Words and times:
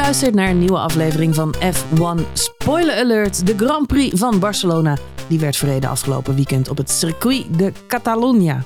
luistert 0.00 0.34
naar 0.34 0.48
een 0.50 0.58
nieuwe 0.58 0.78
aflevering 0.78 1.34
van 1.34 1.54
F1 1.54 2.32
Spoiler 2.32 2.94
Alert. 2.96 3.46
De 3.46 3.56
Grand 3.56 3.86
Prix 3.86 4.18
van 4.18 4.38
Barcelona. 4.38 4.96
Die 5.28 5.38
werd 5.38 5.56
verreden 5.56 5.90
afgelopen 5.90 6.34
weekend 6.34 6.68
op 6.68 6.76
het 6.76 6.90
Circuit 6.90 7.44
de 7.58 7.72
Catalunya. 7.86 8.64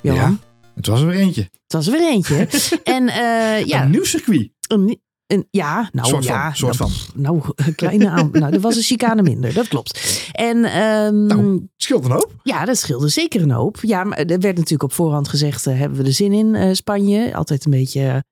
Johan, 0.00 0.20
Ja, 0.20 0.36
het 0.74 0.86
was 0.86 1.00
er 1.00 1.06
weer 1.06 1.16
eentje. 1.18 1.40
het 1.42 1.72
was 1.72 1.86
er 1.86 1.92
weer 1.92 2.08
eentje. 2.10 2.48
en 2.96 3.08
eh, 3.08 3.64
ja, 3.64 3.82
Een 3.82 3.90
nieuw 3.90 4.04
circuit. 4.04 4.50
een, 4.68 5.00
een- 5.26 5.46
ja, 5.50 5.88
nou 5.92 6.08
Soort 6.08 6.24
ja. 6.24 6.42
van, 6.44 6.56
soort 6.56 6.78
nou, 6.78 6.90
van. 6.92 7.22
Nou, 7.22 7.42
een 7.56 7.74
kleine 7.74 8.08
aan. 8.10 8.28
nou, 8.32 8.52
er 8.52 8.60
was 8.60 8.76
een 8.76 8.82
chicane 8.82 9.22
minder, 9.22 9.54
dat 9.54 9.68
klopt. 9.68 10.20
En 10.32 10.64
ehm, 10.64 11.26
Nou. 11.26 11.66
Scheelt 11.76 12.04
een 12.04 12.10
hoop. 12.10 12.32
ja, 12.42 12.64
dat 12.64 12.76
scheelde 12.76 13.08
zeker 13.08 13.42
een 13.42 13.50
hoop. 13.50 13.78
Ja, 13.82 14.04
maar 14.04 14.18
er 14.18 14.26
werd 14.40 14.56
natuurlijk 14.56 14.82
op 14.82 14.92
voorhand 14.92 15.28
gezegd, 15.28 15.66
eh, 15.66 15.78
hebben 15.78 15.98
we 15.98 16.04
er 16.04 16.12
zin 16.12 16.32
in 16.32 16.54
eh, 16.54 16.68
Spanje? 16.72 17.34
Altijd 17.34 17.64
een 17.64 17.70
beetje... 17.70 18.24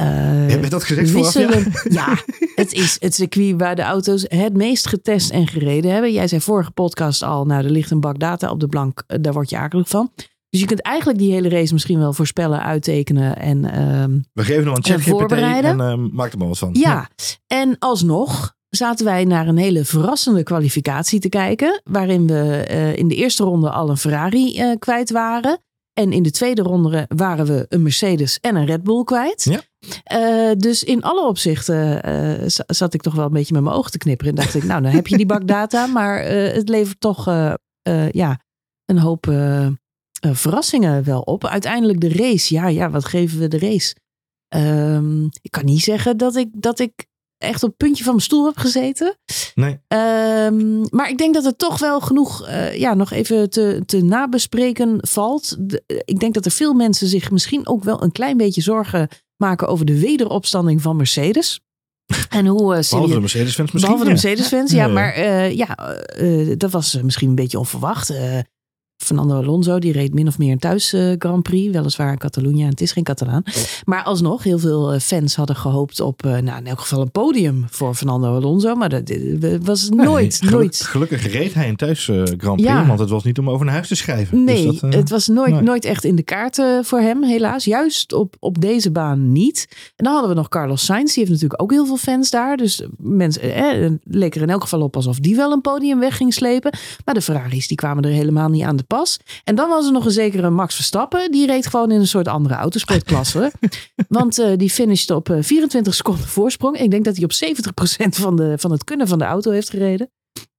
eh, 0.00 0.06
Heb 0.46 0.64
je 0.64 0.70
dat 0.70 0.84
gezegd 0.84 1.10
vooraf? 1.10 1.34
Ja? 1.34 1.46
Wisselen. 1.48 1.72
Ja, 2.00 2.18
het 2.54 2.72
is 2.72 2.96
het 3.00 3.14
circuit 3.14 3.54
waar 3.60 3.76
de 3.76 3.82
auto's 3.82 4.24
het 4.28 4.56
meest 4.56 4.86
getest 4.88 5.30
en 5.30 5.46
gereden 5.46 5.90
hebben. 5.92 6.12
Jij 6.12 6.28
zei 6.28 6.40
vorige 6.40 6.70
podcast 6.70 7.22
al, 7.22 7.44
nou, 7.44 7.64
er 7.64 7.70
ligt 7.70 7.90
een 7.90 8.00
bak 8.00 8.18
data 8.18 8.50
op 8.50 8.60
de 8.60 8.66
blank. 8.68 9.02
eh, 9.06 9.18
Daar 9.20 9.32
word 9.32 9.50
je 9.50 9.56
akelig 9.58 9.88
van. 9.88 10.12
Dus 10.50 10.60
je 10.60 10.66
kunt 10.66 10.82
eigenlijk 10.82 11.18
die 11.18 11.32
hele 11.32 11.48
race 11.48 11.72
misschien 11.72 11.98
wel 11.98 12.12
voorspellen, 12.12 12.62
uittekenen. 12.62 13.36
En 13.36 13.64
ehm, 13.72 14.18
We 14.32 14.44
geven 14.44 14.64
nog 14.64 14.76
een 14.76 14.82
En 14.82 14.90
ChatGPT 14.90 15.10
voorbereiden. 15.10 15.80
en 15.80 15.90
eh, 15.90 15.98
maak 16.12 16.32
er 16.32 16.38
maar 16.38 16.48
wat 16.48 16.58
van. 16.58 16.70
ja, 16.72 17.08
en 17.46 17.76
alsnog 17.78 18.54
zaten 18.68 19.04
wij 19.04 19.24
naar 19.24 19.48
een 19.48 19.56
hele 19.56 19.84
verrassende 19.84 20.42
kwalificatie 20.42 21.20
te 21.20 21.28
kijken. 21.28 21.80
Waarin 21.84 22.26
we 22.26 22.42
eh, 22.68 22.96
in 22.96 23.08
de 23.08 23.14
eerste 23.14 23.44
ronde 23.44 23.70
al 23.70 23.90
een 23.90 23.96
Ferrari 23.96 24.74
kwijt 24.78 25.10
waren. 25.10 25.58
En 25.92 26.12
in 26.12 26.22
de 26.22 26.30
tweede 26.30 26.62
ronde 26.62 27.04
waren 27.08 27.46
we 27.46 27.66
een 27.68 27.82
Mercedes 27.82 28.38
en 28.40 28.56
een 28.56 28.66
Red 28.66 28.82
Bull 28.82 29.04
kwijt. 29.04 29.44
Ja. 29.50 29.60
Eh, 30.04 30.50
dus 30.56 30.84
in 30.84 31.02
alle 31.02 31.26
opzichten 31.26 32.02
eh, 32.02 32.48
za- 32.48 32.64
zat 32.66 32.94
ik 32.94 33.02
toch 33.02 33.14
wel 33.14 33.26
een 33.26 33.32
beetje 33.32 33.54
met 33.54 33.62
mijn 33.62 33.74
ogen 33.76 33.90
te 33.90 33.98
knipperen. 33.98 34.32
En 34.34 34.40
dacht 34.42 34.54
ik, 34.54 34.64
nou, 34.64 34.82
dan 34.82 34.90
heb 34.92 35.06
je 35.06 35.16
die 35.16 35.26
bak 35.26 35.46
data. 35.46 35.86
Maar 35.96 36.20
eh, 36.20 36.52
het 36.54 36.68
levert 36.68 37.00
toch 37.00 37.24
ja, 38.10 38.40
een 38.84 38.98
hoop 38.98 39.26
verrassingen 40.20 41.04
wel 41.04 41.20
op. 41.20 41.44
Uiteindelijk 41.46 42.00
de 42.00 42.08
race. 42.12 42.54
Ja, 42.54 42.68
ja, 42.68 42.90
wat 42.90 43.04
geven 43.04 43.38
we 43.38 43.48
de 43.48 43.58
race? 43.58 43.94
Ehm, 44.48 45.24
ik 45.24 45.50
kan 45.50 45.64
niet 45.64 45.82
zeggen 45.82 46.16
dat 46.16 46.36
ik, 46.36 46.48
dat 46.52 46.78
ik 46.78 47.06
echt 47.38 47.62
op 47.62 47.68
het 47.68 47.76
puntje 47.78 48.04
van 48.04 48.12
mijn 48.12 48.24
stoel 48.24 48.44
heb 48.46 48.56
gezeten. 48.56 49.16
Nee, 49.54 49.78
Ehm, 49.88 50.80
maar 50.90 51.08
ik 51.10 51.18
denk 51.18 51.34
dat 51.34 51.44
er 51.44 51.56
toch 51.56 51.78
wel 51.78 52.00
genoeg 52.00 52.48
ja, 52.74 52.94
nog 52.94 53.10
even 53.10 53.50
te, 53.50 53.82
te 53.86 54.02
nabespreken 54.02 54.98
valt. 55.00 55.56
De- 55.58 55.82
ik 56.04 56.18
denk 56.20 56.34
dat 56.34 56.44
er 56.44 56.50
veel 56.50 56.72
mensen 56.74 57.08
zich 57.08 57.30
misschien 57.30 57.66
ook 57.66 57.84
wel 57.84 58.02
een 58.02 58.12
klein 58.12 58.36
beetje 58.36 58.60
zorgen 58.62 59.08
maken 59.36 59.68
over 59.68 59.86
de 59.86 60.00
wederopstanding 60.00 60.82
van 60.82 60.96
Mercedes. 60.96 61.60
En 62.28 62.46
hoe 62.46 62.76
uh, 62.76 62.80
behalve 62.90 63.14
de 63.14 63.20
Mercedes-fans 63.20 63.72
misschien. 63.72 63.80
Behalve 63.80 64.04
de. 64.04 64.10
Mercedes-fans, 64.10 64.70
ja. 64.70 64.86
Ja. 64.86 64.92
Maar 64.92 65.12
eh, 65.12 65.56
ja, 65.56 65.76
eh, 65.76 66.54
dat 66.56 66.70
was 66.70 66.98
misschien 67.02 67.28
een 67.28 67.34
beetje 67.34 67.58
onverwacht. 67.58 68.12
Fernando 69.06 69.34
Alonso, 69.34 69.78
die 69.78 69.92
reed 69.92 70.14
min 70.14 70.26
of 70.26 70.38
meer 70.38 70.52
een 70.52 70.58
thuis 70.58 70.92
eh, 70.92 71.12
Grand 71.18 71.42
Prix. 71.42 71.72
Weliswaar 71.72 72.12
in 72.12 72.18
Catalonië 72.18 72.62
en 72.62 72.68
het 72.68 72.80
is 72.80 72.92
geen 72.92 73.04
Catalaan. 73.04 73.42
Maar 73.84 74.02
alsnog, 74.02 74.42
heel 74.42 74.58
veel 74.58 74.92
eh, 74.92 75.00
fans 75.00 75.36
hadden 75.36 75.56
gehoopt 75.56 76.00
op, 76.00 76.24
eh, 76.24 76.30
nou 76.38 76.58
in 76.58 76.66
elk 76.66 76.80
geval 76.80 77.00
een 77.00 77.10
podium 77.10 77.64
voor 77.70 77.94
Fernando 77.94 78.34
Alonso. 78.34 78.74
Maar 78.74 78.88
dat 78.88 79.12
was 79.62 79.88
nooit, 79.88 80.42
nooit. 80.50 80.80
Gelukkig 80.82 81.32
reed 81.32 81.54
hij 81.54 81.68
een 81.68 81.76
thuis 81.76 82.04
Grand 82.04 82.36
Prix, 82.36 82.62
Ja. 82.62 82.86
want 82.86 82.98
het 82.98 83.10
was 83.10 83.24
niet 83.24 83.38
om 83.38 83.50
over 83.50 83.64
naar 83.64 83.74
huis 83.74 83.88
te 83.88 83.94
schrijven. 83.94 84.44
Nee, 84.44 84.66
Dus 84.66 84.80
dat, 84.80 84.94
het 84.94 85.10
was 85.10 85.28
nooit, 85.28 85.52
nee. 85.52 85.62
nooit 85.62 85.84
echt 85.84 86.04
in 86.04 86.16
de 86.16 86.22
kaarten 86.22 86.84
voor 86.84 87.00
hem, 87.00 87.22
helaas. 87.24 87.64
Juist 87.64 88.12
op, 88.12 88.36
op 88.38 88.60
deze 88.60 88.90
baan 88.90 89.32
niet. 89.32 89.66
En 89.96 90.04
dan 90.04 90.12
hadden 90.12 90.30
we 90.30 90.36
nog 90.36 90.48
Carlos 90.48 90.84
Sainz. 90.84 91.14
Die 91.14 91.18
heeft 91.18 91.30
natuurlijk 91.30 91.62
ook 91.62 91.70
heel 91.70 91.86
veel 91.86 91.96
fans 91.96 92.30
daar. 92.30 92.56
Dus 92.56 92.86
mensen 92.98 93.42
eh, 93.54 93.90
leek 94.04 94.34
er 94.34 94.42
in 94.42 94.50
elk 94.50 94.62
geval 94.62 94.80
op 94.80 94.96
alsof 94.96 95.18
die 95.18 95.36
wel 95.36 95.52
een 95.52 95.60
podium 95.60 95.98
weg 95.98 96.16
ging 96.16 96.34
slepen. 96.34 96.72
Maar 97.04 97.14
de 97.14 97.20
Ferraris 97.22 97.68
die 97.68 97.76
kwamen 97.76 98.04
er 98.04 98.10
helemaal 98.10 98.48
niet 98.48 98.62
aan 98.62 98.76
de 98.76 98.82
pas. 98.82 98.95
En 99.44 99.54
dan 99.54 99.68
was 99.68 99.86
er 99.86 99.92
nog 99.92 100.04
een 100.04 100.10
zekere 100.10 100.50
Max 100.50 100.74
Verstappen. 100.74 101.30
Die 101.30 101.46
reed 101.46 101.66
gewoon 101.66 101.90
in 101.90 102.00
een 102.00 102.06
soort 102.06 102.28
andere 102.28 102.54
autosportklasse. 102.54 103.52
Want 104.08 104.38
eh, 104.38 104.56
die 104.56 104.70
finishte 104.70 105.14
op 105.14 105.30
eh, 105.30 105.42
24 105.42 105.94
seconden 105.94 106.26
voorsprong. 106.26 106.78
Ik 106.78 106.90
denk 106.90 107.04
dat 107.04 107.16
hij 107.16 107.24
op 107.24 107.32
70% 108.04 108.08
van, 108.08 108.36
de, 108.36 108.54
van 108.58 108.70
het 108.70 108.84
kunnen 108.84 109.08
van 109.08 109.18
de 109.18 109.24
auto 109.24 109.50
heeft 109.50 109.70
gereden. 109.70 110.10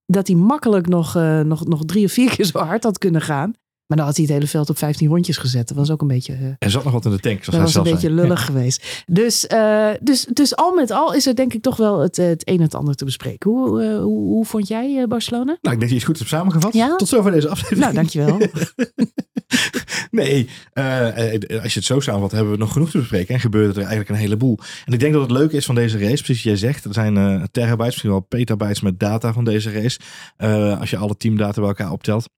Dat 0.05 0.27
hij 0.27 0.35
makkelijk 0.35 0.87
nog, 0.87 1.15
eh, 1.15 1.39
nog, 1.39 1.65
nog 1.65 1.85
drie 1.85 2.05
of 2.05 2.11
vier 2.11 2.35
keer 2.35 2.45
zo 2.45 2.59
hard 2.59 2.83
had 2.83 2.97
kunnen 2.97 3.21
gaan. 3.21 3.53
Maar 3.87 3.97
dan 3.97 4.05
had 4.05 4.15
hij 4.15 4.25
het 4.25 4.33
hele 4.33 4.47
veld 4.47 4.69
op 4.69 4.77
15 4.77 5.07
rondjes 5.07 5.37
gezet. 5.37 5.67
Dat 5.67 5.77
was 5.77 5.91
ook 5.91 6.01
een 6.01 6.07
beetje, 6.07 6.33
eh, 6.33 6.45
Er 6.59 6.69
zat 6.69 6.83
nog 6.83 6.93
wat 6.93 7.05
in 7.05 7.11
de 7.11 7.19
tank, 7.19 7.43
zoals 7.43 7.59
dat 7.59 7.73
was 7.73 7.75
een 7.75 7.91
beetje 7.93 8.11
lullig 8.11 8.45
geweest. 8.45 9.03
Dus, 9.05 9.47
eh, 9.47 9.89
dus, 10.01 10.25
dus 10.33 10.55
al 10.55 10.73
met 10.73 10.91
al 10.91 11.13
is 11.13 11.27
er 11.27 11.35
denk 11.35 11.53
ik 11.53 11.61
toch 11.61 11.75
wel 11.75 11.99
het, 11.99 12.17
eh, 12.17 12.25
het 12.25 12.47
een 12.47 12.57
en 12.57 12.61
het 12.61 12.75
ander 12.75 12.95
te 12.95 13.05
bespreken. 13.05 13.51
Hoe, 13.51 13.83
hoe, 13.83 14.17
hoe 14.17 14.45
vond 14.45 14.67
jij 14.67 15.05
Barcelona? 15.07 15.45
Nou, 15.45 15.57
ik 15.61 15.61
denk 15.61 15.79
dat 15.79 15.89
je 15.89 15.95
het 15.95 16.05
goed 16.05 16.17
hebt 16.17 16.29
samengevat. 16.29 16.73
Ja? 16.73 16.95
Tot 16.95 17.07
zover 17.07 17.31
deze 17.31 17.49
aflevering. 17.49 17.81
Nou, 17.81 17.93
dankjewel. 17.93 18.37
Nee, 20.11 20.49
als 21.61 21.73
je 21.73 21.79
het 21.79 21.83
zo 21.83 21.99
samenvat, 21.99 22.31
hebben 22.31 22.51
we 22.51 22.57
nog 22.57 22.71
genoeg 22.71 22.89
te 22.89 22.97
bespreken. 22.97 23.33
En 23.33 23.39
gebeurde 23.39 23.71
er 23.71 23.79
eigenlijk 23.79 24.09
een 24.09 24.15
heleboel. 24.15 24.59
En 24.85 24.93
ik 24.93 24.99
denk 24.99 25.13
dat 25.13 25.21
het 25.21 25.31
leuke 25.31 25.55
is 25.55 25.65
van 25.65 25.75
deze 25.75 25.97
race, 25.97 26.23
precies 26.23 26.43
jij 26.43 26.55
zegt. 26.55 26.85
Er 26.85 26.93
zijn 26.93 27.47
terabytes, 27.51 27.85
misschien 27.85 28.09
wel 28.09 28.19
petabytes 28.19 28.81
met 28.81 28.99
data 28.99 29.33
van 29.33 29.43
deze 29.43 29.71
race. 29.71 29.99
Als 30.79 30.89
je 30.89 30.97
alle 30.97 31.17
teamdata 31.17 31.59
bij 31.59 31.69
elkaar 31.69 31.91
optelt. 31.91 32.29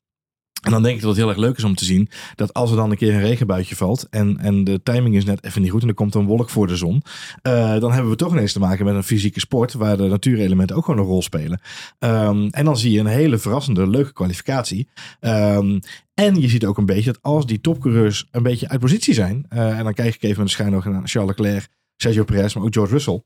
En 0.62 0.72
dan 0.72 0.84
denk 0.84 0.96
ik 0.96 1.02
dat 1.02 1.10
het 1.10 1.20
heel 1.20 1.30
erg 1.30 1.38
leuk 1.38 1.58
is 1.58 1.64
om 1.64 1.76
te 1.76 1.86
zien 1.86 2.10
dat 2.36 2.54
als 2.54 2.70
er 2.70 2.76
dan 2.76 2.92
een 2.92 2.98
keer 2.98 3.14
een 3.14 3.22
regenbuitje 3.22 3.76
valt 3.76 4.08
en, 4.10 4.38
en 4.38 4.64
de 4.64 4.84
timing 4.84 5.16
is 5.16 5.26
net 5.26 5.44
even 5.44 5.62
niet 5.62 5.72
goed 5.72 5.82
en 5.82 5.88
er 5.88 5.94
komt 5.94 6.16
een 6.16 6.26
wolk 6.26 6.50
voor 6.50 6.68
de 6.68 6.76
zon, 6.76 7.04
eh, 7.42 7.80
dan 7.80 7.92
hebben 7.92 8.12
we 8.12 8.18
toch 8.18 8.32
ineens 8.32 8.54
te 8.54 8.60
maken 8.60 8.86
met 8.86 8.96
een 8.96 9.04
fysieke 9.04 9.40
sport 9.40 9.74
waar 9.74 9.98
de 9.98 10.08
natuurelementen 10.08 10.76
ook 10.76 10.86
gewoon 10.86 11.00
een 11.00 11.06
rol 11.06 11.22
spelen. 11.22 11.62
Ehm, 12.00 12.48
en 12.52 12.66
dan 12.66 12.78
zie 12.78 12.92
je 12.92 13.00
een 13.00 13.06
hele 13.06 13.38
verrassende, 13.38 13.88
leuke 13.88 14.14
kwalificatie. 14.14 14.90
Ehm, 15.20 15.80
en 16.14 16.42
je 16.42 16.48
ziet 16.48 16.66
ook 16.66 16.78
een 16.78 16.86
beetje 16.86 17.12
dat 17.12 17.22
als 17.22 17.46
die 17.46 17.62
topcoureurs 17.62 18.28
een 18.32 18.44
beetje 18.44 18.70
uit 18.70 18.80
positie 18.80 19.14
zijn, 19.14 19.46
eh, 19.50 19.78
en 19.78 19.84
dan 19.84 19.94
kijk 19.94 20.16
ik 20.16 20.24
even 20.24 20.38
met 20.38 20.46
de 20.46 20.52
schijn 20.52 20.72
naar 20.72 20.82
Charles 20.82 21.38
Leclerc, 21.38 21.68
Sergio 21.96 22.24
Perez, 22.24 22.54
maar 22.54 22.64
ook 22.64 22.74
George 22.74 22.94
Russell. 22.94 23.24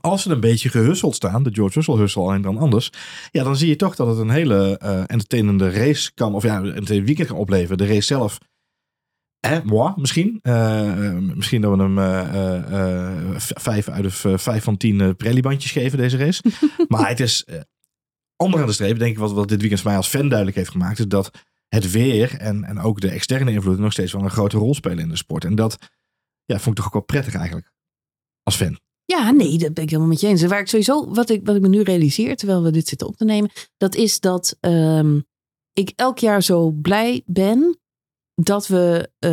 Als 0.00 0.22
ze 0.22 0.30
een 0.30 0.40
beetje 0.40 0.68
gehusseld 0.68 1.14
staan, 1.14 1.42
de 1.42 1.54
George 1.54 1.74
Russell 1.74 1.94
hussel 1.94 2.32
en 2.32 2.42
dan 2.42 2.58
anders, 2.58 2.90
ja, 3.30 3.44
dan 3.44 3.56
zie 3.56 3.68
je 3.68 3.76
toch 3.76 3.96
dat 3.96 4.06
het 4.06 4.18
een 4.18 4.30
hele 4.30 4.78
eh 4.78 4.98
entertainende 4.98 5.70
race 5.70 6.14
kan, 6.14 6.34
of 6.34 6.42
ja, 6.42 6.62
een 6.62 7.04
weekend 7.04 7.28
kan 7.28 7.36
opleveren. 7.36 7.78
De 7.78 7.86
race 7.86 8.06
zelf, 8.06 8.38
eh, 9.40 9.62
moi, 9.62 9.92
misschien. 9.96 10.38
Eh, 10.42 11.08
eh, 11.08 11.18
misschien 11.34 11.60
dat 11.60 11.76
we 11.76 11.82
hem 11.82 11.98
vijf 13.38 13.88
uit 13.88 14.06
of 14.06 14.24
eh, 14.24 14.38
vijf 14.38 14.64
van 14.64 14.76
tien 14.76 15.16
Pirelli-bandjes 15.16 15.72
geven, 15.72 15.98
deze 15.98 16.16
race. 16.16 16.42
maar 16.88 17.08
het 17.08 17.20
is, 17.20 17.44
eh, 17.44 17.60
onderaan 18.36 18.66
de 18.66 18.72
streep, 18.72 18.98
denk 18.98 19.12
ik, 19.12 19.18
wat, 19.18 19.32
wat 19.32 19.48
dit 19.48 19.60
weekend 19.60 19.80
voor 19.80 19.90
mij 19.90 19.98
als 19.98 20.08
fan 20.08 20.28
duidelijk 20.28 20.56
heeft 20.56 20.70
gemaakt, 20.70 20.98
is 20.98 21.06
dat 21.06 21.30
het 21.68 21.90
weer 21.90 22.34
en, 22.34 22.64
en 22.64 22.80
ook 22.80 23.00
de 23.00 23.10
externe 23.10 23.52
invloeden 23.52 23.82
nog 23.82 23.92
steeds 23.92 24.12
wel 24.12 24.22
een 24.22 24.30
grote 24.30 24.58
rol 24.58 24.74
spelen 24.74 24.98
in 24.98 25.08
de 25.08 25.16
sport. 25.16 25.44
En 25.44 25.54
dat 25.54 25.78
ja, 26.44 26.58
vond 26.58 26.68
ik 26.68 26.74
toch 26.74 26.86
ook 26.86 26.92
wel 26.92 27.02
prettig 27.02 27.34
eigenlijk, 27.34 27.72
als 28.42 28.56
fan. 28.56 28.78
Ja, 29.06 29.30
nee, 29.30 29.58
dat 29.58 29.74
ben 29.74 29.82
ik 29.82 29.90
helemaal 29.90 30.10
met 30.10 30.20
je 30.20 30.26
eens. 30.26 30.42
En 30.42 30.48
waar 30.48 30.60
ik 30.60 30.68
sowieso, 30.68 31.10
wat 31.12 31.30
ik, 31.30 31.40
wat 31.44 31.56
ik 31.56 31.62
me 31.62 31.68
nu 31.68 31.82
realiseer, 31.82 32.36
terwijl 32.36 32.62
we 32.62 32.70
dit 32.70 32.88
zitten 32.88 33.06
op 33.06 33.16
te 33.16 33.24
nemen, 33.24 33.50
dat 33.76 33.94
is 33.94 34.20
dat 34.20 34.56
ehm, 34.60 35.20
ik 35.72 35.92
elk 35.96 36.18
jaar 36.18 36.42
zo 36.42 36.70
blij 36.70 37.22
ben 37.26 37.78
dat 38.34 38.66
we 38.66 39.10
eh, 39.18 39.30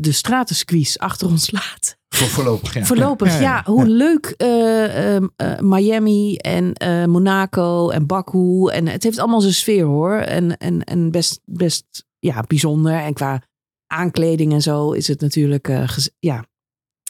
de 0.00 0.12
stratencircuits 0.12 0.98
achter 0.98 1.28
ons 1.28 1.50
laten. 1.50 1.96
Voor, 2.08 2.26
voorlopig, 2.26 2.74
ja. 2.74 2.84
Voorlopig, 2.84 3.40
ja. 3.40 3.62
Hoe 3.64 3.86
leuk 3.86 4.34
eh, 4.36 5.14
ehm, 5.14 5.26
eh, 5.36 5.58
Miami 5.60 6.36
en 6.36 6.72
eh, 6.72 7.04
Monaco 7.04 7.90
en 7.90 8.06
Baku. 8.06 8.68
En 8.68 8.86
het 8.88 9.02
heeft 9.02 9.18
allemaal 9.18 9.40
zijn 9.40 9.54
sfeer 9.54 9.84
hoor. 9.84 10.12
En, 10.14 10.56
en, 10.56 10.84
en 10.84 11.10
best, 11.10 11.40
best 11.44 12.04
ja, 12.18 12.44
bijzonder. 12.46 12.92
En 12.92 13.12
qua 13.12 13.42
aankleding 13.86 14.52
en 14.52 14.62
zo 14.62 14.90
is 14.92 15.08
het 15.08 15.20
natuurlijk... 15.20 15.68
eh, 15.68 15.88
ja, 16.18 16.44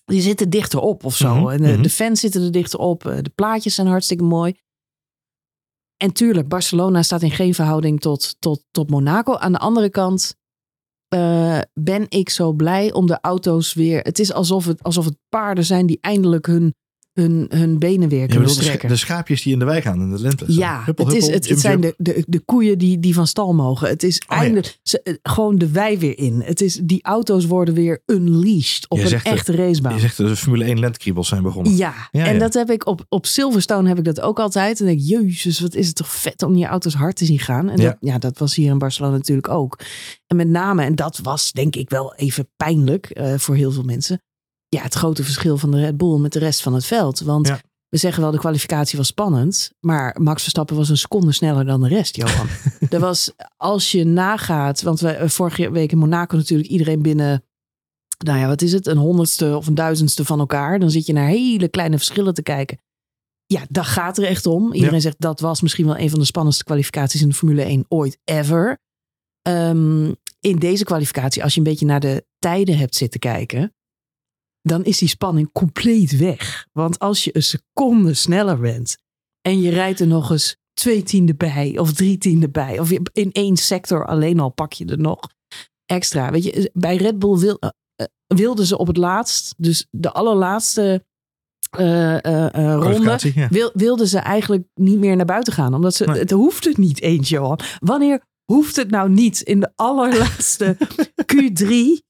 die 0.04 0.20
zitten 0.20 0.50
dichter 0.50 0.80
op 0.80 1.04
of 1.04 1.16
zo. 1.16 1.34
Mhm, 1.34 1.48
En 1.48 1.62
de, 1.62 1.72
mhm. 1.72 1.82
de 1.82 1.90
fans 1.90 2.20
zitten 2.20 2.42
er 2.42 2.52
dichter 2.52 2.78
op. 2.78 3.06
Eh, 3.06 3.16
De 3.20 3.30
plaatjes 3.34 3.74
zijn 3.74 3.86
hartstikke 3.86 4.24
mooi. 4.24 4.54
En 5.96 6.12
tuurlijk, 6.12 6.48
Barcelona 6.48 7.02
staat 7.02 7.22
in 7.22 7.30
geen 7.30 7.54
verhouding 7.54 8.00
tot, 8.00 8.36
tot, 8.38 8.64
tot 8.70 8.90
Monaco. 8.90 9.36
Aan 9.36 9.52
de 9.52 9.58
andere 9.58 9.90
kant 9.90 10.36
eh, 11.08 11.58
ben 11.72 12.06
ik 12.08 12.28
zo 12.28 12.52
blij 12.52 12.92
om 12.92 13.06
de 13.06 13.18
auto's 13.20 13.74
weer. 13.74 14.00
Het 14.00 14.18
is 14.18 14.32
alsof 14.32 14.64
het, 14.64 14.82
alsof 14.82 15.04
het 15.04 15.18
paarden 15.28 15.64
zijn 15.64 15.86
die 15.86 15.98
eindelijk 16.00 16.46
hun, 16.46 16.74
hun, 17.12 17.46
hun 17.48 17.78
benen 17.78 18.08
weer 18.08 18.20
Je 18.20 18.26
kunnen 18.26 18.28
bedoelt 18.28 18.46
de, 18.48 18.52
scha- 18.52 18.62
strekken. 18.62 18.88
de 18.88 18.96
schaapjes 18.96 19.42
die 19.42 19.52
in 19.52 19.58
de 19.58 19.64
wei 19.64 19.80
gaan 19.80 20.00
in 20.00 20.10
de 20.10 20.20
lente. 20.20 20.44
Ja, 20.48 20.82
Huppel, 20.84 21.06
het, 21.06 21.14
is, 21.14 21.20
huppel, 21.20 21.34
het, 21.40 21.44
jump, 21.46 21.62
het 21.62 21.66
zijn 21.66 21.80
de, 21.80 21.94
de, 21.96 22.24
de 22.26 22.40
koeien 22.40 22.78
die, 22.78 22.98
die 23.00 23.14
van 23.14 23.26
stal 23.26 23.54
mogen. 23.54 23.88
Het 23.88 24.02
is 24.02 24.22
ja. 24.28 24.36
eindelijk 24.36 24.78
ze- 24.82 25.02
eh, 25.02 25.14
gewoon 25.22 25.58
de 25.58 25.70
wei 25.70 25.98
weer 25.98 26.18
in. 26.18 26.42
Het 26.44 26.60
is, 26.60 26.80
die 26.82 27.02
auto's 27.02 27.44
worden 27.46 27.74
weer 27.74 28.02
unleashed 28.06 28.88
op 28.88 28.98
Je 28.98 29.14
een 29.14 29.22
echte 29.22 29.52
racebaan. 29.56 29.94
Je 29.94 30.00
zegt 30.00 30.16
dat 30.16 30.28
de 30.28 30.36
Formule 30.36 30.64
1 30.64 30.78
lentkriebels 30.78 31.28
zijn 31.28 31.42
begonnen. 31.42 31.76
Ja, 31.76 31.94
Ja, 32.10 32.24
en 32.26 32.32
ja. 32.32 32.38
dat 32.38 32.54
heb 32.54 32.70
ik 32.70 32.86
op, 32.86 33.04
op 33.08 33.26
Silverstone 33.26 33.88
heb 33.88 33.98
ik 33.98 34.04
dat 34.04 34.20
ook 34.20 34.38
altijd. 34.40 34.80
En 34.80 34.86
denk 34.86 34.98
ik, 35.00 35.06
jezus, 35.06 35.60
wat 35.60 35.74
is 35.74 35.86
het 35.86 35.96
toch 35.96 36.08
vet 36.12 36.42
om 36.42 36.54
die 36.54 36.66
auto's 36.66 36.94
hard 36.94 37.16
te 37.16 37.24
zien 37.24 37.38
gaan. 37.38 37.68
En 37.68 37.80
Ja. 37.80 37.84
dat, 37.88 37.96
ja, 38.00 38.18
dat 38.18 38.38
was 38.38 38.54
hier 38.54 38.70
in 38.70 38.78
Barcelona 38.78 39.16
natuurlijk 39.16 39.48
ook. 39.48 39.78
En 40.26 40.36
met 40.36 40.48
name, 40.48 40.84
en 40.84 40.94
dat 40.94 41.18
was 41.22 41.52
denk 41.52 41.76
ik 41.76 41.90
wel 41.90 42.14
even 42.14 42.48
pijnlijk 42.56 43.06
eh, 43.06 43.34
voor 43.36 43.54
heel 43.54 43.72
veel 43.72 43.82
mensen. 43.82 44.22
Ja, 44.76 44.82
het 44.82 44.94
grote 44.94 45.24
verschil 45.24 45.58
van 45.58 45.70
de 45.70 45.80
Red 45.80 45.96
Bull 45.96 46.18
met 46.18 46.32
de 46.32 46.38
rest 46.38 46.62
van 46.62 46.74
het 46.74 46.84
veld. 46.84 47.20
Want 47.20 47.46
Ja. 47.46 47.60
we 47.88 47.96
zeggen 47.96 48.22
wel 48.22 48.30
de 48.30 48.38
kwalificatie 48.38 48.98
was 48.98 49.06
spannend, 49.06 49.70
maar 49.80 50.16
Max 50.20 50.42
Verstappen 50.42 50.76
was 50.76 50.88
een 50.88 50.96
seconde 50.96 51.32
sneller 51.32 51.64
dan 51.64 51.80
de 51.80 51.88
rest, 51.88 52.16
Johan. 52.16 52.46
er 52.90 53.00
was, 53.00 53.32
als 53.56 53.90
je 53.92 54.04
nagaat, 54.04 54.82
want 54.82 55.00
we 55.00 55.10
eh, 55.10 55.28
vorige 55.28 55.70
week 55.70 55.92
in 55.92 55.98
Monaco 55.98 56.36
natuurlijk 56.36 56.68
iedereen 56.68 57.02
binnen, 57.02 57.44
nou 58.24 58.38
ja, 58.38 58.46
wat 58.46 58.62
is 58.62 58.72
het, 58.72 58.86
een 58.86 58.96
honderdste 58.96 59.56
of 59.56 59.66
een 59.66 59.74
duizendste 59.74 60.24
van 60.24 60.38
elkaar. 60.38 60.78
Dan 60.78 60.90
zit 60.90 61.06
je 61.06 61.12
naar 61.12 61.28
hele 61.28 61.68
kleine 61.68 61.96
verschillen 61.96 62.34
te 62.34 62.42
kijken. 62.42 62.78
Ja, 63.46 63.62
dat 63.68 63.86
gaat 63.86 64.18
er 64.18 64.24
echt 64.24 64.46
om. 64.46 64.72
Iedereen 64.72 65.00
zegt 65.00 65.16
dat 65.20 65.40
was 65.40 65.60
misschien 65.60 65.86
wel 65.86 65.98
een 65.98 66.10
van 66.10 66.18
de 66.18 66.24
spannendste 66.24 66.64
kwalificaties 66.64 67.22
in 67.22 67.28
de 67.28 67.34
Formule 67.34 67.62
1 67.62 67.84
ooit 67.88 68.18
ever. 68.24 68.78
Ehm, 69.42 70.12
in 70.40 70.56
deze 70.58 70.84
kwalificatie, 70.84 71.42
als 71.42 71.52
je 71.52 71.58
een 71.58 71.66
beetje 71.66 71.86
naar 71.86 72.00
de 72.00 72.24
tijden 72.38 72.78
hebt 72.78 72.94
zitten 72.96 73.20
kijken, 73.20 73.74
dan 74.62 74.84
is 74.84 74.98
die 74.98 75.08
spanning 75.08 75.52
compleet 75.52 76.16
weg. 76.16 76.66
Want 76.72 76.98
als 76.98 77.24
je 77.24 77.36
een 77.36 77.42
seconde 77.42 78.14
sneller 78.14 78.58
bent 78.58 78.96
en 79.40 79.60
je 79.60 79.70
rijdt 79.70 80.00
er 80.00 80.06
nog 80.06 80.30
eens 80.30 80.56
twee 80.72 81.02
tienden 81.02 81.36
bij 81.36 81.78
of 81.78 81.92
drie 81.92 82.18
tienden 82.18 82.50
bij, 82.50 82.78
of 82.78 82.90
in 83.12 83.32
één 83.32 83.56
sector 83.56 84.06
alleen 84.06 84.40
al 84.40 84.50
pak 84.50 84.72
je 84.72 84.84
er 84.84 84.98
nog 84.98 85.18
extra. 85.86 86.30
Weet 86.30 86.44
je, 86.44 86.70
bij 86.74 86.96
Red 86.96 87.18
Bull 87.18 87.38
wil, 87.38 87.58
uh, 87.60 88.06
wilden 88.26 88.66
ze 88.66 88.78
op 88.78 88.86
het 88.86 88.96
laatst, 88.96 89.54
dus 89.56 89.86
de 89.90 90.12
allerlaatste 90.12 91.04
uh, 91.78 92.18
ronde, 92.74 93.18
ja. 93.34 93.48
wil, 93.48 93.70
wilden 93.74 94.08
ze 94.08 94.18
eigenlijk 94.18 94.64
niet 94.74 94.98
meer 94.98 95.16
naar 95.16 95.26
buiten 95.26 95.52
gaan. 95.52 95.74
Omdat 95.74 95.94
ze, 95.94 96.10
het 96.10 96.30
hoefde 96.30 96.72
niet 96.76 97.00
eens, 97.00 97.28
Johan. 97.28 97.58
Wanneer 97.78 98.22
hoeft 98.44 98.76
het 98.76 98.90
nou 98.90 99.10
niet 99.10 99.40
in 99.40 99.60
de 99.60 99.72
allerlaatste 99.86 100.76
Q3 101.34 102.02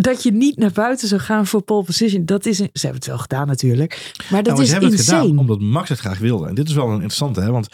dat 0.00 0.22
je 0.22 0.32
niet 0.32 0.56
naar 0.56 0.72
buiten 0.72 1.08
zou 1.08 1.20
gaan 1.20 1.46
voor 1.46 1.62
pole 1.62 1.84
position. 1.84 2.24
Dat 2.24 2.46
is, 2.46 2.58
een, 2.58 2.70
ze 2.72 2.80
hebben 2.80 3.00
het 3.00 3.10
wel 3.10 3.18
gedaan 3.18 3.46
natuurlijk. 3.46 4.12
Maar 4.30 4.42
dat 4.42 4.52
nou, 4.52 4.62
is 4.62 4.68
ze 4.68 4.72
hebben 4.74 4.90
insane. 4.92 5.16
het 5.16 5.26
gedaan 5.26 5.38
omdat 5.38 5.60
Max 5.60 5.88
het 5.88 5.98
graag 5.98 6.18
wilde. 6.18 6.48
En 6.48 6.54
dit 6.54 6.68
is 6.68 6.74
wel 6.74 6.86
een 6.86 6.92
interessante, 6.92 7.40
hè? 7.40 7.50
want 7.50 7.68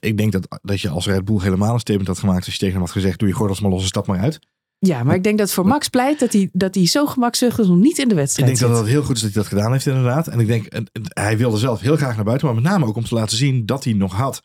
ik 0.00 0.16
denk 0.16 0.32
dat, 0.32 0.60
dat 0.62 0.80
je 0.80 0.88
als 0.88 1.06
Red 1.06 1.24
Bull 1.24 1.40
helemaal 1.40 1.74
een 1.74 1.80
statement 1.80 2.08
had 2.08 2.18
gemaakt 2.18 2.44
als 2.44 2.54
je 2.54 2.58
tegen 2.58 2.74
hem 2.74 2.84
had 2.84 2.92
gezegd, 2.92 3.18
doe 3.18 3.28
je 3.28 3.34
gordels 3.34 3.60
maar 3.60 3.70
los 3.70 3.80
en 3.80 3.86
stap 3.86 4.06
maar 4.06 4.18
uit. 4.18 4.38
Ja, 4.78 5.02
maar 5.02 5.14
ik 5.14 5.22
denk 5.22 5.38
dat 5.38 5.52
voor 5.52 5.66
Max 5.66 5.88
pleit 5.88 6.18
dat 6.18 6.32
hij, 6.32 6.48
dat 6.52 6.74
hij 6.74 6.86
zo 6.86 7.06
gemakzuchtig 7.06 7.68
om 7.68 7.80
niet 7.80 7.98
in 7.98 8.08
de 8.08 8.14
wedstrijd 8.14 8.50
Ik 8.50 8.58
denk 8.58 8.70
dat 8.70 8.80
het 8.80 8.90
heel 8.90 9.02
goed 9.02 9.16
is 9.16 9.22
dat 9.22 9.32
hij 9.32 9.42
dat 9.42 9.52
gedaan 9.52 9.72
heeft 9.72 9.86
inderdaad. 9.86 10.28
En 10.28 10.40
ik 10.40 10.46
denk, 10.46 10.66
hij 11.02 11.38
wilde 11.38 11.58
zelf 11.58 11.80
heel 11.80 11.96
graag 11.96 12.14
naar 12.14 12.24
buiten, 12.24 12.46
maar 12.46 12.54
met 12.54 12.64
name 12.64 12.86
ook 12.86 12.96
om 12.96 13.04
te 13.04 13.14
laten 13.14 13.36
zien 13.36 13.66
dat 13.66 13.84
hij 13.84 13.92
nog 13.92 14.14
had. 14.14 14.42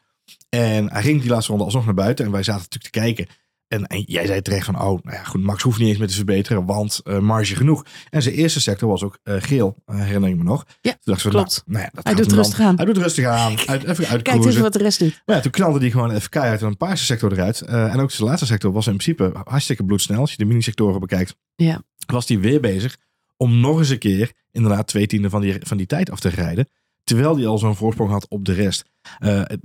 En 0.49 0.91
hij 0.91 1.01
ging 1.01 1.21
die 1.21 1.29
laatste 1.29 1.49
ronde 1.49 1.65
alsnog 1.65 1.85
naar 1.85 1.93
buiten 1.93 2.25
en 2.25 2.31
wij 2.31 2.43
zaten 2.43 2.61
natuurlijk 2.61 2.93
te 2.93 2.99
kijken. 2.99 3.27
En, 3.67 3.87
en, 3.87 4.01
jij 4.01 4.25
zei 4.25 4.41
terecht 4.41 4.65
van, 4.65 4.75
oh, 4.75 4.81
nou 4.81 5.15
ja, 5.15 5.23
goed, 5.23 5.41
Max 5.41 5.63
hoeft 5.63 5.79
niet 5.79 5.87
eens 5.87 5.97
meer 5.97 6.07
te 6.07 6.13
verbeteren, 6.13 6.65
want 6.65 7.01
uh, 7.03 7.19
marge 7.19 7.55
genoeg. 7.55 7.85
En 8.09 8.21
zijn 8.21 8.35
eerste 8.35 8.61
sector 8.61 8.89
was 8.89 9.03
ook 9.03 9.19
uh, 9.23 9.35
geel, 9.39 9.75
uh, 9.85 9.99
herinner 9.99 10.29
ik 10.29 10.37
me 10.37 10.43
nog. 10.43 10.65
Ja, 10.81 10.91
toen 10.91 10.99
dacht 11.03 11.21
klopt. 11.21 11.63
Nou, 11.65 11.77
nou 11.77 11.83
ja, 11.83 11.89
dat 11.93 12.03
hij 12.03 12.13
doet 12.15 12.31
rustig 12.31 12.59
aan. 12.59 12.75
Hij 12.75 12.85
doet 12.85 12.97
rustig 12.97 13.25
aan. 13.25 13.57
Uit, 13.67 13.83
even 13.83 14.07
uit 14.07 14.21
Kijk 14.21 14.45
even 14.45 14.61
wat 14.61 14.73
de 14.73 14.79
rest 14.79 14.99
doet. 14.99 15.21
Maar 15.25 15.35
ja, 15.35 15.41
toen 15.41 15.51
knalde 15.51 15.79
hij 15.79 15.91
gewoon 15.91 16.11
even 16.11 16.29
keihard 16.29 16.61
een 16.61 16.77
paarse 16.77 17.05
sector 17.05 17.31
eruit. 17.31 17.61
en 17.61 17.99
ook 17.99 18.11
zijn 18.11 18.27
laatste 18.27 18.45
sector 18.45 18.71
was 18.71 18.87
in 18.87 18.97
principe 18.97 19.31
hartstikke 19.43 19.83
bloedsnel. 19.83 20.19
Als 20.19 20.31
je 20.31 20.37
de 20.37 20.45
mini-sectoren 20.45 20.99
bekijkt, 20.99 21.35
ja. 21.55 21.81
was 22.05 22.27
hij 22.27 22.39
weer 22.39 22.59
bezig 22.61 22.97
om 23.37 23.59
nog 23.59 23.79
eens 23.79 23.89
een 23.89 23.99
keer 23.99 24.31
inderdaad 24.51 24.87
twee 24.87 25.07
tienden 25.07 25.31
van 25.31 25.41
die, 25.41 25.55
van 25.59 25.77
die 25.77 25.85
tijd 25.85 26.11
af 26.11 26.19
te 26.19 26.29
rijden. 26.29 26.69
Terwijl 27.03 27.35
hij 27.35 27.47
al 27.47 27.57
zo'n 27.57 27.75
voorsprong 27.75 28.09
had 28.09 28.27
op 28.29 28.45
de 28.45 28.53
rest. 28.53 28.85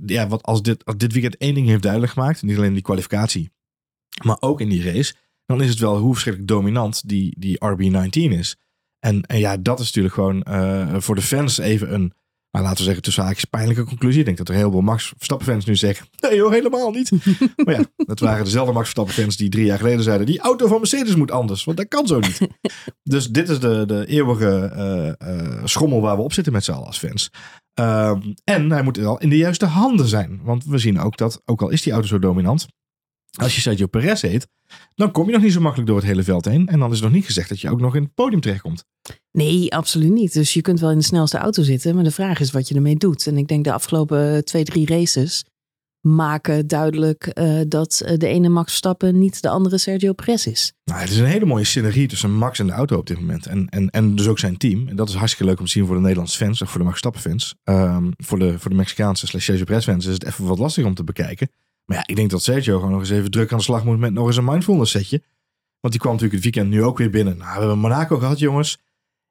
ja, 0.05 0.27
wat 0.27 0.43
als 0.43 0.61
dit, 0.61 0.85
als 0.85 0.97
dit 0.97 1.13
weekend 1.13 1.37
één 1.37 1.53
ding 1.53 1.67
heeft 1.67 1.81
duidelijk 1.81 2.11
gemaakt, 2.11 2.41
niet 2.41 2.57
alleen 2.57 2.73
die 2.73 2.81
kwalificatie, 2.81 3.51
maar 4.23 4.37
ook 4.39 4.61
in 4.61 4.69
die 4.69 4.83
race, 4.83 5.13
dan 5.45 5.61
is 5.61 5.69
het 5.69 5.79
wel 5.79 5.97
hoe 5.97 6.11
verschrikkelijk 6.11 6.51
dominant 6.51 7.09
die, 7.09 7.35
die 7.39 7.57
RB19 7.65 8.09
is. 8.09 8.55
En, 8.99 9.21
en 9.21 9.39
ja, 9.39 9.57
dat 9.57 9.79
is 9.79 9.85
natuurlijk 9.85 10.13
gewoon 10.13 10.45
uh, 10.49 10.95
voor 10.97 11.15
de 11.15 11.21
fans 11.21 11.57
even 11.57 11.93
een, 11.93 12.13
laten 12.51 12.77
we 12.77 12.83
zeggen, 12.83 13.01
tussen 13.01 13.23
haakjes 13.23 13.45
pijnlijke 13.45 13.83
conclusie. 13.83 14.19
Ik 14.19 14.25
denk 14.25 14.37
dat 14.37 14.49
er 14.49 14.55
heel 14.55 14.71
veel 14.71 14.81
Max 14.81 15.13
Verstappen 15.15 15.47
fans 15.47 15.65
nu 15.65 15.75
zeggen, 15.75 16.07
nee 16.19 16.35
joh, 16.35 16.51
helemaal 16.51 16.91
niet. 16.91 17.11
maar 17.65 17.73
ja, 17.73 17.85
dat 17.95 18.19
waren 18.19 18.43
dezelfde 18.43 18.73
Max 18.73 18.83
Verstappen 18.83 19.13
fans 19.13 19.37
die 19.37 19.49
drie 19.49 19.65
jaar 19.65 19.77
geleden 19.77 20.03
zeiden, 20.03 20.25
die 20.25 20.39
auto 20.39 20.67
van 20.67 20.77
Mercedes 20.77 21.15
moet 21.15 21.31
anders, 21.31 21.63
want 21.63 21.77
dat 21.77 21.87
kan 21.87 22.07
zo 22.07 22.19
niet. 22.19 22.47
dus 23.03 23.27
dit 23.29 23.49
is 23.49 23.59
de, 23.59 23.83
de 23.85 24.05
eeuwige 24.07 24.71
uh, 24.75 25.29
uh, 25.29 25.61
schommel 25.63 26.01
waar 26.01 26.15
we 26.15 26.23
op 26.23 26.33
zitten 26.33 26.53
met 26.53 26.63
z'n 26.63 26.71
allen 26.71 26.87
als 26.87 26.99
fans. 26.99 27.29
Um, 27.79 28.33
en 28.43 28.71
hij 28.71 28.83
moet 28.83 28.97
wel 28.97 29.19
in 29.19 29.29
de 29.29 29.37
juiste 29.37 29.65
handen 29.65 30.07
zijn. 30.07 30.39
Want 30.43 30.65
we 30.65 30.77
zien 30.77 30.99
ook 30.99 31.17
dat, 31.17 31.41
ook 31.45 31.61
al 31.61 31.69
is 31.69 31.81
die 31.81 31.93
auto 31.93 32.07
zo 32.07 32.19
dominant, 32.19 32.67
als 33.41 33.55
je 33.55 33.61
Sergio 33.61 33.87
Perez 33.87 34.21
heet, 34.21 34.47
dan 34.95 35.11
kom 35.11 35.25
je 35.25 35.31
nog 35.31 35.41
niet 35.41 35.53
zo 35.53 35.59
makkelijk 35.59 35.89
door 35.89 35.97
het 35.97 36.07
hele 36.07 36.23
veld 36.23 36.45
heen. 36.45 36.67
En 36.67 36.79
dan 36.79 36.91
is 36.91 37.01
nog 37.01 37.11
niet 37.11 37.25
gezegd 37.25 37.49
dat 37.49 37.59
je 37.59 37.69
ook 37.69 37.79
nog 37.79 37.95
in 37.95 38.03
het 38.03 38.13
podium 38.13 38.41
terechtkomt. 38.41 38.85
Nee, 39.31 39.75
absoluut 39.75 40.11
niet. 40.11 40.33
Dus 40.33 40.53
je 40.53 40.61
kunt 40.61 40.79
wel 40.79 40.91
in 40.91 40.97
de 40.97 41.03
snelste 41.03 41.37
auto 41.37 41.63
zitten, 41.63 41.95
maar 41.95 42.03
de 42.03 42.11
vraag 42.11 42.39
is 42.39 42.51
wat 42.51 42.67
je 42.67 42.75
ermee 42.75 42.95
doet. 42.95 43.27
En 43.27 43.37
ik 43.37 43.47
denk 43.47 43.63
de 43.63 43.73
afgelopen 43.73 44.45
twee, 44.45 44.63
drie 44.63 44.85
races 44.85 45.43
maken 46.01 46.67
duidelijk 46.67 47.31
uh, 47.33 47.61
dat 47.67 48.03
de 48.17 48.27
ene 48.27 48.49
Max 48.49 48.67
Verstappen 48.67 49.19
niet 49.19 49.41
de 49.41 49.49
andere 49.49 49.77
Sergio 49.77 50.13
Perez 50.13 50.45
is. 50.45 50.73
Nou, 50.83 50.99
het 50.99 51.09
is 51.09 51.17
een 51.17 51.25
hele 51.25 51.45
mooie 51.45 51.63
synergie 51.63 52.07
tussen 52.07 52.33
Max 52.33 52.59
en 52.59 52.67
de 52.67 52.73
auto 52.73 52.97
op 52.97 53.07
dit 53.07 53.19
moment. 53.19 53.45
En, 53.45 53.69
en, 53.69 53.89
en 53.89 54.15
dus 54.15 54.27
ook 54.27 54.39
zijn 54.39 54.57
team. 54.57 54.87
En 54.87 54.95
dat 54.95 55.09
is 55.09 55.15
hartstikke 55.15 55.49
leuk 55.49 55.59
om 55.59 55.65
te 55.65 55.71
zien 55.71 55.85
voor 55.85 55.95
de 55.95 56.01
Nederlandse 56.01 56.37
fans, 56.37 56.61
of 56.61 56.69
voor 56.69 56.79
de 56.79 56.85
Max 56.85 56.99
Verstappen 56.99 57.31
fans. 57.31 57.55
Um, 57.63 58.11
voor, 58.17 58.39
de, 58.39 58.59
voor 58.59 58.69
de 58.69 58.77
Mexicaanse 58.77 59.27
slash 59.27 59.43
Sergio 59.43 59.63
Perez 59.63 59.83
fans 59.85 60.05
is 60.05 60.13
het 60.13 60.25
even 60.25 60.45
wat 60.45 60.59
lastig 60.59 60.85
om 60.85 60.93
te 60.93 61.03
bekijken. 61.03 61.49
Maar 61.85 61.97
ja, 61.97 62.03
ik 62.07 62.15
denk 62.15 62.29
dat 62.29 62.43
Sergio 62.43 62.75
gewoon 62.75 62.91
nog 62.91 62.99
eens 62.99 63.09
even 63.09 63.31
druk 63.31 63.51
aan 63.51 63.57
de 63.57 63.63
slag 63.63 63.85
moet 63.85 63.99
met 63.99 64.13
nog 64.13 64.27
eens 64.27 64.37
een 64.37 64.45
mindfulness 64.45 64.91
setje. 64.91 65.21
Want 65.79 65.93
die 65.93 65.99
kwam 65.99 66.13
natuurlijk 66.13 66.43
het 66.43 66.53
weekend 66.53 66.73
nu 66.73 66.83
ook 66.83 66.97
weer 66.97 67.09
binnen. 67.09 67.37
Nou, 67.37 67.53
we 67.53 67.59
hebben 67.59 67.79
Monaco 67.79 68.17
gehad, 68.17 68.39
jongens. 68.39 68.79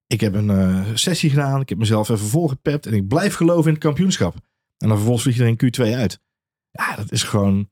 Ik 0.07 0.21
heb 0.21 0.35
een 0.35 0.51
uh, 0.51 0.87
sessie 0.95 1.31
gedaan. 1.31 1.61
Ik 1.61 1.69
heb 1.69 1.79
mezelf 1.79 2.09
even 2.09 2.27
volgepept. 2.27 2.87
En 2.87 2.93
ik 2.93 3.09
blijf 3.09 3.35
geloven 3.35 3.67
in 3.67 3.73
het 3.73 3.83
kampioenschap. 3.83 4.35
En 4.79 4.89
dan 4.89 4.97
vervolgens 4.97 5.23
vlieg 5.23 5.37
je 5.37 5.43
er 5.43 5.49
in 5.49 5.91
Q2 5.91 5.99
uit. 5.99 6.21
Ja, 6.71 6.97
dat 6.97 7.13
is 7.13 7.23
gewoon... 7.23 7.71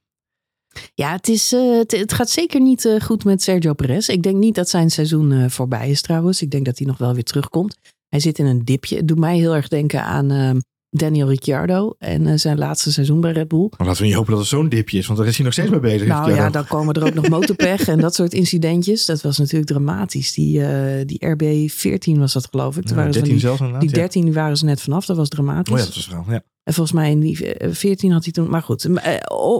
Ja, 0.95 1.13
het, 1.13 1.29
is, 1.29 1.53
uh, 1.53 1.79
het, 1.87 2.13
gaat 2.13 2.31
zeker 2.31 2.61
niet 2.61 2.85
uh, 2.85 3.01
goed 3.01 3.25
met 3.25 3.43
Sergio 3.43 3.73
Perez. 3.73 4.09
Ik 4.09 4.23
denk 4.23 4.37
niet 4.37 4.55
dat 4.55 4.69
zijn 4.69 4.91
seizoen 4.91 5.51
voorbij 5.51 5.91
is 5.91 6.01
trouwens. 6.01 6.43
Ik 6.43 6.51
denk 6.51 6.65
dat 6.65 6.79
hij 6.79 6.87
nog 6.87 6.99
wel 6.99 7.15
weer 7.15 7.25
terugkomt. 7.25 7.77
Hij 8.09 8.21
zit 8.21 8.39
in 8.39 8.47
een 8.47 8.65
dipje. 8.65 8.97
Het 8.97 9.09
doet 9.09 9.19
mij 9.19 9.37
heel 9.37 9.55
erg 9.55 9.69
denken 9.69 10.05
aan 10.05 10.31
ehm, 10.31 10.61
Daniel 10.91 11.29
Ricciardo 11.29 11.95
en 11.99 12.27
uh, 12.27 12.33
zijn 12.37 12.59
laatste 12.59 12.93
seizoen 12.93 13.21
bij 13.21 13.33
Red 13.33 13.49
Bull. 13.49 13.69
Maar 13.77 13.87
laten 13.87 14.01
we 14.03 14.07
niet 14.07 14.17
hopen 14.17 14.31
dat 14.31 14.41
het 14.41 14.49
zo'n 14.49 14.69
dipje 14.69 14.99
is, 14.99 15.07
want 15.07 15.19
daar 15.19 15.29
is 15.29 15.37
hij 15.37 15.45
nog 15.45 15.53
steeds 15.53 15.71
mee 15.71 15.81
bezig. 15.81 16.09
Nou 16.09 16.35
ja, 16.35 16.51
dan 16.51 16.67
komen 16.67 16.95
er 16.95 17.07
ook 17.07 17.15
nog 17.15 17.29
motorpech 17.29 17.89
en 17.89 18.01
dat 18.01 18.15
soort 18.15 18.33
incidentjes. 18.33 19.07
Dat 19.07 19.23
was 19.23 19.39
natuurlijk 19.39 19.71
dramatisch. 19.71 20.33
Die, 20.33 20.59
uh, 20.59 20.69
die 21.05 21.27
RB14 21.27 22.19
was 22.19 22.33
dat 22.33 22.47
geloof 22.51 22.77
ik. 22.77 22.89
Ja, 22.89 22.95
waren 22.95 23.13
13 23.13 23.31
die, 23.31 23.41
zelfs 23.41 23.63
die 23.79 23.91
13 23.91 24.27
ja. 24.27 24.33
waren 24.33 24.57
ze 24.57 24.65
net 24.65 24.81
vanaf, 24.81 25.07
dat 25.07 25.17
was 25.17 25.29
dramatisch. 25.29 25.73
Oh 25.73 25.79
ja, 25.79 25.85
dat 25.85 25.95
was 25.95 26.09
wel, 26.09 26.25
ja. 26.29 26.43
En 26.71 26.77
volgens 26.77 26.97
mij 26.97 27.11
in 27.11 27.21
die 27.21 27.55
14 27.71 28.13
had 28.13 28.25
hij 28.25 28.33
toen, 28.33 28.51
maar 28.51 28.63
goed. 28.63 28.87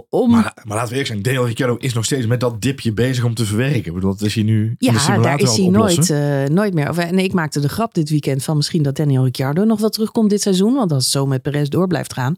Om... 0.09 0.31
maar, 0.31 0.53
maar 0.63 0.77
laten 0.77 0.87
we 0.87 0.89
eerlijk 0.89 1.07
zijn, 1.07 1.21
Daniel 1.21 1.45
Ricciardo 1.45 1.75
is 1.75 1.93
nog 1.93 2.05
steeds 2.05 2.25
met 2.25 2.39
dat 2.39 2.61
dipje 2.61 2.93
bezig 2.93 3.23
om 3.23 3.33
te 3.33 3.45
verwerken. 3.45 3.85
Ik 3.85 3.93
bedoel, 3.93 4.11
dat 4.11 4.21
is 4.21 4.35
hij 4.35 4.43
nu 4.43 4.75
ja, 4.77 4.87
in 4.87 4.93
de 4.93 4.99
simulator 4.99 5.37
daar 5.37 5.39
is 5.39 5.57
hij 5.57 5.67
nooit, 5.67 6.09
uh, 6.09 6.45
nooit 6.55 6.73
meer. 6.73 6.89
Of, 6.89 7.11
nee, 7.11 7.25
ik 7.25 7.33
maakte 7.33 7.59
de 7.59 7.69
grap 7.69 7.93
dit 7.93 8.09
weekend 8.09 8.43
van 8.43 8.55
misschien 8.55 8.83
dat 8.83 8.95
Daniel 8.95 9.23
Ricciardo 9.23 9.63
nog 9.63 9.79
wel 9.79 9.89
terugkomt 9.89 10.29
dit 10.29 10.41
seizoen. 10.41 10.73
Want 10.73 10.91
als 10.91 11.03
het 11.03 11.11
zo 11.11 11.25
met 11.25 11.41
Perez 11.41 11.67
door 11.67 11.87
blijft 11.87 12.13
gaan. 12.13 12.35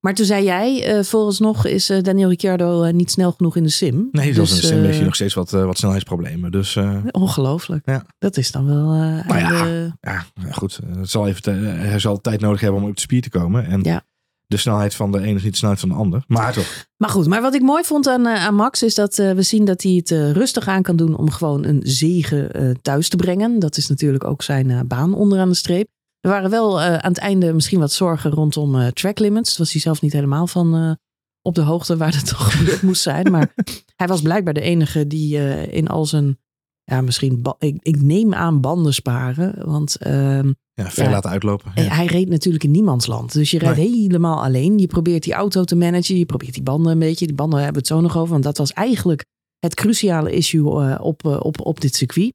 Maar 0.00 0.14
toen 0.14 0.26
zei 0.26 0.44
jij, 0.44 0.96
uh, 0.96 1.02
volgens 1.02 1.38
nog 1.38 1.66
is 1.66 1.90
uh, 1.90 2.02
Daniel 2.02 2.28
Ricciardo 2.28 2.84
uh, 2.84 2.92
niet 2.92 3.10
snel 3.10 3.32
genoeg 3.32 3.56
in 3.56 3.62
de 3.62 3.70
sim. 3.70 4.08
Nee, 4.12 4.32
dus, 4.32 4.50
in 4.50 4.56
de 4.56 4.66
sim 4.66 4.82
heeft 4.82 4.96
hij 4.96 5.04
nog 5.04 5.14
steeds 5.14 5.34
wat, 5.34 5.50
wat 5.50 5.78
snelheidsproblemen. 5.78 6.50
Dus, 6.50 6.78
Ongelooflijk. 7.10 7.86
Ja. 7.86 8.06
Dat 8.18 8.36
is 8.36 8.50
dan 8.50 8.66
wel... 8.66 8.84
Nou 8.84 9.38
ja, 9.38 9.66
ja, 10.00 10.24
goed. 10.50 10.80
Het 10.96 11.10
zal 11.10 11.28
even 11.28 11.78
hij 11.78 11.98
zal 11.98 12.20
tijd 12.20 12.40
nodig 12.40 12.60
hebben 12.60 12.82
om 12.82 12.88
op 12.88 12.94
de 12.94 13.00
speed 13.00 13.22
te 13.22 13.30
komen. 13.30 13.66
En 13.66 13.82
ja. 13.82 14.04
De 14.46 14.56
snelheid 14.56 14.94
van 14.94 15.12
de 15.12 15.20
ene 15.20 15.34
is 15.34 15.42
niet 15.42 15.52
de 15.52 15.58
snelheid 15.58 15.80
van 15.80 15.88
de 15.88 15.94
ander. 15.94 16.24
Maar 16.26 16.52
toch. 16.52 16.86
Maar 16.96 17.08
goed, 17.08 17.26
maar 17.26 17.42
wat 17.42 17.54
ik 17.54 17.62
mooi 17.62 17.84
vond 17.84 18.08
aan, 18.08 18.28
aan 18.28 18.54
Max 18.54 18.82
is 18.82 18.94
dat 18.94 19.16
we 19.16 19.42
zien 19.42 19.64
dat 19.64 19.82
hij 19.82 19.92
het 19.92 20.10
rustig 20.10 20.68
aan 20.68 20.82
kan 20.82 20.96
doen 20.96 21.16
om 21.16 21.30
gewoon 21.30 21.64
een 21.64 21.80
zegen 21.84 22.78
thuis 22.82 23.08
te 23.08 23.16
brengen. 23.16 23.58
Dat 23.58 23.76
is 23.76 23.88
natuurlijk 23.88 24.24
ook 24.24 24.42
zijn 24.42 24.86
baan 24.88 25.14
onderaan 25.14 25.48
de 25.48 25.54
streep. 25.54 25.88
Er 26.20 26.30
waren 26.30 26.50
wel 26.50 26.80
aan 26.80 27.12
het 27.12 27.18
einde 27.18 27.52
misschien 27.52 27.80
wat 27.80 27.92
zorgen 27.92 28.30
rondom 28.30 28.92
track 28.92 29.18
limits. 29.18 29.58
Was 29.58 29.72
hij 29.72 29.80
zelf 29.80 30.00
niet 30.00 30.12
helemaal 30.12 30.46
van 30.46 30.98
op 31.42 31.54
de 31.54 31.60
hoogte 31.60 31.96
waar 31.96 32.12
dat 32.12 32.26
toch 32.26 32.54
moest 32.82 33.02
zijn. 33.02 33.30
Maar 33.30 33.54
hij 33.96 34.06
was 34.06 34.22
blijkbaar 34.22 34.54
de 34.54 34.60
enige 34.60 35.06
die 35.06 35.38
in 35.70 35.88
al 35.88 36.06
zijn, 36.06 36.38
ja 36.84 37.00
misschien, 37.00 37.42
ik, 37.58 37.76
ik, 37.82 38.02
neem 38.02 38.34
aan 38.34 38.60
banden 38.60 38.94
sparen. 38.94 39.66
Want 39.66 39.96
ja, 40.00 40.90
ver 40.90 41.04
ja, 41.04 41.10
laten 41.10 41.30
uitlopen. 41.30 41.72
Ja. 41.74 41.82
Hij 41.82 42.06
reed 42.06 42.28
natuurlijk 42.28 42.64
in 42.64 42.70
niemands 42.70 43.06
land. 43.06 43.32
Dus 43.32 43.50
je 43.50 43.58
rijdt 43.58 43.76
nee. 43.76 43.90
helemaal 43.90 44.42
alleen. 44.42 44.78
Je 44.78 44.86
probeert 44.86 45.22
die 45.22 45.32
auto 45.32 45.64
te 45.64 45.76
managen. 45.76 46.18
Je 46.18 46.26
probeert 46.26 46.54
die 46.54 46.62
banden 46.62 46.92
een 46.92 46.98
beetje. 46.98 47.26
Die 47.26 47.34
banden 47.34 47.58
hebben 47.58 47.82
we 47.82 47.88
het 47.88 47.96
zo 47.96 48.00
nog 48.00 48.16
over. 48.16 48.32
Want 48.32 48.44
dat 48.44 48.58
was 48.58 48.72
eigenlijk 48.72 49.24
het 49.58 49.74
cruciale 49.74 50.30
issue 50.32 51.00
op, 51.00 51.24
op, 51.24 51.60
op 51.60 51.80
dit 51.80 51.94
circuit. 51.94 52.32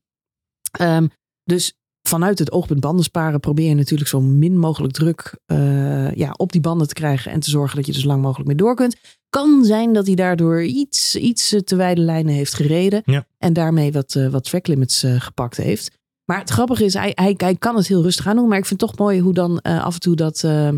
Um, 0.81 1.09
dus 1.43 1.73
vanuit 2.09 2.39
het 2.39 2.51
oogpunt 2.51 2.79
banden 2.79 3.03
sparen 3.03 3.39
probeer 3.39 3.67
je 3.67 3.75
natuurlijk 3.75 4.09
zo 4.09 4.21
min 4.21 4.57
mogelijk 4.57 4.93
druk 4.93 5.39
uh, 5.47 6.11
ja, 6.11 6.31
op 6.37 6.51
die 6.51 6.61
banden 6.61 6.87
te 6.87 6.93
krijgen 6.93 7.31
en 7.31 7.39
te 7.39 7.49
zorgen 7.49 7.75
dat 7.75 7.85
je 7.85 7.93
er 7.93 7.99
zo 7.99 8.07
lang 8.07 8.21
mogelijk 8.21 8.47
mee 8.47 8.57
door 8.57 8.75
kunt. 8.75 8.95
Kan 9.29 9.65
zijn 9.65 9.93
dat 9.93 10.05
hij 10.05 10.15
daardoor 10.15 10.63
iets, 10.63 11.15
iets 11.15 11.55
te 11.63 11.75
wijde 11.75 12.01
lijnen 12.01 12.33
heeft 12.33 12.53
gereden 12.53 13.01
ja. 13.05 13.25
en 13.37 13.53
daarmee 13.53 13.91
wat, 13.91 14.15
uh, 14.15 14.27
wat 14.27 14.43
track 14.43 14.67
limits 14.67 15.03
uh, 15.03 15.21
gepakt 15.21 15.57
heeft. 15.57 15.97
Maar 16.29 16.39
het 16.39 16.49
grappige 16.49 16.85
is, 16.85 16.93
hij, 16.93 17.11
hij, 17.15 17.33
hij 17.37 17.55
kan 17.55 17.75
het 17.75 17.87
heel 17.87 18.01
rustig 18.01 18.27
aan 18.27 18.35
doen. 18.35 18.47
Maar 18.47 18.57
ik 18.57 18.65
vind 18.65 18.81
het 18.81 18.89
toch 18.89 18.99
mooi 18.99 19.19
hoe 19.19 19.33
dan 19.33 19.59
eh, 19.59 19.83
af 19.83 19.93
en 19.93 19.99
toe 19.99 20.15
dat, 20.15 20.43
eh, 20.43 20.69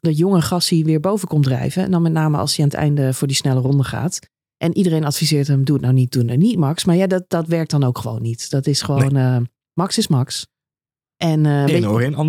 dat 0.00 0.18
jonge 0.18 0.42
gassie 0.42 0.84
weer 0.84 1.00
boven 1.00 1.28
komt 1.28 1.44
drijven. 1.44 1.82
En 1.82 1.90
dan 1.90 2.02
met 2.02 2.12
name 2.12 2.38
als 2.38 2.56
hij 2.56 2.64
aan 2.64 2.70
het 2.70 2.80
einde 2.80 3.14
voor 3.14 3.26
die 3.26 3.36
snelle 3.36 3.60
ronde 3.60 3.84
gaat. 3.84 4.18
En 4.56 4.76
iedereen 4.76 5.04
adviseert 5.04 5.46
hem, 5.46 5.64
doe 5.64 5.74
het 5.74 5.84
nou 5.84 5.96
niet, 5.96 6.12
doe 6.12 6.22
het 6.22 6.30
nou 6.30 6.42
niet, 6.42 6.58
Max. 6.58 6.84
Maar 6.84 6.96
ja, 6.96 7.06
dat, 7.06 7.24
dat 7.28 7.46
werkt 7.46 7.70
dan 7.70 7.84
ook 7.84 7.98
gewoon 7.98 8.22
niet. 8.22 8.50
Dat 8.50 8.66
is 8.66 8.82
gewoon, 8.82 9.16
eh, 9.16 9.36
Max 9.74 9.98
is 9.98 10.08
Max. 10.08 10.46
En 11.22 11.46
eh, 11.46 11.66
je- 11.66 11.86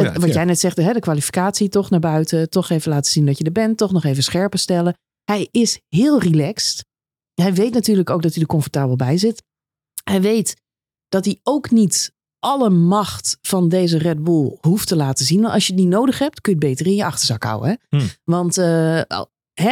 uit. 0.09 0.17
wat 0.17 0.27
ja. 0.27 0.33
jij 0.33 0.45
net 0.45 0.59
zegt, 0.59 0.77
hè, 0.77 0.93
de 0.93 0.99
kwalificatie 0.99 1.69
toch 1.69 1.89
naar 1.89 1.99
buiten. 1.99 2.49
Toch 2.49 2.69
even 2.69 2.91
laten 2.91 3.11
zien 3.11 3.25
dat 3.25 3.37
je 3.37 3.43
er 3.43 3.51
bent. 3.51 3.77
Toch 3.77 3.91
nog 3.91 4.03
even 4.03 4.23
scherper 4.23 4.59
stellen. 4.59 4.97
Hij 5.23 5.47
is 5.51 5.79
heel 5.87 6.19
relaxed. 6.19 6.85
Hij 7.33 7.53
weet 7.53 7.73
natuurlijk 7.73 8.09
ook 8.09 8.21
dat 8.21 8.33
hij 8.33 8.41
er 8.41 8.47
comfortabel 8.47 8.95
bij 8.95 9.17
zit. 9.17 9.43
Hij 10.03 10.21
weet 10.21 10.61
dat 11.09 11.25
hij 11.25 11.39
ook 11.43 11.71
niet 11.71 12.13
alle 12.39 12.69
macht 12.69 13.37
van 13.41 13.69
deze 13.69 13.97
Red 13.97 14.23
Bull 14.23 14.57
hoeft 14.61 14.87
te 14.87 14.95
laten 14.95 15.25
zien. 15.25 15.41
Want 15.41 15.53
als 15.53 15.67
je 15.67 15.73
die 15.73 15.87
nodig 15.87 16.19
hebt, 16.19 16.41
kun 16.41 16.53
je 16.53 16.59
het 16.59 16.67
beter 16.69 16.85
in 16.85 16.95
je 16.95 17.05
achterzak 17.05 17.43
houden. 17.43 17.69
Hè? 17.69 17.97
Hmm. 17.97 18.07
Want 18.23 18.57
eh, 18.57 19.01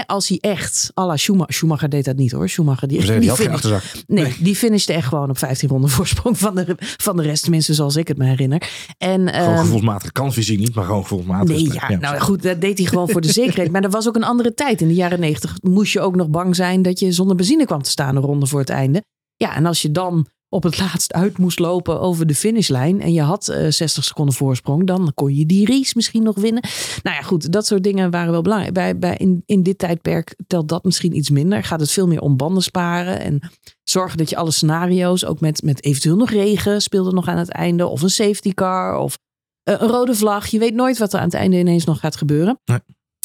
als 0.05 0.27
hij 0.27 0.37
echt, 0.41 0.91
à 0.99 1.05
la 1.05 1.17
Schumacher, 1.17 1.53
Schumacher 1.53 1.89
deed 1.89 2.05
dat 2.05 2.15
niet 2.15 2.31
hoor. 2.31 2.49
Schumacher 2.49 2.87
die, 2.87 3.01
zeggen, 3.01 3.21
die 3.21 3.31
finish-. 3.31 4.03
Nee, 4.07 4.35
die 4.39 4.55
finishte 4.55 4.93
echt 4.93 5.07
gewoon 5.07 5.29
op 5.29 5.37
15 5.37 5.69
ronden 5.69 5.89
voorsprong 5.99 6.37
van 6.37 6.55
de, 6.55 6.75
van 6.77 7.17
de 7.17 7.23
rest. 7.23 7.41
Tenminste, 7.41 7.73
zoals 7.73 7.95
ik 7.95 8.07
het 8.07 8.17
me 8.17 8.25
herinner. 8.25 8.69
En, 8.97 9.29
Gewoon 9.29 9.53
ehm, 9.53 9.57
gevoelsmatig. 9.57 10.11
Kan 10.11 10.33
fysiek 10.33 10.59
niet, 10.59 10.75
maar 10.75 10.85
gewoon 10.85 11.01
gevoelsmatig. 11.01 11.55
Nee, 11.55 11.73
ja, 11.73 11.97
nou 11.97 12.19
goed, 12.19 12.43
dat 12.43 12.61
deed 12.61 12.77
hij 12.77 12.87
gewoon 12.87 13.09
voor 13.09 13.21
de 13.21 13.31
zekerheid. 13.41 13.71
Maar 13.71 13.83
er 13.83 13.89
was 13.89 14.07
ook 14.07 14.15
een 14.15 14.23
andere 14.23 14.53
tijd. 14.53 14.81
In 14.81 14.87
de 14.87 14.93
jaren 14.93 15.19
negentig 15.19 15.55
moest 15.61 15.93
je 15.93 15.99
ook 15.99 16.15
nog 16.15 16.29
bang 16.29 16.55
zijn 16.55 16.81
dat 16.81 16.99
je 16.99 17.11
zonder 17.11 17.35
benzine 17.35 17.65
kwam 17.65 17.81
te 17.81 17.89
staan 17.89 18.15
een 18.15 18.21
ronde 18.21 18.45
voor 18.45 18.59
het 18.59 18.69
einde. 18.69 19.03
Ja, 19.35 19.55
en 19.55 19.65
als 19.65 19.81
je 19.81 19.91
dan 19.91 20.27
op 20.49 20.63
het 20.63 20.79
laatst 20.79 21.13
uit 21.13 21.37
moest 21.37 21.59
lopen 21.59 22.01
over 22.01 22.25
de 22.25 22.35
finishlijn 22.35 23.01
en 23.01 23.13
je 23.13 23.21
had 23.21 23.47
eh 23.47 23.69
60 23.69 24.03
seconden 24.03 24.35
voorsprong, 24.35 24.87
dan 24.87 25.11
kon 25.13 25.35
je 25.35 25.45
die 25.45 25.65
race 25.65 25.91
misschien 25.95 26.23
nog 26.23 26.35
winnen. 26.35 26.63
Nou 27.03 27.15
ja, 27.15 27.21
goed, 27.21 27.51
dat 27.51 27.65
soort 27.65 27.83
dingen 27.83 28.11
waren 28.11 28.31
wel 28.31 28.41
belangrijk. 28.41 28.73
Bij, 28.73 28.97
bij 28.97 29.15
in, 29.17 29.43
in 29.45 29.63
dit 29.63 29.77
tijdperk 29.77 30.35
telt 30.47 30.67
dat 30.67 30.83
misschien 30.83 31.15
iets 31.15 31.29
minder. 31.29 31.63
Gaat 31.63 31.79
het 31.79 31.91
veel 31.91 32.07
meer 32.07 32.21
om 32.21 32.37
banden 32.37 32.63
sparen 32.63 33.19
en 33.19 33.51
zorgen 33.83 34.17
dat 34.17 34.29
je 34.29 34.35
alle 34.35 34.51
scenario's, 34.51 35.25
ook 35.25 35.39
met, 35.39 35.61
met 35.61 35.83
eventueel 35.83 36.15
nog 36.15 36.29
regen, 36.29 36.81
speelde 36.81 37.11
nog 37.11 37.27
aan 37.27 37.37
het 37.37 37.51
einde, 37.51 37.87
of 37.87 38.01
een 38.01 38.09
safety 38.09 38.53
car, 38.53 38.97
of 38.97 39.17
eh, 39.63 39.75
een 39.79 39.87
rode 39.87 40.15
vlag. 40.15 40.47
Je 40.47 40.59
weet 40.59 40.73
nooit 40.73 40.97
wat 40.97 41.13
er 41.13 41.19
aan 41.19 41.25
het 41.25 41.33
einde 41.33 41.57
ineens 41.57 41.85
nog 41.85 41.99
gaat 41.99 42.15
gebeuren. 42.15 42.59
Nee. 42.65 42.79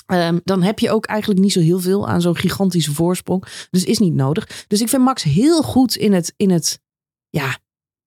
Ehm, 0.06 0.38
dan 0.44 0.62
heb 0.62 0.78
je 0.78 0.90
ook 0.90 1.06
eigenlijk 1.06 1.40
niet 1.40 1.52
zo 1.52 1.60
heel 1.60 1.80
veel 1.80 2.08
aan 2.08 2.20
zo'n 2.20 2.36
gigantische 2.36 2.92
voorsprong. 2.92 3.44
Dus 3.70 3.84
is 3.84 3.98
niet 3.98 4.14
nodig. 4.14 4.64
Dus 4.66 4.80
ik 4.80 4.88
vind 4.88 5.02
Max 5.02 5.22
heel 5.22 5.62
goed 5.62 5.96
in 5.96 6.12
het, 6.12 6.34
in 6.36 6.50
het, 6.50 6.80
ja, 7.34 7.58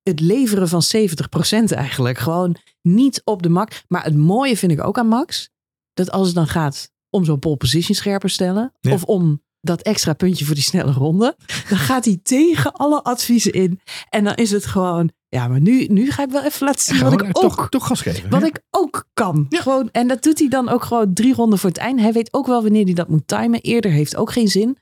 het 0.03 0.19
leveren 0.19 0.67
van 0.67 0.81
70% 0.95 1.75
eigenlijk. 1.75 2.17
Gewoon 2.17 2.55
niet 2.81 3.21
op 3.23 3.43
de 3.43 3.49
mak. 3.49 3.83
Maar 3.87 4.03
het 4.03 4.15
mooie 4.15 4.57
vind 4.57 4.71
ik 4.71 4.83
ook 4.83 4.97
aan 4.97 5.07
Max. 5.07 5.49
Dat 5.93 6.11
als 6.11 6.25
het 6.27 6.35
dan 6.35 6.47
gaat 6.47 6.91
om 7.09 7.25
zo'n 7.25 7.39
pole 7.39 7.57
position 7.57 7.95
scherper 7.95 8.29
stellen. 8.29 8.73
Ja. 8.79 8.93
Of 8.93 9.03
om 9.03 9.41
dat 9.61 9.81
extra 9.81 10.13
puntje 10.13 10.45
voor 10.45 10.55
die 10.55 10.63
snelle 10.63 10.91
ronde. 10.91 11.35
Dan 11.69 11.77
gaat 11.77 12.05
hij 12.05 12.19
tegen 12.37 12.73
alle 12.73 13.03
adviezen 13.03 13.51
in. 13.51 13.79
En 14.09 14.23
dan 14.23 14.35
is 14.35 14.51
het 14.51 14.65
gewoon, 14.65 15.11
ja, 15.29 15.47
maar 15.47 15.61
nu, 15.61 15.85
nu 15.85 16.11
ga 16.11 16.23
ik 16.23 16.29
wel 16.29 16.43
even 16.43 16.65
laten 16.65 16.81
zien 16.81 17.03
wat 17.03 17.13
ik 17.13 17.23
ook 17.23 17.31
toch, 17.31 17.69
toch 17.69 17.87
gas 17.87 18.01
geven. 18.01 18.29
wat 18.29 18.43
ik 18.43 18.61
ook 18.69 19.05
kan. 19.13 19.45
Ja. 19.49 19.61
Gewoon, 19.61 19.89
en 19.91 20.07
dat 20.07 20.23
doet 20.23 20.39
hij 20.39 20.47
dan 20.47 20.69
ook 20.69 20.83
gewoon 20.83 21.13
drie 21.13 21.33
ronden 21.33 21.59
voor 21.59 21.69
het 21.69 21.79
einde. 21.79 22.01
Hij 22.01 22.13
weet 22.13 22.33
ook 22.33 22.47
wel 22.47 22.61
wanneer 22.61 22.85
hij 22.85 22.93
dat 22.93 23.09
moet 23.09 23.27
timen. 23.27 23.61
Eerder 23.61 23.91
heeft 23.91 24.15
ook 24.15 24.31
geen 24.31 24.47
zin. 24.47 24.77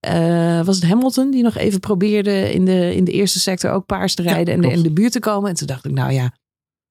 Eh, 0.00 0.64
was 0.64 0.76
het 0.76 0.84
Hamilton 0.86 1.30
die 1.30 1.42
nog 1.42 1.56
even 1.56 1.80
probeerde 1.80 2.52
in 2.52 2.64
de, 2.64 2.94
in 2.94 3.04
de 3.04 3.12
eerste 3.12 3.40
sector 3.40 3.70
ook 3.70 3.86
paars 3.86 4.14
te 4.14 4.22
Ja, 4.22 4.32
rijden 4.32 4.54
en 4.54 4.60
de, 4.60 4.70
in 4.70 4.82
de 4.82 4.92
buurt 4.92 5.12
te 5.12 5.18
komen. 5.18 5.50
En 5.50 5.56
toen 5.56 5.66
dacht 5.66 5.84
ik, 5.84 5.92
nou 5.92 6.12
ja, 6.12 6.32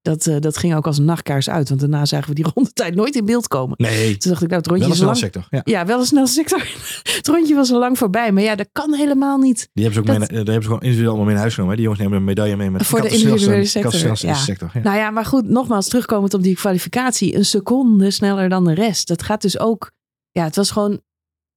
dat, 0.02 0.28
eh, 0.28 0.36
dat 0.40 0.58
ging 0.58 0.76
ook 0.76 0.86
als 0.86 0.98
een 0.98 1.06
nachtkaars 1.06 1.50
uit. 1.50 1.70
Want 1.70 1.82
daarna 1.82 2.06
zagen 2.06 2.30
we 2.30 2.36
die 2.36 2.46
rondetijd 2.56 2.96
nooit 2.96 3.16
in 3.16 3.26
beeld 3.26 3.48
komen. 3.48 3.74
Nee, 3.78 4.18
Toen 4.18 4.32
dacht 4.32 4.44
ik, 4.44 4.48
nou 4.50 4.62
het 4.62 4.68
rondje 4.70 4.84
wel 4.86 4.94
is 4.94 4.98
snelle 5.02 5.12
lang. 5.12 5.18
sector. 5.24 5.48
Ja. 5.50 5.62
Ja, 5.80 5.86
wel 5.86 6.00
een 6.00 6.06
snel 6.06 6.28
sector. 6.28 6.60
het 7.16 7.28
rondje 7.28 7.56
was 7.56 7.72
al 7.72 7.80
lang 7.80 7.98
voorbij. 7.98 8.32
Maar 8.32 8.44
ja, 8.44 8.56
dat 8.56 8.70
kan 8.72 8.94
helemaal 8.94 9.38
niet. 9.38 9.70
Die 9.74 9.84
hebben 9.84 9.94
ze 9.94 10.00
ook 10.12 10.20
Dat- 10.20 10.30
mee, 10.30 10.44
daar 10.44 10.54
hebben 10.54 10.54
ze 10.54 10.68
gewoon 10.68 10.82
individueel 10.82 11.08
allemaal 11.10 11.26
mee 11.26 11.34
naar 11.34 11.42
huis 11.44 11.54
genomen. 11.56 11.76
hè. 11.76 11.82
Die 11.82 11.90
jongens 11.92 12.04
nemen 12.10 12.18
een 12.22 12.30
medaille 12.30 12.56
mee 12.56 12.70
met 12.72 12.86
Voor 12.86 13.02
de 13.02 13.10
individuele 13.10 13.66
sector, 13.66 14.18
ja. 14.28 14.34
sector. 14.34 14.70
Ja. 14.74 14.80
Nou 14.82 14.98
ja, 14.98 15.10
maar 15.10 15.26
goed, 15.26 15.48
nogmaals, 15.50 15.88
terugkomend 15.88 16.34
op 16.34 16.44
die 16.44 16.56
kwalificatie. 16.56 17.36
Een 17.36 17.46
seconde 17.46 18.12
sneller 18.12 18.50
dan 18.50 18.66
de 18.66 18.74
rest. 18.74 19.08
Dat 19.08 19.24
gaat 19.24 19.42
dus 19.42 19.60
ook... 19.60 19.92
Ja, 20.32 20.44
het 20.44 20.56
was 20.56 20.72
gewoon 20.72 21.02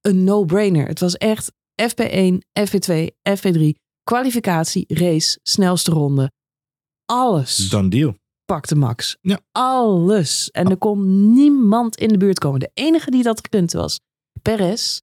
een 0.03 0.23
no-brainer. 0.23 0.87
Het 0.87 0.99
was 0.99 1.17
echt 1.17 1.51
FP1, 1.81 2.37
FP2, 2.59 3.07
FP3, 3.39 3.69
kwalificatie, 4.03 4.85
race, 4.87 5.39
snelste 5.43 5.91
ronde. 5.91 6.31
Alles 7.05 7.69
Dan 7.69 7.89
deal. 7.89 8.15
pakte 8.45 8.75
Max. 8.75 9.17
Ja. 9.21 9.39
Alles. 9.51 10.51
En 10.51 10.69
er 10.69 10.77
kon 10.77 11.31
niemand 11.33 11.95
in 11.95 12.07
de 12.07 12.17
buurt 12.17 12.39
komen. 12.39 12.59
De 12.59 12.71
enige 12.73 13.11
die 13.11 13.23
dat 13.23 13.49
kunt 13.49 13.71
was 13.73 13.99
Perez. 14.41 15.01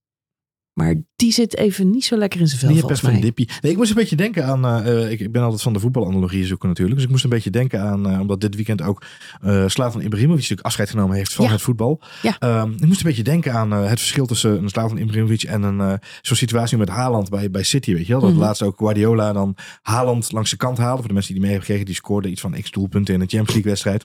Maar 0.80 0.94
die 1.16 1.32
zit 1.32 1.56
even 1.56 1.90
niet 1.90 2.04
zo 2.04 2.16
lekker 2.16 2.40
in 2.40 2.46
zijn 2.46 2.60
vel, 2.60 2.68
Die 2.68 2.78
volgens 2.78 3.02
even 3.02 3.14
een 3.14 3.20
dippie. 3.20 3.48
Nee, 3.60 3.70
ik 3.72 3.78
moest 3.78 3.90
een 3.90 3.96
beetje 3.96 4.16
denken 4.16 4.44
aan. 4.44 4.64
eh, 4.66 5.02
eh, 5.04 5.10
ik, 5.10 5.20
ik 5.20 5.32
ben 5.32 5.42
altijd 5.42 5.62
van 5.62 5.72
de 5.72 5.80
voetbalanalogie 5.80 6.46
zoeken 6.46 6.68
natuurlijk. 6.68 6.96
Dus 6.96 7.04
ik 7.06 7.10
moest 7.12 7.24
een 7.24 7.30
beetje 7.30 7.50
denken 7.50 7.80
aan. 7.80 8.10
eh, 8.10 8.20
omdat 8.20 8.40
dit 8.40 8.54
weekend 8.54 8.82
ook 8.82 9.02
eh 9.40 9.64
Slavan 9.66 10.00
Ibrahimovic 10.00 10.40
natuurlijk 10.40 10.66
afscheid 10.66 10.90
genomen 10.90 11.16
heeft 11.16 11.32
van 11.32 11.44
Ja. 11.44 11.50
het 11.50 11.60
voetbal. 11.62 12.02
Ja. 12.22 12.36
Ehm, 12.38 12.72
ik 12.72 12.86
moest 12.86 13.00
een 13.00 13.06
beetje 13.06 13.22
denken 13.22 13.52
aan 13.52 13.70
het 13.70 13.98
verschil 13.98 14.26
tussen 14.26 14.62
een 14.62 14.68
Slavan 14.68 14.98
Ibrahimovic 14.98 15.42
en 15.42 15.62
een 15.62 15.98
zo'n 16.22 16.36
situatie 16.36 16.78
met 16.78 16.88
Haaland 16.88 17.30
bij, 17.30 17.50
bij 17.50 17.62
City. 17.62 17.92
Weet 17.94 18.06
je 18.06 18.12
wel? 18.12 18.20
Dat 18.20 18.30
Mhm. 18.30 18.40
laatst 18.40 18.62
ook 18.62 18.78
Guardiola 18.78 19.32
dan 19.32 19.56
Haaland 19.82 20.32
langs 20.32 20.50
de 20.50 20.56
kant 20.56 20.78
haalde. 20.78 20.98
Voor 20.98 21.08
de 21.08 21.14
mensen 21.14 21.32
die 21.32 21.40
mee 21.42 21.50
hebben 21.50 21.66
gekregen, 21.68 21.90
die 21.92 22.00
scoorde 22.02 22.28
iets 22.28 22.40
van 22.40 22.52
x 22.62 22.70
doelpunten 22.70 23.14
in 23.14 23.20
een 23.20 23.28
Champions 23.28 23.52
League 23.52 23.70
wedstrijd. 23.70 24.04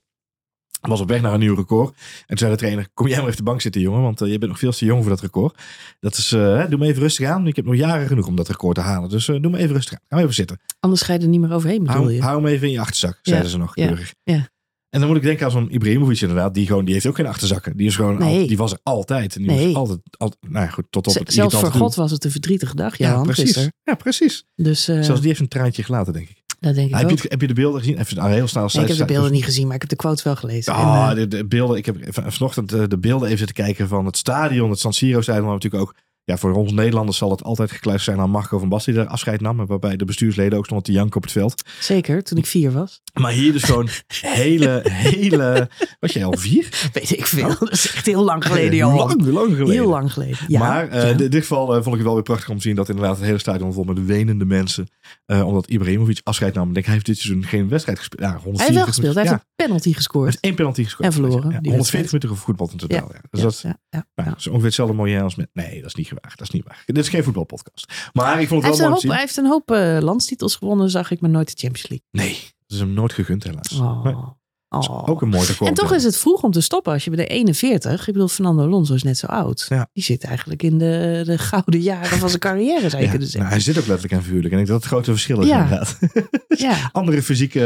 Was 0.88 1.00
op 1.02 1.08
weg 1.10 1.22
naar 1.22 1.34
een 1.34 1.40
nieuw 1.40 1.56
record. 1.56 1.90
En 1.90 2.26
toen 2.28 2.38
zei 2.38 2.52
de 2.52 2.58
trainer: 2.58 2.88
Kom 2.94 3.08
jij 3.08 3.16
maar 3.18 3.26
even 3.26 3.38
de 3.38 3.44
bank 3.44 3.62
zitten, 3.62 3.82
jongen. 3.82 4.02
Want 4.02 4.22
eh, 4.22 4.32
je 4.32 4.38
bent 4.38 4.52
nog 4.52 4.60
veel 4.60 4.72
te 4.72 4.86
jong 4.86 5.02
voor 5.02 5.10
dat 5.12 5.22
record. 5.22 5.62
Dat 6.00 6.18
is, 6.18 6.32
eh, 6.32 6.70
doe 6.70 6.80
me 6.80 6.88
even 6.88 7.02
rustig 7.02 7.28
aan. 7.28 7.48
Ik 7.48 7.56
heb 7.56 7.66
nog 7.66 7.76
jaren 7.76 8.08
genoeg 8.08 8.28
om 8.28 8.36
dat 8.36 8.48
record 8.48 8.76
te 8.76 8.82
halen. 8.82 9.10
Dus 9.10 9.28
eh, 9.28 9.42
doe 9.42 9.52
me 9.52 9.58
even 9.58 9.74
rustig 9.76 9.94
aan. 9.94 10.00
Ga 10.08 10.16
maar 10.16 10.24
even 10.24 10.36
zitten. 10.36 10.60
Anders 10.80 11.02
ga 11.02 11.14
je 11.14 11.20
er 11.20 11.28
niet 11.28 11.40
meer 11.42 11.54
overheen, 11.54 11.84
bedoel 11.84 11.96
Hou, 12.02 12.12
je? 12.14 12.22
hou 12.22 12.36
hem 12.44 12.46
even 12.54 12.68
in 12.68 12.74
je 12.74 12.80
achterzak, 12.80 13.20
zeiden 13.22 13.50
ze 13.50 13.58
nog 13.58 13.74
keurig. 13.74 14.14
ja. 14.24 14.48
En 14.90 15.02
dan 15.02 15.10
moet 15.10 15.20
ik 15.20 15.24
denken 15.26 15.46
aan 15.46 15.52
zo'n 15.52 15.74
Ibrahimovic 15.74 16.22
inderdaad. 16.22 16.54
Die, 16.54 16.66
gewoon, 16.68 16.86
die 16.86 16.94
heeft 16.94 17.06
ook 17.06 17.16
geen 17.16 17.26
achterzakken. 17.28 17.78
Die, 17.78 17.88
is 17.88 17.96
gewoon 17.96 18.18
Nee. 18.18 18.42
al- 18.42 18.48
die 18.48 18.58
was 18.58 18.72
er 18.72 18.80
altijd. 18.84 19.36
En 19.36 19.42
die 19.42 19.52
Nee. 19.52 19.66
was 19.66 19.76
altijd, 19.76 20.00
altijd, 20.18 20.52
nou 20.52 20.66
ja, 20.66 20.72
goed, 20.72 20.86
tot 20.90 21.08
op 21.08 21.14
Z- 21.14 21.18
het 21.18 21.34
Zelfs 21.34 21.56
voor 21.56 21.72
God 21.72 21.96
was 21.96 22.12
het 22.12 22.24
een 22.26 22.32
verdrietige 22.32 22.76
dag, 22.76 22.98
ja, 22.98 23.10
Ja, 23.12 23.22
precies. 23.22 23.70
Ja, 23.84 23.96
precies. 23.96 24.46
Dus 24.56 24.84
Zelfs 24.84 25.08
die 25.20 25.28
heeft 25.28 25.40
een 25.40 25.48
traantje 25.48 25.84
gelaten, 25.84 26.14
denk 26.14 26.30
ik. 26.30 26.44
Dat 26.66 26.76
denk 26.76 26.90
ik 26.90 26.96
heb, 26.96 27.04
ook. 27.04 27.10
je, 27.10 27.22
het- 27.22 27.32
heb 27.32 27.42
je 27.42 27.48
de 27.48 27.54
beelden 27.54 27.80
gezien? 27.80 27.98
Even 28.00 28.18
ah, 28.18 28.30
heel 28.32 28.48
snel. 28.48 28.70
Nee, 28.74 28.82
ik 28.84 28.88
heb 28.90 28.98
de 28.98 29.06
beelden 29.06 29.32
niet 29.32 29.44
gezien, 29.44 29.66
maar 29.66 29.76
ik 29.76 29.82
heb 29.82 29.90
de 29.90 29.96
quotes 29.96 30.24
wel 30.24 30.36
gelezen. 30.36 30.74
En, 30.74 30.80
Ah, 30.80 31.10
eh, 31.10 31.16
de, 31.16 31.28
de 31.28 31.46
beelden. 31.46 31.78
Ik 31.78 31.86
heb 31.86 31.98
van- 32.10 32.32
vanochtend 32.32 32.72
eh, 32.74 32.84
de 32.88 32.98
beelden 32.98 33.26
even 33.28 33.38
zitten 33.38 33.56
kijken 33.66 33.88
van 33.88 34.06
het 34.06 34.18
stadion. 34.18 34.70
Het 34.70 34.80
San 34.80 34.94
Siro 34.94 35.22
stadion. 35.22 35.46
Maar 35.46 35.54
natuurlijk 35.54 35.84
ook. 35.84 35.96
Ja, 36.26 36.38
voor 36.38 36.54
ons 36.54 36.72
Nederlanders 36.72 37.18
zal 37.18 37.32
het 37.32 37.44
altijd 37.44 37.72
gekluisterd 37.72 38.16
zijn 38.16 38.26
aan 38.28 38.32
Marco 38.32 38.60
van 38.60 38.70
Basten 38.70 38.94
die 38.94 39.02
daar 39.02 39.12
afscheid 39.12 39.42
nam. 39.42 39.66
Waarbij 39.66 39.96
de 39.96 40.06
bestuursleden 40.06 40.58
ook 40.58 40.66
stonden 40.66 40.86
te 40.86 40.92
janken 40.92 41.16
op 41.16 41.24
het 41.24 41.32
veld. 41.32 41.62
zeker, 41.80 42.24
toen 42.24 42.38
ik 42.38 42.46
vier 42.46 42.72
was. 42.72 43.02
Maar 43.14 43.32
hier 43.32 43.52
dus 43.52 43.64
gewoon 43.64 43.90
hele, 44.08 44.82
hele... 44.90 45.70
Was 46.00 46.14
jij 46.14 46.26
al 46.26 46.38
vier? 46.38 46.90
Weet 46.94 47.18
ik 47.18 47.26
veel. 47.26 47.48
Dat 47.60 47.72
is 47.72 47.94
echt 47.94 48.06
heel 48.06 48.24
lang 48.24 48.46
geleden, 48.46 48.76
joh. 48.76 48.96
Lang, 48.96 49.26
lang 49.26 49.50
geleden. 49.50 49.74
Heel 49.74 49.90
lang 49.90 50.14
geleden. 50.14 50.38
Ja, 50.48 50.60
maar 50.60 50.90
eh, 50.90 51.02
ja. 51.02 51.08
in 51.10 51.18
dit 51.18 51.36
geval 51.36 51.68
eh, 51.68 51.74
vond 51.74 51.88
ik 51.88 51.94
het 51.94 52.04
wel 52.04 52.14
weer 52.14 52.24
prachtig 52.24 52.50
om 52.50 52.56
te 52.56 52.62
zien 52.62 52.76
dat 52.76 52.90
inderdaad 52.90 53.16
het 53.16 53.26
hele 53.26 53.38
stadion 53.38 53.74
vol 53.74 53.84
met 53.84 54.06
wenende 54.06 54.46
mensen. 54.46 54.88
eh, 55.26 55.48
omdat 55.48 55.68
Ibrahimovic 55.68 56.20
afscheid 56.24 56.54
nam. 56.54 56.68
Ik 56.68 56.74
denk, 56.74 56.86
hij 56.86 56.94
heeft 56.94 57.06
dit 57.06 57.18
seizoen 57.18 57.44
geen 57.44 57.70
wedstrijd 57.70 57.98
gespeeld. 57.98 58.22
Ja, 58.22 58.40
140 58.40 58.58
hij 58.58 58.66
heeft 58.66 58.78
wel 58.78 58.88
gespeeld. 58.88 59.16
Hij 59.16 59.24
heeft 59.24 59.36
een 59.36 59.66
penalty 59.66 59.84
hij 59.84 59.94
gescoord. 59.94 60.26
heeft 60.26 60.40
één 60.44 60.56
penalty 60.56 60.84
gescoord. 60.84 61.08
En 61.08 61.14
verloren, 61.14 61.52
Ja, 61.52 61.60
die 61.60 61.72
140 61.72 62.12
minuten 62.12 62.30
gevoetbald 62.38 62.72
in 62.72 62.78
totaal. 62.78 63.12
Ja. 63.14 63.22
Dus 63.30 63.40
ja, 63.40 63.46
dat, 63.46 63.60
ja, 63.62 63.78
ja. 63.90 64.06
nou, 64.16 64.30
dat 64.30 64.40
is 64.40 64.48
ongeveer 64.48 64.66
hetzelfde 64.66 64.96
mooie 64.96 65.22
als 65.22 65.36
met... 65.36 65.50
Nee, 65.54 65.82
dat 65.82 65.86
is 65.86 65.94
niet 66.16 66.24
waar. 66.24 66.34
Dat 66.36 66.48
is 66.48 66.54
niet 66.54 66.64
waar. 66.64 66.84
Dit 66.86 66.98
is 66.98 67.10
geen 67.10 67.24
voetbalpodcast. 67.24 68.10
Maar 68.14 68.42
ik 68.42 68.48
vond 68.48 68.62
Hij 68.62 68.72
het 68.72 68.80
heeft 68.80 68.80
wel 68.80 68.86
een 68.86 68.92
mooi 68.92 69.02
hoop, 69.02 69.12
hij 69.12 69.20
heeft 69.20 69.38
een 69.38 69.46
hoop 69.46 69.72
eh, 69.72 70.04
landstitels 70.04 70.56
gewonnen, 70.56 70.90
zag 70.90 71.12
ik, 71.12 71.22
maar 71.22 71.30
nooit 71.30 71.48
de 71.48 71.68
Champions 71.68 71.90
League. 71.90 72.08
Nee, 72.12 72.34
dat 72.68 72.78
is 72.78 72.80
hem 72.80 72.94
nooit 72.94 73.14
gegund 73.14 73.44
helaas. 73.44 73.80
Oh. 73.80 74.28
Oh. 74.70 75.10
ook 75.10 75.22
een 75.22 75.30
mooi 75.30 75.46
record. 75.48 75.70
En 75.70 75.76
toch 75.76 75.94
is 75.94 76.04
het 76.04 76.18
vroeg 76.18 76.42
om 76.44 76.52
te 76.52 76.62
stoppen 76.62 76.94
als 76.94 77.04
je 77.04 77.10
bij 77.10 77.26
de 77.26 77.32
41, 77.32 78.08
ik 78.08 78.14
bedoel 78.14 78.28
Fernando 78.28 78.64
Alonso 78.64 78.94
is 78.94 79.04
net 79.04 79.18
zo 79.18 79.26
oud. 79.28 79.66
Ja. 79.70 79.88
Die 79.94 80.04
zit 80.04 80.24
eigenlijk 80.24 80.64
in 80.64 80.78
de, 80.78 81.22
de 81.26 81.38
gouden 81.38 81.80
jaren 81.82 82.18
van 82.18 82.28
zijn 82.30 82.42
carrière, 82.42 82.90
zou 82.90 83.02
je 83.02 83.08
ja, 83.08 83.16
kunnen 83.16 83.20
nou, 83.20 83.30
zeggen. 83.30 83.50
hij 83.52 83.60
zit 83.60 83.78
ook 83.80 83.86
letterlijk 83.88 84.14
en 84.14 84.24
vuurlijk. 84.24 84.54
En 84.54 84.60
ik 84.60 84.66
denk 84.66 84.68
dat 84.68 84.78
het 84.78 84.86
grote 84.86 85.12
verschil 85.12 85.42
is 85.42 85.48
Ja. 85.48 85.64
inderdaad. 85.64 85.98
Ja. 86.58 86.90
Andere 86.92 87.22
fysieke 87.24 87.60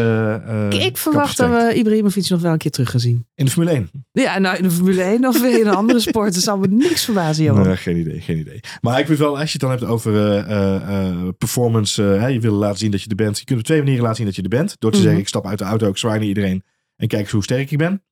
eh, 0.72 0.86
Ik 0.86 0.98
verwacht 0.98 1.38
dat 1.38 1.50
we 1.50 1.74
Ibrahimovic 1.76 2.30
nog 2.30 2.42
wel 2.42 2.52
een 2.52 2.58
keer 2.58 2.72
terug 2.72 2.90
gaan 2.90 3.00
zien. 3.00 3.26
In 3.36 3.46
de 3.46 3.52
Formule 3.52 3.72
1? 3.76 3.90
Ja, 4.12 4.40
nou 4.40 4.58
in 4.58 4.64
de 4.64 4.72
Formule 4.72 5.02
1 5.02 5.26
of 5.28 5.44
in 5.44 5.68
een 5.68 5.74
andere 5.76 6.00
sport. 6.00 6.34
Dat 6.34 6.44
zal 6.44 6.58
me 6.58 6.68
niks 6.68 7.06
verbazen, 7.06 7.44
Johan. 7.44 7.68
Nee, 7.68 7.76
geen 7.76 7.98
idee, 7.98 8.22
geen 8.22 8.38
idee. 8.38 8.60
Maar 8.82 9.00
ik 9.00 9.06
vind 9.06 9.20
wel, 9.20 9.30
als 9.40 9.46
je 9.52 9.52
het 9.52 9.62
dan 9.62 9.70
hebt 9.70 9.84
over 9.84 10.16
eh, 10.16 10.40
eh, 10.40 10.76
eh, 11.10 11.28
performance, 11.38 12.16
eh, 12.16 12.30
je 12.34 12.40
wil 12.40 12.54
laten 12.54 12.78
zien 12.78 12.92
dat 12.92 13.02
je 13.02 13.10
er 13.10 13.16
bent. 13.16 13.40
Je 13.40 13.46
kunt 13.46 13.60
op 13.60 13.66
twee 13.66 13.78
manieren 13.80 14.02
laten 14.02 14.18
zien 14.18 14.26
dat 14.26 14.36
je 14.36 14.42
er 14.42 14.50
bent. 14.50 14.76
Door 14.80 14.92
te 14.92 14.96
Mhm. 14.98 15.06
zeggen, 15.06 15.22
ik 15.24 15.28
stap 15.30 15.46
uit 15.48 15.58
de 15.58 15.64
auto, 15.66 15.90
ik 15.90 15.98
zwaai 15.98 16.18
naar 16.20 16.28
iedereen 16.28 16.64
en 17.00 17.08
kijk 17.08 17.22
eens 17.22 17.32
hoe 17.32 17.44
sterk 17.44 17.72
ik 17.72 17.78
ben. 17.78 18.04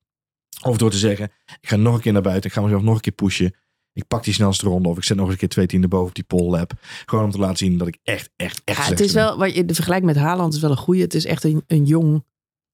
Of 0.64 0.78
door 0.78 0.92
te 0.92 0.98
zeggen, 0.98 1.32
ik 1.62 1.70
ga 1.70 1.76
nog 1.76 1.96
een 1.96 2.02
keer 2.02 2.14
naar 2.14 2.22
buiten, 2.22 2.50
ik 2.50 2.56
ga 2.56 2.62
mezelf 2.62 2.82
nog 2.82 2.96
een 2.96 3.02
keer 3.02 3.14
pushen. 3.14 3.54
Ik 3.94 4.08
pak 4.08 4.24
die 4.24 4.34
snelste 4.34 4.66
ronde 4.68 4.90
of 4.90 4.98
ik 4.98 5.04
zet 5.04 5.16
nog 5.18 5.26
eens 5.26 5.34
een 5.34 5.40
keer 5.40 5.50
twee 5.50 5.66
tienden 5.66 5.90
boven 5.90 6.08
op 6.08 6.16
die 6.16 6.24
pole 6.24 6.50
lap. 6.58 6.72
Gewoon 7.06 7.24
om 7.26 7.32
te 7.32 7.38
laten 7.38 7.58
zien 7.58 7.78
dat 7.78 7.88
ik 7.88 7.98
echt, 8.04 8.30
echt, 8.36 8.62
echt 8.66 8.78
Ja, 8.78 8.90
het 8.90 9.00
is 9.00 9.14
ben. 9.14 9.24
wel, 9.24 9.38
wat 9.38 9.56
je, 9.56 9.66
de 9.66 9.74
vergelijking 9.74 10.14
met 10.14 10.22
Haaland 10.24 10.54
is 10.54 10.60
wel 10.62 10.72
een 10.72 10.78
goede. 10.78 11.02
Het 11.02 11.14
is 11.14 11.26
echt 11.26 11.44
een, 11.44 11.64
een 11.68 11.86
jong, 11.86 12.24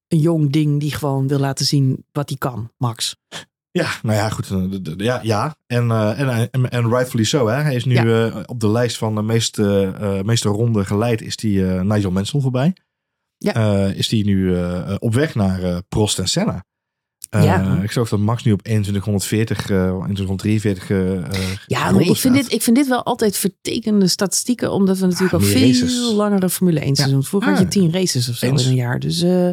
een 0.08 0.20
jong 0.20 0.51
ding 0.51 0.79
die 0.79 0.91
gewoon 0.91 1.27
wil 1.27 1.39
laten 1.39 1.65
zien 1.65 2.05
wat 2.12 2.29
hij 2.29 2.38
kan, 2.38 2.72
Max. 2.77 3.15
Ja, 3.72 3.89
nou 4.01 4.17
ja, 4.17 4.29
goed. 4.29 4.50
eh, 4.50 4.93
Ja, 4.98 5.20
ja. 5.24 5.55
En, 5.67 5.91
eh, 5.91 6.20
en, 6.20 6.50
en, 6.51 6.70
en 6.72 6.89
rightfully 6.89 7.24
so. 7.24 7.48
Hè. 7.48 7.62
Hij 7.62 7.75
is 7.75 7.86
nu 7.86 7.93
Ja. 7.93 8.27
eh, 8.29 8.39
op 8.46 8.60
de 8.60 8.70
lijst 8.70 8.98
van 8.98 9.15
de 9.15 9.22
meeste, 9.22 9.93
eh, 10.00 10.22
meeste 10.22 10.50
ronden 10.50 10.86
geleid. 10.86 11.22
Is 11.22 11.36
die 11.36 11.67
eh, 11.67 11.82
Nigel 11.82 12.12
Mansell 12.12 12.41
voorbij. 12.41 12.74
Ja. 13.44 13.54
Eh, 13.88 13.98
is 13.98 14.08
die 14.08 14.26
nu 14.26 14.56
eh, 14.56 14.96
op 15.00 15.14
weg 15.14 15.36
naar 15.36 15.64
eh, 15.64 15.78
Prost 15.90 16.20
en 16.20 16.28
Senna. 16.28 16.66
Eh, 17.30 17.44
Ja. 17.44 17.82
Ik 17.82 17.92
geloof 17.92 18.10
dat 18.10 18.20
Max 18.20 18.44
nu 18.44 18.52
op 18.52 18.62
2140, 18.62 19.60
eh 19.60 19.66
2143 19.68 20.90
eh, 20.90 21.18
eh, 21.18 21.58
Ja, 21.68 21.92
maar 21.92 22.02
ik 22.02 22.16
vind, 22.16 22.34
dit, 22.36 22.52
ik 22.52 22.62
vind 22.62 22.76
dit 22.76 22.88
wel 22.88 23.04
altijd 23.04 23.38
vertekende 23.38 24.08
statistieken, 24.08 24.72
omdat 24.72 24.98
we 24.98 25.06
natuurlijk 25.06 25.32
Ja, 25.32 25.38
al 25.38 25.44
veel 25.46 25.62
races. 25.68 26.12
langere 26.14 26.50
Formule 26.50 26.80
1 26.80 26.96
seizoen. 26.96 27.24
Vroeger 27.24 27.50
had 27.50 27.60
je 27.60 27.66
Ah. 27.66 27.72
tien 27.72 27.92
races 27.92 28.30
of 28.30 28.36
zo 28.36 28.46
Eens. 28.46 28.64
in 28.64 28.70
een 28.70 28.76
jaar. 28.76 29.00
Dus 29.00 29.22
eh, 29.22 29.50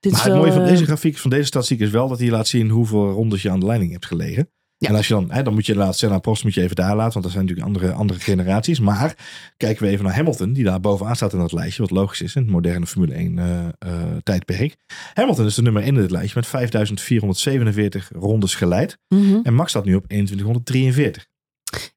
dit 0.00 0.12
Maar 0.12 0.20
is 0.20 0.26
het 0.26 0.34
mooie 0.34 0.52
van 0.52 0.62
eh, 0.62 0.68
deze 0.68 0.84
grafiek, 0.84 1.18
van 1.18 1.30
deze 1.30 1.44
statistiek, 1.46 1.80
is 1.80 1.90
wel 1.90 2.08
dat 2.08 2.18
hij 2.18 2.28
laat 2.30 2.48
zien 2.48 2.68
hoeveel 2.70 3.10
rondes 3.10 3.42
je 3.42 3.50
aan 3.50 3.60
de 3.60 3.66
leiding 3.66 3.92
hebt 3.92 4.06
gelegen. 4.06 4.48
Ja. 4.82 4.88
En 4.88 4.94
als 4.94 5.08
je 5.08 5.14
dan, 5.14 5.30
hè, 5.30 5.42
dan 5.42 5.54
moet 5.54 5.66
je 5.66 5.72
inderdaad 5.72 5.96
Senna 5.96 6.18
Prost 6.18 6.44
moet 6.44 6.54
je 6.54 6.62
even 6.62 6.76
daar 6.76 6.96
laten, 6.96 7.12
want 7.12 7.24
dat 7.24 7.32
zijn 7.32 7.44
natuurlijk 7.44 7.66
andere, 7.66 7.92
andere 7.92 8.20
generaties. 8.20 8.80
Maar 8.80 9.16
kijken 9.56 9.84
we 9.84 9.90
even 9.90 10.04
naar 10.04 10.14
Hamilton, 10.14 10.52
die 10.52 10.64
daar 10.64 10.80
bovenaan 10.80 11.16
staat 11.16 11.32
in 11.32 11.38
dat 11.38 11.52
lijstje, 11.52 11.82
wat 11.82 11.90
logisch 11.90 12.22
is 12.22 12.34
in 12.34 12.42
het 12.42 12.50
moderne 12.50 12.86
Formule 12.86 13.14
1 13.14 13.38
eh, 13.38 13.66
eh, 13.78 14.16
tijdperk. 14.22 14.76
Hamilton 15.14 15.46
is 15.46 15.54
de 15.54 15.62
nummer 15.62 15.82
1 15.82 15.94
in 15.94 16.00
dit 16.00 16.10
lijstje 16.10 16.38
met 16.38 16.48
5447 16.48 18.10
rondes 18.14 18.54
geleid. 18.54 18.98
mhm. 19.08 19.38
En 19.42 19.54
Max 19.54 19.70
staat 19.70 19.84
nu 19.84 19.94
op 19.94 20.06
2143. 20.06 21.26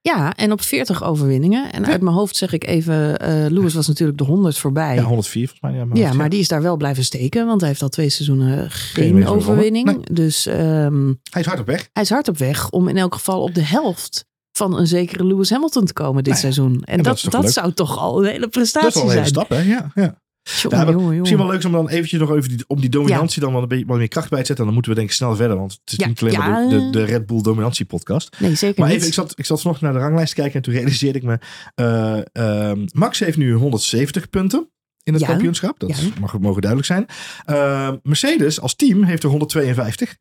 Ja, 0.01 0.33
en 0.35 0.51
op 0.51 0.61
40 0.61 1.03
overwinningen. 1.03 1.71
En 1.71 1.85
uit 1.85 2.01
mijn 2.01 2.15
hoofd 2.15 2.35
zeg 2.35 2.53
ik 2.53 2.67
even, 2.67 3.19
eh 3.19 3.51
Lewis 3.51 3.73
was 3.73 3.87
natuurlijk 3.87 4.17
de 4.17 4.23
100 4.23 4.57
voorbij. 4.57 4.95
Ja, 4.95 5.03
104 5.03 5.47
volgens 5.47 5.61
mij. 5.61 5.73
Ja, 5.79 5.85
mijn 5.85 5.99
Ja, 5.99 6.13
maar 6.13 6.29
die 6.29 6.39
is 6.39 6.47
daar 6.47 6.61
wel 6.61 6.77
blijven 6.77 7.03
steken, 7.03 7.45
want 7.45 7.59
hij 7.59 7.69
heeft 7.69 7.81
al 7.81 7.89
twee 7.89 8.09
seizoenen 8.09 8.71
geen 8.71 9.27
overwinning. 9.27 10.09
Dus 10.09 10.45
ehm, 10.45 11.13
Hij 11.31 11.41
is 11.41 11.47
hard 11.47 11.59
op 11.59 11.65
weg. 11.65 11.89
hij 11.93 12.03
is 12.03 12.09
hard 12.09 12.27
op 12.27 12.37
weg 12.37 12.69
om 12.69 12.87
in 12.87 12.97
elk 12.97 13.13
geval 13.13 13.41
op 13.41 13.53
de 13.55 13.63
helft 13.63 14.25
van 14.51 14.77
een 14.77 14.87
zekere 14.87 15.25
Lewis 15.25 15.49
Hamilton 15.49 15.85
te 15.85 15.93
komen 15.93 16.23
dit 16.23 16.33
Nou 16.33 16.45
ja, 16.45 16.53
seizoen. 16.53 16.81
En, 16.83 16.97
dat 16.97 17.05
dat, 17.05 17.31
toch 17.31 17.41
dat 17.41 17.51
zou 17.51 17.73
toch 17.73 17.97
al 17.97 18.19
een 18.19 18.25
hele 18.29 18.39
Dat 18.39 18.49
prestatie 18.49 18.87
is 18.87 18.93
wel 18.95 19.03
een 19.03 19.09
hele 19.09 19.21
zijn. 19.21 19.27
stap, 19.35 19.49
hè? 19.49 19.61
Ja, 19.61 19.91
ja. 19.95 20.23
Ja, 20.69 20.91
jongen, 20.91 21.17
Misschien 21.17 21.37
wel 21.37 21.47
leuk 21.47 21.63
om 21.63 21.71
dan 21.71 21.89
eventjes 21.89 22.19
nog 22.19 22.35
even 22.35 22.49
die, 22.49 22.63
om 22.67 22.81
die 22.81 22.89
dominantie 22.89 23.41
dan 23.41 23.51
wel 23.53 23.61
een 23.61 23.67
beetje 23.67 23.85
wat 23.85 23.97
meer 23.97 24.07
kracht 24.07 24.29
bij 24.29 24.39
te 24.39 24.45
zetten. 24.45 24.65
En 24.65 24.71
dan 24.71 24.73
moeten 24.73 24.91
we 24.91 24.97
denk 24.97 25.09
ik 25.09 25.15
snel 25.15 25.35
verder, 25.35 25.57
want 25.57 25.71
het 25.71 25.91
is 25.91 25.97
Ja, 25.97 26.07
niet 26.07 26.21
alleen 26.21 26.37
maar 26.37 26.69
de, 26.69 26.75
de, 26.77 26.89
de 26.89 27.03
Red 27.03 27.25
Bull 27.25 27.41
dominantie 27.41 27.85
podcast. 27.85 28.37
Nee, 28.39 28.55
zeker 28.55 28.79
Maar 28.79 28.87
niet. 28.87 28.97
even, 28.97 29.07
ik 29.07 29.13
zat, 29.13 29.33
ik 29.35 29.45
zat 29.45 29.61
vanochtend 29.61 29.91
naar 29.91 29.99
de 30.01 30.05
ranglijst 30.05 30.35
te 30.35 30.41
kijken 30.41 30.55
en 30.55 30.61
toen 30.61 30.73
realiseerde 30.73 31.17
ik 31.17 31.23
me, 31.23 31.39
eh, 31.75 32.69
ehm, 32.69 32.85
Max 32.93 33.19
heeft 33.19 33.37
nu 33.37 33.53
170 33.53 34.29
punten 34.29 34.69
in 35.03 35.13
het 35.13 35.25
kampioenschap. 35.25 35.79
Dat 35.79 36.01
mag, 36.19 36.39
mogen 36.39 36.61
duidelijk 36.61 36.91
zijn. 36.91 37.05
Eh, 37.45 37.91
Mercedes 38.03 38.61
als 38.61 38.75
team 38.75 39.03
heeft 39.03 39.23
er 39.23 39.29
152. 39.29 40.15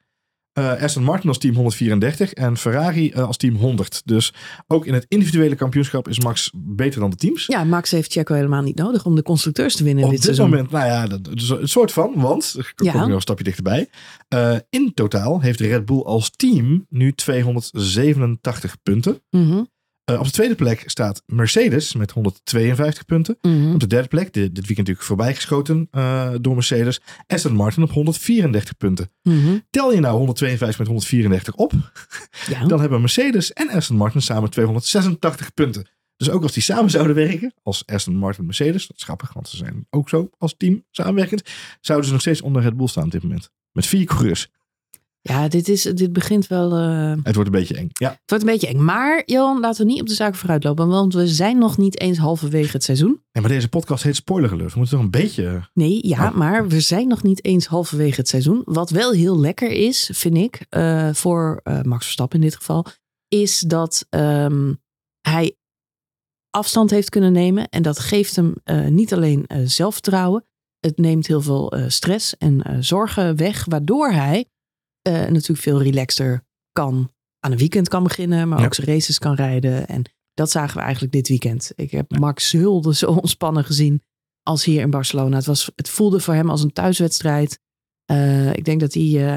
Eh, 0.55 0.83
Aston 0.83 1.03
Martin 1.05 1.29
als 1.29 1.39
team 1.39 1.55
134 1.55 2.33
en 2.33 2.57
Ferrari 2.57 3.11
eh, 3.11 3.27
als 3.27 3.37
team 3.37 3.57
100. 3.57 4.03
Dus 4.05 4.33
ook 4.67 4.87
in 4.87 4.95
het 4.95 5.07
individuele 5.09 5.55
kampioenschap 5.55 6.09
is 6.09 6.21
Max 6.21 6.51
beter 6.55 7.01
dan 7.01 7.11
de 7.11 7.17
teams. 7.17 7.47
Ja, 7.47 7.65
Max 7.65 7.91
heeft 7.91 8.13
Checo 8.13 8.35
helemaal 8.35 8.63
niet 8.63 8.77
nodig 8.77 9.05
om 9.07 9.15
de 9.15 9.23
constructeurs 9.23 9.77
te 9.77 9.85
winnen 9.85 10.05
Op 10.05 10.11
dit, 10.11 10.23
dit 10.23 10.39
moment, 10.39 10.71
nou 10.71 10.87
ja, 10.87 11.07
dat 11.07 11.29
is 11.35 11.49
een 11.49 11.69
soort 11.69 11.93
van, 11.93 12.13
want, 12.17 12.55
ik 12.59 12.73
kom 12.77 12.87
Ja. 12.87 12.93
nog 13.07 13.09
een 13.15 13.21
stapje 13.21 13.45
dichterbij. 13.45 13.89
Eh, 14.29 14.57
in 14.71 14.93
totaal 14.95 15.41
heeft 15.41 15.61
Red 15.61 15.85
Bull 15.85 16.01
als 16.03 16.31
team 16.31 16.87
nu 16.89 17.13
287 17.13 18.77
punten. 18.83 19.23
Mhm, 19.31 19.63
Eh, 20.05 20.19
op 20.19 20.25
de 20.25 20.31
tweede 20.31 20.55
plek 20.55 20.83
staat 20.87 21.23
Mercedes 21.27 21.95
met 21.95 22.11
152 22.11 23.05
punten. 23.05 23.39
mhm. 23.43 23.73
Op 23.73 23.81
de 23.81 23.87
derde 23.87 24.09
plek, 24.09 24.33
dit, 24.33 24.35
dit 24.35 24.55
weekend 24.55 24.77
natuurlijk 24.77 25.07
voorbijgeschoten 25.07 25.89
eh 25.91 26.31
door 26.41 26.55
Mercedes, 26.55 27.01
Aston 27.27 27.55
Martin 27.55 27.83
op 27.83 27.91
134 27.91 28.77
punten. 28.77 29.11
Mhm. 29.23 29.59
Tel 29.71 29.93
je 29.93 30.01
nou 30.01 30.17
152 30.17 30.79
met 30.79 30.87
134 30.89 31.55
op, 31.55 31.73
Ja. 32.51 32.67
dan 32.67 32.81
hebben 32.81 33.01
Mercedes 33.01 33.53
en 33.53 33.69
Aston 33.71 33.97
Martin 33.97 34.23
samen 34.23 34.51
286 34.51 35.55
punten. 35.55 35.89
Dus 36.17 36.31
ook 36.31 36.43
als 36.43 36.53
die 36.53 36.63
samen 36.63 36.91
zouden 36.91 37.15
werken, 37.17 37.55
als 37.63 37.87
Aston 37.87 38.17
Martin 38.17 38.39
en 38.41 38.47
Mercedes, 38.47 38.87
dat 38.87 38.97
is 38.97 39.03
grappig, 39.03 39.33
want 39.33 39.49
ze 39.49 39.57
zijn 39.57 39.87
ook 39.91 40.09
zo 40.09 40.31
als 40.39 40.55
team 40.57 40.85
samenwerkend, 40.91 41.43
zouden 41.81 42.07
ze 42.07 42.13
nog 42.13 42.23
steeds 42.23 42.41
onder 42.43 42.63
Red 42.63 42.77
Bull 42.77 42.87
staan 42.87 43.05
op 43.05 43.11
dit 43.11 43.23
moment. 43.23 43.51
Met 43.73 43.87
vier 43.87 44.05
coureurs. 44.05 44.49
Ja, 45.29 45.49
dit, 45.49 45.69
is, 45.69 45.83
dit 45.83 46.13
begint 46.13 46.47
wel... 46.47 46.73
eh, 46.73 47.13
Het 47.23 47.35
wordt 47.35 47.51
een 47.51 47.59
beetje 47.61 47.77
eng. 47.77 47.89
Ja, 47.93 48.11
Het 48.11 48.21
wordt 48.27 48.45
een 48.45 48.51
beetje 48.51 48.67
eng. 48.67 48.85
Maar 48.85 49.23
Johan, 49.27 49.61
laten 49.61 49.87
we 49.87 49.93
niet 49.93 50.01
op 50.01 50.07
de 50.07 50.15
zaken 50.15 50.39
vooruitlopen. 50.39 50.89
Want 50.89 51.15
we 51.15 51.27
zijn 51.29 51.59
nog 51.59 51.77
niet 51.77 52.01
eens 52.01 52.19
halverwege 52.19 52.73
het 52.73 52.85
seizoen. 52.85 53.23
en 53.33 53.41
maar 53.43 53.51
deze 53.51 53.69
podcast 53.69 54.03
heet 54.03 54.17
Spoiler 54.17 54.53
Alert. 54.53 54.73
We 54.73 54.79
moeten 54.79 54.97
toch 54.97 55.05
een 55.05 55.11
beetje... 55.11 55.69
Nee, 55.73 56.07
ja, 56.07 56.29
Oh. 56.29 56.35
maar 56.35 56.69
we 56.69 56.81
zijn 56.81 57.09
nog 57.09 57.23
niet 57.23 57.45
eens 57.45 57.67
halverwege 57.67 58.17
het 58.21 58.29
seizoen. 58.29 58.63
Wat 58.65 58.91
wel 58.91 59.13
heel 59.13 59.39
lekker 59.41 59.71
is, 59.71 60.11
vind 60.13 60.37
ik, 60.37 60.67
eh, 60.69 61.13
voor 61.13 61.61
eh, 61.63 61.83
Max 61.83 62.03
Verstappen 62.05 62.39
in 62.41 62.45
dit 62.45 62.57
geval, 62.57 62.87
is 63.29 63.61
dat 63.61 64.07
ehm, 64.11 64.73
hij 65.21 65.57
afstand 66.51 66.91
heeft 66.91 67.09
kunnen 67.11 67.33
nemen. 67.33 67.69
En 67.69 67.83
dat 67.83 67.99
geeft 67.99 68.37
hem 68.37 68.55
niet 68.89 69.13
alleen 69.13 69.47
zelfvertrouwen. 69.65 70.45
Het 70.81 70.99
neemt 70.99 71.27
heel 71.27 71.41
veel 71.41 71.73
stress 71.89 72.37
en 72.37 72.85
zorgen 72.85 73.37
weg, 73.37 73.65
waardoor 73.65 74.11
hij 74.11 74.47
eh, 75.05 75.13
natuurlijk 75.13 75.61
veel 75.61 75.83
relaxter 75.83 76.45
kan 76.73 77.13
aan 77.41 77.53
een 77.53 77.59
weekend 77.59 77.89
kan 77.89 78.03
beginnen, 78.03 78.49
maar 78.49 78.59
Ja. 78.59 78.65
ook 78.65 78.75
zijn 78.75 78.87
races 78.87 79.19
kan 79.19 79.35
rijden. 79.35 79.87
En 79.89 80.03
dat 80.35 80.51
zagen 80.51 80.77
we 80.77 80.83
eigenlijk 80.83 81.13
dit 81.13 81.29
weekend. 81.29 81.73
Ik 81.75 81.91
heb 81.91 82.19
Max 82.19 82.53
Hulde 82.53 82.95
zo 82.95 83.07
ontspannen 83.23 83.65
gezien 83.65 84.03
als 84.43 84.65
hier 84.65 84.81
in 84.81 84.91
Barcelona. 84.91 85.37
Het, 85.37 85.47
was, 85.47 85.71
het 85.77 85.89
voelde 85.89 86.21
voor 86.21 86.35
hem 86.35 86.51
als 86.51 86.63
een 86.63 86.73
thuiswedstrijd. 86.73 87.59
Eh, 88.05 88.53
ik 88.53 88.65
denk 88.65 88.81
dat 88.81 88.95
hij 88.95 89.37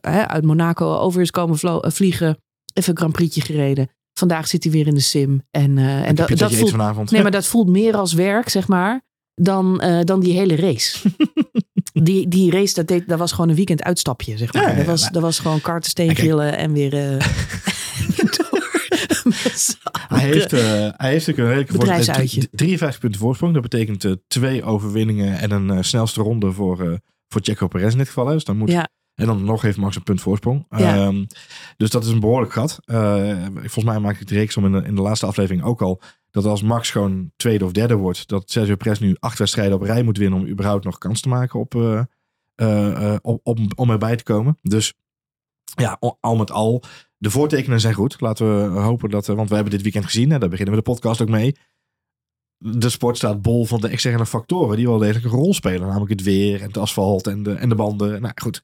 eh, 0.00 0.22
uit 0.22 0.44
Monaco 0.44 0.94
over 0.96 1.20
is 1.20 1.30
komen 1.30 1.58
vliegen. 1.92 2.38
Even 2.74 2.90
een 2.90 2.96
Grand 2.98 3.12
Prix'tje 3.12 3.40
gereden. 3.40 3.90
Vandaag 4.18 4.48
zit 4.48 4.62
hij 4.62 4.72
weer 4.72 4.86
in 4.86 4.94
de 4.94 5.00
sim. 5.00 5.42
En, 5.50 5.78
eh, 5.78 6.08
en 6.08 6.14
dat, 6.14 6.28
dat, 6.28 6.54
voelt, 6.54 6.70
vanavond. 6.70 7.10
nee, 7.10 7.22
maar 7.26 7.30
dat 7.30 7.46
voelt 7.46 7.68
meer 7.68 7.96
als 7.96 8.12
werk, 8.12 8.48
zeg 8.48 8.68
maar, 8.68 9.02
dan, 9.34 9.82
dan 10.04 10.20
die 10.20 10.32
hele 10.32 10.56
race. 10.56 10.98
die, 12.02 12.28
die 12.28 12.50
race, 12.50 12.74
dat, 12.74 12.86
deed, 12.86 13.08
dat 13.08 13.18
was 13.18 13.32
gewoon 13.32 13.48
een 13.48 13.56
weekend 13.56 13.82
uitstapje, 13.82 14.36
zeg 14.36 14.52
maar. 14.52 14.62
Ja, 14.62 14.68
ja, 14.70 14.76
dat, 14.76 14.86
was, 14.86 15.02
maar- 15.02 15.12
dat 15.12 15.22
was 15.22 15.38
gewoon 15.38 15.60
karten, 15.60 15.92
kijk- 15.92 16.10
steengrillen 16.10 16.56
en 16.56 16.72
weer... 16.72 16.94
eh, 16.94 17.26
Hij 20.08 20.20
heeft, 20.20 20.52
eh, 20.52 20.60
hij 20.60 21.10
heeft 21.10 21.26
natuurlijk 21.26 21.38
een 21.38 21.44
redelijke 21.46 21.72
voorsprong. 21.72 21.78
Bedrijfsuitje. 21.98 22.40
Eh, 22.40 22.46
drie- 22.46 22.56
53 22.56 23.00
punten 23.00 23.20
voorsprong. 23.20 23.52
Dat 23.52 23.62
betekent 23.62 24.04
eh, 24.04 24.12
twee 24.28 24.62
overwinningen 24.64 25.38
en 25.38 25.50
een 25.50 25.84
snelste 25.84 26.20
ronde 26.22 26.52
voor, 26.52 26.98
voor 27.28 27.40
Checo 27.44 27.68
Perez 27.68 27.92
in 27.92 27.98
dit 27.98 28.06
geval. 28.06 28.24
Dus 28.24 28.44
dan 28.44 28.56
moet, 28.56 28.70
Ja. 28.70 28.88
En 29.14 29.26
dan 29.26 29.44
nog 29.44 29.62
heeft 29.62 29.76
Max 29.76 29.96
een 29.96 30.02
punt 30.02 30.20
voorsprong. 30.20 30.66
Ja. 30.70 30.94
Ehm, 30.96 31.24
dus 31.76 31.90
dat 31.90 32.04
is 32.04 32.10
een 32.10 32.20
behoorlijk 32.20 32.52
gat. 32.52 32.78
Volgens 33.54 33.84
mij 33.84 33.98
maak 33.98 34.20
ik 34.20 34.26
de 34.26 34.34
reeks 34.34 34.56
om 34.56 34.64
in 34.64 34.72
de, 34.72 34.82
in 34.88 34.94
de 34.94 35.00
laatste 35.02 35.26
aflevering 35.26 35.64
ook 35.64 35.82
al. 35.82 36.00
Dat 36.34 36.44
als 36.44 36.62
Max 36.62 36.90
gewoon 36.90 37.32
tweede 37.36 37.64
of 37.64 37.72
derde 37.72 37.94
wordt. 37.94 38.28
Dat 38.28 38.50
Sergio 38.50 38.76
Perez 38.76 38.98
nu 38.98 39.16
acht 39.18 39.38
wedstrijden 39.38 39.74
op 39.76 39.82
rij 39.82 40.02
moet 40.02 40.18
winnen. 40.18 40.38
Om 40.40 40.46
überhaupt 40.46 40.84
nog 40.84 40.98
kans 40.98 41.20
te 41.20 41.28
maken 41.28 41.60
op, 41.60 41.74
eh, 41.74 42.02
eh, 42.54 43.16
op, 43.22 43.40
op, 43.42 43.58
om 43.76 43.90
erbij 43.90 44.16
te 44.16 44.22
komen. 44.22 44.58
Dus 44.62 44.94
ja, 45.76 45.96
al- 46.20 46.36
met 46.36 46.50
al. 46.50 46.82
De 47.18 47.30
voortekenen 47.30 47.80
zijn 47.80 47.94
goed. 47.94 48.20
Laten 48.20 48.72
we 48.74 48.80
hopen 48.80 49.10
dat. 49.10 49.26
Want 49.26 49.48
we 49.48 49.54
hebben 49.54 49.72
dit 49.72 49.82
weekend 49.82 50.04
gezien. 50.04 50.32
En 50.32 50.40
daar 50.40 50.48
beginnen 50.48 50.74
we 50.74 50.80
de 50.82 50.90
podcast 50.90 51.20
ook 51.22 51.28
mee. 51.28 51.56
De 52.58 52.88
sport 52.88 53.16
staat 53.16 53.42
bol 53.42 53.64
van 53.64 53.80
de 53.80 53.88
externe 53.88 54.26
factoren. 54.26 54.76
Die 54.76 54.86
wel 54.88 54.98
degelijk 54.98 55.24
een 55.24 55.30
rol 55.30 55.54
spelen. 55.54 55.86
Namelijk 55.86 56.10
het 56.10 56.22
weer 56.22 56.60
en 56.60 56.66
het 56.66 56.76
asfalt 56.76 57.26
en 57.26 57.42
de, 57.42 57.52
en 57.52 57.68
de 57.68 57.74
banden. 57.74 58.20
Nou 58.22 58.32
goed. 58.42 58.62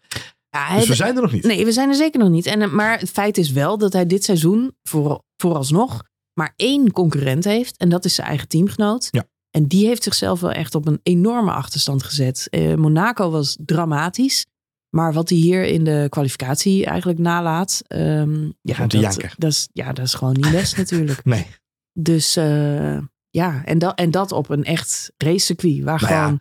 Ja, 0.50 0.76
Dus 0.76 0.88
we 0.88 0.94
zijn 0.94 1.16
er 1.16 1.22
nog 1.22 1.32
niet. 1.32 1.44
Nee, 1.44 1.64
we 1.64 1.72
zijn 1.72 1.88
er 1.88 1.94
zeker 1.94 2.20
nog 2.20 2.28
niet. 2.30 2.46
En, 2.46 2.74
maar 2.74 2.98
het 2.98 3.10
feit 3.10 3.38
is 3.38 3.50
wel 3.50 3.78
dat 3.78 3.92
hij 3.92 4.06
dit 4.06 4.24
seizoen 4.24 4.76
voor, 4.82 5.22
vooralsnog 5.36 6.02
maar 6.34 6.52
één 6.56 6.92
concurrent 6.92 7.44
heeft. 7.44 7.76
En 7.76 7.88
dat 7.88 8.04
is 8.04 8.14
zijn 8.14 8.26
eigen 8.26 8.48
teamgenoot. 8.48 9.08
Ja. 9.10 9.28
En 9.50 9.66
die 9.66 9.86
heeft 9.86 10.02
zichzelf 10.02 10.40
wel 10.40 10.52
echt 10.52 10.74
op 10.74 10.86
een 10.86 11.00
enorme 11.02 11.52
achterstand 11.52 12.02
gezet. 12.02 12.46
Eh, 12.50 12.74
Monaco 12.74 13.30
was 13.30 13.56
dramatisch. 13.64 14.46
Maar 14.90 15.12
wat 15.12 15.28
hij 15.28 15.38
hier 15.38 15.64
in 15.64 15.84
de 15.84 16.06
kwalificatie 16.08 16.86
eigenlijk 16.86 17.18
nalaat. 17.18 17.82
ehm, 17.86 18.50
ja, 18.60 18.86
dat, 18.86 19.50
is, 19.50 19.68
ja, 19.72 19.92
dat 19.92 20.04
is 20.06 20.14
gewoon 20.14 20.34
niet 20.34 20.50
best 20.50 20.76
natuurlijk. 20.82 21.24
Nee. 21.24 21.46
Dus 21.92 22.36
eh, 22.36 22.98
ja, 23.30 23.64
en, 23.64 23.78
dat 23.78 23.98
en 23.98 24.10
dat 24.10 24.32
op 24.32 24.50
een 24.50 24.64
echt 24.64 25.12
racecircuit. 25.16 25.82
Waar 25.82 26.00
Nou 26.00 26.14
gewoon 26.14 26.40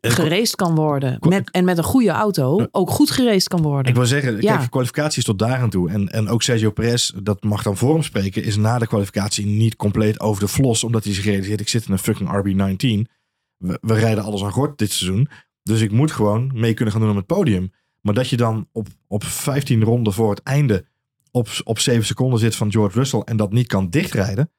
geraced 0.00 0.56
kan 0.56 0.74
worden. 0.74 1.16
Met, 1.20 1.50
en 1.50 1.64
met 1.64 1.78
een 1.78 1.84
goede 1.84 2.10
auto 2.10 2.66
ook 2.70 2.90
goed 2.90 3.10
geraced 3.10 3.48
kan 3.48 3.62
worden. 3.62 3.86
Ik 3.90 3.96
wil 3.96 4.06
zeggen, 4.06 4.32
Ja. 4.40 4.50
kijk, 4.50 4.60
de 4.62 4.68
kwalificatie 4.68 5.18
is 5.18 5.24
tot 5.24 5.38
daar 5.38 5.58
aan 5.58 5.70
toe. 5.70 5.90
En, 5.90 6.08
en 6.08 6.28
ook 6.28 6.42
Sergio 6.42 6.70
Perez, 6.70 7.12
dat 7.22 7.42
mag 7.42 7.62
dan 7.62 7.76
voor 7.76 7.92
hem 7.92 8.02
spreken, 8.02 8.42
is 8.44 8.56
na 8.56 8.78
de 8.78 8.86
kwalificatie 8.86 9.46
niet 9.46 9.76
compleet 9.76 10.20
over 10.20 10.40
de 10.42 10.48
flos. 10.48 10.84
Omdat 10.84 11.04
hij 11.04 11.14
zich 11.14 11.24
realiseert, 11.24 11.60
ik 11.60 11.68
zit 11.68 11.86
in 11.86 11.92
een 11.92 11.98
fucking 11.98 12.28
RB19. 12.28 13.10
We, 13.56 13.78
we 13.80 13.94
rijden 13.94 14.24
alles 14.24 14.42
aan 14.42 14.52
gort 14.52 14.78
dit 14.78 14.92
seizoen. 14.92 15.28
Dus 15.62 15.80
ik 15.80 15.90
moet 15.90 16.10
gewoon 16.12 16.50
mee 16.54 16.74
kunnen 16.74 16.92
gaan 16.94 17.02
doen 17.02 17.10
op 17.12 17.16
het 17.16 17.26
podium. 17.26 17.72
Maar 18.00 18.14
dat 18.14 18.28
je 18.28 18.36
dan 18.36 18.68
op, 18.72 18.86
op 19.06 19.24
15 19.24 19.82
ronden 19.82 20.12
voor 20.12 20.30
het 20.30 20.42
einde 20.42 20.84
op, 21.30 21.48
op 21.64 21.78
7 21.78 22.04
seconden 22.04 22.38
zit 22.38 22.56
van 22.56 22.72
George 22.72 22.98
Russell 22.98 23.20
en 23.20 23.36
dat 23.36 23.52
niet 23.52 23.66
kan 23.66 23.90
dichtrijden. 23.90 24.50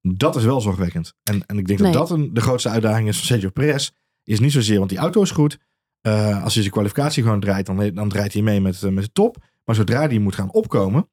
Dat 0.00 0.36
is 0.36 0.44
wel 0.44 0.60
zorgwekkend. 0.60 1.14
En, 1.22 1.46
en 1.46 1.58
ik 1.58 1.66
denk 1.66 1.78
Nee. 1.80 1.92
dat 1.92 2.08
dat 2.08 2.18
een, 2.18 2.34
de 2.34 2.40
grootste 2.40 2.68
uitdaging 2.68 3.08
is 3.08 3.16
van 3.16 3.26
Sergio 3.26 3.50
Perez. 3.50 3.90
Is 4.26 4.40
niet 4.40 4.52
zozeer, 4.52 4.78
want 4.78 4.90
die 4.90 4.98
auto 4.98 5.22
is 5.22 5.30
goed. 5.30 5.58
Uh, 6.02 6.42
als 6.42 6.52
hij 6.52 6.62
zijn 6.62 6.74
kwalificatie 6.74 7.22
gewoon 7.22 7.40
draait, 7.40 7.66
dan, 7.66 7.94
dan 7.94 8.08
draait 8.08 8.32
hij 8.32 8.42
mee 8.42 8.60
met, 8.60 8.80
met 8.80 9.04
de 9.04 9.12
top. 9.12 9.36
Maar 9.64 9.74
zodra 9.74 10.06
hij 10.06 10.18
moet 10.18 10.34
gaan 10.34 10.52
opkomen, 10.52 11.08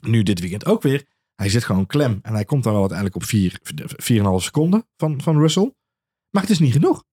nu 0.00 0.22
dit 0.22 0.40
weekend 0.40 0.66
ook 0.66 0.82
weer, 0.82 1.04
hij 1.34 1.48
zit 1.48 1.64
gewoon 1.64 1.86
klem. 1.86 2.18
En 2.22 2.34
hij 2.34 2.44
komt 2.44 2.62
dan 2.62 2.72
wel 2.72 2.90
uiteindelijk 2.90 3.16
op 3.16 4.40
4,5 4.40 4.44
seconden 4.44 4.86
van, 4.96 5.22
van 5.22 5.38
Russell. 5.38 5.74
Maar 6.30 6.42
het 6.42 6.50
is 6.50 6.58
niet 6.58 6.72
genoeg. 6.72 7.04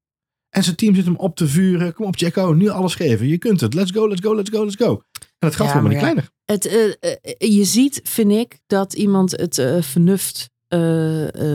En 0.49 0.63
zijn 0.63 0.75
team 0.75 0.95
zit 0.95 1.05
hem 1.05 1.15
op 1.15 1.35
te 1.35 1.47
vuren. 1.47 1.93
Kom 1.93 2.05
op, 2.05 2.15
Jacko, 2.15 2.53
nu 2.53 2.67
alles 2.69 2.95
geven. 2.95 3.27
Je 3.27 3.37
kunt 3.37 3.61
het. 3.61 3.73
Let's 3.73 3.91
go, 3.91 4.07
let's 4.07 4.21
go, 4.21 4.35
let's 4.35 4.49
go, 4.49 4.63
let's 4.63 4.75
go. 4.75 5.01
En 5.39 5.47
het 5.47 5.55
gaat 5.55 5.67
ja, 5.67 5.73
voor 5.73 5.83
me 5.83 5.89
niet 5.89 5.97
kleiner. 5.97 6.29
Het, 6.45 6.65
uh, 6.65 6.93
je 7.37 7.63
ziet, 7.63 7.99
vind 8.03 8.31
ik, 8.31 8.59
dat 8.67 8.93
iemand 8.93 9.31
het 9.31 9.55
vernuft 9.85 10.49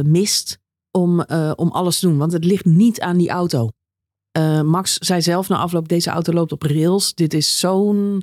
mist 0.02 0.58
om, 0.92 1.20
om 1.54 1.68
alles 1.68 1.98
te 1.98 2.06
doen. 2.06 2.18
Want 2.18 2.32
het 2.32 2.44
ligt 2.44 2.64
niet 2.64 3.00
aan 3.00 3.16
die 3.16 3.30
auto. 3.30 3.70
Max 4.64 4.96
zei 4.96 5.22
zelf 5.22 5.48
na 5.48 5.56
afloop, 5.56 5.88
deze 5.88 6.10
auto 6.10 6.32
loopt 6.32 6.52
op 6.52 6.62
rails. 6.62 7.14
Dit 7.14 7.34
is 7.34 7.58
zo'n 7.58 8.22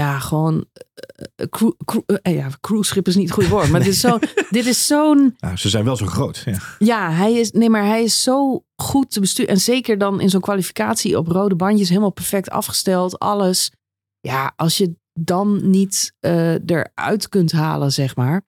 ja, 0.00 0.18
gewoon. 0.18 0.54
Uh, 0.54 1.46
cru, 1.50 1.72
cru, 1.84 2.02
uh, 2.06 2.36
ja, 2.36 2.50
cruise 2.60 2.88
schip 2.88 3.06
is 3.06 3.16
niet 3.16 3.24
het 3.24 3.34
goede 3.34 3.48
woord. 3.48 3.70
Maar 3.70 3.80
dit 3.84 3.92
is 3.92 4.00
zo'n. 4.00 4.20
dit 4.50 4.66
is 4.66 4.86
zo'n 4.86 5.34
nou, 5.38 5.56
ze 5.56 5.68
zijn 5.68 5.84
wel 5.84 5.96
zo 5.96 6.06
groot. 6.06 6.42
Ja. 6.44 6.58
ja, 6.78 7.10
hij 7.10 7.32
is. 7.32 7.50
Nee, 7.50 7.70
maar 7.70 7.84
hij 7.84 8.02
is 8.02 8.22
zo 8.22 8.64
goed 8.82 9.10
te 9.10 9.20
besturen. 9.20 9.50
En 9.50 9.60
zeker 9.60 9.98
dan 9.98 10.20
in 10.20 10.30
zo'n 10.30 10.40
kwalificatie 10.40 11.18
op 11.18 11.26
rode 11.26 11.54
bandjes, 11.54 11.88
helemaal 11.88 12.12
perfect 12.12 12.50
afgesteld. 12.50 13.18
Alles. 13.18 13.72
Ja, 14.20 14.52
als 14.56 14.76
je 14.76 14.96
dan 15.12 15.70
niet 15.70 16.12
eruit 16.20 17.28
kunt 17.28 17.52
halen, 17.52 17.92
zeg 17.92 18.16
maar. 18.16 18.42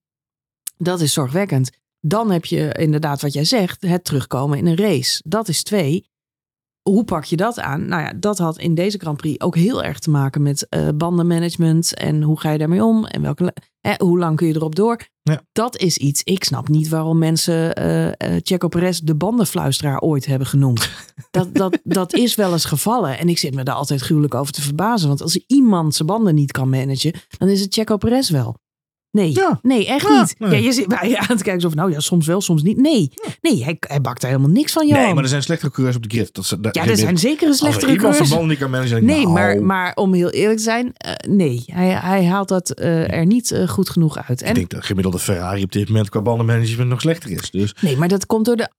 Dat 0.77 1.01
is 1.01 1.13
zorgwekkend. 1.13 1.71
Dan 2.01 2.31
heb 2.31 2.45
je 2.45 2.73
inderdaad 2.73 3.21
wat 3.21 3.33
jij 3.33 3.45
zegt, 3.45 3.83
het 3.83 4.05
terugkomen 4.05 4.59
in 4.59 4.67
een 4.67 4.77
race. 4.77 5.23
Dat 5.25 5.49
is 5.49 5.63
twee 5.63 6.07
hoe 6.89 7.05
pak 7.05 7.25
je 7.25 7.37
dat 7.37 7.61
aan? 7.61 7.89
Nou 7.89 8.03
ja, 8.03 8.13
dat 8.17 8.39
had 8.39 8.59
in 8.59 8.75
deze 8.75 8.99
Grand 8.99 9.17
Prix 9.17 9.41
ook 9.41 9.57
heel 9.57 9.83
erg 9.83 9.99
te 9.99 10.11
maken 10.11 10.43
met 10.43 10.67
uh, 10.71 10.89
bandenmanagement. 10.95 11.95
En 11.95 12.23
hoe 12.23 12.41
ga 12.41 12.51
je 12.51 12.59
daarmee 12.59 12.85
om? 12.85 13.07
En 13.07 13.23
welke, 13.23 13.55
hoe 13.99 14.19
lang 14.19 14.37
kun 14.37 14.47
je 14.47 14.55
erop 14.55 14.75
door? 14.75 15.09
Ja. 15.23 15.43
Dat 15.53 15.77
is 15.77 15.97
iets. 15.97 16.23
Ik 16.23 16.45
snap 16.45 16.69
niet 16.69 16.89
waarom 16.89 17.19
mensen 17.19 17.81
uh, 17.83 18.07
uh, 18.07 18.13
Checo 18.43 18.69
Perez 18.69 18.99
de 18.99 19.15
bandenfluisteraar 19.15 20.01
ooit 20.01 20.27
hebben 20.27 20.47
genoemd. 20.47 20.91
dat, 21.31 21.55
dat, 21.55 21.79
dat 21.85 22.15
is 22.15 22.35
wel 22.35 22.53
eens 22.53 22.65
gevallen. 22.65 23.19
En 23.19 23.29
ik 23.29 23.39
zit 23.39 23.55
me 23.55 23.63
daar 23.63 23.75
altijd 23.75 24.01
gruwelijk 24.01 24.35
over 24.35 24.53
te 24.53 24.63
verbazen. 24.63 25.09
Want 25.09 25.23
als 25.23 25.45
iemand 25.47 25.95
zijn 25.95 26.09
banden 26.09 26.35
niet 26.35 26.53
kan 26.53 26.69
managen, 26.69 27.15
dan 27.39 27.49
is 27.49 27.61
het 27.61 27.75
Checo 27.75 27.97
Perez 27.97 28.31
wel. 28.31 28.57
Nee, 29.11 29.37
nee, 29.63 29.87
echt 29.87 30.09
niet. 30.09 30.35
Ja, 30.39 30.57
je 30.57 30.73
zit 30.73 30.89
bij 30.89 31.09
je 31.11 31.19
aan 31.19 31.37
te 31.37 31.43
kijken 31.43 31.61
zo 31.61 31.69
van, 31.69 31.79
nou 31.79 31.91
ja, 31.93 32.01
soms 32.01 32.27
wel, 32.27 32.41
soms 32.41 32.63
niet. 32.63 32.77
Nee, 32.77 33.13
nee 33.41 33.65
hij, 33.65 33.77
hij 33.81 34.01
bakt 34.01 34.21
daar 34.21 34.31
helemaal 34.31 34.53
niks 34.53 34.73
van, 34.73 34.87
Johan. 34.87 35.03
Nee, 35.05 35.15
maar 35.15 35.23
er 35.23 35.29
zijn 35.29 35.43
slechtere 35.43 35.71
coureurs 35.71 35.97
op 35.97 36.03
de 36.03 36.09
grid. 36.09 36.35
Dat, 36.35 36.57
dat, 36.61 36.75
ja, 36.75 36.87
er 36.87 36.97
zijn 36.97 37.19
zeker 37.19 37.49
een 37.49 37.55
slechtere 37.55 37.97
coureurs. 37.97 38.33
Als 38.33 38.47
niet 38.47 38.59
kan 38.59 38.71
managen, 38.71 39.05
Nee, 39.05 39.23
nou. 39.23 39.33
maar, 39.33 39.63
maar 39.63 39.95
om 39.95 40.13
heel 40.13 40.31
eerlijk 40.31 40.57
te 40.57 40.65
zijn, 40.65 40.87
uh, 41.07 41.35
nee. 41.37 41.63
Hij, 41.67 41.89
hij 41.89 42.27
haalt 42.27 42.49
dat 42.49 42.81
uh, 42.81 43.13
er 43.13 43.27
niet 43.27 43.51
uh, 43.51 43.69
goed 43.69 43.91
genoeg 43.91 44.29
uit. 44.29 44.43
En, 44.43 44.49
ik 44.49 44.55
denk 44.55 44.71
dat 44.71 44.85
gemiddelde 44.85 45.19
Ferrari 45.19 45.63
op 45.63 45.73
dit 45.73 45.89
moment 45.89 46.09
qua 46.09 46.21
bandenmanagement 46.21 46.89
nog 46.89 47.01
slechter 47.01 47.31
is. 47.31 47.51
Dus. 47.51 47.75
Nee, 47.81 47.97
maar 47.97 48.09
dat 48.09 48.27
komt 48.27 48.45
door 48.45 48.57
de 48.57 48.71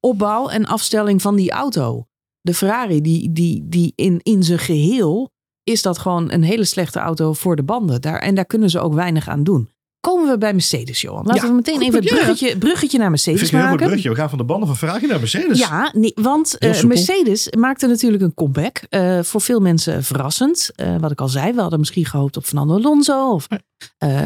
opbouw 0.00 0.48
en 0.48 0.66
afstelling 0.66 1.22
van 1.22 1.36
die 1.36 1.50
auto. 1.50 2.06
De 2.40 2.54
Ferrari, 2.54 3.00
die, 3.00 3.32
die, 3.32 3.64
die 3.68 3.92
in, 3.94 4.20
in 4.22 4.42
zijn 4.42 4.58
geheel 4.58 5.30
is 5.62 5.82
dat 5.82 5.98
gewoon 5.98 6.32
een 6.32 6.42
hele 6.42 6.64
slechte 6.64 6.98
auto 6.98 7.32
voor 7.32 7.56
de 7.56 7.62
banden. 7.62 8.00
Daar, 8.00 8.18
en 8.18 8.34
daar 8.34 8.46
kunnen 8.46 8.70
ze 8.70 8.80
ook 8.80 8.94
weinig 8.94 9.28
aan 9.28 9.44
doen 9.44 9.74
komen 10.06 10.30
we 10.30 10.38
bij 10.38 10.52
Mercedes, 10.52 11.00
Johan. 11.00 11.24
Laten 11.26 11.42
ja, 11.42 11.48
we 11.48 11.54
meteen 11.54 11.80
even 11.80 11.94
het 11.94 12.04
bruggetje, 12.04 12.58
bruggetje 12.58 12.98
naar 12.98 13.10
Mercedes 13.10 13.50
maken. 13.50 13.70
Een 13.70 13.76
bruggetje. 13.76 14.08
We 14.08 14.14
gaan 14.14 14.28
van 14.28 14.38
de 14.38 14.44
banden 14.44 14.66
van 14.66 14.76
Ferrari 14.76 15.06
naar 15.06 15.18
Mercedes. 15.18 15.58
Ja, 15.58 15.90
nee, 15.94 16.12
want 16.14 16.56
uh, 16.58 16.82
Mercedes 16.82 17.50
maakte 17.58 17.86
natuurlijk 17.86 18.22
een 18.22 18.34
comeback. 18.34 18.82
Uh, 18.90 19.22
voor 19.22 19.40
veel 19.40 19.60
mensen 19.60 20.04
verrassend. 20.04 20.70
Uh, 20.76 20.96
wat 21.00 21.10
ik 21.10 21.20
al 21.20 21.28
zei, 21.28 21.52
we 21.52 21.60
hadden 21.60 21.78
misschien 21.78 22.04
gehoopt 22.04 22.36
op 22.36 22.44
Fernando 22.44 22.74
Alonso 22.74 23.30
of 23.30 23.46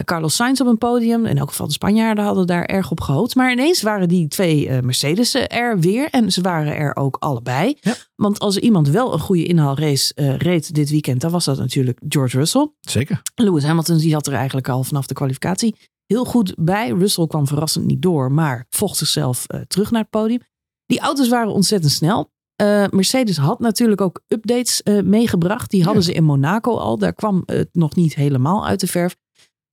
Carlos 0.04 0.34
Sainz 0.34 0.60
op 0.60 0.66
een 0.66 0.78
podium. 0.78 1.26
In 1.26 1.38
elk 1.38 1.48
geval 1.48 1.66
de 1.66 1.72
Spanjaarden 1.72 2.24
hadden 2.24 2.46
daar 2.46 2.64
erg 2.64 2.90
op 2.90 3.00
gehoopt. 3.00 3.34
Maar 3.34 3.52
ineens 3.52 3.82
waren 3.82 4.08
die 4.08 4.28
twee 4.28 4.82
Mercedes 4.82 5.34
er 5.34 5.78
weer. 5.78 6.08
En 6.10 6.32
ze 6.32 6.40
waren 6.40 6.76
er 6.76 6.96
ook 6.96 7.16
allebei. 7.18 7.76
Ja. 7.80 7.94
Want 8.20 8.38
als 8.38 8.56
iemand 8.56 8.88
wel 8.88 9.12
een 9.12 9.20
goede 9.20 9.44
inhaalrace 9.44 10.12
reed 10.38 10.74
dit 10.74 10.90
weekend, 10.90 11.20
dan 11.20 11.30
was 11.30 11.44
dat 11.44 11.58
natuurlijk 11.58 12.00
George 12.08 12.36
Russell. 12.36 12.70
Zeker. 12.80 13.22
Lewis 13.34 13.64
Hamilton, 13.64 13.98
die 13.98 14.12
had 14.12 14.26
er 14.26 14.32
eigenlijk 14.32 14.68
al 14.68 14.84
vanaf 14.84 15.06
de 15.06 15.14
kwalificatie 15.14 15.76
heel 16.06 16.24
goed 16.24 16.54
bij. 16.58 16.90
Russell 16.90 17.26
kwam 17.26 17.46
verrassend 17.46 17.86
niet 17.86 18.02
door, 18.02 18.32
maar 18.32 18.66
vocht 18.70 18.96
zichzelf 18.96 19.44
uh, 19.48 19.60
terug 19.60 19.90
naar 19.90 20.00
het 20.00 20.10
podium. 20.10 20.40
Die 20.86 21.00
auto's 21.00 21.28
waren 21.28 21.52
ontzettend 21.52 21.92
snel. 21.92 22.30
Uh, 22.62 22.86
Mercedes 22.90 23.36
had 23.36 23.58
natuurlijk 23.58 24.00
ook 24.00 24.22
updates 24.26 24.82
meegebracht. 25.04 25.70
Die 25.70 25.84
hadden 25.84 26.02
ja. 26.02 26.08
ze 26.08 26.14
in 26.14 26.24
Monaco 26.24 26.76
al. 26.76 26.98
Daar 26.98 27.14
kwam 27.14 27.42
het 27.46 27.68
nog 27.72 27.94
niet 27.94 28.14
helemaal 28.14 28.66
uit 28.66 28.80
de 28.80 28.86
verf. 28.86 29.16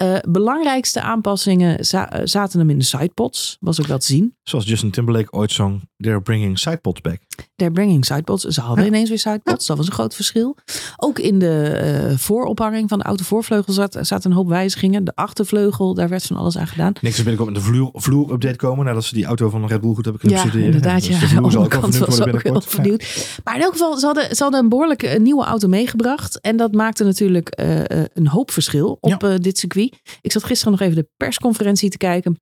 Uh, 0.04 0.18
belangrijkste 0.30 1.02
aanpassingen 1.02 1.86
za 1.86 2.22
zaten 2.24 2.60
hem 2.60 2.70
in 2.70 2.78
de 2.78 2.84
sidepods. 2.84 3.58
Was 3.60 3.82
ook 3.82 3.88
wel 3.88 3.98
te 3.98 4.06
zien. 4.06 4.36
Zoals 4.44 4.66
Justin 4.66 4.92
Timberlake 4.92 5.32
ooit 5.32 5.52
zong, 5.52 5.82
they're 5.98 6.22
bringing 6.22 6.60
sidepods 6.60 7.02
back. 7.02 7.22
They're 7.56 7.74
bringing 7.74 8.06
sidepods. 8.06 8.44
Ze 8.44 8.62
hadden 8.62 8.84
ja. 8.84 8.90
ineens 8.90 9.10
weer 9.10 9.20
sidepods. 9.20 9.62
Ja. 9.62 9.68
Dat 9.68 9.78
was 9.78 9.88
een 9.88 9.94
groot 9.94 10.16
verschil. 10.16 10.58
Ook 10.98 11.20
in 11.20 11.40
de 11.40 12.10
uh, 12.12 12.18
voorophanging 12.18 12.90
van 12.90 12.98
de 12.98 13.04
autovoorvleugel 13.04 13.74
zat, 13.74 13.98
zaten 14.02 14.32
een 14.32 14.38
hoop 14.38 14.48
wijzigingen. 14.48 15.04
De 15.04 15.16
achtervleugel, 15.16 15.94
daar 15.94 16.10
werd 16.10 16.24
van 16.24 16.38
alles 16.38 16.58
aan 16.58 16.68
gedaan. 16.68 16.94
Niks 17.02 17.16
binnenkort 17.16 17.50
met 17.50 17.56
de 17.56 17.66
vloer, 17.66 17.90
vloer 17.94 18.32
update 18.32 18.56
komen. 18.56 18.86
Nadat 18.86 19.04
ze 19.04 19.14
die 19.14 19.26
auto 19.26 19.50
van 19.50 19.68
Red 19.68 19.82
Bull 19.82 19.94
goed 19.94 20.04
hebben 20.04 20.22
kunnen 20.22 20.40
ja, 20.40 20.46
studeren. 20.46 20.74
Inderdaad, 20.74 21.06
ja, 21.06 21.20
dus 21.20 21.20
de 21.20 21.28
vloer 21.28 21.52
zal 21.52 21.64
ook 21.64 21.74
worden 21.74 22.32
binnenkort. 22.32 23.40
Maar 23.44 23.56
in 23.56 23.62
elk 23.62 23.72
geval, 23.72 23.98
ze 23.98 24.06
hadden, 24.06 24.36
ze 24.36 24.44
hadden 24.44 24.62
een 24.62 24.70
behoorlijk 24.70 25.04
uh, 25.04 25.20
nieuwe 25.20 25.44
auto 25.44 25.68
meegebracht. 25.68 26.42
En 26.42 26.58
dat 26.58 26.74
maakte 26.74 27.04
natuurlijk 27.04 27.60
uh, 27.60 27.80
een 28.14 28.28
hoop 28.28 28.52
verschil 28.52 28.98
op 29.00 29.38
dit 29.42 29.58
circuit. 29.58 29.96
Ik 30.22 30.32
zat 30.32 30.44
gisteren 30.44 30.72
nog 30.72 30.82
even 30.82 30.96
de 30.96 31.10
persconferentie 31.18 31.90
te 31.90 31.98
kijken. 31.98 32.40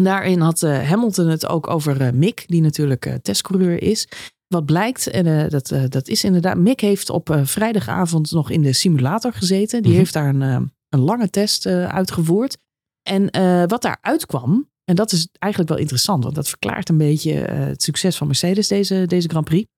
Daarin 0.00 0.40
had 0.40 0.62
uh, 0.62 0.88
Hamilton 0.88 1.28
het 1.28 1.46
ook 1.46 1.70
over 1.70 2.00
uh, 2.00 2.10
Mick, 2.10 2.44
die 2.46 2.60
natuurlijk 2.60 3.06
uh, 3.06 3.14
testcoureur 3.14 3.82
is. 3.82 4.08
Wat 4.46 4.64
blijkt, 4.64 5.06
en 5.06 5.48
dat, 5.48 5.72
dat 5.88 6.08
is 6.08 6.24
inderdaad, 6.24 6.56
Mick 6.56 6.80
heeft 6.80 7.10
op 7.10 7.40
vrijdagavond 7.42 8.30
nog 8.30 8.50
in 8.50 8.62
de 8.62 8.72
simulator 8.72 9.32
gezeten. 9.32 9.82
Die 9.82 9.90
mm 9.90 9.96
-hmm. 9.96 9.98
heeft 9.98 10.12
daar 10.12 10.28
een, 10.28 10.72
een 10.88 11.00
lange 11.00 11.30
test 11.30 11.66
uitgevoerd. 11.66 12.58
En 13.02 13.22
wat 13.68 13.82
daaruit 13.82 14.26
kwam, 14.26 14.70
en 14.84 14.94
dat 14.94 15.12
is 15.12 15.28
eigenlijk 15.38 15.72
wel 15.72 15.80
interessant, 15.80 16.22
want 16.22 16.34
dat 16.34 16.48
verklaart 16.48 16.88
een 16.88 16.96
beetje 16.96 17.32
het 17.32 17.82
succes 17.82 18.16
van 18.16 18.26
Mercedes 18.26 18.68
deze, 18.68 19.06
deze 19.06 19.28
Grand 19.28 19.44
Prix. 19.44 19.68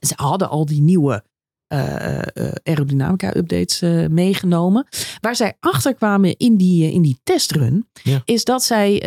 Ze 0.00 0.12
hadden 0.16 0.48
al 0.48 0.66
die 0.66 0.82
nieuwe 0.82 1.24
uh, 1.68 2.18
aerodynamica 2.62 3.36
updates 3.36 3.82
uh, 3.82 4.06
meegenomen. 4.06 4.86
Waar 5.20 5.36
zij 5.36 5.56
achter 5.60 5.94
kwamen 5.94 6.36
in 6.36 6.56
die, 6.56 6.92
in 6.92 7.02
die 7.02 7.20
testrun, 7.22 7.88
ja. 8.02 8.22
is 8.24 8.44
dat 8.44 8.64
zij 8.64 9.00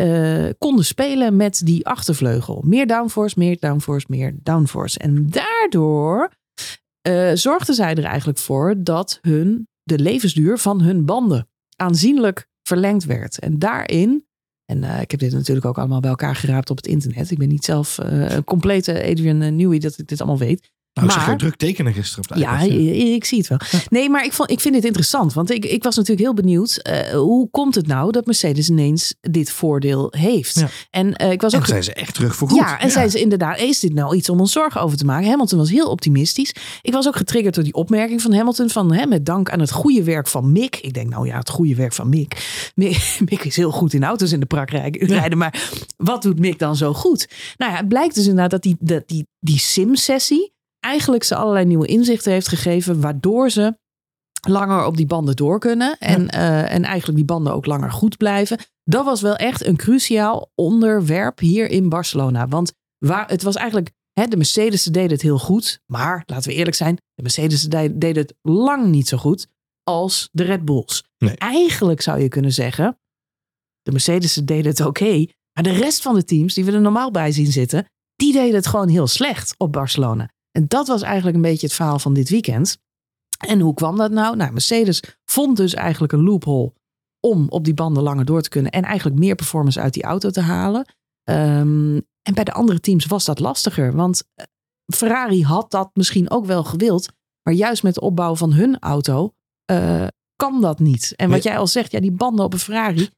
konden 0.58 0.84
spelen 0.84 1.36
met 1.36 1.60
die 1.64 1.86
achtervleugel. 1.86 2.62
Meer 2.66 2.86
downforce, 2.86 3.38
meer 3.38 3.56
downforce, 3.58 4.06
meer 4.08 4.34
downforce. 4.42 4.98
En 4.98 5.26
daardoor 5.30 6.30
zorgden 7.34 7.74
zij 7.74 7.94
er 7.94 8.04
eigenlijk 8.04 8.38
voor 8.38 8.74
dat 8.78 9.18
hun, 9.22 9.68
de 9.82 9.98
levensduur 9.98 10.58
van 10.58 10.80
hun 10.80 11.04
banden 11.04 11.48
aanzienlijk 11.76 12.46
verlengd 12.62 13.04
werd. 13.04 13.38
En 13.38 13.58
daarin 13.58 14.24
en 14.70 14.82
uh, 14.82 15.00
ik 15.00 15.10
heb 15.10 15.20
dit 15.20 15.32
natuurlijk 15.32 15.66
ook 15.66 15.78
allemaal 15.78 16.00
bij 16.00 16.10
elkaar 16.10 16.36
geraapt 16.36 16.70
op 16.70 16.76
het 16.76 16.86
internet. 16.86 17.30
Ik 17.30 17.38
ben 17.38 17.48
niet 17.48 17.64
zelf 17.64 17.98
uh, 17.98 18.30
een 18.30 18.44
complete 18.44 19.04
Adrian 19.04 19.56
Newey 19.56 19.78
dat 19.78 19.98
ik 19.98 20.06
dit 20.06 20.20
allemaal 20.20 20.38
weet. 20.38 20.70
Nou, 20.92 21.06
maar, 21.06 21.30
ze 21.30 21.36
druk 21.36 21.56
tekenen 21.56 21.92
gisteren 21.92 22.24
op 22.24 22.34
de 22.34 22.40
Ja, 22.40 22.60
ik 23.14 23.24
zie 23.24 23.38
het 23.38 23.48
wel. 23.48 23.58
Nee, 23.88 24.10
maar 24.10 24.24
ik, 24.24 24.32
vond, 24.32 24.50
ik 24.50 24.60
vind 24.60 24.74
dit 24.74 24.84
interessant. 24.84 25.32
Want 25.32 25.50
ik, 25.50 25.64
ik 25.64 25.82
was 25.82 25.96
natuurlijk 25.96 26.26
heel 26.26 26.34
benieuwd. 26.34 26.80
Uh, 26.90 27.10
hoe 27.10 27.50
komt 27.50 27.74
het 27.74 27.86
nou 27.86 28.12
dat 28.12 28.26
Mercedes 28.26 28.68
ineens 28.68 29.14
dit 29.20 29.50
voordeel 29.50 30.12
heeft? 30.16 30.58
Ja. 30.58 30.68
En 30.90 31.22
uh, 31.22 31.30
ik 31.30 31.40
was 31.40 31.54
ook. 31.54 31.60
En 31.60 31.66
zijn 31.66 31.84
ze 31.84 31.92
echt 31.92 32.14
terug 32.14 32.36
voor 32.36 32.48
goed. 32.48 32.58
Ja, 32.58 32.78
en 32.80 32.86
ja. 32.86 32.92
zijn 32.92 33.10
ze 33.10 33.20
inderdaad. 33.20 33.58
Is 33.58 33.80
dit 33.80 33.94
nou 33.94 34.16
iets 34.16 34.28
om 34.28 34.40
ons 34.40 34.52
zorgen 34.52 34.80
over 34.80 34.96
te 34.96 35.04
maken? 35.04 35.28
Hamilton 35.28 35.58
was 35.58 35.70
heel 35.70 35.90
optimistisch. 35.90 36.54
Ik 36.82 36.92
was 36.92 37.06
ook 37.06 37.16
getriggerd 37.16 37.54
door 37.54 37.64
die 37.64 37.74
opmerking 37.74 38.22
van 38.22 38.32
Hamilton. 38.32 38.70
Van 38.70 38.92
hè, 38.92 39.06
met 39.06 39.26
dank 39.26 39.50
aan 39.50 39.60
het 39.60 39.70
goede 39.70 40.02
werk 40.02 40.28
van 40.28 40.52
Mick. 40.52 40.76
Ik 40.76 40.94
denk, 40.94 41.10
nou 41.10 41.26
ja, 41.26 41.38
het 41.38 41.50
goede 41.50 41.74
werk 41.74 41.92
van 41.92 42.08
Mick. 42.08 42.70
Mick, 42.74 43.16
Mick 43.30 43.44
is 43.44 43.56
heel 43.56 43.72
goed 43.72 43.92
in 43.92 44.04
auto's 44.04 44.32
in 44.32 44.40
de 44.40 44.46
prak 44.46 44.70
rijden. 44.70 45.38
Maar 45.38 45.70
wat 45.96 46.22
doet 46.22 46.38
Mick 46.38 46.58
dan 46.58 46.76
zo 46.76 46.94
goed? 46.94 47.28
Nou 47.56 47.72
ja, 47.72 47.78
het 47.78 47.88
blijkt 47.88 48.14
dus 48.14 48.24
inderdaad 48.24 48.50
dat 48.50 48.62
die, 48.62 48.76
dat 48.80 49.02
die, 49.08 49.26
die 49.38 49.58
sim-sessie 49.58 50.58
eigenlijk 50.80 51.24
ze 51.24 51.34
allerlei 51.34 51.64
nieuwe 51.64 51.86
inzichten 51.86 52.32
heeft 52.32 52.48
gegeven, 52.48 53.00
waardoor 53.00 53.50
ze 53.50 53.78
langer 54.48 54.84
op 54.84 54.96
die 54.96 55.06
banden 55.06 55.36
door 55.36 55.58
kunnen 55.58 55.98
en, 55.98 56.26
ja. 56.26 56.38
uh, 56.38 56.74
en 56.74 56.84
eigenlijk 56.84 57.16
die 57.16 57.26
banden 57.26 57.54
ook 57.54 57.66
langer 57.66 57.92
goed 57.92 58.16
blijven. 58.16 58.58
Dat 58.84 59.04
was 59.04 59.20
wel 59.20 59.36
echt 59.36 59.66
een 59.66 59.76
cruciaal 59.76 60.50
onderwerp 60.54 61.38
hier 61.38 61.70
in 61.70 61.88
Barcelona. 61.88 62.48
Want 62.48 62.72
waar, 62.98 63.28
het 63.28 63.42
was 63.42 63.54
eigenlijk, 63.54 63.90
hè, 64.12 64.26
de 64.26 64.36
Mercedes 64.36 64.84
deden 64.84 65.10
het 65.10 65.22
heel 65.22 65.38
goed, 65.38 65.80
maar 65.86 66.22
laten 66.26 66.50
we 66.50 66.56
eerlijk 66.56 66.76
zijn, 66.76 66.96
de 67.14 67.22
Mercedes 67.22 67.62
deden 67.62 68.16
het 68.16 68.34
lang 68.42 68.86
niet 68.86 69.08
zo 69.08 69.16
goed 69.16 69.46
als 69.82 70.28
de 70.32 70.42
Red 70.42 70.64
Bulls. 70.64 71.04
Nee. 71.18 71.36
Eigenlijk 71.36 72.00
zou 72.00 72.20
je 72.20 72.28
kunnen 72.28 72.52
zeggen, 72.52 72.98
de 73.82 73.92
Mercedes 73.92 74.34
deden 74.34 74.70
het 74.70 74.80
oké, 74.80 74.88
okay, 74.88 75.30
maar 75.52 75.64
de 75.64 75.78
rest 75.78 76.02
van 76.02 76.14
de 76.14 76.24
teams 76.24 76.54
die 76.54 76.64
we 76.64 76.72
er 76.72 76.80
normaal 76.80 77.10
bij 77.10 77.32
zien 77.32 77.52
zitten, 77.52 77.86
die 78.16 78.32
deden 78.32 78.54
het 78.54 78.66
gewoon 78.66 78.88
heel 78.88 79.06
slecht 79.06 79.54
op 79.58 79.72
Barcelona. 79.72 80.30
En 80.50 80.68
dat 80.68 80.86
was 80.88 81.02
eigenlijk 81.02 81.36
een 81.36 81.42
beetje 81.42 81.66
het 81.66 81.76
verhaal 81.76 81.98
van 81.98 82.14
dit 82.14 82.28
weekend. 82.28 82.78
En 83.46 83.60
hoe 83.60 83.74
kwam 83.74 83.96
dat 83.96 84.10
nou? 84.10 84.36
Nou, 84.36 84.52
Mercedes 84.52 85.02
vond 85.24 85.56
dus 85.56 85.74
eigenlijk 85.74 86.12
een 86.12 86.24
loophole 86.24 86.72
om 87.20 87.46
op 87.48 87.64
die 87.64 87.74
banden 87.74 88.02
langer 88.02 88.24
door 88.24 88.42
te 88.42 88.48
kunnen 88.48 88.72
en 88.72 88.82
eigenlijk 88.82 89.18
meer 89.18 89.34
performance 89.34 89.80
uit 89.80 89.94
die 89.94 90.02
auto 90.02 90.30
te 90.30 90.40
halen. 90.40 90.94
Ehm, 91.24 92.00
en 92.22 92.34
bij 92.34 92.44
de 92.44 92.52
andere 92.52 92.80
teams 92.80 93.06
was 93.06 93.24
dat 93.24 93.38
lastiger, 93.38 93.92
want 93.92 94.22
eh, 94.34 94.44
Ferrari 94.94 95.44
had 95.44 95.70
dat 95.70 95.90
misschien 95.92 96.30
ook 96.30 96.46
wel 96.46 96.64
gewild, 96.64 97.08
maar 97.42 97.54
juist 97.54 97.82
met 97.82 97.94
de 97.94 98.00
opbouw 98.00 98.36
van 98.36 98.52
hun 98.52 98.78
auto 98.78 99.32
uh, 99.72 100.06
kan 100.36 100.60
dat 100.60 100.78
niet. 100.78 101.12
En 101.16 101.30
wat 101.30 101.42
jij 101.42 101.58
al 101.58 101.66
zegt, 101.66 101.92
ja, 101.92 102.00
die 102.00 102.12
banden 102.12 102.44
op 102.44 102.52
een 102.52 102.58
Ferrari 102.58 103.08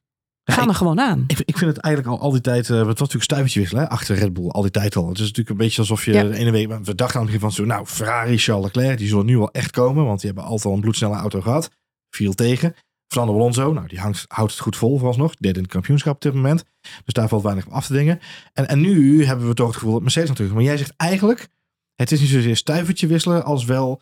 gaan 0.43 0.67
er 0.69 0.75
gewoon 0.75 0.99
aan. 0.99 1.23
Ik, 1.27 1.39
ik, 1.39 1.57
vind 1.57 1.75
het 1.75 1.83
eigenlijk 1.85 2.15
al, 2.15 2.21
al 2.21 2.31
die 2.31 2.41
tijd, 2.41 2.69
uh, 2.69 2.77
het 2.77 2.85
was 2.85 2.97
natuurlijk 2.97 3.23
stuivertje 3.23 3.59
wisselen 3.59 3.89
achter 3.89 4.15
Red 4.15 4.33
Bull, 4.33 4.49
al 4.49 4.61
die 4.61 4.71
tijd 4.71 4.95
al. 4.95 5.07
Het 5.07 5.15
is 5.17 5.21
natuurlijk 5.21 5.49
een 5.49 5.57
beetje 5.57 5.81
alsof 5.81 6.05
je 6.05 6.11
de 6.11 6.35
ene 6.35 6.51
week, 6.51 6.67
we 6.67 6.95
dachten 6.95 7.19
aan 7.19 7.25
het 7.25 7.33
begin 7.33 7.39
van 7.39 7.51
zo, 7.51 7.65
nou, 7.65 7.85
Ferrari, 7.85 8.37
Charles 8.37 8.65
Leclerc, 8.65 8.97
die 8.97 9.07
zullen 9.07 9.25
nu 9.25 9.37
wel 9.37 9.51
echt 9.51 9.71
komen, 9.71 10.05
want 10.05 10.21
die 10.21 10.29
hebben 10.29 10.49
altijd 10.49 10.65
al 10.65 10.73
een 10.73 10.81
bloedsnelle 10.81 11.15
auto 11.15 11.41
gehad. 11.41 11.69
Viel 12.09 12.33
tegen. 12.33 12.75
Fernando 13.07 13.39
Alonso, 13.39 13.73
nou, 13.73 13.87
die 13.87 13.99
hangt, 13.99 14.25
houdt 14.27 14.51
het 14.51 14.61
goed 14.61 14.75
vol 14.75 14.97
vooralsnog. 14.97 15.35
Deed 15.35 15.55
in 15.55 15.61
het 15.61 15.71
kampioenschap 15.71 16.15
op 16.15 16.21
dit 16.21 16.33
moment. 16.33 16.63
Dus 16.81 17.13
daar 17.13 17.27
valt 17.27 17.43
weinig 17.43 17.65
op 17.65 17.71
af 17.71 17.85
te 17.85 17.93
dingen. 17.93 18.19
En, 18.53 18.67
en 18.67 18.79
nu 18.79 19.25
hebben 19.25 19.47
we 19.47 19.53
toch 19.53 19.67
het 19.67 19.75
gevoel 19.75 19.93
dat 19.93 20.01
Mercedes 20.01 20.29
natuurlijk. 20.29 20.55
Maar 20.55 20.65
jij 20.65 20.77
zegt 20.77 20.93
eigenlijk, 20.97 21.47
het 21.95 22.11
is 22.11 22.19
niet 22.19 22.29
zozeer 22.29 22.55
stuivertje 22.55 23.07
wisselen 23.07 23.43
als 23.43 23.65
wel 23.65 24.01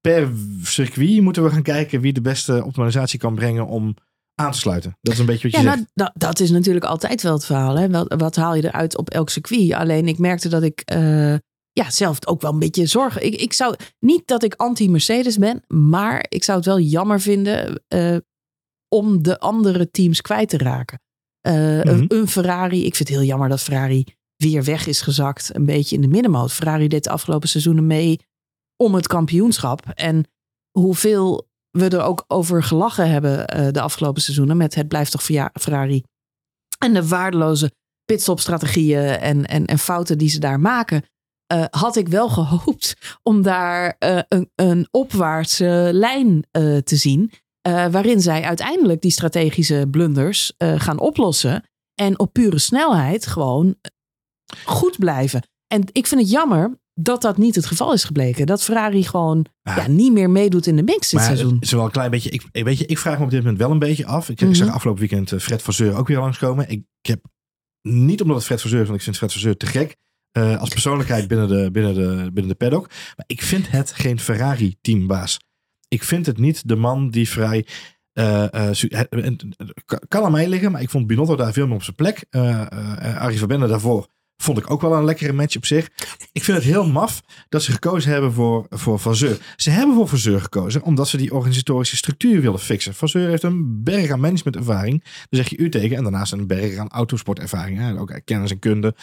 per 0.00 0.30
circuit 0.62 1.20
moeten 1.20 1.42
we 1.42 1.50
gaan 1.50 1.62
kijken 1.62 2.00
wie 2.00 2.12
de 2.12 2.20
beste 2.20 2.64
optimalisatie 2.64 3.18
kan 3.18 3.34
brengen 3.34 3.66
om 3.66 3.94
aan 4.34 4.52
te 4.52 4.58
sluiten. 4.58 4.98
Dat 5.00 5.12
is 5.12 5.18
een 5.18 5.26
beetje 5.26 5.50
wat 5.50 5.60
je 5.60 5.66
ja, 5.66 5.74
zegt. 5.76 5.90
Nou, 5.94 6.10
dat 6.14 6.40
is 6.40 6.50
natuurlijk 6.50 6.84
altijd 6.84 7.22
wel 7.22 7.32
het 7.32 7.44
verhaal. 7.44 7.78
Hè? 7.78 7.90
Wat, 7.90 8.14
wat 8.16 8.36
haal 8.36 8.54
je 8.54 8.64
eruit 8.64 8.96
op 8.96 9.10
elk 9.10 9.30
circuit? 9.30 9.72
Alleen 9.72 10.08
ik 10.08 10.18
merkte 10.18 10.48
dat 10.48 10.62
ik 10.62 10.92
uh, 10.94 11.34
ja, 11.72 11.90
zelf 11.90 12.26
ook 12.26 12.40
wel 12.40 12.52
een 12.52 12.58
beetje 12.58 12.86
zorgen. 12.86 13.24
Ik, 13.24 13.34
ik 13.34 13.52
zou 13.52 13.74
niet 13.98 14.26
dat 14.26 14.42
ik 14.42 14.54
anti-Mercedes 14.54 15.38
ben, 15.38 15.62
maar 15.68 16.26
ik 16.28 16.44
zou 16.44 16.58
het 16.58 16.66
wel 16.66 16.80
jammer 16.80 17.20
vinden 17.20 17.82
uh, 17.94 18.16
om 18.88 19.22
de 19.22 19.38
andere 19.38 19.90
teams 19.90 20.20
kwijt 20.20 20.48
te 20.48 20.58
raken. 20.58 21.00
Uh, 21.46 21.52
mm 21.52 21.80
-hmm. 21.80 21.88
een, 21.88 22.04
een, 22.08 22.28
Ferrari, 22.28 22.84
ik 22.84 22.96
vind 22.96 23.08
het 23.08 23.18
heel 23.18 23.26
jammer 23.26 23.48
dat 23.48 23.60
Ferrari 23.60 24.04
weer 24.36 24.64
weg 24.64 24.86
is 24.86 25.00
gezakt. 25.00 25.50
Een 25.52 25.66
beetje 25.66 25.94
in 25.94 26.02
de 26.02 26.08
middenmoot. 26.08 26.52
Ferrari 26.52 26.88
deed 26.88 27.04
de 27.04 27.10
afgelopen 27.10 27.48
seizoenen 27.48 27.86
mee 27.86 28.20
om 28.76 28.94
het 28.94 29.06
kampioenschap. 29.06 29.86
En 29.94 30.24
hoeveel 30.70 31.50
we 31.72 31.88
er 31.88 32.02
ook 32.02 32.24
over 32.28 32.62
gelachen 32.62 33.10
hebben 33.10 33.58
uh, 33.58 33.68
de 33.70 33.80
afgelopen 33.80 34.22
seizoenen 34.22 34.56
met 34.56 34.74
het 34.74 34.88
blijft 34.88 35.10
toch 35.10 35.22
Ferrari. 35.60 36.02
En 36.78 36.94
de 36.94 37.08
waardeloze 37.08 37.72
pitstopstrategieën 38.04 39.04
en, 39.04 39.46
en, 39.46 39.66
en 39.66 39.78
fouten 39.78 40.18
die 40.18 40.28
ze 40.28 40.40
daar 40.40 40.60
maken. 40.60 41.04
Uh, 41.52 41.64
had 41.70 41.96
ik 41.96 42.08
wel 42.08 42.28
gehoopt 42.28 43.18
om 43.22 43.42
daar 43.42 43.96
uh, 43.98 44.20
een, 44.28 44.50
een 44.54 44.88
opwaartse 44.90 45.90
lijn 45.92 46.46
te 46.84 46.96
zien. 46.96 47.32
waarin 47.62 48.20
zij 48.20 48.42
uiteindelijk 48.42 49.00
die 49.00 49.10
strategische 49.10 49.86
blunders 49.90 50.52
gaan 50.58 50.98
oplossen. 50.98 51.64
En 51.94 52.18
op 52.18 52.32
pure 52.32 52.58
snelheid 52.58 53.26
gewoon 53.26 53.76
goed 54.64 54.98
blijven. 54.98 55.42
En 55.66 55.84
ik 55.92 56.06
vind 56.06 56.20
het 56.20 56.30
jammer 56.30 56.80
dat 57.02 57.22
dat 57.22 57.36
niet 57.36 57.54
het 57.54 57.66
geval 57.66 57.92
is 57.92 58.04
gebleken. 58.04 58.46
Dat 58.46 58.62
Ferrari 58.62 59.04
gewoon 59.04 59.46
ja. 59.62 59.76
Ja, 59.76 59.88
niet 59.88 60.12
meer 60.12 60.30
meedoet 60.30 60.66
in 60.66 60.76
de 60.76 60.82
mix 60.82 61.10
dit 61.10 61.12
maar 61.12 61.28
seizoen. 61.28 61.54
Het 61.54 61.64
is 61.64 61.72
wel 61.72 61.84
een 61.84 61.90
klein 61.90 62.10
beetje. 62.10 62.30
Ik, 62.30 62.42
weet 62.52 62.78
je, 62.78 62.86
ik 62.86 62.98
vraag 62.98 63.18
me 63.18 63.24
op 63.24 63.30
dit 63.30 63.40
moment 63.40 63.58
wel 63.58 63.70
een 63.70 63.78
beetje 63.78 64.06
af. 64.06 64.28
Ik, 64.28 64.40
mm 64.40 64.46
-hmm. 64.46 64.56
ik 64.56 64.62
zag 64.62 64.74
afgelopen 64.74 65.08
weekend 65.08 65.42
Fred 65.42 65.62
Vasseur 65.62 65.96
ook 65.96 66.08
weer 66.08 66.18
langskomen. 66.18 66.68
Ik, 66.68 66.82
ik 67.00 67.06
heb 67.06 67.24
niet 67.82 68.20
omdat 68.20 68.36
het 68.36 68.46
Fred 68.46 68.60
Vasseur 68.60 68.80
is, 68.80 68.86
want 68.86 68.98
ik 68.98 69.04
vind 69.04 69.16
Fred 69.16 69.32
Vasseur 69.32 69.56
te 69.56 69.66
gek. 69.66 69.96
Uh, 70.38 70.60
als 70.60 70.68
persoonlijkheid 70.68 71.28
binnen 71.28 71.48
de, 71.48 71.70
binnen, 71.70 71.94
de, 71.94 72.30
binnen 72.32 72.48
de 72.48 72.54
paddock. 72.54 72.88
Maar 72.88 73.24
ik 73.26 73.42
vind 73.42 73.70
het 73.70 73.92
geen 73.92 74.20
Ferrari-teambaas. 74.20 75.38
Ik 75.88 76.04
vind 76.04 76.26
het 76.26 76.38
niet 76.38 76.68
de 76.68 76.76
man 76.76 77.10
die 77.10 77.28
vrij. 77.28 77.66
Uh, 78.14 78.44
uh, 78.54 79.00
kan 80.08 80.24
aan 80.24 80.32
mij 80.32 80.48
liggen, 80.48 80.72
maar 80.72 80.82
ik 80.82 80.90
vond 80.90 81.06
Binotto 81.06 81.36
daar 81.36 81.52
veel 81.52 81.66
meer 81.66 81.74
op 81.74 81.82
zijn 81.82 81.96
plek. 81.96 82.24
Uh, 82.30 82.66
Arie 83.16 83.38
Verbenne 83.38 83.66
daarvoor 83.66 84.08
vond 84.42 84.58
ik 84.58 84.70
ook 84.70 84.80
wel 84.80 84.94
een 84.94 85.04
lekkere 85.04 85.32
match 85.32 85.56
op 85.56 85.66
zich. 85.66 85.88
Ik 86.32 86.44
vind 86.44 86.56
het 86.56 86.66
heel 86.66 86.86
maf 86.86 87.22
dat 87.48 87.62
ze 87.62 87.72
gekozen 87.72 88.10
hebben 88.10 88.32
voor, 88.32 88.66
voor 88.70 88.98
Vasseur. 88.98 89.38
Ze 89.56 89.70
hebben 89.70 89.94
voor 89.94 90.08
Vasseur 90.08 90.40
gekozen 90.40 90.82
omdat 90.82 91.08
ze 91.08 91.16
die 91.16 91.34
organisatorische 91.34 91.96
structuur 91.96 92.40
willen 92.40 92.58
fixen. 92.58 92.94
Vasseur 92.94 93.28
heeft 93.28 93.42
een 93.42 93.82
berg 93.82 94.10
aan 94.10 94.20
managementervaring. 94.20 95.04
Daar 95.04 95.26
zeg 95.30 95.48
je 95.48 95.56
u 95.56 95.68
tegen. 95.68 95.96
En 95.96 96.02
daarnaast 96.02 96.32
een 96.32 96.46
berg 96.46 96.76
aan 96.76 96.88
autosportervaring. 96.88 97.98
Ook 97.98 98.20
kennis 98.24 98.50
en 98.50 98.58
kunde. 98.58 98.94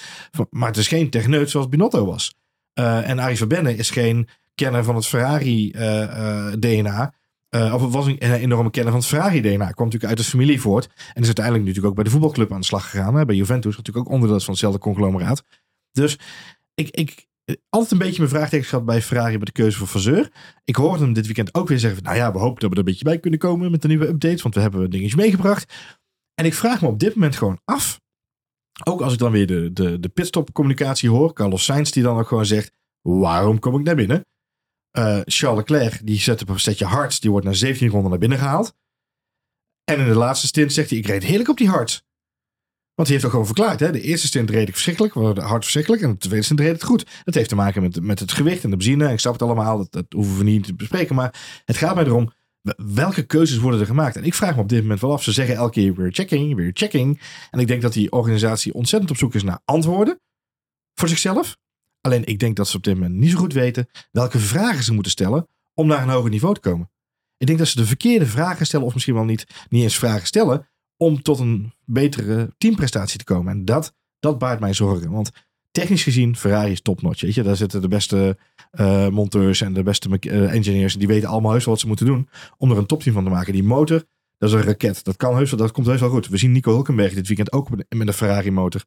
Maar 0.49 0.67
het 0.67 0.77
is 0.77 0.87
geen 0.87 1.09
techneut 1.09 1.49
zoals 1.49 1.69
Binotto 1.69 2.05
was. 2.05 2.33
Uh, 2.79 3.09
en 3.09 3.19
Arie 3.19 3.37
Verbenne 3.37 3.75
is 3.75 3.89
geen 3.89 4.27
kenner 4.55 4.83
van 4.83 4.95
het 4.95 5.07
Ferrari 5.07 5.71
uh, 5.75 6.01
uh, 6.01 6.51
DNA. 6.59 7.13
Uh, 7.55 7.73
of 7.73 7.91
was 7.91 8.05
een, 8.05 8.17
enorme 8.17 8.69
kenner 8.69 8.91
van 8.91 9.01
het 9.01 9.09
Ferrari-DNA. 9.09 9.71
Kwam 9.71 9.85
natuurlijk 9.85 10.05
uit 10.05 10.17
de 10.17 10.23
familie 10.23 10.61
voort. 10.61 10.85
En 10.85 11.21
is 11.21 11.25
uiteindelijk 11.25 11.65
natuurlijk 11.65 11.87
ook 11.87 11.95
bij 11.95 12.03
de 12.03 12.09
voetbalclub 12.09 12.51
aan 12.51 12.59
de 12.59 12.65
slag 12.65 12.89
gegaan. 12.89 13.25
Bij 13.25 13.35
Juventus, 13.35 13.77
natuurlijk 13.77 14.07
ook 14.07 14.13
onderdeel 14.13 14.39
van 14.39 14.49
hetzelfde 14.49 14.79
conglomeraat. 14.79 15.43
Dus 15.91 16.19
ik, 16.73 16.89
ik 16.89 17.27
altijd 17.69 17.91
een 17.91 17.97
beetje 17.97 18.17
mijn 18.17 18.29
vraagtekens 18.29 18.69
gehad 18.69 18.85
bij 18.85 19.01
Ferrari 19.01 19.37
met 19.37 19.45
de 19.45 19.51
keuze 19.51 19.77
voor 19.77 19.87
Vasseur. 19.87 20.31
Ik 20.63 20.75
hoorde 20.75 21.03
hem 21.03 21.13
dit 21.13 21.25
weekend 21.25 21.53
ook 21.53 21.67
weer 21.67 21.79
zeggen. 21.79 22.03
Nou 22.03 22.15
ja, 22.15 22.31
we 22.31 22.39
hopen 22.39 22.59
dat 22.59 22.69
we 22.69 22.75
er 22.75 22.77
een 22.77 22.85
beetje 22.85 23.03
bij 23.03 23.19
kunnen 23.19 23.39
komen 23.39 23.71
met 23.71 23.81
de 23.81 23.87
nieuwe 23.87 24.07
updates. 24.07 24.41
Want 24.41 24.55
we 24.55 24.61
hebben 24.61 24.89
dingetjes 24.89 25.15
meegebracht. 25.15 25.73
En 26.33 26.45
ik 26.45 26.53
vraag 26.53 26.81
me 26.81 26.87
op 26.87 26.99
dit 26.99 27.15
moment 27.15 27.35
gewoon 27.35 27.59
af. 27.65 27.99
Ook 28.83 29.01
als 29.01 29.13
ik 29.13 29.19
dan 29.19 29.31
weer 29.31 29.47
de, 29.47 29.73
de, 29.73 29.99
de 29.99 30.09
pitstop 30.09 30.53
communicatie 30.53 31.09
hoor. 31.09 31.33
Carlos 31.33 31.63
Sainz 31.63 31.91
die 31.91 32.03
dan 32.03 32.17
ook 32.17 32.27
gewoon 32.27 32.45
zegt. 32.45 32.71
Waarom 33.01 33.59
kom 33.59 33.79
ik 33.79 33.85
naar 33.85 33.95
binnen? 33.95 34.25
Uh, 34.97 35.19
Charles 35.25 35.59
Leclerc, 35.59 35.99
die 36.03 36.19
zet 36.19 36.41
op 36.41 36.49
een 36.49 36.59
setje 36.59 36.85
hards. 36.85 37.19
Die 37.19 37.31
wordt 37.31 37.45
na 37.45 37.53
17 37.53 37.89
ronden 37.89 38.09
naar 38.09 38.19
binnen 38.19 38.37
gehaald. 38.37 38.75
En 39.83 39.99
in 39.99 40.05
de 40.05 40.15
laatste 40.15 40.47
stint 40.47 40.73
zegt 40.73 40.89
hij, 40.89 40.99
ik 40.99 41.05
reed 41.05 41.23
heerlijk 41.23 41.49
op 41.49 41.57
die 41.57 41.69
hards. 41.69 42.03
Want 42.95 43.11
hij 43.11 43.19
heeft 43.19 43.25
ook 43.25 43.31
gewoon 43.31 43.55
verklaard. 43.55 43.79
Hè? 43.79 43.91
De 43.91 44.01
eerste 44.01 44.27
stint 44.27 44.49
reed 44.49 44.67
ik 44.67 44.73
verschrikkelijk. 44.73 45.13
Hard 45.39 45.63
verschrikkelijk. 45.63 46.01
En 46.01 46.11
de 46.11 46.17
tweede 46.17 46.45
stint 46.45 46.59
reed 46.59 46.71
het 46.71 46.83
goed. 46.83 47.05
Dat 47.23 47.33
heeft 47.33 47.49
te 47.49 47.55
maken 47.55 47.81
met, 47.81 48.01
met 48.01 48.19
het 48.19 48.31
gewicht 48.31 48.63
en 48.63 48.69
de 48.69 48.75
benzine. 48.75 49.11
Ik 49.11 49.19
snap 49.19 49.33
het 49.33 49.41
allemaal. 49.41 49.77
Dat, 49.77 49.91
dat 49.91 50.05
hoeven 50.09 50.37
we 50.37 50.43
niet 50.43 50.63
te 50.63 50.75
bespreken. 50.75 51.15
Maar 51.15 51.61
het 51.65 51.77
gaat 51.77 51.95
mij 51.95 52.03
erom. 52.03 52.31
Welke 52.75 53.25
keuzes 53.25 53.57
worden 53.57 53.79
er 53.79 53.85
gemaakt? 53.85 54.15
En 54.15 54.23
ik 54.23 54.33
vraag 54.33 54.55
me 54.55 54.61
op 54.61 54.69
dit 54.69 54.81
moment 54.81 55.01
wel 55.01 55.11
af. 55.11 55.23
Ze 55.23 55.31
zeggen 55.31 55.55
elke 55.55 55.71
keer 55.71 55.93
weer 55.93 56.11
checking, 56.11 56.55
weer 56.55 56.71
checking. 56.73 57.21
En 57.51 57.59
ik 57.59 57.67
denk 57.67 57.81
dat 57.81 57.93
die 57.93 58.11
organisatie 58.11 58.73
ontzettend 58.73 59.11
op 59.11 59.17
zoek 59.17 59.35
is 59.35 59.43
naar 59.43 59.59
antwoorden. 59.65 60.19
Voor 60.93 61.09
zichzelf. 61.09 61.57
Alleen 62.01 62.25
ik 62.25 62.39
denk 62.39 62.55
dat 62.55 62.67
ze 62.67 62.77
op 62.77 62.83
dit 62.83 62.93
moment 62.93 63.15
niet 63.15 63.31
zo 63.31 63.37
goed 63.37 63.53
weten 63.53 63.89
welke 64.11 64.39
vragen 64.39 64.83
ze 64.83 64.93
moeten 64.93 65.11
stellen 65.11 65.47
om 65.73 65.87
naar 65.87 66.01
een 66.01 66.09
hoger 66.09 66.29
niveau 66.29 66.53
te 66.53 66.59
komen. 66.59 66.91
Ik 67.37 67.47
denk 67.47 67.59
dat 67.59 67.67
ze 67.67 67.75
de 67.75 67.85
verkeerde 67.85 68.25
vragen 68.25 68.65
stellen, 68.65 68.85
of 68.85 68.93
misschien 68.93 69.13
wel 69.13 69.23
niet, 69.23 69.45
niet 69.69 69.83
eens 69.83 69.97
vragen 69.97 70.27
stellen, 70.27 70.67
om 70.97 71.21
tot 71.21 71.39
een 71.39 71.73
betere 71.85 72.53
teamprestatie 72.57 73.17
te 73.17 73.23
komen. 73.23 73.51
En 73.51 73.65
dat, 73.65 73.93
dat 74.19 74.37
baart 74.37 74.59
mij 74.59 74.73
zorgen. 74.73 75.11
Want 75.11 75.31
technisch 75.71 76.03
gezien, 76.03 76.35
Ferrari 76.35 76.71
is 76.71 76.81
topnotch. 76.81 77.21
Weet 77.21 77.33
je? 77.33 77.43
Daar 77.43 77.55
zitten 77.55 77.81
de 77.81 77.87
beste 77.87 78.37
uh, 78.71 79.07
monteurs 79.07 79.61
en 79.61 79.73
de 79.73 79.83
beste 79.83 80.09
uh, 80.19 80.53
engineers. 80.53 80.95
Die 80.95 81.07
weten 81.07 81.29
allemaal 81.29 81.51
heus 81.51 81.65
wel 81.65 81.73
wat 81.73 81.81
ze 81.81 81.87
moeten 81.87 82.05
doen 82.05 82.29
om 82.57 82.71
er 82.71 82.77
een 82.77 82.85
topteam 82.85 83.15
van 83.15 83.23
te 83.23 83.29
maken. 83.29 83.53
Die 83.53 83.63
motor, 83.63 84.03
dat 84.37 84.49
is 84.49 84.55
een 84.55 84.63
raket. 84.63 85.03
Dat 85.03 85.17
kan 85.17 85.35
heus 85.35 85.49
wel, 85.49 85.59
dat 85.59 85.71
komt 85.71 85.87
heus 85.87 85.99
wel 85.99 86.09
goed. 86.09 86.27
We 86.27 86.37
zien 86.37 86.51
Nico 86.51 86.71
Hulkenberg 86.71 87.13
dit 87.13 87.27
weekend 87.27 87.51
ook 87.51 87.69
met 87.69 87.85
een 88.07 88.13
Ferrari 88.13 88.51
motor 88.51 88.83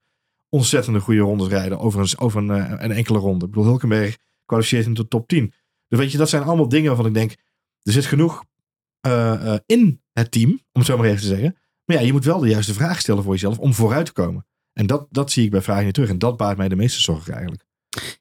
ontzettende 0.54 1.00
goede 1.00 1.20
rondes 1.20 1.48
rijden 1.48 1.78
over 1.78 2.00
een, 2.00 2.18
over 2.18 2.50
eh, 2.50 2.72
een 2.78 2.92
enkele 2.92 3.18
ronde. 3.18 3.44
Ik 3.44 3.50
bedoel, 3.50 3.64
Hulkenberg 3.64 4.18
kwalificeert 4.44 4.86
in 4.86 4.94
de 4.94 5.08
top 5.08 5.28
10. 5.28 5.52
Dus 5.88 5.98
weet 5.98 6.12
je, 6.12 6.18
dat 6.18 6.28
zijn 6.28 6.42
allemaal 6.42 6.68
dingen 6.68 6.86
waarvan 6.86 7.06
ik 7.06 7.14
denk, 7.14 7.30
er 7.82 7.92
zit 7.92 8.06
genoeg 8.06 8.44
uh, 9.06 9.40
uh, 9.44 9.54
in 9.66 10.02
het 10.12 10.30
team, 10.30 10.50
om 10.50 10.60
het 10.72 10.86
zo 10.86 10.96
maar 10.96 11.06
even 11.06 11.20
te 11.20 11.26
zeggen. 11.26 11.56
Maar 11.84 11.96
ja, 11.96 12.02
je 12.02 12.12
moet 12.12 12.24
wel 12.24 12.38
de 12.38 12.48
juiste 12.48 12.74
vraag 12.74 13.00
stellen 13.00 13.22
voor 13.22 13.32
jezelf 13.32 13.58
om 13.58 13.74
vooruit 13.74 14.06
te 14.06 14.12
komen. 14.12 14.46
En 14.72 14.86
dat, 14.86 15.06
dat 15.10 15.30
zie 15.30 15.44
ik 15.44 15.50
bij 15.50 15.62
Vragen 15.62 15.92
terug. 15.92 16.08
En 16.08 16.18
dat 16.18 16.36
baart 16.36 16.56
mij 16.56 16.68
de 16.68 16.76
meeste 16.76 17.00
zorgen 17.00 17.32
eigenlijk. 17.32 17.64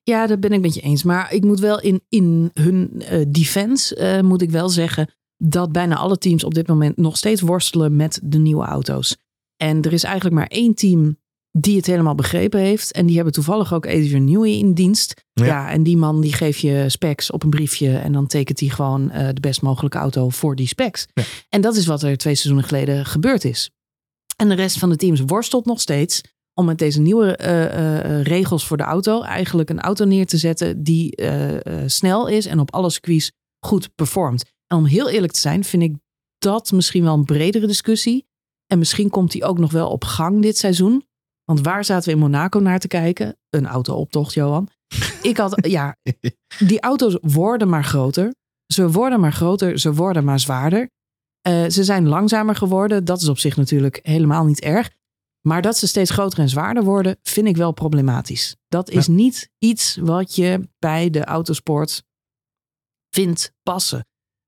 Ja, 0.03 0.27
dat 0.27 0.39
ben 0.39 0.51
ik 0.51 0.61
met 0.61 0.73
je 0.73 0.81
eens. 0.81 1.03
Maar 1.03 1.33
ik 1.33 1.43
moet 1.43 1.59
wel 1.59 1.81
in, 1.81 2.01
in 2.09 2.49
hun 2.53 2.91
uh, 3.11 3.25
defense, 3.27 4.21
moet 4.23 4.41
ik 4.41 4.49
wel 4.49 4.69
zeggen, 4.69 5.13
dat 5.37 5.71
bijna 5.71 5.95
alle 5.95 6.17
teams 6.17 6.43
op 6.43 6.53
dit 6.53 6.67
moment 6.67 6.97
nog 6.97 7.17
steeds 7.17 7.41
worstelen 7.41 7.95
met 7.95 8.19
de 8.23 8.37
nieuwe 8.37 8.65
auto's. 8.65 9.17
En 9.57 9.81
er 9.81 9.93
is 9.93 10.03
eigenlijk 10.03 10.35
maar 10.35 10.47
één 10.47 10.75
team 10.75 11.17
die 11.51 11.75
het 11.75 11.85
helemaal 11.85 12.15
begrepen 12.15 12.59
heeft. 12.59 12.91
En 12.91 13.05
die 13.05 13.15
hebben 13.15 13.33
toevallig 13.33 13.73
ook 13.73 13.85
Adrian 13.85 14.25
Newey 14.25 14.51
in 14.51 14.73
dienst. 14.73 15.23
Ja. 15.33 15.45
ja. 15.45 15.69
en 15.69 15.83
die 15.83 15.97
man 15.97 16.21
die 16.21 16.33
geeft 16.33 16.59
je 16.59 16.85
specs 16.87 17.31
op 17.31 17.43
een 17.43 17.49
briefje 17.49 17.97
en 17.97 18.11
dan 18.11 18.27
tekent 18.27 18.59
hij 18.59 18.69
gewoon 18.69 19.11
uh, 19.13 19.27
de 19.27 19.41
best 19.41 19.61
mogelijke 19.61 19.97
auto 19.97 20.29
voor 20.29 20.55
die 20.55 20.67
specs. 20.67 21.07
Ja. 21.13 21.23
En 21.49 21.61
dat 21.61 21.75
is 21.75 21.85
wat 21.85 22.03
er 22.03 22.17
twee 22.17 22.35
seizoenen 22.35 22.69
geleden 22.69 23.05
gebeurd 23.05 23.45
is. 23.45 23.69
En 24.35 24.49
de 24.49 24.55
rest 24.55 24.77
van 24.77 24.89
de 24.89 24.95
teams 24.95 25.21
worstelt 25.25 25.65
nog 25.65 25.81
steeds 25.81 26.21
om 26.53 26.65
met 26.65 26.77
deze 26.77 27.01
nieuwe 27.01 27.39
uh, 27.41 27.63
uh, 27.63 28.23
regels 28.23 28.65
voor 28.65 28.77
de 28.77 28.83
auto 28.83 29.21
eigenlijk 29.21 29.69
een 29.69 29.79
auto 29.79 30.05
neer 30.05 30.25
te 30.25 30.37
zetten 30.37 30.83
die 30.83 31.21
snel 31.85 32.27
is 32.27 32.45
en 32.45 32.59
op 32.59 32.73
alle 32.73 32.89
circuits 32.89 33.31
goed 33.65 33.95
performt. 33.95 34.43
En 34.67 34.77
om 34.77 34.85
heel 34.85 35.09
eerlijk 35.09 35.33
te 35.33 35.39
zijn, 35.39 35.63
vind 35.63 35.83
ik 35.83 35.95
dat 36.37 36.71
misschien 36.71 37.03
wel 37.03 37.13
een 37.13 37.25
bredere 37.25 37.67
discussie. 37.67 38.25
En 38.67 38.79
misschien 38.79 39.09
komt 39.09 39.31
die 39.31 39.43
ook 39.43 39.57
nog 39.57 39.71
wel 39.71 39.89
op 39.89 40.03
gang 40.03 40.41
dit 40.41 40.57
seizoen. 40.57 41.05
Want 41.51 41.65
waar 41.65 41.85
zaten 41.85 42.05
we 42.05 42.13
in 42.15 42.21
Monaco 42.21 42.59
naar 42.59 42.79
te 42.79 42.87
kijken? 42.87 43.37
Een 43.49 43.67
auto-optocht, 43.67 44.33
Johan. 44.33 44.69
Ik 45.21 45.37
had, 45.37 45.65
ja, 45.67 45.95
die 46.59 46.81
auto's 46.81 47.17
worden 47.21 47.69
maar 47.69 47.83
groter. 47.83 48.33
Ze 48.73 48.91
worden 48.91 49.19
maar 49.19 49.33
groter, 49.33 49.79
ze 49.79 49.93
worden 49.93 50.23
maar 50.23 50.39
zwaarder. 50.39 50.89
Uh, 51.47 51.69
ze 51.69 51.83
zijn 51.83 52.07
langzamer 52.07 52.55
geworden. 52.55 53.05
Dat 53.05 53.21
is 53.21 53.29
op 53.29 53.37
zich 53.39 53.57
natuurlijk 53.57 53.99
helemaal 54.03 54.45
niet 54.45 54.61
erg. 54.61 54.89
Maar 55.47 55.61
dat 55.61 55.77
ze 55.77 55.87
steeds 55.87 56.11
groter 56.11 56.39
en 56.39 56.49
zwaarder 56.49 56.83
worden, 56.83 57.17
vind 57.21 57.47
ik 57.47 57.57
wel 57.57 57.71
problematisch. 57.71 58.55
Dat 58.67 58.89
is 58.89 59.05
ja. 59.05 59.13
niet 59.13 59.49
iets 59.57 59.95
wat 59.95 60.35
je 60.35 60.69
bij 60.79 61.09
de 61.09 61.25
autosport 61.25 62.03
vindt 63.09 63.53
passen. 63.63 64.05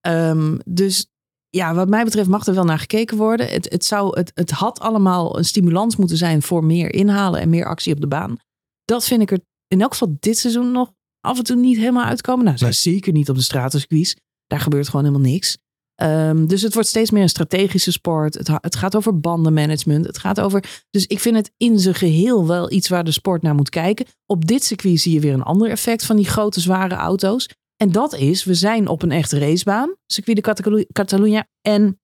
Um, 0.07 0.59
dus 0.65 1.07
ja, 1.55 1.73
wat 1.73 1.89
mij 1.89 2.03
betreft 2.03 2.29
mag 2.29 2.45
er 2.45 2.53
wel 2.53 2.63
naar 2.63 2.79
gekeken 2.79 3.17
worden. 3.17 3.47
Het, 3.47 3.71
het, 3.71 3.85
zou, 3.85 4.17
het, 4.17 4.31
het 4.33 4.51
had 4.51 4.79
allemaal 4.79 5.37
een 5.37 5.45
stimulans 5.45 5.95
moeten 5.95 6.17
zijn 6.17 6.41
voor 6.41 6.63
meer 6.63 6.93
inhalen 6.93 7.39
en 7.41 7.49
meer 7.49 7.65
actie 7.65 7.93
op 7.93 8.01
de 8.01 8.07
baan. 8.07 8.37
Dat 8.85 9.05
vind 9.05 9.21
ik 9.21 9.31
er 9.31 9.39
in 9.67 9.81
elk 9.81 9.91
geval 9.91 10.15
dit 10.19 10.37
seizoen 10.37 10.71
nog 10.71 10.91
af 11.19 11.37
en 11.37 11.43
toe 11.43 11.55
niet 11.55 11.77
helemaal 11.77 12.05
uitkomen. 12.05 12.45
Nou, 12.45 12.57
nee. 12.59 12.71
zeker 12.71 13.13
niet 13.13 13.29
op 13.29 13.35
de 13.35 13.41
stratencircuits. 13.41 14.15
Daar 14.47 14.59
gebeurt 14.59 14.89
gewoon 14.89 15.05
helemaal 15.05 15.29
niks. 15.31 15.57
Um, 16.01 16.47
dus 16.47 16.61
het 16.61 16.73
wordt 16.73 16.89
steeds 16.89 17.11
meer 17.11 17.21
een 17.21 17.29
strategische 17.29 17.91
sport. 17.91 18.33
Het, 18.33 18.47
het, 18.47 18.75
gaat 18.75 18.95
over 18.95 19.19
bandenmanagement. 19.19 20.05
Het 20.05 20.17
gaat 20.17 20.39
over. 20.39 20.83
Dus 20.89 21.05
ik 21.05 21.19
vind 21.19 21.35
het 21.35 21.51
in 21.57 21.79
zijn 21.79 21.95
geheel 21.95 22.47
wel 22.47 22.71
iets 22.71 22.89
waar 22.89 23.03
de 23.03 23.11
sport 23.11 23.41
naar 23.41 23.55
moet 23.55 23.69
kijken. 23.69 24.05
Op 24.25 24.45
dit 24.45 24.63
circuit 24.63 24.99
zie 24.99 25.13
je 25.13 25.19
weer 25.19 25.33
een 25.33 25.43
ander 25.43 25.69
effect 25.69 26.05
van 26.05 26.15
die 26.15 26.25
grote, 26.25 26.59
zware 26.59 26.95
auto's. 26.95 27.49
En 27.84 27.91
dat 27.91 28.15
is, 28.15 28.43
we 28.43 28.54
zijn 28.54 28.88
op 28.88 29.02
een 29.02 29.12
echte 29.12 29.39
racebaan, 29.39 29.96
circuit 30.06 30.43
de 30.43 30.88
Catalunya. 30.91 31.48
En 31.62 32.00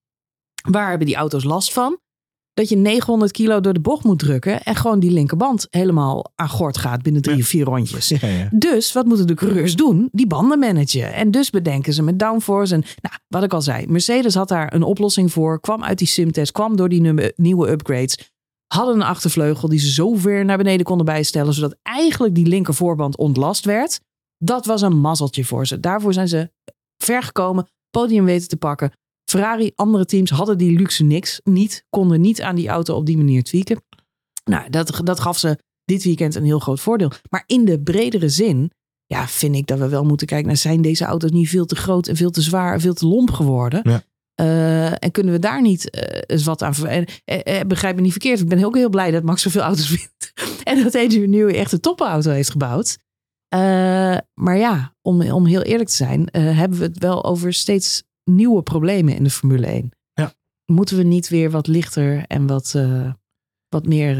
waar 0.69 0.89
hebben 0.89 1.07
die 1.07 1.15
auto's 1.15 1.43
last 1.43 1.73
van? 1.73 1.99
Dat 2.53 2.69
je 2.69 2.75
900 2.75 3.31
kilo 3.31 3.59
door 3.59 3.73
de 3.73 3.79
bocht 3.79 4.03
moet 4.03 4.19
drukken 4.19 4.63
en 4.63 4.75
gewoon 4.75 4.99
die 4.99 5.11
linkerband 5.11 5.67
helemaal 5.69 6.31
aan 6.35 6.49
gort 6.49 6.77
gaat 6.77 7.01
binnen 7.01 7.21
drie 7.21 7.41
of 7.41 7.47
vier 7.47 7.65
rondjes. 7.65 8.07
Ja, 8.07 8.27
ja. 8.27 8.49
Dus 8.51 8.93
wat 8.93 9.05
moeten 9.05 9.27
de 9.27 9.33
coureurs 9.33 9.75
doen? 9.75 10.09
Die 10.11 10.27
banden 10.27 10.59
managen. 10.59 11.13
En 11.13 11.31
dus 11.31 11.49
bedenken 11.49 11.93
ze 11.93 12.03
met 12.03 12.19
downforce. 12.19 12.73
En 12.73 12.83
nou, 13.01 13.15
wat 13.27 13.43
ik 13.43 13.53
al 13.53 13.61
zei, 13.61 13.87
Mercedes 13.87 14.35
had 14.35 14.47
daar 14.47 14.73
een 14.73 14.83
oplossing 14.83 15.31
voor. 15.31 15.59
Kwam 15.59 15.83
uit 15.83 15.97
die 15.97 16.07
simtest, 16.07 16.51
kwam 16.51 16.75
door 16.75 16.89
die 16.89 17.33
nieuwe 17.35 17.69
upgrades. 17.69 18.31
Hadden 18.67 18.95
een 18.95 19.01
achtervleugel 19.01 19.69
die 19.69 19.79
ze 19.79 19.91
zo 19.91 20.13
ver 20.15 20.45
naar 20.45 20.57
beneden 20.57 20.85
konden 20.85 21.05
bijstellen, 21.05 21.53
zodat 21.53 21.77
eigenlijk 21.81 22.35
die 22.35 22.47
linkervoorband 22.47 23.17
ontlast 23.17 23.65
werd. 23.65 23.99
Dat 24.43 24.65
was 24.65 24.81
een 24.81 24.99
mazzeltje 24.99 25.45
voor 25.45 25.67
ze. 25.67 25.79
Daarvoor 25.79 26.13
zijn 26.13 26.27
ze 26.27 26.51
ver 27.03 27.23
gekomen, 27.23 27.67
podium 27.89 28.25
weten 28.25 28.47
te 28.47 28.57
pakken. 28.57 28.91
Ferrari, 29.29 29.71
andere 29.75 30.05
teams 30.05 30.29
hadden 30.29 30.57
die 30.57 30.77
luxe 30.77 31.03
niks. 31.03 31.41
Niet, 31.43 31.85
konden 31.89 32.21
niet 32.21 32.41
aan 32.41 32.55
die 32.55 32.67
auto 32.67 32.95
op 32.95 33.05
die 33.05 33.17
manier 33.17 33.43
tweaken. 33.43 33.83
Nou, 34.43 34.69
dat, 34.69 35.01
dat 35.03 35.19
gaf 35.19 35.37
ze 35.37 35.57
dit 35.83 36.03
weekend 36.03 36.35
een 36.35 36.43
heel 36.43 36.59
groot 36.59 36.79
voordeel. 36.79 37.11
Maar 37.29 37.43
in 37.45 37.65
de 37.65 37.81
bredere 37.81 38.29
zin, 38.29 38.71
ja, 39.05 39.27
vind 39.27 39.55
ik 39.55 39.67
dat 39.67 39.79
we 39.79 39.87
wel 39.87 40.03
moeten 40.03 40.27
kijken 40.27 40.47
naar 40.47 40.57
zijn 40.57 40.81
deze 40.81 41.05
auto's 41.05 41.31
niet 41.31 41.49
veel 41.49 41.65
te 41.65 41.75
groot 41.75 42.07
en 42.07 42.15
veel 42.15 42.31
te 42.31 42.41
zwaar 42.41 42.73
en 42.73 42.81
veel 42.81 42.93
te 42.93 43.07
lomp 43.07 43.31
geworden. 43.31 43.81
Ja. 43.83 44.03
Uh, 44.41 45.03
en 45.03 45.11
kunnen 45.11 45.33
we 45.33 45.39
daar 45.39 45.61
niet 45.61 45.95
uh, 45.95 46.21
eens 46.25 46.43
wat 46.43 46.61
aan 46.61 46.73
en, 46.87 47.05
uh, 47.25 47.61
Begrijp 47.67 47.95
me 47.95 48.01
niet 48.01 48.11
verkeerd. 48.11 48.39
Ik 48.39 48.47
ben 48.47 48.63
ook 48.63 48.75
heel 48.75 48.89
blij 48.89 49.11
dat 49.11 49.23
Max 49.23 49.41
zoveel 49.41 49.61
auto's 49.69 49.87
vindt. 49.87 50.33
en 50.63 50.83
dat 50.83 50.95
Adrian 50.95 51.29
Newey 51.29 51.55
echt 51.55 51.71
een 51.71 51.79
topauto 51.79 52.31
heeft 52.31 52.51
gebouwd. 52.51 52.97
Uh, 53.55 54.17
maar 54.33 54.57
ja, 54.57 54.95
om, 55.01 55.31
om 55.31 55.45
heel 55.45 55.61
eerlijk 55.61 55.89
te 55.89 55.95
zijn, 55.95 56.19
uh, 56.19 56.57
hebben 56.57 56.79
we 56.79 56.85
het 56.85 56.97
wel 56.97 57.23
over 57.23 57.53
steeds 57.53 58.03
nieuwe 58.23 58.63
problemen 58.63 59.15
in 59.15 59.23
de 59.23 59.29
Formule 59.29 59.67
1. 59.67 59.91
Ja. 60.13 60.33
Moeten 60.65 60.97
we 60.97 61.03
niet 61.03 61.29
weer 61.29 61.51
wat 61.51 61.67
lichter 61.67 62.25
en 62.27 62.47
wat, 62.47 62.73
uh, 62.75 63.13
wat 63.67 63.85
meer 63.85 64.17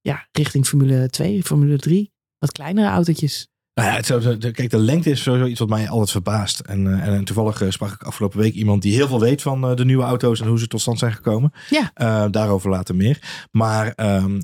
ja, 0.00 0.28
richting 0.32 0.66
Formule 0.66 1.08
2, 1.10 1.42
Formule 1.42 1.78
3, 1.78 2.12
wat 2.38 2.52
kleinere 2.52 2.88
autootjes? 2.88 3.48
Nou 3.74 3.88
ja, 3.88 4.18
het, 4.18 4.52
kijk, 4.52 4.70
de 4.70 4.78
lengte 4.78 5.10
is 5.10 5.22
sowieso 5.22 5.46
iets 5.46 5.58
wat 5.58 5.68
mij 5.68 5.88
altijd 5.88 6.10
verbaast. 6.10 6.60
En, 6.60 6.86
uh, 6.86 7.06
en 7.06 7.24
toevallig 7.24 7.62
uh, 7.62 7.70
sprak 7.70 7.92
ik 7.92 8.02
afgelopen 8.02 8.38
week 8.38 8.54
iemand 8.54 8.82
die 8.82 8.94
heel 8.94 9.08
veel 9.08 9.20
weet 9.20 9.42
van 9.42 9.70
uh, 9.70 9.76
de 9.76 9.84
nieuwe 9.84 10.02
auto's 10.02 10.40
en 10.40 10.46
hoe 10.46 10.58
ze 10.58 10.66
tot 10.66 10.80
stand 10.80 10.98
zijn 10.98 11.12
gekomen. 11.12 11.52
Ja. 11.70 12.28
daarover 12.28 12.70
later 12.70 12.94
meer. 12.94 13.46
Maar 13.50 13.92
ehm, 13.96 14.40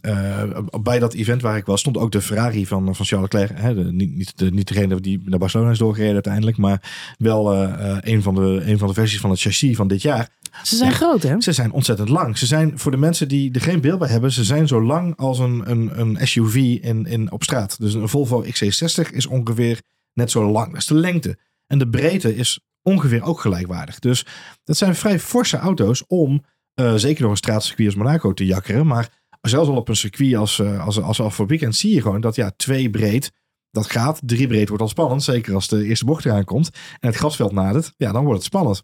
bij 0.82 0.98
dat 0.98 1.14
event 1.14 1.42
waar 1.42 1.56
ik 1.56 1.64
was, 1.64 1.80
stond 1.80 1.96
ook 1.96 2.12
de 2.12 2.20
Ferrari 2.20 2.66
van, 2.66 2.94
van 2.94 3.06
Charles 3.06 3.32
Leclerc. 3.32 3.60
Hè, 3.60 3.74
de, 3.74 3.92
niet, 3.92 4.16
niet, 4.16 4.38
de, 4.38 4.50
niet 4.50 4.68
degene 4.68 5.00
die 5.00 5.22
naar 5.24 5.38
Barcelona 5.38 5.70
is 5.70 5.78
doorgereden 5.78 6.14
uiteindelijk, 6.14 6.56
maar 6.56 6.82
wel 7.18 7.54
een, 7.54 8.22
van 8.22 8.34
de, 8.34 8.62
een 8.64 8.78
van 8.78 8.88
de 8.88 8.94
versies 8.94 9.20
van 9.20 9.30
het 9.30 9.40
chassis 9.40 9.76
van 9.76 9.88
dit 9.88 10.02
jaar. 10.02 10.28
Ze 10.62 10.76
zijn 10.76 10.90
ja, 10.90 10.96
groot, 10.96 11.22
hè? 11.22 11.40
Ze 11.40 11.52
zijn 11.52 11.72
ontzettend 11.72 12.08
lang. 12.08 12.38
Ze 12.38 12.46
zijn, 12.46 12.78
voor 12.78 12.90
de 12.90 12.96
mensen 12.96 13.28
die 13.28 13.52
er 13.52 13.60
geen 13.60 13.80
beeld 13.80 13.98
bij 13.98 14.08
hebben, 14.08 14.32
ze 14.32 14.44
zijn 14.44 14.68
zo 14.68 14.82
lang 14.82 15.16
als 15.16 15.38
een, 15.38 15.70
een, 15.70 16.00
een 16.00 16.18
SUV 16.28 16.54
in, 16.56 17.06
in, 17.06 17.32
op 17.32 17.42
straat. 17.42 17.76
Dus 17.80 17.94
een 17.94 18.08
Volvo 18.08 18.44
XC60 18.44 19.19
is 19.20 19.26
ongeveer 19.26 19.82
net 20.12 20.30
zo 20.30 20.50
lang. 20.50 20.72
Dat 20.72 20.82
de 20.82 20.94
lengte. 20.94 21.38
En 21.66 21.78
de 21.78 21.88
breedte 21.88 22.36
is 22.36 22.60
ongeveer 22.82 23.22
ook 23.22 23.40
gelijkwaardig. 23.40 23.98
Dus 23.98 24.26
dat 24.64 24.76
zijn 24.76 24.94
vrij 24.94 25.18
forse 25.18 25.56
auto's 25.56 26.04
om, 26.06 26.44
uh, 26.74 26.94
zeker 26.94 27.22
door 27.22 27.30
een 27.30 27.36
straatcircuit 27.36 27.88
als 27.88 27.96
Monaco 27.96 28.32
te 28.32 28.46
jakkeren. 28.46 28.86
Maar 28.86 29.22
zelfs 29.40 29.68
al 29.68 29.76
op 29.76 29.88
een 29.88 29.96
circuit 29.96 30.34
als, 30.34 30.58
uh, 30.58 30.84
als, 30.84 31.00
als, 31.00 31.20
als 31.20 31.36
weekend 31.36 31.76
zie 31.76 31.94
je 31.94 32.02
gewoon 32.02 32.20
dat 32.20 32.34
ja, 32.34 32.52
twee 32.56 32.90
breed, 32.90 33.32
dat 33.70 33.90
gaat. 33.90 34.20
Drie 34.24 34.46
breed 34.46 34.68
wordt 34.68 34.82
al 34.82 34.88
spannend. 34.88 35.22
Zeker 35.22 35.54
als 35.54 35.68
de 35.68 35.84
eerste 35.84 36.04
bocht 36.04 36.24
eraan 36.24 36.44
komt 36.44 36.70
en 37.00 37.08
het 37.08 37.16
grasveld 37.16 37.52
nadert. 37.52 37.92
Ja, 37.96 38.12
dan 38.12 38.24
wordt 38.24 38.38
het 38.38 38.46
spannend. 38.46 38.82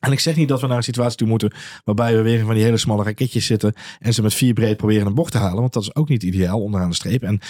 En 0.00 0.12
ik 0.12 0.20
zeg 0.20 0.36
niet 0.36 0.48
dat 0.48 0.60
we 0.60 0.66
naar 0.66 0.76
een 0.76 0.82
situatie 0.82 1.16
toe 1.16 1.28
moeten 1.28 1.52
waarbij 1.84 2.16
we 2.16 2.22
weer 2.22 2.44
van 2.44 2.54
die 2.54 2.64
hele 2.64 2.76
smalle 2.76 3.04
raketjes 3.04 3.46
zitten 3.46 3.74
en 3.98 4.14
ze 4.14 4.22
met 4.22 4.34
vier 4.34 4.52
breed 4.52 4.76
proberen 4.76 5.06
een 5.06 5.14
bocht 5.14 5.32
te 5.32 5.38
halen. 5.38 5.60
Want 5.60 5.72
dat 5.72 5.82
is 5.82 5.94
ook 5.94 6.08
niet 6.08 6.22
ideaal 6.22 6.60
onderaan 6.60 6.88
de 6.88 6.94
streep. 6.94 7.22
En 7.22 7.40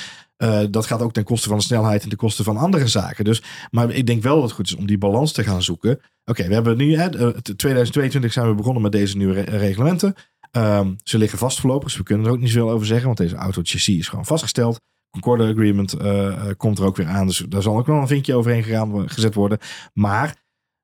uh, 0.42 0.60
dat 0.70 0.86
gaat 0.86 1.02
ook 1.02 1.12
ten 1.12 1.24
koste 1.24 1.48
van 1.48 1.58
de 1.58 1.64
snelheid 1.64 2.02
en 2.02 2.08
ten 2.08 2.18
koste 2.18 2.42
van 2.42 2.56
andere 2.56 2.88
zaken. 2.88 3.24
Dus, 3.24 3.42
maar 3.70 3.90
ik 3.90 4.06
denk 4.06 4.22
wel 4.22 4.34
dat 4.34 4.44
het 4.44 4.52
goed 4.52 4.66
is 4.66 4.74
om 4.74 4.86
die 4.86 4.98
balans 4.98 5.32
te 5.32 5.44
gaan 5.44 5.62
zoeken. 5.62 6.00
Oké, 6.24 6.48
we 6.48 6.54
hebben 6.54 6.76
nu, 6.76 6.96
hè, 6.96 7.08
2022 7.42 8.32
zijn 8.32 8.48
we 8.48 8.54
begonnen 8.54 8.82
met 8.82 8.92
deze 8.92 9.16
nieuwe 9.16 9.40
re 9.40 9.58
reglementen. 9.58 10.14
Um, 10.52 10.96
ze 11.04 11.18
liggen 11.18 11.38
vast 11.38 11.60
voorlopig, 11.60 11.88
dus 11.88 11.96
we 11.96 12.02
kunnen 12.02 12.26
er 12.26 12.32
ook 12.32 12.40
niet 12.40 12.50
zoveel 12.50 12.70
over 12.70 12.86
zeggen, 12.86 13.06
want 13.06 13.18
deze 13.18 13.34
auto 13.34 13.60
chassis 13.64 13.98
is 13.98 14.08
gewoon 14.08 14.26
vastgesteld. 14.26 14.80
Concorde 15.10 15.48
Agreement 15.48 16.00
uh, 16.00 16.50
komt 16.56 16.78
er 16.78 16.84
ook 16.84 16.96
weer 16.96 17.06
aan, 17.06 17.26
dus 17.26 17.44
daar 17.48 17.62
zal 17.62 17.78
ook 17.78 17.86
nog 17.86 18.00
een 18.00 18.06
vinkje 18.06 18.34
overheen 18.34 18.62
gegaan, 18.62 19.10
gezet 19.10 19.34
worden. 19.34 19.58
Maar 19.92 20.36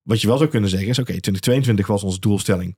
wat 0.03 0.21
je 0.21 0.27
wel 0.27 0.39
zou 0.39 0.51
kunnen 0.51 0.71
zeggen 0.71 0.89
is, 0.89 0.99
oké, 0.99 1.11
okay, 1.11 1.21
2022 1.21 1.87
was 1.87 2.03
onze 2.03 2.21
doelstelling. 2.21 2.77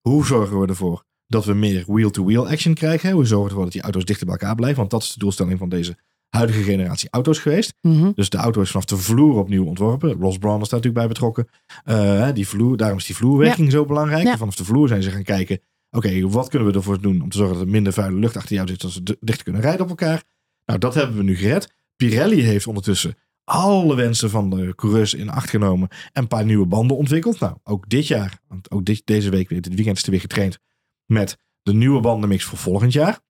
Hoe 0.00 0.26
zorgen 0.26 0.60
we 0.60 0.66
ervoor 0.66 1.04
dat 1.26 1.44
we 1.44 1.54
meer 1.54 1.84
wheel-to-wheel 1.86 2.48
action 2.48 2.74
krijgen? 2.74 3.10
Hoe 3.10 3.26
zorgen 3.26 3.44
we 3.44 3.48
ervoor 3.48 3.64
dat 3.64 3.72
die 3.72 3.82
auto's 3.82 4.04
dichter 4.04 4.26
bij 4.26 4.34
elkaar 4.34 4.54
blijven? 4.54 4.78
Want 4.78 4.90
dat 4.90 5.02
is 5.02 5.12
de 5.12 5.18
doelstelling 5.18 5.58
van 5.58 5.68
deze 5.68 5.96
huidige 6.28 6.62
generatie 6.62 7.08
auto's 7.10 7.38
geweest. 7.38 7.74
Mm 7.80 8.00
-hmm. 8.00 8.12
Dus 8.14 8.28
de 8.28 8.36
auto 8.36 8.60
is 8.60 8.70
vanaf 8.70 8.84
de 8.84 8.96
vloer 8.96 9.38
opnieuw 9.38 9.64
ontworpen. 9.64 10.12
Ross 10.12 10.38
Brown 10.38 10.62
is 10.62 10.68
daar 10.68 10.80
natuurlijk 10.80 10.94
bij 10.94 11.08
betrokken. 11.08 11.48
Uh, 11.84 12.32
die 12.32 12.48
vloer, 12.48 12.76
daarom 12.76 12.98
is 12.98 13.06
die 13.06 13.16
vloerwerking 13.16 13.66
ja. 13.66 13.72
zo 13.72 13.84
belangrijk. 13.84 14.24
Ja. 14.24 14.36
Vanaf 14.36 14.56
de 14.56 14.64
vloer 14.64 14.88
zijn 14.88 15.02
ze 15.02 15.10
gaan 15.10 15.22
kijken, 15.22 15.60
oké, 15.90 16.06
okay, 16.06 16.26
wat 16.26 16.48
kunnen 16.48 16.68
we 16.68 16.74
ervoor 16.74 17.00
doen 17.00 17.22
om 17.22 17.28
te 17.28 17.36
zorgen 17.36 17.56
dat 17.56 17.64
er 17.64 17.70
minder 17.70 17.92
vuile 17.92 18.18
lucht 18.18 18.36
achter 18.36 18.54
jou 18.54 18.68
zit, 18.68 18.80
zodat 18.80 18.96
ze 18.96 19.16
dichter 19.20 19.44
kunnen 19.44 19.62
rijden 19.62 19.82
op 19.82 19.88
elkaar. 19.88 20.22
Nou, 20.64 20.78
dat 20.78 20.94
hebben 20.94 21.16
we 21.16 21.22
nu 21.22 21.36
gered. 21.36 21.74
Pirelli 21.96 22.40
heeft 22.40 22.66
ondertussen 22.66 23.14
alle 23.44 23.94
wensen 23.94 24.30
van 24.30 24.50
de 24.50 24.74
coureurs 24.74 25.14
in 25.14 25.30
acht 25.30 25.50
genomen 25.50 25.88
en 25.88 26.22
een 26.22 26.28
paar 26.28 26.44
nieuwe 26.44 26.66
banden 26.66 26.96
ontwikkeld. 26.96 27.40
Nou, 27.40 27.56
ook 27.62 27.88
dit 27.88 28.06
jaar, 28.06 28.40
want 28.48 28.70
ook 28.70 28.84
dit, 28.84 29.02
deze 29.04 29.30
week, 29.30 29.48
dit 29.48 29.74
weekend 29.74 29.96
is 29.96 30.02
er 30.02 30.10
weer 30.10 30.20
getraind 30.20 30.58
met 31.04 31.38
de 31.62 31.72
nieuwe 31.72 32.00
bandenmix 32.00 32.44
voor 32.44 32.58
volgend 32.58 32.92
jaar. 32.92 33.20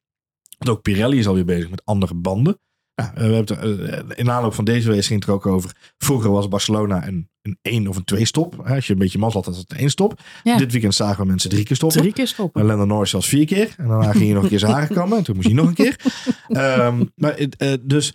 Want 0.59 0.71
ook 0.71 0.83
Pirelli 0.83 1.19
is 1.19 1.27
alweer 1.27 1.45
bezig 1.45 1.71
met 1.71 1.85
andere 1.85 2.15
banden. 2.15 2.61
We 2.97 3.23
hebben 3.23 3.37
het, 3.37 4.19
in 4.19 4.31
aanloop 4.31 4.55
van 4.55 4.65
deze 4.65 4.91
week 4.91 5.05
ging 5.05 5.21
het 5.21 5.29
er 5.29 5.35
ook 5.35 5.47
over. 5.47 5.71
Vroeger 5.99 6.31
was 6.31 6.49
Barcelona 6.49 7.07
een, 7.07 7.29
een 7.43 7.59
één 7.63 7.87
of 7.87 7.97
een 7.97 8.05
twee 8.05 8.25
stop. 8.25 8.67
Als 8.67 8.87
je 8.87 8.93
een 8.93 8.99
beetje 8.99 9.19
mazzel 9.19 9.43
had, 9.43 9.49
was 9.55 9.59
het 9.59 9.73
een 9.73 9.79
één 9.79 9.91
stop. 9.91 10.21
Ja. 10.43 10.57
Dit 10.57 10.73
weekend 10.73 10.95
zagen 10.95 11.21
we 11.23 11.27
mensen 11.27 11.51
drie 11.51 11.65
keer 11.65 11.77
stoppen. 11.77 12.01
Drie 12.01 12.13
keer 12.13 12.27
stoppen. 12.27 12.61
En 12.61 12.67
Lennon 12.67 12.89
Norris 12.89 13.11
zelfs 13.11 13.29
vier 13.29 13.47
keer. 13.47 13.75
En 13.77 13.89
daarna 13.89 14.13
ging 14.13 14.27
je 14.27 14.35
nog 14.35 14.43
een 14.43 14.49
keer 14.49 14.59
zijn 14.59 14.73
haren 14.73 14.95
kammen. 14.95 15.19
En 15.19 15.25
toen 15.25 15.35
moest 15.35 15.47
hij 15.47 15.57
nog 15.57 15.67
een 15.67 15.75
keer. 15.75 15.97
um, 16.49 17.11
maar 17.23 17.41
uh, 17.41 17.73
dus 17.81 18.15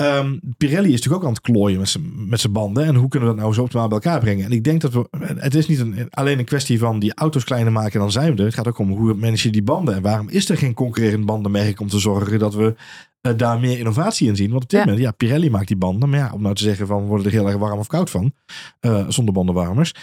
Um, 0.00 0.40
Pirelli 0.56 0.88
is 0.88 0.92
natuurlijk 0.92 1.22
ook 1.22 1.28
aan 1.28 1.34
het 1.34 1.40
klooien 1.40 1.78
met 1.78 1.88
zijn, 1.88 2.28
met 2.28 2.40
zijn 2.40 2.52
banden. 2.52 2.84
En 2.84 2.94
hoe 2.94 3.08
kunnen 3.08 3.28
we 3.28 3.34
dat 3.34 3.44
nou 3.44 3.54
zo 3.54 3.62
optimaal 3.62 3.88
bij 3.88 3.98
elkaar 3.98 4.20
brengen? 4.20 4.44
En 4.44 4.52
ik 4.52 4.64
denk 4.64 4.80
dat 4.80 4.92
we. 4.92 5.06
Het 5.18 5.54
is 5.54 5.68
niet 5.68 5.78
een, 5.78 6.06
alleen 6.10 6.38
een 6.38 6.44
kwestie 6.44 6.78
van 6.78 6.98
die 6.98 7.14
auto's 7.14 7.44
kleiner 7.44 7.72
maken, 7.72 8.00
dan 8.00 8.12
zijn 8.12 8.32
we 8.32 8.38
er. 8.38 8.44
Het 8.44 8.54
gaat 8.54 8.68
ook 8.68 8.78
om 8.78 8.90
hoe 8.90 9.14
manage 9.14 9.46
je 9.46 9.52
die 9.52 9.62
banden. 9.62 9.94
En 9.94 10.02
waarom 10.02 10.28
is 10.28 10.50
er 10.50 10.56
geen 10.56 10.74
concurrerend 10.74 11.26
bandenmerk 11.26 11.80
om 11.80 11.88
te 11.88 11.98
zorgen 11.98 12.38
dat 12.38 12.54
we 12.54 12.74
uh, 13.22 13.32
daar 13.36 13.60
meer 13.60 13.78
innovatie 13.78 14.28
in 14.28 14.36
zien? 14.36 14.50
Want 14.50 14.62
op 14.62 14.68
dit 14.68 14.78
ja. 14.78 14.84
moment, 14.84 15.04
ja, 15.04 15.10
Pirelli 15.10 15.50
maakt 15.50 15.66
die 15.66 15.76
banden. 15.76 16.08
Maar 16.08 16.18
ja, 16.18 16.32
om 16.32 16.42
nou 16.42 16.54
te 16.54 16.62
zeggen 16.62 16.86
van 16.86 17.06
worden 17.06 17.26
er 17.26 17.32
heel 17.32 17.46
erg 17.46 17.56
warm 17.56 17.78
of 17.78 17.86
koud 17.86 18.10
van. 18.10 18.32
Uh, 18.80 19.08
zonder 19.08 19.34
bandenwarmers. 19.34 19.94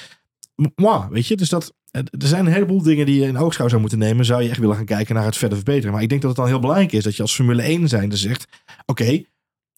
Mwah, 0.75 1.09
weet 1.09 1.27
je, 1.27 1.35
dus 1.35 1.49
dat. 1.49 1.73
Er 1.91 2.27
zijn 2.27 2.45
een 2.45 2.51
heleboel 2.51 2.81
dingen 2.81 3.05
die 3.05 3.19
je 3.19 3.27
in 3.27 3.37
oogschouw 3.37 3.67
zou 3.67 3.81
moeten 3.81 3.99
nemen. 3.99 4.25
Zou 4.25 4.43
je 4.43 4.49
echt 4.49 4.59
willen 4.59 4.75
gaan 4.75 4.85
kijken 4.85 5.15
naar 5.15 5.25
het 5.25 5.37
verder 5.37 5.57
verbeteren. 5.57 5.91
Maar 5.93 6.01
ik 6.01 6.09
denk 6.09 6.21
dat 6.21 6.29
het 6.29 6.39
dan 6.39 6.49
heel 6.49 6.59
belangrijk 6.59 6.91
is 6.91 7.03
dat 7.03 7.15
je 7.15 7.21
als 7.21 7.35
Formule 7.35 7.61
1 7.61 7.87
zijnde 7.87 8.17
zegt: 8.17 8.47
Oké, 8.85 9.01
okay, 9.03 9.25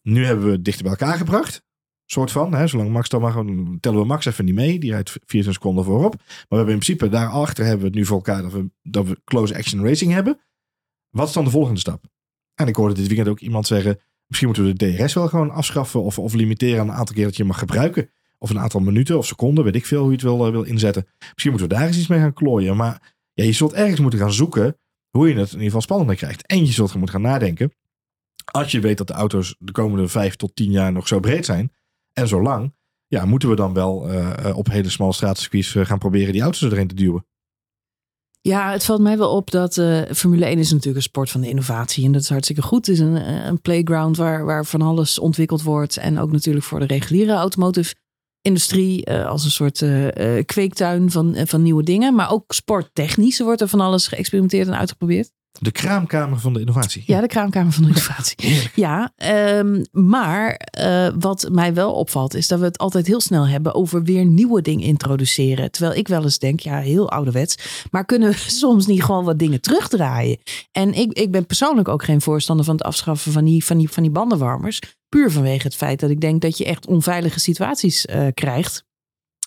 nu 0.02 0.24
hebben 0.24 0.44
we 0.44 0.52
het 0.52 0.64
dichter 0.64 0.82
bij 0.82 0.92
elkaar 0.92 1.16
gebracht. 1.16 1.62
Soort 2.06 2.30
van. 2.30 2.54
Hè, 2.54 2.66
zolang 2.66 2.90
Max 2.90 3.08
dan 3.08 3.20
mag, 3.20 3.34
tellen 3.80 4.00
we 4.00 4.06
Max 4.06 4.24
even 4.24 4.44
niet 4.44 4.54
mee. 4.54 4.78
Die 4.78 4.90
rijdt 4.90 5.10
24 5.10 5.52
seconden 5.52 5.84
voorop. 5.84 6.14
Maar 6.16 6.46
we 6.48 6.56
hebben 6.56 6.74
in 6.74 6.80
principe 6.80 7.08
daarachter 7.08 7.64
hebben 7.64 7.80
we 7.80 7.86
het 7.86 7.96
nu 7.96 8.04
voor 8.04 8.16
elkaar 8.16 8.42
dat 8.42 8.52
we, 8.52 8.70
dat 8.82 9.06
we 9.06 9.20
close 9.24 9.56
action 9.56 9.84
racing 9.84 10.12
hebben. 10.12 10.40
Wat 11.10 11.28
is 11.28 11.34
dan 11.34 11.44
de 11.44 11.50
volgende 11.50 11.80
stap? 11.80 12.04
En 12.54 12.66
ik 12.66 12.76
hoorde 12.76 12.94
dit 12.94 13.06
weekend 13.06 13.28
ook 13.28 13.40
iemand 13.40 13.66
zeggen, 13.66 13.98
misschien 14.26 14.48
moeten 14.48 14.66
we 14.66 14.72
de 14.72 14.96
DRS 14.96 15.14
wel 15.14 15.28
gewoon 15.28 15.50
afschaffen 15.50 16.02
of, 16.02 16.18
of 16.18 16.32
limiteren 16.32 16.80
aan 16.80 16.88
een 16.88 16.94
aantal 16.94 17.14
keer 17.14 17.24
dat 17.24 17.36
je 17.36 17.44
mag 17.44 17.58
gebruiken. 17.58 18.10
Of 18.38 18.50
een 18.50 18.58
aantal 18.58 18.80
minuten 18.80 19.18
of 19.18 19.26
seconden, 19.26 19.64
weet 19.64 19.74
ik 19.74 19.86
veel 19.86 20.00
hoe 20.00 20.08
je 20.08 20.14
het 20.14 20.22
wil, 20.22 20.52
wil 20.52 20.62
inzetten. 20.62 21.06
Misschien 21.18 21.50
moeten 21.50 21.68
we 21.68 21.74
daar 21.74 21.86
eens 21.86 21.98
iets 21.98 22.06
mee 22.06 22.18
gaan 22.18 22.32
klooien. 22.32 22.76
Maar 22.76 23.14
ja, 23.32 23.44
je 23.44 23.52
zult 23.52 23.72
ergens 23.72 24.00
moeten 24.00 24.18
gaan 24.18 24.32
zoeken 24.32 24.76
hoe 25.10 25.28
je 25.28 25.34
het 25.34 25.46
in 25.46 25.52
ieder 25.52 25.64
geval 25.64 25.80
spannender 25.80 26.16
krijgt. 26.16 26.46
En 26.46 26.66
je 26.66 26.72
zult 26.72 26.94
moeten 26.94 27.14
gaan 27.14 27.30
nadenken. 27.30 27.72
Als 28.44 28.72
je 28.72 28.80
weet 28.80 28.98
dat 28.98 29.06
de 29.06 29.12
auto's 29.12 29.56
de 29.58 29.72
komende 29.72 30.08
vijf 30.08 30.36
tot 30.36 30.56
tien 30.56 30.70
jaar 30.70 30.92
nog 30.92 31.08
zo 31.08 31.20
breed 31.20 31.44
zijn 31.44 31.72
en 32.12 32.28
zo 32.28 32.42
lang, 32.42 32.74
ja, 33.06 33.24
moeten 33.24 33.48
we 33.48 33.56
dan 33.56 33.72
wel 33.72 34.12
uh, 34.12 34.56
op 34.56 34.66
hele 34.66 34.88
smalle 34.88 35.12
straatcircuits 35.12 35.76
gaan 35.88 35.98
proberen 35.98 36.32
die 36.32 36.42
auto's 36.42 36.62
erin 36.62 36.88
te 36.88 36.94
duwen. 36.94 37.26
Ja, 38.48 38.70
het 38.70 38.84
valt 38.84 39.00
mij 39.00 39.18
wel 39.18 39.30
op 39.30 39.50
dat 39.50 39.76
uh, 39.76 40.02
Formule 40.14 40.44
1 40.44 40.58
is 40.58 40.70
natuurlijk 40.70 40.96
een 40.96 41.02
sport 41.02 41.30
van 41.30 41.40
de 41.40 41.48
innovatie. 41.48 42.04
En 42.04 42.12
dat 42.12 42.22
is 42.22 42.28
hartstikke 42.28 42.62
goed. 42.62 42.86
Het 42.86 42.94
is 42.94 43.00
een, 43.00 43.46
een 43.46 43.60
playground 43.60 44.16
waar, 44.16 44.44
waar 44.44 44.64
van 44.66 44.82
alles 44.82 45.18
ontwikkeld 45.18 45.62
wordt. 45.62 45.96
En 45.96 46.18
ook 46.18 46.32
natuurlijk 46.32 46.64
voor 46.64 46.80
de 46.80 46.86
reguliere 46.86 47.32
automotive 47.32 47.94
industrie 48.40 49.10
uh, 49.10 49.26
als 49.26 49.44
een 49.44 49.50
soort 49.50 49.84
kweektuin 50.46 51.10
van, 51.10 51.36
van 51.46 51.62
nieuwe 51.62 51.82
dingen. 51.82 52.14
Maar 52.14 52.30
ook 52.30 52.52
sporttechnisch 52.52 53.40
wordt 53.40 53.60
er 53.60 53.68
van 53.68 53.80
alles 53.80 54.06
geëxperimenteerd 54.06 54.66
en 54.66 54.78
uitgeprobeerd. 54.78 55.30
De 55.58 55.70
kraamkamer 55.70 56.40
van 56.40 56.52
de 56.52 56.60
innovatie. 56.60 57.02
Ja, 57.06 57.20
de 57.20 57.26
kraamkamer 57.26 57.72
van 57.72 57.82
de 57.82 57.88
innovatie. 57.88 58.36
ja, 58.74 59.12
um, 59.58 59.84
maar 59.90 60.60
uh, 60.80 61.08
wat 61.18 61.48
mij 61.52 61.74
wel 61.74 61.92
opvalt 61.92 62.34
is 62.34 62.48
dat 62.48 62.58
we 62.58 62.64
het 62.64 62.78
altijd 62.78 63.06
heel 63.06 63.20
snel 63.20 63.48
hebben 63.48 63.74
over 63.74 64.02
weer 64.02 64.24
nieuwe 64.24 64.62
dingen 64.62 64.86
introduceren. 64.86 65.70
Terwijl 65.70 65.98
ik 65.98 66.08
wel 66.08 66.22
eens 66.22 66.38
denk, 66.38 66.60
ja, 66.60 66.78
heel 66.78 67.10
ouderwets. 67.10 67.84
Maar 67.90 68.04
kunnen 68.04 68.30
we 68.30 68.36
soms 68.64 68.86
niet 68.86 69.04
gewoon 69.04 69.24
wat 69.24 69.38
dingen 69.38 69.60
terugdraaien? 69.60 70.38
En 70.72 70.94
ik, 70.94 71.12
ik 71.12 71.30
ben 71.30 71.46
persoonlijk 71.46 71.88
ook 71.88 72.04
geen 72.04 72.20
voorstander 72.20 72.64
van 72.64 72.74
het 72.74 72.84
afschaffen 72.84 73.32
van 73.32 73.44
die, 73.44 73.64
van 73.64 73.78
die, 73.78 73.90
van 73.90 74.02
die 74.02 74.12
bandenwarmers. 74.12 74.80
Puur 75.08 75.30
vanwege 75.30 75.66
het 75.66 75.76
feit 75.76 76.00
dat 76.00 76.10
ik 76.10 76.20
denk 76.20 76.40
dat 76.40 76.58
je 76.58 76.64
echt 76.64 76.86
onveilige 76.86 77.40
situaties 77.40 78.06
uh, 78.06 78.26
krijgt 78.34 78.84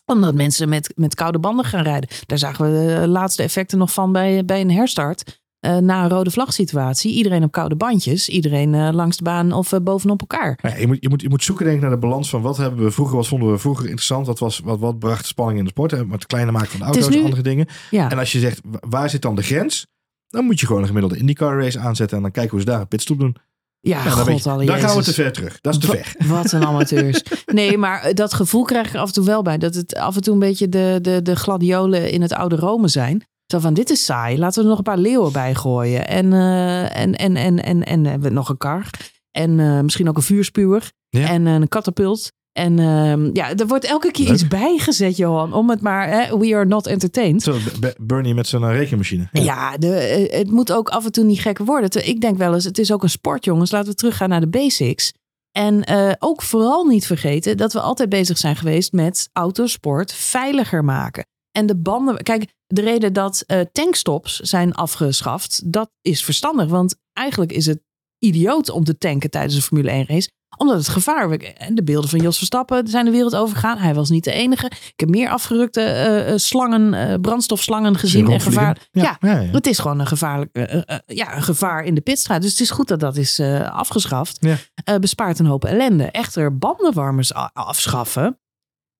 omdat 0.06 0.34
mensen 0.34 0.70
met, 0.70 0.94
met 0.96 1.16
koude 1.16 1.40
banden 1.40 1.66
gaan 1.66 1.84
rijden. 1.84 2.10
Daar 2.26 2.38
zagen 2.38 2.66
we 2.66 3.00
de 3.02 3.08
laatste 3.08 3.44
effecten 3.44 3.78
nog 3.78 3.94
van 3.94 4.12
bij, 4.12 4.46
bij 4.46 4.62
een 4.62 4.72
herstart. 4.72 5.44
Uh, 5.66 5.78
na 5.78 6.04
een 6.04 6.10
rode 6.10 6.32
vlag 6.32 6.54
situatie. 6.54 7.14
Iedereen 7.14 7.44
op 7.44 7.52
koude 7.52 7.76
bandjes. 7.76 8.30
Iedereen 8.30 8.74
uh, 8.74 8.90
langs 8.92 9.18
de 9.18 9.24
baan 9.24 9.52
of 9.52 9.72
uh, 9.72 9.80
bovenop 9.80 10.20
elkaar. 10.22 10.60
Ja, 10.62 10.76
je, 10.76 10.88
moet, 10.88 10.98
je, 11.00 11.10
moet, 11.10 11.22
je 11.22 11.30
moet 11.30 11.44
zoeken 11.44 11.66
denk 11.66 11.78
ik 11.78 11.84
naar 11.84 11.92
de 11.92 11.98
balans 11.98 12.30
van 12.30 12.42
wat 12.42 12.58
hebben 12.58 12.84
we 12.84 12.92
vroeger, 12.92 13.16
wat 13.16 13.28
vonden 13.28 13.52
we 13.52 13.58
vroeger 13.58 13.84
interessant. 13.84 14.28
Wat, 14.28 14.40
was, 14.40 14.60
wat, 14.60 14.80
wat 14.80 15.00
bracht 15.00 15.26
spanning 15.26 15.58
in 15.58 15.64
de 15.64 15.70
sport. 15.70 15.92
Hè? 15.92 16.08
Wat 16.08 16.26
kleiner 16.26 16.54
maken 16.54 16.70
van 16.70 16.80
de 16.80 16.86
auto's, 16.86 17.10
nu, 17.10 17.24
andere 17.24 17.42
dingen. 17.42 17.68
Ja. 17.90 18.12
En 18.12 18.18
als 18.18 18.32
je 18.32 18.40
zegt, 18.40 18.62
waar 18.90 19.10
zit 19.10 19.22
dan 19.22 19.36
de 19.36 19.44
grens? 19.44 19.88
Dan 20.28 20.46
moet 20.46 20.60
je 20.60 20.66
gewoon 20.66 20.82
een 20.82 20.88
gemiddelde 20.88 21.18
IndyCar 21.18 21.60
race 21.60 21.80
aanzetten. 21.80 22.18
En 22.18 22.24
dan 22.24 22.32
kijken 22.32 22.52
hoe 22.52 22.60
ze 22.60 22.66
daar 22.66 22.80
een 22.80 22.88
pitstop 22.88 23.20
doen. 23.20 23.36
Ja, 23.80 24.04
ja 24.04 24.10
god 24.10 24.44
je, 24.44 24.66
Dan 24.66 24.80
gaan 24.80 24.98
we 24.98 25.04
te 25.04 25.14
ver 25.14 25.32
terug. 25.32 25.62
Dat 25.62 25.74
is 25.74 25.80
te 25.80 25.88
ver. 25.88 26.16
Wat 26.28 26.52
een 26.52 26.66
amateurs. 26.66 27.24
nee, 27.46 27.78
maar 27.78 28.14
dat 28.14 28.34
gevoel 28.34 28.64
krijg 28.64 28.88
ik 28.88 28.94
er 28.94 29.00
af 29.00 29.08
en 29.08 29.14
toe 29.14 29.26
wel 29.26 29.42
bij. 29.42 29.58
Dat 29.58 29.76
het 29.76 29.96
af 29.96 30.16
en 30.16 30.22
toe 30.22 30.34
een 30.34 30.40
beetje 30.40 30.70
de, 30.70 31.00
de, 31.02 31.22
de 31.22 31.36
gladiolen 31.36 32.12
in 32.12 32.22
het 32.22 32.34
oude 32.34 32.56
Rome 32.56 32.88
zijn. 32.88 33.24
Zo 33.56 33.62
van, 33.62 33.74
dit 33.74 33.90
is 33.90 34.06
saai. 34.06 34.38
Laten 34.38 34.56
we 34.56 34.64
er 34.64 34.70
nog 34.70 34.78
een 34.78 34.84
paar 34.94 34.98
leeuwen 34.98 35.32
bij 35.32 35.56
gooien. 35.56 36.08
En, 36.08 36.32
uh, 36.32 36.98
en, 36.98 37.16
en, 37.16 37.36
en, 37.36 37.64
en, 37.64 37.84
en, 37.84 38.06
en 38.06 38.34
nog 38.34 38.50
een 38.50 38.58
kar. 38.58 38.90
En 39.32 39.60
uh, 39.60 39.80
misschien 39.80 40.10
ook 40.10 40.16
een 40.16 40.24
vuurspuwer. 40.24 40.92
Ja. 41.10 41.30
En 41.30 41.46
een 41.46 41.68
katapult. 41.68 42.32
En 42.52 42.78
uh, 42.78 43.34
ja, 43.34 43.56
er 43.56 43.68
wordt 43.68 43.86
elke 43.86 44.12
keer 44.12 44.26
Leuk. 44.26 44.34
iets 44.34 44.48
bijgezet, 44.48 45.18
Johan. 45.18 45.54
Om 45.54 45.70
het 45.70 45.82
maar, 45.82 46.10
hè, 46.10 46.38
we 46.38 46.56
are 46.56 46.66
not 46.66 46.88
entertained. 46.88 47.42
Zo, 47.42 47.58
Bernie 48.02 48.34
met 48.34 48.48
zijn 48.48 48.72
rekenmachine. 48.72 49.28
Ja, 49.32 49.42
ja 49.42 49.78
de, 49.78 50.28
het 50.32 50.52
moet 50.52 50.72
ook 50.72 50.90
af 50.90 51.06
en 51.06 51.12
toe 51.12 51.24
niet 51.24 51.40
gekker 51.40 51.66
worden. 51.66 52.08
Ik 52.08 52.22
denk 52.22 52.38
wel 52.38 52.54
eens, 52.54 52.64
het 52.64 52.78
is 52.78 52.92
ook 52.92 53.04
een 53.04 53.10
sport, 53.10 53.46
jongens. 53.46 53.72
Laten 53.72 53.90
we 53.90 53.96
teruggaan 53.96 54.30
naar 54.30 54.42
de 54.42 54.48
basics. 54.48 55.14
En 55.52 55.92
uh, 55.92 56.12
ook 56.20 56.42
vooral 56.42 56.86
niet 56.86 57.06
vergeten 57.06 57.58
dat 57.58 57.74
we 57.74 57.80
altijd 57.80 58.10
bezig 58.10 58.38
zijn 58.38 58.56
geweest 58.56 58.92
met 58.92 59.30
autosport 59.34 60.14
veiliger 60.14 60.84
maken. 60.84 61.26
En 61.56 61.66
de 61.66 61.76
banden. 61.76 62.24
Kijk, 62.24 62.54
de 62.68 62.82
reden 62.82 63.14
dat 63.14 63.44
uh, 63.48 63.60
tankstops 63.72 64.40
zijn 64.40 64.74
afgeschaft, 64.74 65.72
dat 65.72 65.90
is 66.02 66.24
verstandig. 66.24 66.68
Want 66.68 66.96
eigenlijk 67.14 67.52
is 67.52 67.66
het 67.66 67.84
idioot 68.20 68.70
om 68.70 68.84
te 68.84 68.98
tanken 68.98 69.30
tijdens 69.30 69.56
een 69.56 69.62
Formule 69.62 69.90
1 69.90 70.06
race. 70.08 70.30
Omdat 70.58 70.78
het 70.78 70.88
gevaar. 70.88 71.38
De 71.74 71.84
beelden 71.84 72.10
van 72.10 72.20
Jos 72.20 72.38
Verstappen 72.38 72.88
zijn 72.88 73.06
de 73.06 73.12
wereld 73.12 73.36
overgegaan. 73.36 73.78
Hij 73.78 73.94
was 73.94 74.10
niet 74.10 74.24
de 74.24 74.32
enige. 74.32 74.66
Ik 74.66 74.94
heb 74.96 75.10
meer 75.10 75.30
afgerukte 75.30 76.26
uh, 76.28 76.34
slangen, 76.38 76.94
uh, 76.94 77.20
brandstofslangen 77.22 77.98
gezien. 77.98 78.32
En 78.32 78.42
gevaar. 78.42 78.88
Ja, 78.92 79.18
ja, 79.20 79.40
ja, 79.40 79.52
het 79.52 79.68
is 79.68 79.80
gewoon 79.80 80.00
een, 80.00 80.08
gevaarlijk, 80.08 80.50
ja, 81.06 81.36
een 81.36 81.44
gevaar 81.44 81.84
in 81.84 81.96
de 81.96 82.02
pitstraat. 82.02 82.42
Dus 82.42 82.52
het 82.52 82.60
is 82.60 82.72
goed 82.72 82.88
dat 82.88 83.00
dat 83.00 83.18
is 83.18 83.40
afgeschaft. 83.72 84.40
Bespaart 85.00 85.40
een 85.40 85.46
hoop 85.46 85.66
ellende. 85.66 86.04
Echter, 86.04 86.58
bandenwarmers 86.58 87.34
afschaffen. 87.54 88.40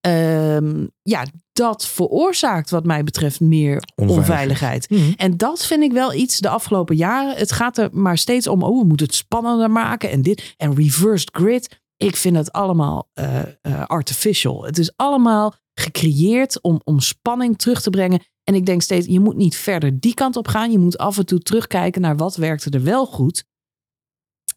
Um, 0.08 0.90
ja, 1.02 1.26
dat 1.54 1.88
veroorzaakt 1.88 2.70
wat 2.70 2.86
mij 2.86 3.04
betreft 3.04 3.40
meer 3.40 3.84
onveiligheid. 3.96 4.90
Mhm. 4.90 5.12
En 5.18 5.38
dat 5.38 5.66
vind 5.66 5.84
ik 5.84 5.92
wel 5.92 6.14
iets 6.14 6.40
de 6.40 6.50
afgelopen 6.50 6.96
jaren. 6.96 7.36
Het 7.36 7.52
gaat 7.52 7.78
er 7.78 7.90
maar 7.92 8.18
steeds 8.18 8.48
om, 8.48 8.64
oh, 8.64 8.80
we 8.80 8.86
moeten 8.86 9.06
het 9.06 9.16
spannender 9.16 9.72
maken 9.72 10.10
en 10.10 10.22
dit. 10.22 10.54
En 10.58 10.76
reversed 10.76 11.30
grid. 11.34 11.82
Ik 11.98 12.16
vind 12.16 12.36
het 12.36 12.52
allemaal 12.52 13.10
uh, 13.14 13.40
uh, 13.62 13.86
artificial. 13.86 14.66
Het 14.66 14.78
is 14.78 14.92
allemaal 14.96 15.54
gecreëerd 15.74 16.62
om, 16.62 16.82
om 16.84 17.00
spanning 17.00 17.58
terug 17.58 17.82
te 17.82 17.90
brengen. 17.90 18.20
En 18.44 18.56
ik 18.56 18.66
denk 18.66 18.82
steeds, 18.82 19.08
je 19.08 19.20
moet 19.20 19.36
niet 19.36 19.56
verder 19.56 20.00
die 20.00 20.14
kant 20.14 20.36
op 20.36 20.48
gaan. 20.48 20.72
Je 20.72 20.80
moet 20.80 20.98
af 20.98 21.18
en 21.18 21.26
toe 21.26 21.40
terugkijken 21.40 22.02
naar 22.02 22.18
wat 22.18 22.36
werkte 22.36 22.70
er 22.70 22.84
wel 22.84 23.06
goed. 23.06 23.44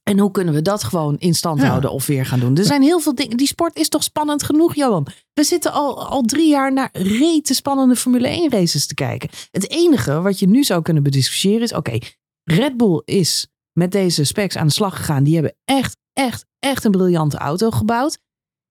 En 0.08 0.18
hoe 0.18 0.30
kunnen 0.30 0.54
we 0.54 0.62
dat 0.62 0.84
gewoon 0.84 1.16
in 1.18 1.34
stand 1.34 1.62
houden 1.62 1.92
of 1.92 2.06
weer 2.06 2.26
gaan 2.26 2.40
doen? 2.40 2.56
Er 2.56 2.64
zijn 2.64 2.82
heel 2.82 3.00
veel 3.00 3.14
dingen. 3.14 3.36
Die 3.36 3.46
sport 3.46 3.76
is 3.76 3.88
toch 3.88 4.02
spannend 4.02 4.42
genoeg, 4.42 4.74
Johan? 4.74 5.06
We 5.32 5.44
zitten 5.44 5.72
al, 5.72 6.06
al 6.06 6.22
drie 6.22 6.48
jaar 6.48 6.72
naar 6.72 6.88
rete 6.92 7.54
spannende 7.54 7.96
Formule 7.96 8.28
1 8.28 8.50
races 8.50 8.86
te 8.86 8.94
kijken. 8.94 9.28
Het 9.50 9.70
enige 9.70 10.20
wat 10.20 10.38
je 10.38 10.48
nu 10.48 10.64
zou 10.64 10.82
kunnen 10.82 11.02
bediscussiëren 11.02 11.62
is: 11.62 11.72
oké, 11.72 11.94
okay, 11.94 12.02
Red 12.44 12.76
Bull 12.76 13.02
is 13.04 13.48
met 13.72 13.92
deze 13.92 14.24
specs 14.24 14.56
aan 14.56 14.66
de 14.66 14.72
slag 14.72 14.96
gegaan. 14.96 15.24
Die 15.24 15.34
hebben 15.34 15.56
echt, 15.64 15.96
echt, 16.12 16.44
echt 16.58 16.84
een 16.84 16.90
briljante 16.90 17.38
auto 17.38 17.70
gebouwd. 17.70 18.18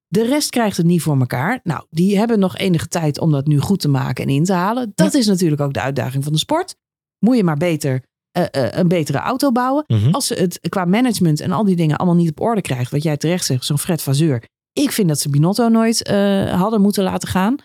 De 0.07 0.25
rest 0.25 0.49
krijgt 0.49 0.77
het 0.77 0.85
niet 0.85 1.01
voor 1.01 1.19
elkaar. 1.19 1.59
Nou, 1.63 1.85
die 1.89 2.17
hebben 2.17 2.39
nog 2.39 2.57
enige 2.57 2.87
tijd 2.87 3.19
om 3.19 3.31
dat 3.31 3.47
nu 3.47 3.59
goed 3.59 3.79
te 3.79 3.87
maken 3.87 4.23
en 4.23 4.29
in 4.29 4.43
te 4.43 4.53
halen. 4.53 4.91
Dat 4.95 5.13
ja. 5.13 5.19
is 5.19 5.27
natuurlijk 5.27 5.61
ook 5.61 5.73
de 5.73 5.81
uitdaging 5.81 6.23
van 6.23 6.33
de 6.33 6.39
sport. 6.39 6.75
Moet 7.19 7.35
je 7.35 7.43
maar 7.43 7.57
beter 7.57 8.03
uh, 8.37 8.43
uh, 8.63 8.67
een 8.71 8.87
betere 8.87 9.17
auto 9.17 9.51
bouwen. 9.51 9.83
Mhm. 9.87 9.97
Mm 9.97 10.05
-hmm. 10.05 10.13
Als 10.13 10.27
ze 10.27 10.33
het 10.33 10.59
qua 10.69 10.85
management 10.85 11.39
en 11.41 11.51
al 11.51 11.63
die 11.63 11.75
dingen 11.75 11.97
allemaal 11.97 12.15
niet 12.15 12.29
op 12.29 12.39
orde 12.39 12.61
krijgt, 12.61 12.91
wat 12.91 13.03
jij 13.03 13.17
terecht 13.17 13.45
zegt, 13.45 13.65
zo'n 13.65 13.77
Fred 13.77 14.01
Vazeur. 14.01 14.43
Ik 14.73 14.91
vind 14.91 15.07
dat 15.07 15.19
ze 15.19 15.29
Binotto 15.29 15.67
nooit 15.67 16.09
uh, 16.09 16.53
hadden 16.59 16.81
moeten 16.81 17.03
laten 17.03 17.27
gaan. 17.27 17.55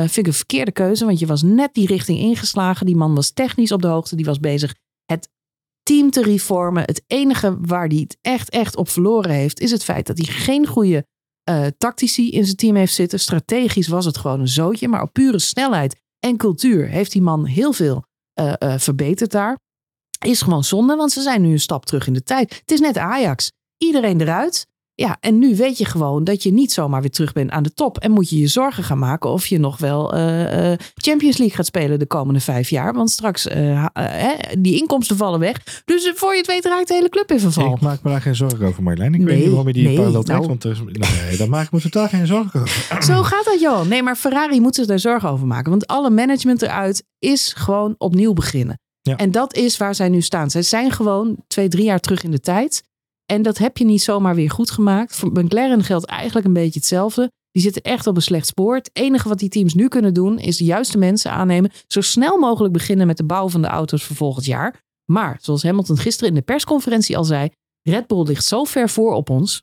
vind 0.00 0.16
ik 0.16 0.26
een 0.26 0.32
verkeerde 0.32 0.72
keuze, 0.72 1.04
want 1.04 1.18
je 1.18 1.26
was 1.26 1.42
net 1.42 1.74
die 1.74 1.86
richting 1.86 2.18
ingeslagen. 2.18 2.86
Die 2.86 2.96
man 2.96 3.14
was 3.14 3.30
technisch 3.30 3.72
op 3.72 3.82
de 3.82 3.88
hoogte, 3.88 4.16
die 4.16 4.24
was 4.24 4.40
bezig 4.40 4.74
het 5.04 5.28
team 5.82 6.10
te 6.10 6.22
reformen. 6.22 6.82
Het 6.82 7.02
enige 7.06 7.56
waar 7.60 7.86
hij 7.86 7.96
het 7.98 8.18
echt, 8.20 8.50
echt 8.50 8.76
op 8.76 8.88
verloren 8.88 9.30
heeft, 9.30 9.60
is 9.60 9.70
het 9.70 9.84
feit 9.84 10.06
dat 10.06 10.18
hij 10.18 10.26
geen 10.26 10.66
goede 10.66 11.06
tactici 11.78 12.30
in 12.30 12.44
zijn 12.44 12.56
team 12.56 12.76
heeft 12.76 12.94
zitten. 12.94 13.20
Strategisch 13.20 13.88
was 13.88 14.04
het 14.04 14.18
gewoon 14.18 14.40
een 14.40 14.48
zootje, 14.48 14.88
maar 14.88 15.02
op 15.02 15.12
pure 15.12 15.38
snelheid 15.38 16.00
en 16.18 16.36
cultuur 16.36 16.88
heeft 16.88 17.12
die 17.12 17.22
man 17.22 17.44
heel 17.46 17.72
veel 17.72 18.04
verbeterd 18.76 19.30
daar. 19.30 19.58
Is 20.26 20.42
gewoon 20.42 20.64
zonde, 20.64 20.96
want 20.96 21.12
ze 21.12 21.20
zijn 21.20 21.42
nu 21.42 21.52
een 21.52 21.60
stap 21.60 21.86
terug 21.86 22.06
in 22.06 22.12
de 22.12 22.22
tijd. 22.22 22.54
Het 22.60 22.70
is 22.70 22.80
net 22.80 22.98
Ajax. 22.98 23.52
Iedereen 23.78 24.20
eruit. 24.20 24.68
Ja, 25.00 25.16
en 25.20 25.38
nu 25.38 25.56
weet 25.56 25.78
je 25.78 25.84
gewoon 25.84 26.24
dat 26.24 26.42
je 26.42 26.52
niet 26.52 26.72
zomaar 26.72 27.00
weer 27.00 27.10
terug 27.10 27.32
bent 27.32 27.50
aan 27.50 27.62
de 27.62 27.74
top. 27.74 27.98
En 27.98 28.10
moet 28.10 28.30
je 28.30 28.38
je 28.38 28.46
zorgen 28.46 28.84
gaan 28.84 28.98
maken 28.98 29.30
of 29.30 29.46
je 29.46 29.58
nog 29.58 29.78
wel 29.78 30.16
uh, 30.16 30.70
uh, 30.70 30.76
Champions 30.94 31.36
League 31.36 31.56
gaat 31.56 31.66
spelen 31.66 31.98
de 31.98 32.06
komende 32.06 32.40
vijf 32.40 32.70
jaar. 32.70 32.94
Want 32.94 33.10
straks, 33.10 33.46
uh, 33.46 33.84
die 34.58 34.76
inkomsten 34.76 35.16
vallen 35.16 35.40
weg. 35.40 35.82
Dus 35.84 36.12
voor 36.14 36.32
je 36.32 36.38
het 36.38 36.46
weet 36.46 36.64
raakt 36.64 36.88
de 36.88 36.94
hele 36.94 37.08
club 37.08 37.30
in 37.30 37.40
verval. 37.40 37.74
Ik 37.74 37.80
maak 37.80 38.02
me 38.02 38.10
daar 38.10 38.20
geen 38.20 38.36
zorgen 38.36 38.66
over, 38.66 38.82
Marjolein. 38.82 39.14
Ik 39.14 39.20
nee, 39.20 39.28
weet 39.28 39.38
niet 39.38 39.48
waarom 39.48 39.66
je 39.66 39.72
die 39.72 39.86
nee, 39.86 39.96
parallel 39.96 40.22
trekt. 40.22 40.38
nou. 40.38 40.58
Want 40.60 40.64
er, 40.64 40.82
nee, 41.26 41.36
daar 41.36 41.48
maak 41.48 41.64
ik 41.64 41.72
me 41.72 41.80
totaal 41.80 42.08
geen 42.08 42.26
zorgen 42.26 42.60
over. 42.60 43.02
Zo 43.12 43.22
gaat 43.22 43.44
dat, 43.44 43.60
Johan. 43.60 43.88
Nee, 43.88 44.02
maar 44.02 44.16
Ferrari 44.16 44.60
moet 44.60 44.74
zich 44.74 44.86
daar 44.86 44.98
zorgen 44.98 45.30
over 45.30 45.46
maken. 45.46 45.70
Want 45.70 45.86
alle 45.86 46.10
management 46.10 46.62
eruit 46.62 47.04
is 47.18 47.52
gewoon 47.56 47.94
opnieuw 47.98 48.32
beginnen. 48.32 48.78
Ja. 49.02 49.16
En 49.16 49.30
dat 49.30 49.54
is 49.54 49.76
waar 49.76 49.94
zij 49.94 50.08
nu 50.08 50.20
staan. 50.20 50.50
Zij 50.50 50.62
zijn 50.62 50.90
gewoon 50.90 51.36
twee, 51.46 51.68
drie 51.68 51.84
jaar 51.84 52.00
terug 52.00 52.22
in 52.22 52.30
de 52.30 52.40
tijd. 52.40 52.82
En 53.26 53.42
dat 53.42 53.58
heb 53.58 53.76
je 53.76 53.84
niet 53.84 54.02
zomaar 54.02 54.34
weer 54.34 54.50
goed 54.50 54.70
gemaakt. 54.70 55.16
Voor 55.16 55.30
McLaren 55.32 55.84
geldt 55.84 56.06
eigenlijk 56.06 56.46
een 56.46 56.52
beetje 56.52 56.78
hetzelfde. 56.78 57.30
Die 57.50 57.62
zitten 57.62 57.82
echt 57.82 58.06
op 58.06 58.16
een 58.16 58.22
slecht 58.22 58.46
spoor. 58.46 58.74
Het 58.74 58.90
enige 58.92 59.28
wat 59.28 59.38
die 59.38 59.48
teams 59.48 59.74
nu 59.74 59.88
kunnen 59.88 60.14
doen 60.14 60.38
is 60.38 60.56
de 60.56 60.64
juiste 60.64 60.98
mensen 60.98 61.30
aannemen. 61.30 61.70
Zo 61.86 62.00
snel 62.00 62.38
mogelijk 62.38 62.72
beginnen 62.72 63.06
met 63.06 63.16
de 63.16 63.24
bouw 63.24 63.48
van 63.48 63.62
de 63.62 63.68
auto's 63.68 64.04
voor 64.04 64.16
volgend 64.16 64.44
jaar. 64.44 64.82
Maar 65.04 65.38
zoals 65.40 65.62
Hamilton 65.62 65.98
gisteren 65.98 66.28
in 66.28 66.34
de 66.34 66.42
persconferentie 66.42 67.16
al 67.16 67.24
zei. 67.24 67.50
Red 67.82 68.06
Bull 68.06 68.26
ligt 68.26 68.44
zo 68.44 68.64
ver 68.64 68.88
voor 68.88 69.12
op 69.12 69.30
ons. 69.30 69.62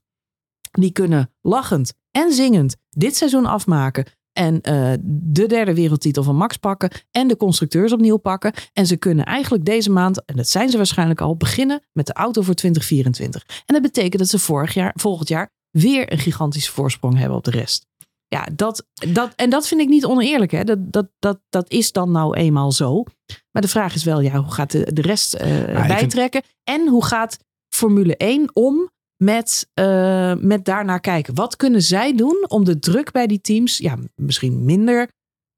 Die 0.71 0.91
kunnen 0.91 1.31
lachend 1.41 1.93
en 2.11 2.33
zingend 2.33 2.75
dit 2.89 3.15
seizoen 3.15 3.45
afmaken. 3.45 4.05
En 4.37 4.53
uh, 4.53 4.93
de 5.03 5.45
derde 5.47 5.73
wereldtitel 5.73 6.23
van 6.23 6.35
Max 6.35 6.57
pakken. 6.57 6.91
En 7.11 7.27
de 7.27 7.37
constructeurs 7.37 7.91
opnieuw 7.91 8.17
pakken. 8.17 8.53
En 8.73 8.87
ze 8.87 8.97
kunnen 8.97 9.25
eigenlijk 9.25 9.65
deze 9.65 9.91
maand, 9.91 10.25
en 10.25 10.35
dat 10.35 10.49
zijn 10.49 10.69
ze 10.69 10.77
waarschijnlijk 10.77 11.21
al, 11.21 11.37
beginnen 11.37 11.81
met 11.91 12.05
de 12.05 12.13
auto 12.13 12.41
voor 12.41 12.53
2024. 12.53 13.43
En 13.65 13.73
dat 13.73 13.81
betekent 13.81 14.17
dat 14.17 14.27
ze 14.27 14.39
vorig 14.39 14.73
jaar, 14.73 14.91
volgend 14.95 15.27
jaar 15.27 15.49
weer 15.71 16.11
een 16.11 16.17
gigantische 16.17 16.71
voorsprong 16.71 17.17
hebben 17.17 17.37
op 17.37 17.43
de 17.43 17.51
rest. 17.51 17.85
Ja, 18.27 18.47
dat, 18.55 18.87
dat, 19.13 19.33
en 19.35 19.49
dat 19.49 19.67
vind 19.67 19.81
ik 19.81 19.87
niet 19.87 20.05
oneerlijk. 20.05 20.51
Hè? 20.51 20.63
Dat, 20.63 20.91
dat, 20.91 21.07
dat, 21.19 21.39
dat 21.49 21.71
is 21.71 21.91
dan 21.91 22.11
nou 22.11 22.35
eenmaal 22.35 22.71
zo. 22.71 23.03
Maar 23.51 23.61
de 23.61 23.67
vraag 23.67 23.95
is 23.95 24.03
wel, 24.03 24.19
ja, 24.19 24.37
hoe 24.37 24.53
gaat 24.53 24.71
de, 24.71 24.93
de 24.93 25.01
rest 25.01 25.35
uh, 25.35 25.41
bijtrekken? 25.87 26.41
En 26.63 26.87
hoe 26.87 27.05
gaat 27.05 27.37
Formule 27.69 28.17
1 28.17 28.49
om 28.55 28.89
met, 29.17 29.69
uh, 29.79 30.33
met 30.35 30.65
daarnaar 30.65 30.99
kijken? 30.99 31.35
Wat 31.35 31.55
kunnen 31.55 31.81
zij 31.81 32.15
doen 32.15 32.45
om 32.47 32.63
de 32.63 32.79
druk 32.79 33.11
bij 33.11 33.27
die 33.27 33.41
teams 33.41 33.77
ja, 33.77 33.97
misschien 34.15 34.65
minder 34.65 35.09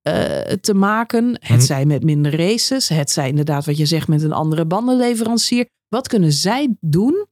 uh, 0.07 0.14
te 0.62 0.74
maken? 0.74 1.26
Het 1.39 1.49
Mhm. 1.49 1.60
zij 1.60 1.86
met 1.86 2.03
minder 2.03 2.36
races, 2.36 2.89
het 2.89 3.12
zij 3.12 3.28
inderdaad 3.28 3.66
wat 3.66 3.78
je 3.78 3.86
zegt 3.86 4.07
met 4.07 4.24
een 4.24 4.34
andere 4.34 4.66
bandenleverancier. 4.66 5.66
Wat 5.88 6.07
kunnen 6.07 6.32
zij 6.32 6.76
doen 6.80 7.26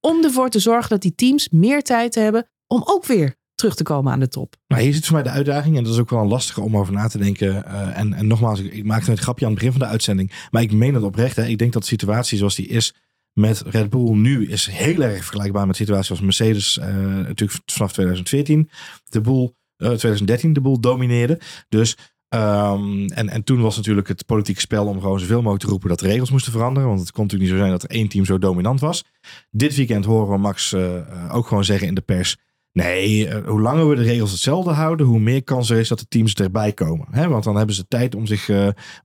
om 0.00 0.24
ervoor 0.24 0.48
te 0.48 0.58
zorgen 0.58 0.90
dat 0.90 1.02
die 1.02 1.14
teams 1.14 1.48
meer 1.48 1.82
tijd 1.82 2.14
hebben 2.14 2.46
om 2.66 2.82
ook 2.84 3.06
weer 3.06 3.34
terug 3.54 3.74
te 3.74 3.82
komen 3.82 4.12
aan 4.12 4.20
de 4.20 4.28
top? 4.28 4.56
Nou, 4.66 4.82
hier 4.82 4.94
zit 4.94 5.06
voor 5.06 5.14
mij 5.14 5.22
de 5.22 5.30
uitdaging. 5.30 5.76
En 5.76 5.84
dat 5.84 5.92
is 5.92 5.98
ook 5.98 6.10
wel 6.10 6.20
een 6.20 6.28
lastige 6.28 6.60
om 6.60 6.76
over 6.76 6.92
na 6.92 7.08
te 7.08 7.18
denken. 7.18 7.64
Uh, 7.66 7.98
en, 7.98 8.12
en 8.12 8.26
nogmaals, 8.26 8.60
ik, 8.60 8.72
ik 8.72 8.84
maakte 8.84 9.10
het 9.10 9.20
grapje 9.20 9.44
aan 9.44 9.50
het 9.50 9.60
begin 9.60 9.76
van 9.78 9.86
de 9.86 9.92
uitzending. 9.92 10.32
Maar 10.50 10.62
ik 10.62 10.72
meen 10.72 10.94
het 10.94 11.02
oprecht. 11.02 11.36
Hè. 11.36 11.46
Ik 11.46 11.58
denk 11.58 11.72
dat 11.72 11.82
de 11.82 11.88
situatie 11.88 12.38
zoals 12.38 12.54
die 12.54 12.66
is 12.66 12.94
met 13.32 13.62
Red 13.66 13.90
Bull 13.90 14.14
nu 14.14 14.48
is 14.48 14.66
heel 14.66 15.02
erg 15.02 15.24
vergelijkbaar 15.24 15.66
met 15.66 15.76
de 15.76 15.82
situatie 15.82 16.06
zoals 16.06 16.20
Mercedes 16.20 16.78
uh, 16.78 16.86
natuurlijk 17.16 17.60
vanaf 17.66 17.92
2014. 17.92 18.70
De 19.08 19.20
boel, 19.20 19.54
uh, 19.76 19.88
2013 19.88 20.52
de 20.52 20.60
boel 20.60 20.80
domineerde. 20.80 21.40
Dus 21.68 21.96
um, 22.28 23.08
en, 23.08 23.28
en 23.28 23.44
toen 23.44 23.60
was 23.60 23.76
natuurlijk 23.76 24.08
het 24.08 24.26
politieke 24.26 24.60
spel 24.60 24.86
om 24.86 25.00
gewoon 25.00 25.20
zoveel 25.20 25.38
mogelijk 25.38 25.62
te 25.62 25.70
roepen 25.70 25.88
dat 25.88 25.98
de 25.98 26.06
regels 26.06 26.30
moesten 26.30 26.52
veranderen. 26.52 26.88
Want 26.88 27.00
het 27.00 27.12
kon 27.12 27.22
natuurlijk 27.22 27.50
niet 27.50 27.58
zo 27.58 27.64
zijn 27.66 27.78
dat 27.78 27.90
er 27.90 27.96
één 27.96 28.08
team 28.08 28.24
zo 28.24 28.38
dominant 28.38 28.80
was. 28.80 29.04
Dit 29.50 29.76
weekend 29.76 30.04
horen 30.04 30.30
we 30.32 30.38
Max 30.38 30.72
uh, 30.72 31.34
ook 31.34 31.46
gewoon 31.46 31.64
zeggen 31.64 31.86
in 31.86 31.94
de 31.94 32.00
pers. 32.00 32.36
Nee, 32.72 33.34
hoe 33.42 33.60
langer 33.60 33.88
we 33.88 33.94
de 33.94 34.02
regels 34.02 34.30
hetzelfde 34.30 34.70
houden, 34.70 35.06
hoe 35.06 35.18
meer 35.18 35.44
kans 35.44 35.70
er 35.70 35.78
is 35.78 35.88
dat 35.88 35.98
de 35.98 36.08
teams 36.08 36.34
erbij 36.34 36.72
komen. 36.72 37.06
Hè? 37.10 37.28
Want 37.28 37.44
dan 37.44 37.56
hebben 37.56 37.74
ze 37.74 37.86
tijd 37.88 38.14
om 38.14 38.26
zich, 38.26 38.50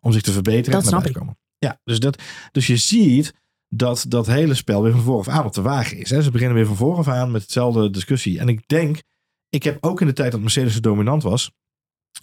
om 0.02 0.12
zich 0.12 0.22
te 0.22 0.32
verbeteren 0.32 0.80
dat 0.80 0.88
en 0.88 0.94
erbij 0.94 1.12
te 1.12 1.20
komen. 1.20 1.38
Ja, 1.58 1.80
dus, 1.84 2.00
dat, 2.00 2.22
dus 2.52 2.68
je 2.68 2.78
ziet 2.78 3.34
dat 3.76 4.06
dat 4.08 4.28
hele 4.28 4.54
spel 4.54 4.84
weer 4.84 4.92
van 4.92 5.02
vooraf 5.02 5.28
aan 5.28 5.46
op 5.46 5.54
de 5.54 5.62
wagen 5.62 5.98
is. 5.98 6.10
Hè? 6.10 6.22
Ze 6.22 6.32
beginnen 6.32 6.56
weer 6.56 6.66
van 6.66 6.76
vooraf 6.76 7.08
aan 7.08 7.32
met 7.32 7.42
hetzelfde 7.42 7.90
discussie. 7.90 8.40
En 8.40 8.50
ik 8.50 8.68
denk, 8.68 9.02
ik 9.50 9.64
heb 9.64 9.78
ook 9.82 10.02
in 10.02 10.08
de 10.08 10.14
tijd 10.14 10.32
dat 10.32 10.42
Mercedes 10.42 10.74
zo 10.74 10.80
dominant 10.80 11.24
was, 11.24 11.52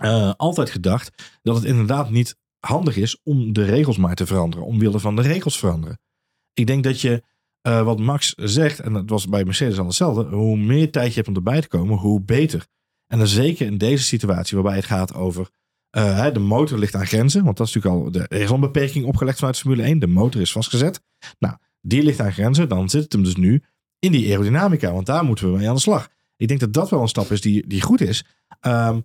uh, 0.01 0.33
altijd 0.37 0.71
gedacht 0.71 1.39
dat 1.43 1.55
het 1.57 1.65
inderdaad 1.65 2.11
niet 2.11 2.37
handig 2.59 2.97
is 2.97 3.21
om 3.23 3.53
de 3.53 3.65
regels 3.65 3.97
maar 3.97 4.15
te 4.15 4.27
veranderen. 4.27 4.67
Omwille 4.67 4.99
van 4.99 5.17
de 5.17 5.23
regels 5.23 5.59
veranderen. 5.59 5.99
Ik 6.53 6.67
denk 6.67 6.85
dat 6.85 7.01
je, 7.01 7.23
uh, 7.69 7.83
wat 7.83 7.99
Max 7.99 8.33
zegt, 8.37 8.81
en 8.81 8.93
dat 8.93 9.11
was 9.11 9.29
bij 9.29 9.45
Mercedes 9.45 9.79
al 9.79 9.87
hetzelfde, 9.87 10.25
hoe 10.25 10.57
meer 10.57 10.91
tijd 10.91 11.09
je 11.09 11.15
hebt 11.15 11.29
om 11.29 11.35
erbij 11.35 11.61
te 11.61 11.69
komen, 11.69 11.99
hoe 11.99 12.21
beter. 12.21 12.67
En 13.07 13.19
dan 13.19 13.27
zeker 13.27 13.67
in 13.67 13.79
deze 13.79 14.05
situatie 14.05 14.57
waarbij 14.57 14.77
het 14.77 14.85
gaat 14.85 15.15
over 15.15 15.51
uh, 15.97 16.33
de 16.33 16.39
motor 16.39 16.79
ligt 16.79 16.95
aan 16.95 17.07
grenzen. 17.07 17.45
Want 17.45 17.57
dat 17.57 17.67
is 17.67 17.75
natuurlijk 17.75 18.05
al, 18.05 18.11
de, 18.11 18.27
er 18.29 18.41
is 18.41 18.49
al 18.49 18.55
een 18.55 18.61
beperking 18.61 19.05
opgelegd 19.05 19.39
vanuit 19.39 19.59
Formule 19.59 19.83
1. 19.83 19.99
De 19.99 20.07
motor 20.07 20.41
is 20.41 20.53
vastgezet. 20.53 21.01
Nou, 21.39 21.55
die 21.81 22.03
ligt 22.03 22.21
aan 22.21 22.33
grenzen. 22.33 22.69
Dan 22.69 22.89
zit 22.89 23.03
het 23.03 23.13
hem 23.13 23.23
dus 23.23 23.37
nu 23.37 23.63
in 23.99 24.13
die 24.13 24.31
aerodynamica. 24.31 24.93
Want 24.93 25.07
daar 25.07 25.25
moeten 25.25 25.53
we 25.53 25.59
mee 25.59 25.69
aan 25.69 25.75
de 25.75 25.81
slag. 25.81 26.09
Ik 26.37 26.49
denk 26.49 26.61
dat 26.61 26.73
dat 26.73 26.91
wel 26.91 27.01
een 27.01 27.09
stap 27.09 27.31
is 27.31 27.41
die, 27.41 27.67
die 27.67 27.83
goed 27.83 28.01
is. 28.01 28.25
Um, 28.61 29.05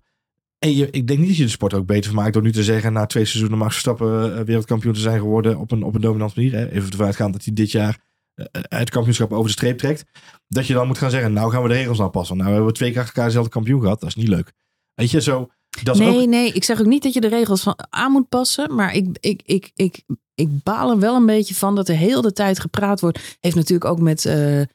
en 0.58 0.76
je, 0.76 0.90
ik 0.90 1.06
denk 1.06 1.18
niet 1.18 1.28
dat 1.28 1.36
je 1.36 1.44
de 1.44 1.50
sport 1.50 1.74
ook 1.74 1.86
beter 1.86 2.14
maakt 2.14 2.32
door 2.32 2.42
nu 2.42 2.52
te 2.52 2.64
zeggen... 2.64 2.92
na 2.92 3.06
twee 3.06 3.24
seizoenen 3.24 3.58
Max 3.58 3.72
Verstappen 3.72 4.38
uh, 4.38 4.40
wereldkampioen 4.40 4.92
te 4.92 5.00
zijn 5.00 5.18
geworden... 5.18 5.58
op 5.58 5.70
een, 5.70 5.82
op 5.82 5.94
een 5.94 6.00
dominante 6.00 6.34
manier. 6.36 6.52
Hè? 6.52 6.70
Even 6.70 6.90
ervan 6.90 7.06
uitgaan 7.06 7.32
dat 7.32 7.44
hij 7.44 7.54
dit 7.54 7.70
jaar 7.70 7.98
uh, 8.34 8.46
het 8.52 8.90
kampioenschap 8.90 9.32
over 9.32 9.46
de 9.46 9.52
streep 9.52 9.78
trekt. 9.78 10.04
Dat 10.48 10.66
je 10.66 10.74
dan 10.74 10.86
moet 10.86 10.98
gaan 10.98 11.10
zeggen, 11.10 11.32
nou 11.32 11.50
gaan 11.50 11.62
we 11.62 11.68
de 11.68 11.74
regels 11.74 12.00
aanpassen. 12.00 12.36
Nou 12.36 12.48
hebben 12.48 12.68
we 12.68 12.74
twee 12.74 12.90
keer 12.90 12.98
achter 12.98 13.14
elkaar 13.14 13.28
dezelfde 13.28 13.52
kampioen 13.52 13.80
gehad. 13.80 14.00
Dat 14.00 14.08
is 14.08 14.14
niet 14.14 14.28
leuk. 14.28 14.52
Weet 14.94 15.10
je, 15.10 15.20
zo... 15.20 15.50
Dat 15.82 15.94
is 15.94 16.00
nee, 16.00 16.20
ook... 16.22 16.28
nee, 16.28 16.52
ik 16.52 16.64
zeg 16.64 16.80
ook 16.80 16.86
niet 16.86 17.02
dat 17.02 17.12
je 17.12 17.20
de 17.20 17.28
regels 17.28 17.62
van 17.62 17.78
aan 17.90 18.12
moet 18.12 18.28
passen. 18.28 18.74
Maar 18.74 18.94
ik, 18.94 19.16
ik, 19.20 19.42
ik, 19.44 19.70
ik, 19.74 20.02
ik 20.34 20.62
baal 20.62 20.90
er 20.90 20.98
wel 20.98 21.16
een 21.16 21.26
beetje 21.26 21.54
van 21.54 21.74
dat 21.74 21.88
er 21.88 21.96
heel 21.96 22.22
de 22.22 22.32
tijd 22.32 22.60
gepraat 22.60 23.00
wordt. 23.00 23.36
Heeft 23.40 23.56
natuurlijk 23.56 23.90
ook 23.90 24.00
met 24.00 24.24
uh, 24.24 24.60
uh, 24.60 24.66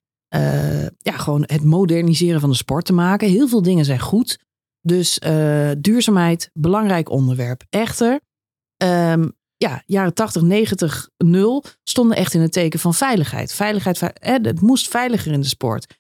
ja, 0.98 1.18
gewoon 1.18 1.44
het 1.46 1.64
moderniseren 1.64 2.40
van 2.40 2.50
de 2.50 2.56
sport 2.56 2.86
te 2.86 2.94
maken. 2.94 3.30
Heel 3.30 3.48
veel 3.48 3.62
dingen 3.62 3.86
zijn 3.86 4.00
goed. 4.00 4.40
Dus 4.82 5.20
uh, 5.26 5.72
duurzaamheid, 5.78 6.50
belangrijk 6.54 7.10
onderwerp. 7.10 7.64
Echter, 7.70 8.20
um, 8.84 9.34
ja, 9.58 9.84
jaren 9.86 10.14
80, 10.14 10.42
90, 10.42 11.10
0 11.18 11.64
stonden 11.84 12.18
echt 12.18 12.34
in 12.34 12.42
het 12.42 12.52
teken 12.52 12.80
van 12.80 12.94
veiligheid. 12.94 13.54
Veiligheid, 13.54 14.02
eh, 14.02 14.34
het 14.42 14.62
moest 14.62 14.88
veiliger 14.88 15.32
in 15.32 15.42
de 15.42 15.48
sport. 15.48 16.00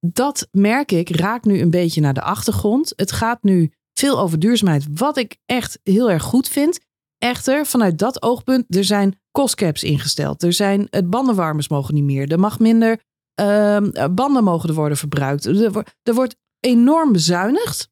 Dat 0.00 0.48
merk 0.50 0.92
ik, 0.92 1.16
raakt 1.16 1.44
nu 1.44 1.60
een 1.60 1.70
beetje 1.70 2.00
naar 2.00 2.14
de 2.14 2.22
achtergrond. 2.22 2.92
Het 2.96 3.12
gaat 3.12 3.42
nu 3.42 3.72
veel 3.98 4.18
over 4.18 4.38
duurzaamheid, 4.38 4.86
wat 4.94 5.16
ik 5.16 5.36
echt 5.46 5.80
heel 5.82 6.10
erg 6.10 6.22
goed 6.22 6.48
vind. 6.48 6.80
Echter, 7.18 7.66
vanuit 7.66 7.98
dat 7.98 8.22
oogpunt, 8.22 8.76
er 8.76 8.84
zijn 8.84 9.20
costcaps 9.30 9.82
ingesteld. 9.82 10.42
Er 10.42 10.52
zijn, 10.52 10.86
het 10.90 11.10
bandenwarmers 11.10 11.68
mogen 11.68 11.94
niet 11.94 12.04
meer. 12.04 12.32
Er 12.32 12.40
mag 12.40 12.58
minder, 12.58 13.00
uh, 13.40 13.78
banden 14.10 14.44
mogen 14.44 14.68
er 14.68 14.74
worden 14.74 14.98
verbruikt. 14.98 15.44
Er, 15.44 15.72
wordt, 15.72 15.94
er 16.02 16.14
wordt 16.14 16.36
enorm 16.60 17.12
bezuinigd, 17.12 17.88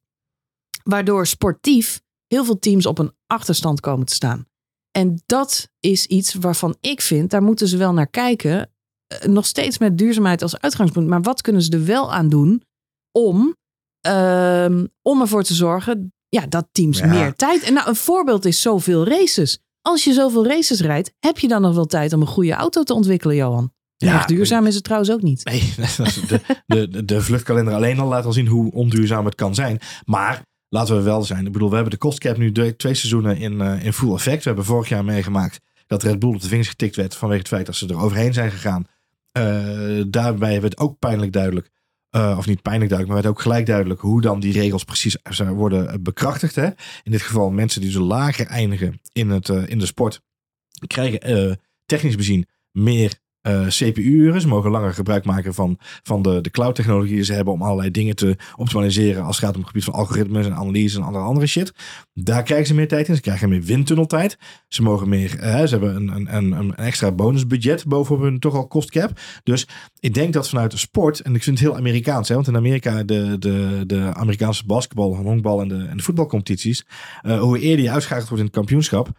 waardoor 0.83 1.27
sportief 1.27 2.01
heel 2.27 2.45
veel 2.45 2.59
teams 2.59 2.85
op 2.85 2.99
een 2.99 3.11
achterstand 3.27 3.79
komen 3.79 4.05
te 4.05 4.13
staan. 4.13 4.45
En 4.91 5.21
dat 5.25 5.69
is 5.79 6.05
iets 6.05 6.33
waarvan 6.33 6.75
ik 6.79 7.01
vind, 7.01 7.29
daar 7.29 7.43
moeten 7.43 7.67
ze 7.67 7.77
wel 7.77 7.93
naar 7.93 8.09
kijken. 8.09 8.69
Nog 9.25 9.45
steeds 9.45 9.77
met 9.77 9.97
duurzaamheid 9.97 10.41
als 10.41 10.59
uitgangspunt. 10.59 11.07
Maar 11.07 11.21
wat 11.21 11.41
kunnen 11.41 11.61
ze 11.61 11.71
er 11.71 11.85
wel 11.85 12.13
aan 12.13 12.29
doen 12.29 12.63
om 13.11 13.55
Um, 14.07 14.87
om 15.01 15.21
ervoor 15.21 15.43
te 15.43 15.53
zorgen 15.53 16.13
ja, 16.29 16.45
dat 16.49 16.67
teams 16.71 16.99
ja. 16.99 17.05
meer 17.05 17.35
tijd. 17.35 17.63
En 17.63 17.73
nou, 17.73 17.87
een 17.89 17.95
voorbeeld 17.95 18.45
is 18.45 18.61
zoveel 18.61 19.07
races. 19.07 19.59
Als 19.81 20.03
je 20.03 20.13
zoveel 20.13 20.47
races 20.47 20.81
rijdt, 20.81 21.13
heb 21.19 21.39
je 21.39 21.47
dan 21.47 21.61
nog 21.61 21.75
wel 21.75 21.85
tijd 21.85 22.13
om 22.13 22.21
een 22.21 22.27
goede 22.27 22.53
auto 22.53 22.83
te 22.83 22.93
ontwikkelen, 22.93 23.35
Johan? 23.35 23.73
Ja, 23.97 24.15
echt 24.15 24.27
duurzaam 24.27 24.65
is 24.65 24.75
het 24.75 24.83
trouwens 24.83 25.11
ook 25.11 25.21
niet. 25.21 25.45
Nee, 25.45 25.73
de, 26.27 26.41
de, 26.65 26.87
de, 26.87 27.05
de 27.05 27.21
vluchtkalender 27.21 27.73
alleen 27.73 27.99
al 27.99 28.07
laat 28.07 28.25
al 28.25 28.33
zien 28.33 28.47
hoe 28.47 28.71
onduurzaam 28.71 29.25
het 29.25 29.35
kan 29.35 29.55
zijn. 29.55 29.79
Maar 30.05 30.41
laten 30.69 30.95
we 30.95 31.01
wel 31.01 31.23
zijn. 31.23 31.45
Ik 31.45 31.51
bedoel, 31.51 31.69
we 31.69 31.75
hebben 31.75 31.93
de 31.93 31.99
cost 31.99 32.19
cap 32.19 32.37
nu 32.37 32.51
twee 32.51 32.75
seizoenen 32.77 33.37
in, 33.37 33.53
uh, 33.53 33.83
in 33.83 33.93
full 33.93 34.13
effect. 34.13 34.43
We 34.43 34.47
hebben 34.47 34.65
vorig 34.65 34.89
jaar 34.89 35.05
meegemaakt 35.05 35.59
dat 35.87 36.03
Red 36.03 36.19
Bull 36.19 36.33
op 36.33 36.41
de 36.41 36.47
vingers 36.47 36.69
getikt 36.69 36.95
werd 36.95 37.15
vanwege 37.15 37.39
het 37.39 37.49
feit 37.49 37.65
dat 37.65 37.75
ze 37.75 37.87
er 37.87 37.99
overheen 37.99 38.33
zijn 38.33 38.51
gegaan. 38.51 38.85
Uh, 39.37 40.03
daarbij 40.07 40.61
werd 40.61 40.77
ook 40.77 40.99
pijnlijk 40.99 41.31
duidelijk 41.31 41.69
uh, 42.15 42.35
of 42.37 42.45
niet 42.45 42.61
pijnlijk 42.61 42.89
duidelijk, 42.89 43.07
maar 43.07 43.21
werd 43.21 43.27
ook 43.27 43.41
gelijk 43.41 43.65
duidelijk 43.65 43.99
hoe 43.99 44.21
dan 44.21 44.39
die 44.39 44.53
regels 44.53 44.83
precies 44.83 45.17
worden 45.37 46.03
bekrachtigd. 46.03 46.55
Hè? 46.55 46.65
In 47.03 47.11
dit 47.11 47.21
geval 47.21 47.51
mensen 47.51 47.81
die 47.81 47.91
zo 47.91 48.01
lager 48.01 48.47
eindigen 48.47 49.01
in, 49.11 49.29
het, 49.29 49.47
uh, 49.47 49.67
in 49.67 49.79
de 49.79 49.85
sport, 49.85 50.21
krijgen 50.87 51.59
technisch 51.85 52.15
bezien 52.15 52.47
meer 52.71 53.19
CPU-uren. 53.67 54.41
Ze 54.41 54.47
mogen 54.47 54.71
langer 54.71 54.93
gebruik 54.93 55.25
maken 55.25 55.53
van, 55.53 55.77
van 56.03 56.21
de, 56.21 56.41
de 56.41 56.49
cloud-technologie 56.49 57.15
die 57.15 57.23
ze 57.23 57.33
hebben 57.33 57.53
om 57.53 57.61
allerlei 57.61 57.91
dingen 57.91 58.15
te 58.15 58.35
optimaliseren 58.55 59.23
als 59.23 59.35
het 59.35 59.45
gaat 59.45 59.53
om 59.53 59.59
het 59.59 59.69
gebied 59.69 59.83
van 59.83 59.93
algoritmes 59.93 60.45
en 60.45 60.53
analyse 60.53 60.97
en 60.97 61.03
andere, 61.03 61.23
andere 61.23 61.47
shit. 61.47 61.73
Daar 62.13 62.43
krijgen 62.43 62.67
ze 62.67 62.73
meer 62.73 62.87
tijd 62.87 63.07
in. 63.07 63.15
Ze 63.15 63.21
krijgen 63.21 63.49
meer 63.49 63.61
windtunneltijd. 63.61 64.37
Ze 64.67 64.81
mogen 64.81 65.09
meer, 65.09 65.29
ze 65.29 65.67
hebben 65.69 65.95
een, 65.95 66.15
een, 66.15 66.35
een, 66.35 66.51
een 66.51 66.75
extra 66.75 67.11
bonusbudget 67.11 67.85
bovenop 67.85 68.21
hun 68.21 68.39
toch 68.39 68.55
al 68.55 68.67
cost 68.67 68.91
cap. 68.91 69.19
Dus 69.43 69.67
ik 69.99 70.13
denk 70.13 70.33
dat 70.33 70.49
vanuit 70.49 70.71
de 70.71 70.77
sport, 70.77 71.19
en 71.19 71.35
ik 71.35 71.43
vind 71.43 71.59
het 71.59 71.67
heel 71.67 71.77
Amerikaans, 71.77 72.27
hè, 72.27 72.35
want 72.35 72.47
in 72.47 72.55
Amerika 72.55 73.03
de, 73.03 73.35
de, 73.39 73.83
de 73.85 74.13
Amerikaanse 74.13 74.65
basketbal, 74.65 75.15
honkbal 75.15 75.61
en 75.61 75.67
de, 75.67 75.85
en 75.89 75.97
de 75.97 76.03
voetbalcompetities, 76.03 76.85
uh, 77.23 77.39
hoe 77.39 77.59
eerder 77.59 77.85
je 77.85 77.91
uitschakeld 77.91 78.27
wordt 78.27 78.43
in 78.43 78.49
het 78.49 78.57
kampioenschap, 78.57 79.09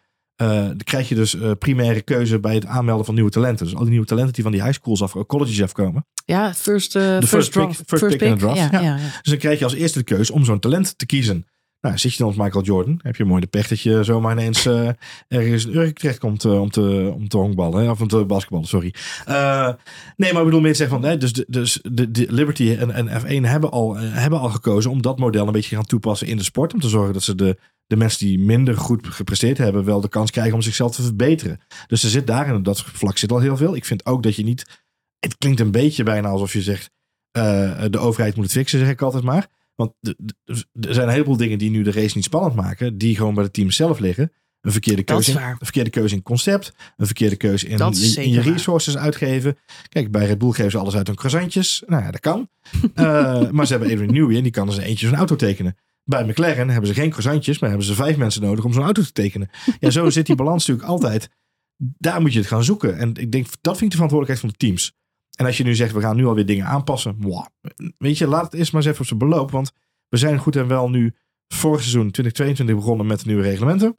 uh, 0.43 0.49
dan 0.49 0.81
krijg 0.85 1.09
je 1.09 1.15
dus 1.15 1.35
uh, 1.35 1.51
primaire 1.59 2.03
keuze 2.03 2.41
bij 2.41 2.55
het 2.55 2.67
aanmelden 2.67 3.05
van 3.05 3.15
nieuwe 3.15 3.31
talenten. 3.31 3.67
Dus 3.67 3.75
al 3.75 3.81
die 3.81 3.91
nieuwe 3.91 4.07
talenten 4.07 4.33
die 4.33 4.43
van 4.43 4.53
die 4.53 4.63
high 4.63 4.75
schools 4.75 5.03
af, 5.03 5.27
colleges 5.27 5.63
afkomen. 5.63 6.07
Ja, 6.25 6.55
first, 6.55 6.97
uh, 6.97 7.19
de 7.21 7.27
first, 7.27 7.51
pick, 7.51 7.63
first, 7.63 7.83
first 7.87 8.07
pick, 8.07 8.21
in 8.21 8.39
draft. 8.39 8.59
Ja, 8.59 8.69
ja. 8.73 8.81
ja, 8.81 8.97
ja. 8.97 9.03
Dus 9.23 9.31
dan 9.31 9.39
krijg 9.39 9.59
je 9.59 9.65
als 9.65 9.75
eerste 9.75 9.99
de 9.99 10.05
keuze 10.05 10.33
om 10.33 10.45
zo'n 10.45 10.59
talent 10.59 10.99
te 10.99 11.07
kiezen. 11.07 11.47
Nou, 11.87 11.99
zit 11.99 12.13
je 12.13 12.19
dan 12.19 12.27
als 12.27 12.37
Michael 12.37 12.65
Jordan, 12.65 13.01
heb 13.03 13.17
je 13.17 13.25
mooi 13.25 13.41
de 13.41 13.47
pech 13.47 13.69
dat 13.69 13.81
je 13.81 14.05
zomaar 14.05 14.33
ineens 14.33 14.67
uh, 14.67 14.89
ergens 15.29 15.67
in 15.67 15.77
Urk 15.77 15.99
terecht 15.99 16.19
komt 16.19 16.45
uh, 16.45 16.61
om 16.61 16.71
te, 16.71 17.13
om 17.15 17.29
te 17.29 17.37
honkballen. 17.37 17.91
Of 17.91 18.01
om 18.01 18.09
te 18.09 18.25
basketballen, 18.25 18.67
sorry. 18.67 18.95
Uh, 19.29 19.73
nee, 20.17 20.33
maar 20.33 20.41
ik 20.41 20.47
bedoel 20.47 20.61
meer 20.61 20.75
zeggen 20.75 21.01
van, 21.01 21.09
nee, 21.09 21.17
dus, 21.17 21.33
de, 21.33 21.45
dus 21.49 21.81
de, 21.83 22.11
de 22.11 22.27
Liberty 22.33 22.77
en, 22.79 22.91
en 22.91 23.23
F1 23.23 23.45
hebben 23.49 23.71
al, 23.71 23.97
hebben 23.97 24.39
al 24.39 24.49
gekozen 24.49 24.91
om 24.91 25.03
dat 25.03 25.19
model 25.19 25.47
een 25.47 25.53
beetje 25.53 25.77
gaan 25.77 25.85
toepassen 25.85 26.27
in 26.27 26.37
de 26.37 26.43
sport. 26.43 26.75
Om 26.75 26.81
te 26.81 26.89
zorgen 26.89 27.13
dat 27.13 27.23
ze 27.23 27.35
de, 27.35 27.59
de 27.87 27.97
mensen 27.97 28.27
die 28.27 28.39
minder 28.39 28.77
goed 28.77 29.07
gepresteerd 29.07 29.59
hebben, 29.59 29.85
wel 29.85 30.01
de 30.01 30.09
kans 30.09 30.31
krijgen 30.31 30.55
om 30.55 30.63
zichzelf 30.63 30.95
te 30.95 31.03
verbeteren. 31.03 31.61
Dus 31.87 32.03
er 32.03 32.11
zit 32.11 32.27
daar 32.27 32.55
op 32.55 32.65
dat 32.65 32.83
vlak 32.83 33.19
zit 33.19 33.33
al 33.33 33.41
heel 33.41 33.57
veel. 33.57 33.77
Ik 33.77 33.85
vind 33.85 34.07
ook 34.07 34.23
dat 34.23 34.37
je 34.37 34.45
niet, 34.45 34.83
het 35.19 35.37
klinkt 35.39 35.61
een 35.61 35.71
beetje 35.71 36.03
bijna 36.03 36.29
alsof 36.29 36.53
je 36.53 36.63
zegt, 36.63 36.91
de 37.91 37.99
overheid 37.99 38.37
moet 38.37 38.45
het 38.45 38.55
fixen, 38.55 38.79
zeg 38.79 38.89
ik 38.89 39.03
altijd 39.03 39.25
maar. 39.25 39.49
Want 39.77 39.93
er 40.73 40.95
zijn 40.95 41.07
een 41.07 41.13
heleboel 41.13 41.37
dingen 41.37 41.59
die 41.59 41.71
nu 41.71 41.83
de 41.83 41.93
race 41.93 42.13
niet 42.15 42.25
spannend 42.25 42.55
maken. 42.55 42.99
Die 42.99 43.17
gewoon 43.17 43.35
bij 43.35 43.45
de 43.45 43.51
teams 43.51 43.77
zelf 43.77 43.99
liggen. 43.99 44.33
Een 44.61 44.73
verkeerde 44.73 45.03
keuze, 45.03 45.31
in, 45.31 45.37
een 45.37 45.57
verkeerde 45.61 45.91
keuze 45.91 46.15
in 46.15 46.23
concept. 46.23 46.73
Een 46.97 47.07
verkeerde 47.07 47.37
keuze 47.37 47.67
in, 47.67 47.79
in- 48.17 48.31
je 48.31 48.43
waar. 48.43 48.53
resources 48.53 48.97
uitgeven. 48.97 49.57
Kijk, 49.89 50.11
bij 50.11 50.27
Red 50.27 50.39
Bull 50.39 50.51
geven 50.53 50.71
ze 50.71 50.79
alles 50.79 50.97
uit 50.97 51.07
hun 51.07 51.17
croissantjes. 51.17 51.83
Nou 51.87 52.03
ja, 52.03 52.11
dat 52.11 52.21
kan. 52.21 52.49
Eh, 52.95 53.51
maar 53.51 53.67
ze 53.67 53.73
hebben 53.73 53.93
Adrian 53.93 54.13
Newey 54.15 54.37
en 54.37 54.43
die 54.43 54.53
kan 54.53 54.67
dus 54.67 54.77
eentje 54.77 55.07
zo'n 55.07 55.17
auto 55.17 55.37
tekenen. 55.37 55.77
Bij 56.05 56.25
McLaren 56.25 56.69
hebben 56.69 56.87
ze 56.89 56.95
geen 56.95 57.11
croissantjes, 57.11 57.59
maar 57.59 57.69
hebben 57.69 57.87
ze 57.87 57.95
vijf 57.95 58.17
mensen 58.17 58.43
nodig 58.43 58.65
om 58.65 58.73
zo'n 58.73 58.83
auto 58.83 59.03
te 59.03 59.13
tekenen. 59.13 59.49
Ja, 59.81 59.91
zo 59.91 60.11
zit 60.11 60.27
die 60.27 60.35
balans 60.37 60.67
natuurlijk 60.67 60.93
altijd. 60.93 61.29
Daar 61.77 62.21
moet 62.21 62.33
je 62.33 62.39
het 62.39 62.49
gaan 62.49 62.65
zoeken. 62.65 62.99
En 62.99 63.15
ik 63.15 63.33
denk, 63.33 63.47
dat 63.61 63.77
vind 63.79 63.83
ik 63.83 63.91
de 63.91 63.95
verantwoordelijkheid 64.05 64.41
van 64.41 64.49
de 64.49 64.67
teams. 64.67 64.93
En 65.37 65.47
als 65.47 65.57
je 65.57 65.65
nu 65.65 65.75
zegt, 65.75 65.93
we 65.93 66.01
gaan 66.01 66.17
nu 66.17 66.27
alweer 66.27 66.47
dingen 66.47 66.67
aanpassen. 66.67 67.19
Weet 67.99 68.19
je, 68.19 68.27
laat 68.27 68.45
het 68.45 68.55
eerst 68.55 68.73
maar 68.73 68.81
eens 68.81 68.91
even 68.91 69.01
op 69.01 69.07
zijn 69.07 69.19
beloop. 69.19 69.51
Want 69.51 69.73
we 70.09 70.17
zijn 70.17 70.39
goed 70.39 70.57
en 70.57 70.69
wel 70.69 70.91
nu 70.91 71.15
vorig 71.49 71.81
seizoen 71.81 72.11
2022 72.11 72.77
begonnen 72.77 73.07
met 73.07 73.19
de 73.21 73.27
nieuwe 73.27 73.43
reglementen. 73.43 73.99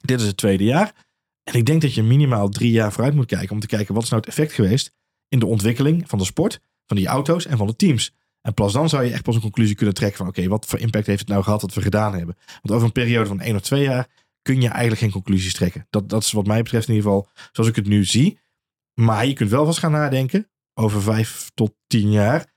Dit 0.00 0.20
is 0.20 0.26
het 0.26 0.36
tweede 0.36 0.64
jaar. 0.64 0.94
En 1.42 1.54
ik 1.54 1.66
denk 1.66 1.82
dat 1.82 1.94
je 1.94 2.02
minimaal 2.02 2.48
drie 2.48 2.70
jaar 2.70 2.92
vooruit 2.92 3.14
moet 3.14 3.26
kijken 3.26 3.50
om 3.50 3.60
te 3.60 3.66
kijken 3.66 3.94
wat 3.94 4.02
is 4.02 4.08
nou 4.08 4.20
het 4.20 4.30
effect 4.30 4.52
geweest 4.52 4.92
in 5.28 5.38
de 5.38 5.46
ontwikkeling 5.46 6.08
van 6.08 6.18
de 6.18 6.24
sport, 6.24 6.60
van 6.86 6.96
die 6.96 7.06
auto's 7.06 7.46
en 7.46 7.56
van 7.56 7.66
de 7.66 7.76
teams. 7.76 8.14
En 8.40 8.54
pas 8.54 8.72
dan 8.72 8.88
zou 8.88 9.04
je 9.04 9.12
echt 9.12 9.22
pas 9.22 9.34
een 9.34 9.40
conclusie 9.40 9.76
kunnen 9.76 9.94
trekken 9.94 10.18
van 10.18 10.28
oké, 10.28 10.48
wat 10.48 10.66
voor 10.66 10.78
impact 10.78 11.06
heeft 11.06 11.20
het 11.20 11.28
nou 11.28 11.42
gehad 11.42 11.62
wat 11.62 11.74
we 11.74 11.82
gedaan 11.82 12.14
hebben. 12.14 12.36
Want 12.62 12.74
over 12.74 12.86
een 12.86 12.92
periode 12.92 13.26
van 13.26 13.40
één 13.40 13.54
of 13.54 13.60
twee 13.60 13.82
jaar 13.82 14.08
kun 14.42 14.60
je 14.60 14.68
eigenlijk 14.68 15.00
geen 15.00 15.10
conclusies 15.10 15.54
trekken. 15.54 15.86
Dat, 15.90 16.08
dat 16.08 16.22
is 16.22 16.32
wat 16.32 16.46
mij 16.46 16.62
betreft 16.62 16.88
in 16.88 16.94
ieder 16.94 17.10
geval 17.10 17.28
zoals 17.52 17.70
ik 17.70 17.76
het 17.76 17.86
nu 17.86 18.04
zie. 18.04 18.38
Maar 18.94 19.26
je 19.26 19.32
kunt 19.32 19.50
wel 19.50 19.64
vast 19.64 19.78
gaan 19.78 19.90
nadenken 19.90 20.50
over 20.74 21.02
vijf 21.02 21.50
tot 21.54 21.74
tien 21.86 22.10
jaar. 22.10 22.50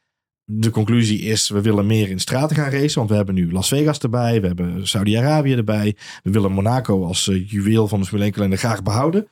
De 0.44 0.70
conclusie 0.70 1.20
is, 1.20 1.50
we 1.50 1.62
willen 1.62 1.86
meer 1.86 2.10
in 2.10 2.20
straten 2.20 2.56
gaan 2.56 2.70
racen. 2.70 2.98
Want 2.98 3.10
we 3.10 3.16
hebben 3.16 3.36
nu 3.36 3.52
Las 3.52 3.68
Vegas 3.68 4.00
erbij. 4.00 4.42
We 4.42 4.48
hebben 4.48 4.88
Saudi-Arabië 4.88 5.54
erbij. 5.54 5.96
We 6.24 6.32
willen 6.32 6.52
Monaco 6.52 7.06
als 7.06 7.28
eh, 7.28 7.50
juweel 7.50 7.88
van 7.88 8.00
de 8.00 8.06
Formule 8.06 8.26
1 8.26 8.34
kalender 8.34 8.58
graag 8.58 8.84
behouden. 8.84 9.28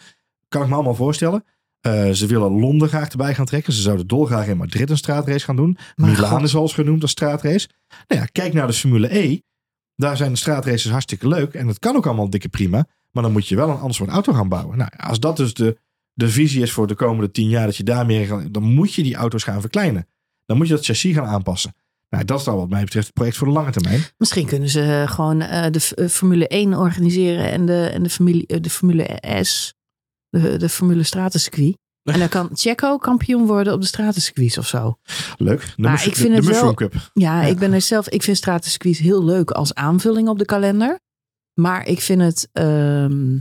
Kan 0.47 0.61
ik 0.61 0.67
me 0.67 0.73
allemaal 0.73 0.95
voorstellen. 0.95 1.43
Eh, 1.79 2.09
ze 2.09 2.27
willen 2.27 2.59
Londen 2.59 2.87
graag 2.87 3.09
erbij 3.09 3.35
gaan 3.35 3.45
trekken. 3.45 3.73
Ze 3.73 3.81
zouden 3.81 4.07
dolgraag 4.07 4.47
in 4.47 4.57
Madrid 4.57 4.89
een 4.89 4.97
straatrace 4.97 5.45
gaan 5.45 5.55
doen. 5.55 5.77
Maar 5.95 6.09
Milaan 6.09 6.43
is 6.43 6.55
al 6.55 6.61
eens 6.61 6.73
genoemd 6.73 7.01
als 7.01 7.11
straatrace. 7.11 7.69
Nou 8.07 8.21
ja, 8.21 8.27
kijk 8.31 8.53
naar 8.53 8.67
de 8.67 8.73
Formule 8.73 9.17
E. 9.17 9.39
Daar 9.95 10.17
zijn 10.17 10.31
de 10.31 10.37
straatraces 10.37 10.91
hartstikke 10.91 11.27
leuk. 11.27 11.53
En 11.53 11.67
dat 11.67 11.79
kan 11.79 11.95
ook 11.95 12.05
allemaal 12.05 12.29
dikke 12.29 12.49
prima. 12.49 12.87
Maar 13.11 13.23
dan 13.23 13.31
moet 13.31 13.47
je 13.47 13.55
wel 13.55 13.69
een 13.69 13.77
ander 13.77 13.95
soort 13.95 14.09
auto 14.09 14.33
gaan 14.33 14.49
bouwen. 14.49 14.77
Nou, 14.77 14.89
ja, 14.97 15.05
als 15.05 15.19
dat 15.19 15.37
dus 15.37 15.53
de, 15.53 15.77
de 16.13 16.29
visie 16.29 16.61
is 16.61 16.71
voor 16.71 16.87
de 16.87 16.95
komende 16.95 17.31
tien 17.31 17.49
jaar. 17.49 17.65
Dat 17.65 17.77
je 17.77 17.83
daarmee 17.83 18.25
gaan, 18.25 18.47
dan 18.51 18.63
moet 18.63 18.93
je 18.93 19.03
die 19.03 19.15
auto's 19.15 19.43
gaan 19.43 19.61
verkleinen. 19.61 20.07
Dan 20.45 20.57
moet 20.57 20.67
je 20.67 20.73
dat 20.73 20.85
chassis 20.85 21.13
gaan 21.15 21.25
aanpassen. 21.25 21.73
Nou, 22.09 22.25
dat 22.25 22.39
is 22.39 22.45
dan 22.45 22.55
wat 22.55 22.69
mij 22.69 22.83
betreft 22.83 23.05
het 23.05 23.15
project 23.15 23.37
voor 23.37 23.47
de 23.47 23.53
lange 23.53 23.71
termijn. 23.71 24.01
Misschien 24.17 24.45
kunnen 24.45 24.69
ze 24.69 24.81
eh, 24.81 25.11
gewoon 25.11 25.41
eh, 25.41 25.71
de 25.71 25.91
eh, 25.95 26.07
Formule 26.07 26.47
1 26.47 26.73
organiseren 26.73 27.51
en 27.51 27.65
de, 27.65 27.85
en 27.93 28.03
de, 28.03 28.09
familie, 28.09 28.59
de 28.61 28.69
Formule 28.69 29.21
S, 29.41 29.73
de, 30.29 30.57
de 30.57 30.69
Formule 30.69 31.03
stratencircuit. 31.03 31.77
En 32.03 32.19
dan 32.19 32.29
kan 32.29 32.49
Checo 32.61 32.97
kampioen 32.97 33.45
worden 33.45 33.73
op 33.73 33.81
de 33.81 33.87
stratencircuits 33.87 34.57
of 34.57 34.67
zo. 34.67 34.97
Leuk. 35.37 35.59
De, 35.61 35.73
Maar 35.81 36.05
ik 36.05 36.15
vind 36.15 36.29
de 36.29 36.35
het 36.35 36.61
wel- 36.61 36.73
Cup. 36.73 36.93
Ja, 37.13 37.41
Ja. 37.41 37.47
ik 37.47 37.57
ben 37.57 37.73
er 37.73 37.81
zelf. 37.81 38.09
Ik 38.09 38.23
vind 38.23 38.37
stratencircuits 38.37 38.99
heel 38.99 39.23
leuk 39.23 39.51
als 39.51 39.73
aanvulling 39.73 40.27
op 40.27 40.37
de 40.39 40.45
kalender. 40.45 40.99
Maar 41.53 41.87
ik 41.87 42.01
vind 42.01 42.21
het. 42.21 42.49
ehm, 42.51 43.37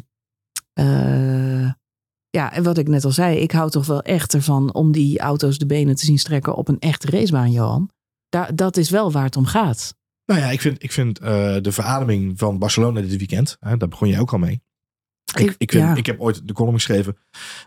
eh, 0.73 1.71
ja, 2.33 2.53
en 2.53 2.63
wat 2.63 2.79
ik 2.79 2.89
net 2.89 3.05
al 3.05 3.11
zei, 3.11 3.37
ik 3.39 3.53
hou 3.53 3.71
toch 3.71 3.87
wel 3.87 4.03
echt 4.03 4.35
ervan 4.35 4.75
om 4.75 4.93
die 4.93 5.19
auto's 5.19 5.59
de 5.59 5.67
benen 5.67 5.95
te 5.97 6.05
zien 6.05 6.19
strekken 6.19 6.55
op 6.55 6.69
een 6.69 6.79
echte 6.79 7.11
racebaan, 7.11 7.51
Johan. 7.51 7.91
Daar, 8.29 8.55
dat 8.57 8.77
is 8.77 8.91
wel 8.91 9.13
waar 9.13 9.25
het 9.25 9.37
om 9.37 9.45
gaat. 9.47 9.95
Nou 10.27 10.41
ja, 10.41 10.51
ik 10.51 10.61
vind, 10.61 10.83
ik 10.83 10.93
vind 10.93 11.19
eh, 11.19 11.57
de 11.61 11.73
verademing 11.73 12.39
van 12.39 12.59
Barcelona 12.59 13.01
dit 13.01 13.17
weekend. 13.17 13.57
Hè, 13.61 13.77
daar 13.77 13.89
begon 13.89 14.09
je 14.09 14.21
ook 14.21 14.33
al 14.33 14.39
mee. 14.39 14.63
Ik, 15.35 15.41
Ik- 15.41 15.55
ik, 15.59 15.71
vind, 15.71 15.85
ja. 15.85 15.95
ik 15.95 16.07
heb 16.07 16.21
ooit 16.21 16.49
de 16.49 16.53
column 16.53 16.75
geschreven. 16.77 17.17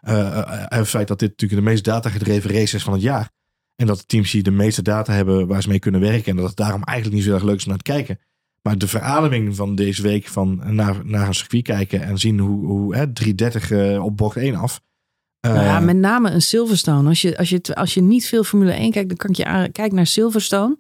eh, 0.02 0.62
het 0.70 0.88
feit 0.88 1.08
dat 1.08 1.20
dit 1.20 1.30
natuurlijk 1.30 1.62
de 1.62 1.70
meest 1.70 1.84
datagedreven 1.84 2.52
race 2.52 2.76
is 2.76 2.84
van 2.84 2.94
het 2.94 3.02
jaar. 3.02 3.32
En 3.76 3.88
dat 3.88 3.98
de 3.98 4.06
teams 4.06 4.32
die 4.32 4.44
de 4.44 4.52
meeste 4.52 4.82
data 4.82 5.14
hebben 5.14 5.48
waar 5.48 5.62
ze 5.62 5.70
mee 5.70 5.80
kunnen 5.80 6.02
werken. 6.02 6.32
En 6.32 6.36
dat 6.36 6.48
het 6.48 6.56
daarom 6.58 6.84
eigenlijk 6.84 7.18
niet 7.18 7.26
zo 7.28 7.34
erg 7.34 7.44
leuk 7.44 7.56
is 7.58 7.64
om 7.64 7.70
naar 7.70 7.78
te 7.78 7.92
kijken. 7.92 8.20
Maar 8.66 8.78
de 8.78 8.88
verademing 8.88 9.56
van 9.56 9.76
deze 9.76 10.02
week 10.02 10.28
van 10.28 10.62
naar, 10.76 11.06
naar 11.06 11.28
een 11.28 11.34
circuit 11.34 11.64
kijken 11.64 12.02
en 12.02 12.18
zien 12.18 12.40
hoe, 12.40 12.66
hoe 12.66 12.96
hè, 12.96 13.14
330 13.14 13.72
eh, 13.72 14.04
op 14.04 14.18
bocht 14.18 14.38
1 14.38 14.56
af. 14.56 14.82
Eh, 15.40 15.54
Nou 15.54 15.66
ja, 15.66 15.80
met 15.80 15.96
name 15.96 16.32
een 16.32 16.42
Silverstone. 16.42 17.10
Als 17.10 17.22
je, 17.22 17.38
als, 17.38 17.50
je, 17.50 17.62
als 17.74 17.94
je 17.94 18.02
niet 18.02 18.28
veel 18.28 18.44
Formule 18.44 18.72
1 18.72 18.92
kijkt, 18.92 19.08
dan 19.08 19.18
kan 19.18 19.30
ik 19.30 19.36
je 19.36 19.46
aan, 19.46 19.72
kijk 19.72 19.92
naar 19.92 20.08
Silverstone. 20.08 20.78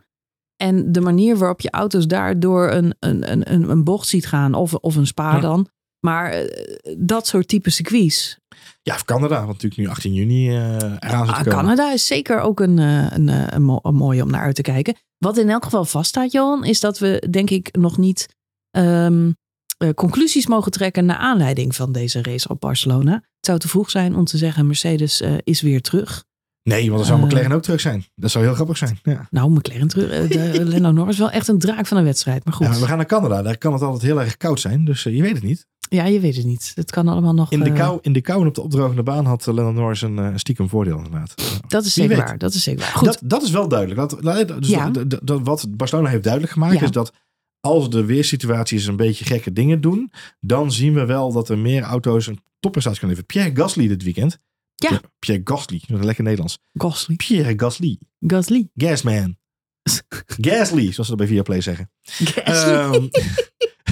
En 0.56 0.92
de 0.92 1.02
manier 1.02 1.38
waarop 1.38 1.62
je 1.62 1.70
auto's 1.70 2.08
daar 2.08 2.40
door 2.40 2.72
een, 2.72 2.96
een, 3.00 3.32
een, 3.32 3.54
een, 3.54 3.70
een 3.70 3.84
bocht 3.84 4.08
ziet 4.08 4.26
gaan, 4.28 4.54
of, 4.54 4.74
of 4.74 4.96
een 4.96 5.08
spa 5.08 5.34
Ja. 5.36 5.40
dan. 5.40 5.68
Maar 6.06 6.32
eh, 6.32 6.96
dat 6.98 7.28
soort 7.28 7.48
type 7.48 7.70
circuits. 7.70 8.38
Ja, 8.82 8.94
of 8.94 9.06
Canada, 9.06 9.36
want 9.36 9.48
natuurlijk 9.48 9.78
nu 9.82 9.88
18 9.88 10.14
juni 10.14 10.50
eh 10.50 10.56
eraan 11.00 11.28
Ah. 11.30 11.42
Canada 11.42 11.92
is 11.92 12.06
zeker 12.06 12.40
ook 12.40 12.60
een, 12.60 12.80
eh, 12.80 13.06
een, 13.12 13.54
een, 13.56 13.64
mo- 13.64 13.80
een 13.84 13.96
mooie 13.96 14.24
om 14.24 14.30
naar 14.32 14.42
uit 14.42 14.56
te 14.56 14.62
kijken. 14.62 14.96
Wat 15.18 15.38
in 15.38 15.50
elk 15.50 15.64
geval 15.64 15.86
vaststaat, 15.86 16.32
Johan, 16.32 16.66
is 16.66 16.80
dat 16.80 17.00
we 17.00 17.28
denk 17.30 17.50
ik 17.50 17.70
nog 17.78 17.98
niet 17.98 18.28
ehm, 18.72 19.32
eh, 19.78 19.90
conclusies 19.90 20.48
mogen 20.48 20.72
trekken 20.72 21.06
naar 21.06 21.18
aanleiding 21.18 21.76
van 21.76 21.92
deze 21.92 22.22
race 22.22 22.48
op 22.48 22.60
Barcelona. 22.60 23.14
Het 23.14 23.46
zou 23.46 23.60
te 23.60 23.68
vroeg 23.68 23.90
zijn 23.90 24.16
om 24.16 24.26
te 24.26 24.38
zeggen 24.38 24.68
Mercedes 24.68 25.24
is 25.44 25.62
weer 25.62 25.82
terug. 25.82 26.24
Nee, 26.70 26.92
want 26.92 26.98
dan 26.98 27.18
zou. 27.18 27.26
McLaren 27.28 27.52
ook 27.52 27.62
terug 27.62 27.80
zijn. 27.80 28.06
Dat 28.16 28.32
zou 28.32 28.46
heel 28.46 28.54
grappig 28.54 28.78
zijn. 28.78 29.00
Ja. 29.04 29.28
Nou, 29.32 29.52
McLaren 29.52 29.88
terug. 29.88 30.34
Lando 30.72 30.92
Norris 30.92 31.18
wel 31.18 31.30
echt 31.32 31.48
een 31.48 31.60
draak 31.60 31.86
van 31.86 31.98
een 31.98 32.04
wedstrijd. 32.04 32.46
Maar 32.46 32.54
goed, 32.54 32.66
Ja, 32.68 32.74
we 32.80 32.86
gaan 32.86 32.98
naar 32.98 33.06
Canada. 33.06 33.42
Daar 33.42 33.58
kan 33.58 33.74
het 33.74 33.82
altijd 33.82 34.02
heel 34.02 34.22
erg 34.22 34.38
koud 34.38 34.60
zijn. 34.60 34.86
Dus 34.86 35.04
je 35.04 35.22
weet 35.22 35.34
het 35.36 35.44
niet. 35.44 35.66
Je 35.90 36.20
weet 36.20 36.36
het 36.36 36.46
niet. 36.46 36.72
Het 36.76 36.92
kan 36.92 37.08
allemaal 37.08 37.34
nog. 37.34 37.52
In 37.52 37.60
de 37.60 37.70
eh, 37.70 37.76
kou, 37.76 38.00
in 38.02 38.14
de 38.14 38.22
kou 38.22 38.42
en 38.42 38.48
op 38.48 38.56
de 38.56 38.62
opdrogende 38.62 39.04
baan 39.04 39.26
had 39.26 39.48
uh, 39.48 39.54
Lennon 39.54 39.74
Norris 39.74 40.02
een 40.02 40.20
eh, 40.20 40.32
stiekem 40.36 40.70
voordeel 40.70 40.98
inderdaad. 40.98 41.34
Ja. 41.36 41.44
Dat 41.68 41.86
is 41.86 41.94
zeker 41.94 42.18
waar. 42.18 42.38
Dat 42.38 42.54
is 42.54 42.64
zeker 42.64 42.82
waar. 42.82 42.92
Goed. 42.94 43.06
Dat, 43.06 43.20
dat 43.24 43.44
is 43.44 43.52
wel 43.52 43.68
duidelijk. 43.68 44.00
Dat, 44.00 44.18
dat- 44.24 44.62
dus 44.62 44.70
Ja. 44.70 44.90
dat- 44.90 45.10
dat- 45.10 45.20
dat- 45.28 45.42
wat 45.44 45.66
Barcelona 45.70 46.10
heeft 46.10 46.24
duidelijk 46.24 46.54
gemaakt 46.54 46.74
Ja. 46.80 46.82
is 46.84 46.92
dat 46.92 47.14
als 47.60 47.90
de 47.90 48.06
weersituaties 48.06 48.86
een 48.86 48.96
beetje 48.96 49.26
gekke 49.26 49.54
dingen 49.54 49.82
doen, 49.82 50.12
dan 50.40 50.72
zien 50.72 50.94
we 50.94 51.06
wel 51.06 51.32
dat 51.32 51.50
er 51.50 51.58
meer 51.58 51.82
auto's 51.82 52.28
een 52.28 52.40
topprestatie 52.60 53.00
kunnen 53.00 53.18
leveren. 53.18 53.44
Pierre 53.44 53.62
Gasly 53.64 53.88
dit 53.88 54.04
weekend. 54.04 54.38
Ja. 54.76 54.88
Pierre, 54.88 55.08
Pierre 55.20 55.42
Gasly, 55.44 55.82
dat 55.88 56.04
lekker 56.04 56.24
Nederlands. 56.24 56.60
Gasly. 56.74 57.16
Pierre 57.16 57.54
Gasly. 57.58 58.00
Gasly. 58.20 58.70
Gasman. 58.76 59.38
Gasly, 60.48 60.82
zoals 60.82 60.96
ze 60.96 61.04
dat 61.08 61.18
bij 61.18 61.28
Viaplay 61.28 61.62
zeggen. 61.62 61.92
Gasly. 62.04 62.72
Ehm, 62.74 63.08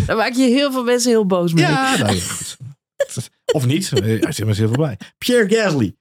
Daar 0.06 0.16
maak 0.18 0.34
je 0.34 0.44
heel 0.44 0.72
veel 0.72 0.84
mensen 0.84 1.10
heel 1.12 1.26
boos 1.26 1.54
mee. 1.54 1.64
Ja, 1.64 1.98
nou. 1.98 2.20
Of 3.54 3.66
niet. 3.66 3.90
Hij 3.90 4.14
is 4.16 4.38
helemaal 4.38 4.56
heel 4.56 4.68
veel 4.68 4.78
blij. 4.78 4.98
Pierre 5.18 5.56
Gasly. 5.56 5.96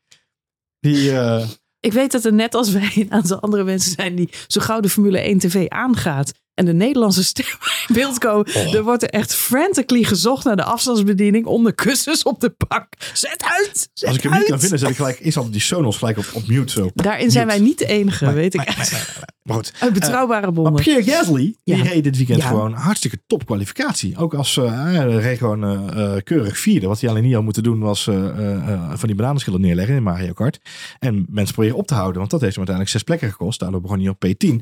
Die, 0.80 1.18
eh, 1.18 1.48
Ik 1.80 1.92
weet 1.92 2.12
dat 2.12 2.24
er 2.24 2.32
net 2.32 2.54
als 2.54 2.70
wij 2.70 2.92
een 2.94 3.12
aantal 3.12 3.40
andere 3.40 3.64
mensen 3.64 3.92
zijn 3.92 4.14
die 4.14 4.28
zo 4.46 4.60
gauw 4.60 4.80
de 4.80 4.88
Formule 4.88 5.18
1 5.18 5.38
TV 5.38 5.68
aangaat 5.68 6.32
en 6.54 6.64
de 6.64 6.72
Nederlandse 6.72 7.24
stem 7.24 7.46
in 7.88 7.94
beeld 7.94 8.18
komen. 8.18 8.46
Oh. 8.54 8.74
Er 8.74 8.82
wordt 8.82 9.02
er 9.02 9.08
echt 9.08 9.34
frantically 9.34 10.02
gezocht 10.04 10.44
naar 10.44 10.56
de 10.56 10.64
afstandsbediening 10.64 11.46
onder 11.46 11.74
kussens 11.74 12.22
op 12.22 12.40
de 12.40 12.54
bank. 12.68 12.86
Zet 13.12 13.44
uit! 13.44 13.88
Zet 13.94 14.08
als 14.08 14.16
ik 14.16 14.22
hem 14.22 14.32
uit. 14.32 14.40
niet 14.40 14.50
kan 14.50 14.60
vinden, 14.60 14.78
zet 14.78 14.88
ik 14.90 14.96
gelijk 14.96 15.20
is 15.20 15.36
al 15.36 15.50
die 15.50 15.60
Sonos 15.60 15.96
gelijk 15.96 16.18
op, 16.18 16.26
op 16.32 16.46
mute 16.46 16.72
zo. 16.72 16.90
Daarin 16.94 17.30
zijn 17.30 17.46
wij 17.46 17.58
niet 17.58 17.78
de 17.78 17.86
enige, 17.86 18.24
Maar- 18.24 18.34
weet 18.34 18.54
ik. 18.54 18.76
maar- 18.76 19.30
maar- 19.42 19.56
goed. 19.56 19.72
Uit 19.78 19.92
betrouwbare 19.92 20.52
bronnen. 20.52 20.82
Pierre 20.82 21.02
Gasly, 21.02 21.54
die 21.64 21.82
reed 21.82 22.04
dit 22.04 22.16
weekend 22.16 22.42
Ja. 22.42 22.48
gewoon 22.48 22.72
hartstikke 22.72 23.18
top 23.26 23.46
kwalificatie. 23.46 24.16
Ook 24.16 24.34
als 24.34 24.56
uh, 24.56 24.82
hij 24.84 25.06
reed 25.06 25.38
gewoon 25.38 25.64
eh, 25.64 26.14
eh, 26.16 26.22
keurig 26.22 26.58
vierde. 26.58 26.86
Wat 26.86 27.00
hij 27.00 27.10
alleen 27.10 27.22
niet 27.22 27.34
had 27.34 27.42
moeten 27.42 27.62
doen 27.62 27.78
was 27.78 28.06
eh, 28.06 28.28
eh, 28.28 28.68
eh, 28.72 28.90
van 28.94 29.06
die 29.08 29.16
bananenschillen 29.16 29.60
neerleggen 29.60 29.94
in 29.96 30.02
Mario 30.02 30.32
Kart. 30.32 30.60
En 30.98 31.26
mensen 31.30 31.54
proberen 31.54 31.76
op 31.78 31.86
te 31.86 31.94
houden, 31.94 32.18
want 32.18 32.30
dat 32.30 32.40
heeft 32.40 32.56
hem 32.56 32.66
uiteindelijk 32.66 32.88
zes 32.88 33.02
plekken 33.02 33.30
gekost. 33.38 33.60
Daardoor 33.60 33.80
begon 33.80 33.98
hij 34.00 34.08
op 34.08 34.24
P10. 34.26 34.56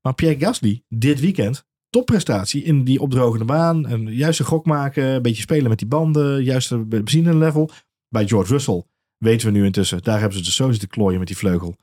Maar 0.00 0.14
Pierre 0.14 0.38
Gasly, 0.38 0.82
dit 0.88 1.20
weekend, 1.20 1.64
topprestatie 1.90 2.62
in 2.62 2.84
die 2.84 3.00
opdrogende 3.00 3.44
baan. 3.44 3.90
Een 3.90 4.14
juiste 4.14 4.44
gok 4.44 4.66
maken, 4.66 5.04
een 5.04 5.22
beetje 5.22 5.42
spelen 5.42 5.68
met 5.68 5.78
die 5.78 5.88
banden, 5.88 6.42
juiste 6.44 6.78
benzine 6.78 7.34
level. 7.36 7.70
Bij 8.08 8.26
George 8.26 8.52
Russell 8.52 8.84
weten 9.18 9.46
we 9.52 9.58
nu 9.58 9.64
intussen, 9.64 10.02
daar 10.02 10.18
hebben 10.20 10.38
ze 10.38 10.44
dus 10.44 10.54
zo 10.56 10.70
zitten 10.70 10.88
klooien 10.88 11.18
met 11.18 11.28
die 11.28 11.36
vleugel. 11.36 11.76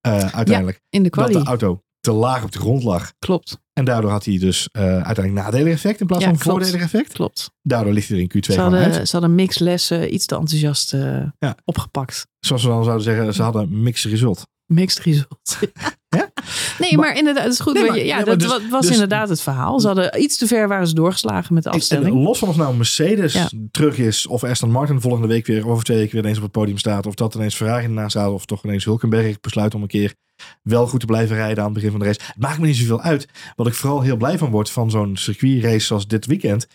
Eh, 0.00 0.34
uiteindelijk 0.34 0.80
In 0.90 1.02
de 1.02 1.10
dat 1.10 1.32
de 1.32 1.42
auto 1.42 1.82
te 2.12 2.14
laag 2.14 2.42
op 2.44 2.52
de 2.52 2.58
grond 2.58 2.82
lag. 2.82 3.12
Klopt, 3.18 3.58
En 3.72 3.84
daardoor 3.84 4.10
had 4.10 4.24
hij 4.24 4.38
dus 4.38 4.68
eh, 4.72 4.82
uiteindelijk 4.82 5.34
nadelig 5.34 5.72
effect 5.72 6.00
in 6.00 6.06
plaats 6.06 6.22
Ja, 6.24 6.28
van 6.30 6.38
klopt. 6.38 6.58
voordelig 6.58 6.82
effect. 6.84 7.12
klopt. 7.12 7.50
Daardoor 7.62 7.92
ligt 7.92 8.08
hij 8.08 8.16
er 8.16 8.22
in 8.22 8.28
Q2 8.36 8.40
Ze 8.54 8.60
uit. 8.60 8.72
hadden, 8.84 9.06
ze 9.06 9.12
hadden 9.12 9.34
mixlessen 9.34 10.14
iets 10.14 10.26
te 10.26 10.34
enthousiast 10.36 10.94
eh, 10.94 11.22
Ja. 11.38 11.56
opgepakt. 11.64 12.26
Zoals 12.40 12.62
we 12.62 12.68
dan 12.68 12.84
zouden 12.84 13.04
zeggen, 13.04 13.34
ze 13.34 13.42
hadden 13.42 13.82
mixed 13.82 14.10
result. 14.10 14.46
Mixed 14.66 15.04
results. 15.04 15.56
Ja? 16.16 16.30
Nee, 16.78 16.96
maar, 16.96 17.16
inderdaad, 17.16 17.44
het 17.44 17.52
is 17.52 17.60
goed. 17.60 17.74
Nee, 17.74 17.86
maar- 17.86 17.98
ja, 17.98 18.16
nee, 18.16 18.24
dat 18.24 18.38
dus- 18.38 18.48
wa- 18.48 18.68
was 18.70 18.80
dus- 18.86 18.90
inderdaad 18.92 19.28
het 19.28 19.40
verhaal. 19.40 19.80
Ze 19.80 19.86
hadden 19.86 20.20
iets 20.22 20.38
te 20.38 20.46
ver 20.46 20.68
waren 20.68 20.86
ze 20.88 20.94
doorgeslagen 20.94 21.54
met 21.54 21.62
de 21.62 21.68
En 21.70 21.74
afstelling. 21.74 22.22
los 22.24 22.38
van 22.38 22.48
of 22.48 22.56
nou 22.56 22.76
Mercedes 22.76 23.32
Ja. 23.32 23.48
terug 23.70 23.98
is, 23.98 24.26
of 24.26 24.44
Aston 24.44 24.70
Martin 24.70 25.00
volgende 25.00 25.26
week 25.26 25.46
weer, 25.46 25.68
over 25.68 25.84
twee 25.84 25.96
weken 25.96 26.12
weer 26.12 26.22
ineens 26.22 26.36
op 26.36 26.42
het 26.42 26.52
podium 26.52 26.78
staat, 26.78 27.06
of 27.06 27.14
dat 27.14 27.34
ineens 27.34 27.54
Ferrari 27.54 27.84
ernaast 27.84 28.10
staat, 28.10 28.30
of 28.30 28.44
toch 28.46 28.64
ineens 28.64 28.84
Hulkenberg 28.84 29.40
besluit 29.40 29.74
om 29.74 29.82
een 29.82 29.88
keer 29.88 30.14
wel 30.62 30.86
goed 30.86 31.00
te 31.00 31.06
blijven 31.06 31.36
rijden 31.36 31.58
aan 31.58 31.64
het 31.64 31.74
begin 31.74 31.90
van 31.90 32.00
de 32.00 32.06
race. 32.06 32.20
Het 32.26 32.42
maakt 32.42 32.58
me 32.58 32.66
niet 32.66 32.76
zoveel 32.76 33.00
uit. 33.00 33.28
Wat 33.56 33.66
ik 33.66 33.74
vooral 33.74 34.02
heel 34.02 34.16
blij 34.16 34.38
van 34.38 34.50
word 34.50 34.70
van 34.70 34.90
zo'n 34.90 35.16
circuitrace 35.16 35.86
zoals 35.86 36.06
dit 36.06 36.26
weekend, 36.26 36.66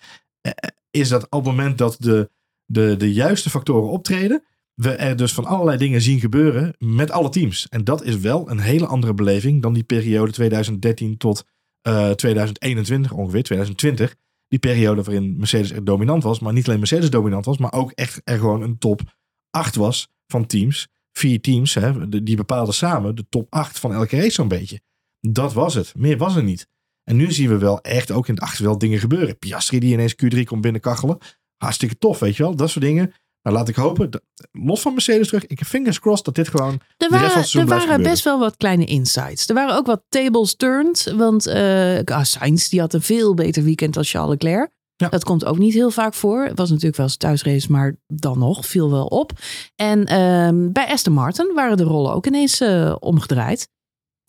eh, 0.41 0.51
is 0.91 1.09
dat 1.09 1.23
op 1.23 1.29
het 1.31 1.43
moment 1.43 1.77
dat 1.77 1.95
de, 1.99 2.29
de, 2.65 2.97
de 2.97 3.13
juiste 3.13 3.49
factoren 3.49 3.89
optreden, 3.89 4.43
we 4.73 4.91
er 4.91 5.15
dus 5.15 5.33
van 5.33 5.45
allerlei 5.45 5.77
dingen 5.77 6.01
zien 6.01 6.19
gebeuren 6.19 6.75
met 6.77 7.11
alle 7.11 7.29
teams. 7.29 7.69
En 7.69 7.83
dat 7.83 8.03
is 8.03 8.17
wel 8.17 8.49
een 8.49 8.59
hele 8.59 8.85
andere 8.85 9.13
beleving 9.13 9.61
dan 9.61 9.73
die 9.73 9.83
periode 9.83 10.31
2013 10.31 11.17
tot 11.17 11.45
uh, 11.87 12.09
2021 12.09 13.11
ongeveer, 13.11 13.43
2020. 13.43 14.15
Die 14.47 14.59
periode 14.59 15.03
waarin 15.03 15.37
Mercedes 15.37 15.71
er 15.71 15.83
dominant 15.83 16.23
was, 16.23 16.39
maar 16.39 16.53
niet 16.53 16.67
alleen 16.67 16.79
Mercedes 16.79 17.09
dominant 17.09 17.45
was, 17.45 17.57
maar 17.57 17.73
ook 17.73 17.91
echt 17.91 18.21
er 18.23 18.37
gewoon 18.37 18.61
een 18.61 18.77
top 18.77 19.01
8 19.49 19.75
was 19.75 20.09
van 20.27 20.45
teams. 20.45 20.87
Vier 21.13 21.41
teams, 21.41 21.73
hè, 21.73 22.09
die 22.23 22.35
bepaalden 22.35 22.73
samen 22.73 23.15
de 23.15 23.25
top 23.29 23.47
8 23.49 23.79
van 23.79 23.93
elke 23.93 24.15
race 24.15 24.29
zo'n 24.29 24.47
beetje. 24.47 24.81
Dat 25.19 25.53
was 25.53 25.73
het. 25.73 25.93
Meer 25.95 26.17
was 26.17 26.35
er 26.35 26.43
niet. 26.43 26.67
En 27.03 27.15
nu 27.15 27.31
zien 27.31 27.49
we 27.49 27.57
wel 27.57 27.81
echt 27.81 28.11
ook 28.11 28.27
in 28.27 28.33
het 28.33 28.43
achterveld 28.43 28.79
dingen 28.79 28.99
gebeuren. 28.99 29.37
Piastri 29.37 29.79
die 29.79 29.93
ineens 29.93 30.15
Q3 30.15 30.43
komt 30.43 30.61
binnenkachelen. 30.61 31.17
Hartstikke 31.57 31.97
tof, 31.97 32.19
weet 32.19 32.35
je 32.35 32.43
wel. 32.43 32.55
Dat 32.55 32.69
soort 32.69 32.85
dingen. 32.85 33.13
Nou, 33.43 33.55
laat 33.55 33.69
ik 33.69 33.75
hopen, 33.75 34.09
los 34.51 34.81
van 34.81 34.93
Mercedes 34.93 35.27
terug, 35.27 35.45
ik 35.45 35.59
heb 35.59 35.67
fingers 35.67 35.99
crossed 35.99 36.25
dat 36.25 36.35
dit 36.35 36.47
gewoon 36.47 36.79
er 36.97 37.09
waren, 37.09 37.59
Er 37.59 37.65
waren 37.65 38.03
best 38.03 38.23
wel 38.23 38.39
wat 38.39 38.57
kleine 38.57 38.85
insights. 38.85 39.47
Er 39.47 39.55
waren 39.55 39.75
ook 39.75 39.85
wat 39.85 40.03
tables 40.09 40.55
turned, 40.55 41.13
want 41.15 41.47
uh, 41.47 42.21
Sainz 42.21 42.69
die 42.69 42.79
had 42.79 42.93
een 42.93 43.01
veel 43.01 43.33
beter 43.33 43.63
weekend 43.63 43.93
dan 43.93 44.03
Charles 44.03 44.29
Leclerc. 44.29 44.71
Ja. 44.95 45.09
Dat 45.09 45.23
komt 45.23 45.45
ook 45.45 45.57
niet 45.57 45.73
heel 45.73 45.91
vaak 45.91 46.13
voor. 46.13 46.43
Het 46.43 46.57
was 46.57 46.69
natuurlijk 46.69 46.97
wel 46.97 47.05
eens 47.05 47.17
thuisrace, 47.17 47.71
maar 47.71 47.95
dan 48.07 48.39
nog 48.39 48.65
viel 48.65 48.91
wel 48.91 49.05
op. 49.05 49.31
En 49.75 49.99
uh, 49.99 50.71
bij 50.71 50.87
Aston 50.87 51.13
Martin 51.13 51.51
waren 51.55 51.77
de 51.77 51.83
rollen 51.83 52.13
ook 52.13 52.25
ineens 52.25 52.61
uh, 52.61 52.95
omgedraaid. 52.99 53.69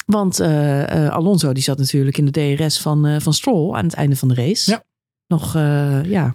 Want 0.06 0.40
uh, 0.40 1.08
Alonso 1.08 1.52
die 1.52 1.62
zat 1.62 1.78
natuurlijk 1.78 2.18
in 2.18 2.30
de 2.30 2.56
DRS 2.56 2.80
van, 2.80 3.20
van 3.20 3.34
Stroll 3.34 3.74
aan 3.74 3.84
het 3.84 3.94
einde 3.94 4.16
van 4.16 4.28
de 4.28 4.34
race. 4.34 4.70
Ja. 4.70 4.84
Nog, 5.26 5.52
ja, 6.06 6.34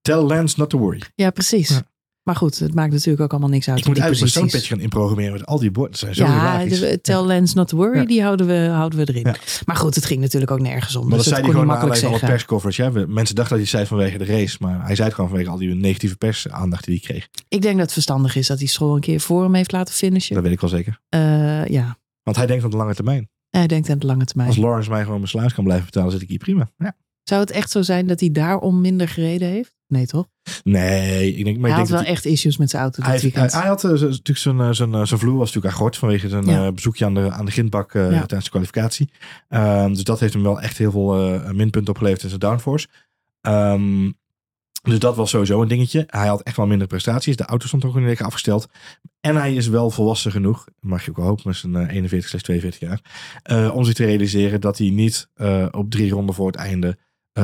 Tell 0.00 0.22
Lance 0.22 0.58
not 0.58 0.70
to 0.70 0.78
worry. 0.78 1.02
Ja, 1.14 1.30
precies. 1.30 1.68
Ja. 1.68 1.82
Maar 2.28 2.36
goed, 2.36 2.58
het 2.58 2.74
maakt 2.74 2.92
natuurlijk 2.92 3.20
ook 3.20 3.30
allemaal 3.30 3.48
niks 3.48 3.68
uit. 3.68 3.78
Ik 3.78 3.86
moet 3.86 3.98
eigenlijk 3.98 4.32
zo'n 4.32 4.48
petje 4.48 4.68
gaan 4.68 4.80
inprogrammeren 4.80 5.32
met 5.32 5.46
al 5.46 5.58
die 5.58 5.70
borden. 5.70 5.98
zijn 5.98 6.14
zo 6.14 6.24
ja, 6.24 6.64
de, 6.64 6.98
tell 7.02 7.24
Lens 7.24 7.54
not 7.54 7.68
to 7.68 7.76
worry, 7.76 8.06
die 8.06 8.22
houden 8.22 8.46
we, 8.46 8.68
houden 8.72 8.98
we 8.98 9.12
erin. 9.14 9.34
Maar 9.64 9.76
goed, 9.76 9.94
het 9.94 10.04
ging 10.04 10.20
natuurlijk 10.20 10.50
ook 10.50 10.60
nergens 10.60 10.96
om. 10.96 11.08
Maar 11.08 11.16
dus 11.16 11.26
dat 11.26 11.34
zei 11.34 11.40
hij 11.40 11.50
gewoon 11.50 11.66
makkelijk 11.66 12.02
alle 12.04 12.18
perscoverage. 12.18 12.82
Ja, 12.82 12.90
mensen 12.90 13.34
dachten 13.34 13.58
dat 13.58 13.58
hij 13.58 13.66
zei 13.66 13.86
vanwege 13.86 14.18
de 14.18 14.24
race. 14.24 14.56
Maar 14.60 14.84
hij 14.84 14.94
zei 14.94 15.06
het 15.06 15.14
gewoon 15.14 15.30
vanwege 15.30 15.50
al 15.50 15.56
die 15.56 15.74
negatieve 15.74 16.16
persaandacht 16.16 16.84
die 16.84 17.00
hij 17.02 17.10
kreeg. 17.10 17.28
Ik 17.48 17.62
denk 17.62 17.74
dat 17.74 17.82
het 17.82 17.92
verstandig 17.92 18.36
is 18.36 18.46
dat 18.46 18.58
hij 18.58 18.66
Stroll 18.66 18.94
een 18.94 19.00
keer 19.00 19.20
voor 19.20 19.42
hem 19.42 19.54
heeft 19.54 19.72
laten 19.72 19.94
finishen. 19.94 20.34
Dat 20.34 20.44
weet 20.44 20.52
ik 20.52 20.60
wel 20.60 20.70
zeker. 20.70 21.00
Uh, 21.14 21.66
ja. 21.66 21.98
Want 22.22 22.36
hij 22.36 22.46
denkt 22.46 22.64
aan 22.64 22.70
de 22.70 22.76
lange 22.76 22.94
termijn. 22.94 23.28
Hij 23.50 23.66
denkt 23.66 23.90
aan 23.90 23.98
de 23.98 24.06
lange 24.06 24.24
termijn. 24.24 24.48
Als 24.48 24.58
Lawrence 24.58 24.90
mij 24.90 25.02
gewoon 25.02 25.18
mijn 25.18 25.28
sluis 25.28 25.54
kan 25.54 25.64
blijven 25.64 25.84
betalen, 25.84 26.12
zit 26.12 26.22
ik 26.22 26.28
hier 26.28 26.38
prima. 26.38 26.70
Ja. 26.76 26.96
Zou 27.22 27.40
het 27.40 27.50
echt 27.50 27.70
zo 27.70 27.82
zijn 27.82 28.06
dat 28.06 28.20
hij 28.20 28.30
daarom 28.30 28.80
minder 28.80 29.08
gereden 29.08 29.48
heeft? 29.48 29.77
Nee, 29.88 30.06
toch? 30.06 30.26
Nee, 30.64 31.34
ik 31.34 31.44
denk, 31.44 31.58
maar 31.58 31.70
hij 31.70 31.82
ik 31.82 31.88
had 31.88 32.00
wel 32.00 32.08
echt 32.08 32.24
issues 32.24 32.56
met 32.56 32.70
zijn 32.70 32.82
auto. 32.82 33.02
Hij, 33.02 33.18
hij, 33.18 33.48
hij, 33.52 33.66
had 33.66 33.84
uh, 33.84 33.90
natuurlijk 33.90 34.38
zijn, 34.38 34.58
uh, 34.58 34.70
zijn, 34.70 34.92
uh, 34.92 35.04
zijn 35.04 35.20
vloer 35.20 35.38
was 35.38 35.46
natuurlijk 35.46 35.74
agort 35.74 35.96
vanwege 35.96 36.28
zijn 36.28 36.44
ja. 36.44 36.72
bezoekje 36.72 37.04
aan 37.04 37.14
de, 37.14 37.30
aan 37.30 37.44
de 37.44 37.50
grindbak 37.50 37.92
ja. 37.92 38.08
tijdens 38.08 38.44
de 38.44 38.50
kwalificatie. 38.50 39.10
Um, 39.48 39.94
dus 39.94 40.04
dat 40.04 40.20
heeft 40.20 40.32
hem 40.32 40.42
wel 40.42 40.60
echt 40.60 40.78
heel 40.78 40.90
veel 40.90 41.40
minpunten 41.52 41.88
opgeleverd 41.92 42.22
in 42.22 42.28
zijn 42.28 42.40
downforce. 42.40 42.88
Um, 43.40 44.16
dus 44.82 44.98
dat 44.98 45.16
was 45.16 45.30
sowieso 45.30 45.62
een 45.62 45.68
dingetje. 45.68 46.04
Hij 46.06 46.26
had 46.26 46.42
echt 46.42 46.56
wel 46.56 46.66
minder 46.66 46.86
prestaties. 46.86 47.36
De 47.36 47.44
auto 47.44 47.66
stond 47.66 47.84
ook 47.84 47.94
een 47.94 48.04
week 48.04 48.20
afgesteld. 48.20 48.68
En 49.20 49.36
hij 49.36 49.54
is 49.54 49.68
wel 49.68 49.90
volwassen 49.90 50.30
genoeg, 50.30 50.66
mag 50.80 51.04
je 51.04 51.10
ook 51.10 51.16
wel 51.16 51.26
hopen 51.26 51.42
met 51.46 51.56
zijn 51.56 51.88
41 51.88 52.42
42 52.42 52.80
jaar, 52.80 53.00
om 53.72 53.84
zich 53.84 53.94
te 53.94 54.04
realiseren 54.04 54.60
dat 54.60 54.78
hij 54.78 54.90
niet 54.90 55.28
op 55.70 55.90
drie 55.90 56.10
ronden 56.10 56.34
voor 56.34 56.46
het 56.46 56.56
einde 56.56 56.86
uh, 56.88 56.94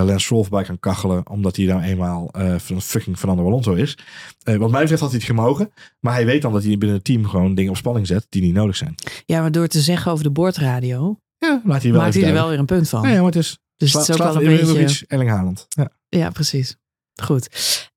Lance 0.02 0.24
Stroll 0.24 0.46
bij 0.50 0.64
kan 0.64 0.80
kachelen. 0.80 1.28
Omdat 1.30 1.56
hij 1.56 1.66
nou 1.66 1.82
eenmaal 1.82 2.30
uh, 2.36 2.54
van 2.58 2.82
fucking 2.82 3.18
Fernando 3.18 3.46
Alonso 3.46 3.72
is. 3.72 3.98
Uh, 4.44 4.56
wat 4.56 4.70
mij 4.70 4.80
betreft 4.80 5.00
had 5.00 5.10
hij 5.10 5.18
het 5.18 5.28
gemogen. 5.28 5.72
Maar 6.00 6.14
hij 6.14 6.26
weet 6.26 6.42
dan 6.42 6.52
dat 6.52 6.62
hij 6.62 6.78
binnen 6.78 6.96
het 6.96 7.04
team 7.04 7.26
gewoon 7.26 7.54
dingen 7.54 7.70
op 7.70 7.76
spanning 7.76 8.06
zet 8.06 8.26
die 8.28 8.42
niet 8.42 8.54
nodig 8.54 8.76
zijn. 8.76 8.94
Ja, 9.26 9.40
maar 9.40 9.52
door 9.52 9.66
te 9.66 9.80
zeggen 9.80 10.12
over 10.12 10.24
de 10.24 10.30
boordradio. 10.30 11.18
Ja, 11.38 11.60
laat 11.64 11.82
hij 11.82 11.92
wel 11.92 12.00
maakt 12.00 12.14
hij 12.14 12.24
er 12.24 12.32
wel 12.32 12.48
weer 12.48 12.58
een 12.58 12.64
punt 12.64 12.88
van. 12.88 13.08
Ja, 13.08 13.16
maar 13.16 13.24
het 13.24 13.36
is. 13.36 13.58
Dus 13.76 13.92
het 13.92 14.02
is 14.02 14.10
ook 14.10 14.18
wel 14.18 14.42
een 14.42 14.74
beetje. 14.74 15.04
Erling 15.06 15.30
Haaland. 15.30 15.66
Ja. 15.68 15.90
ja, 16.08 16.30
precies. 16.30 16.76
Goed. 17.22 17.48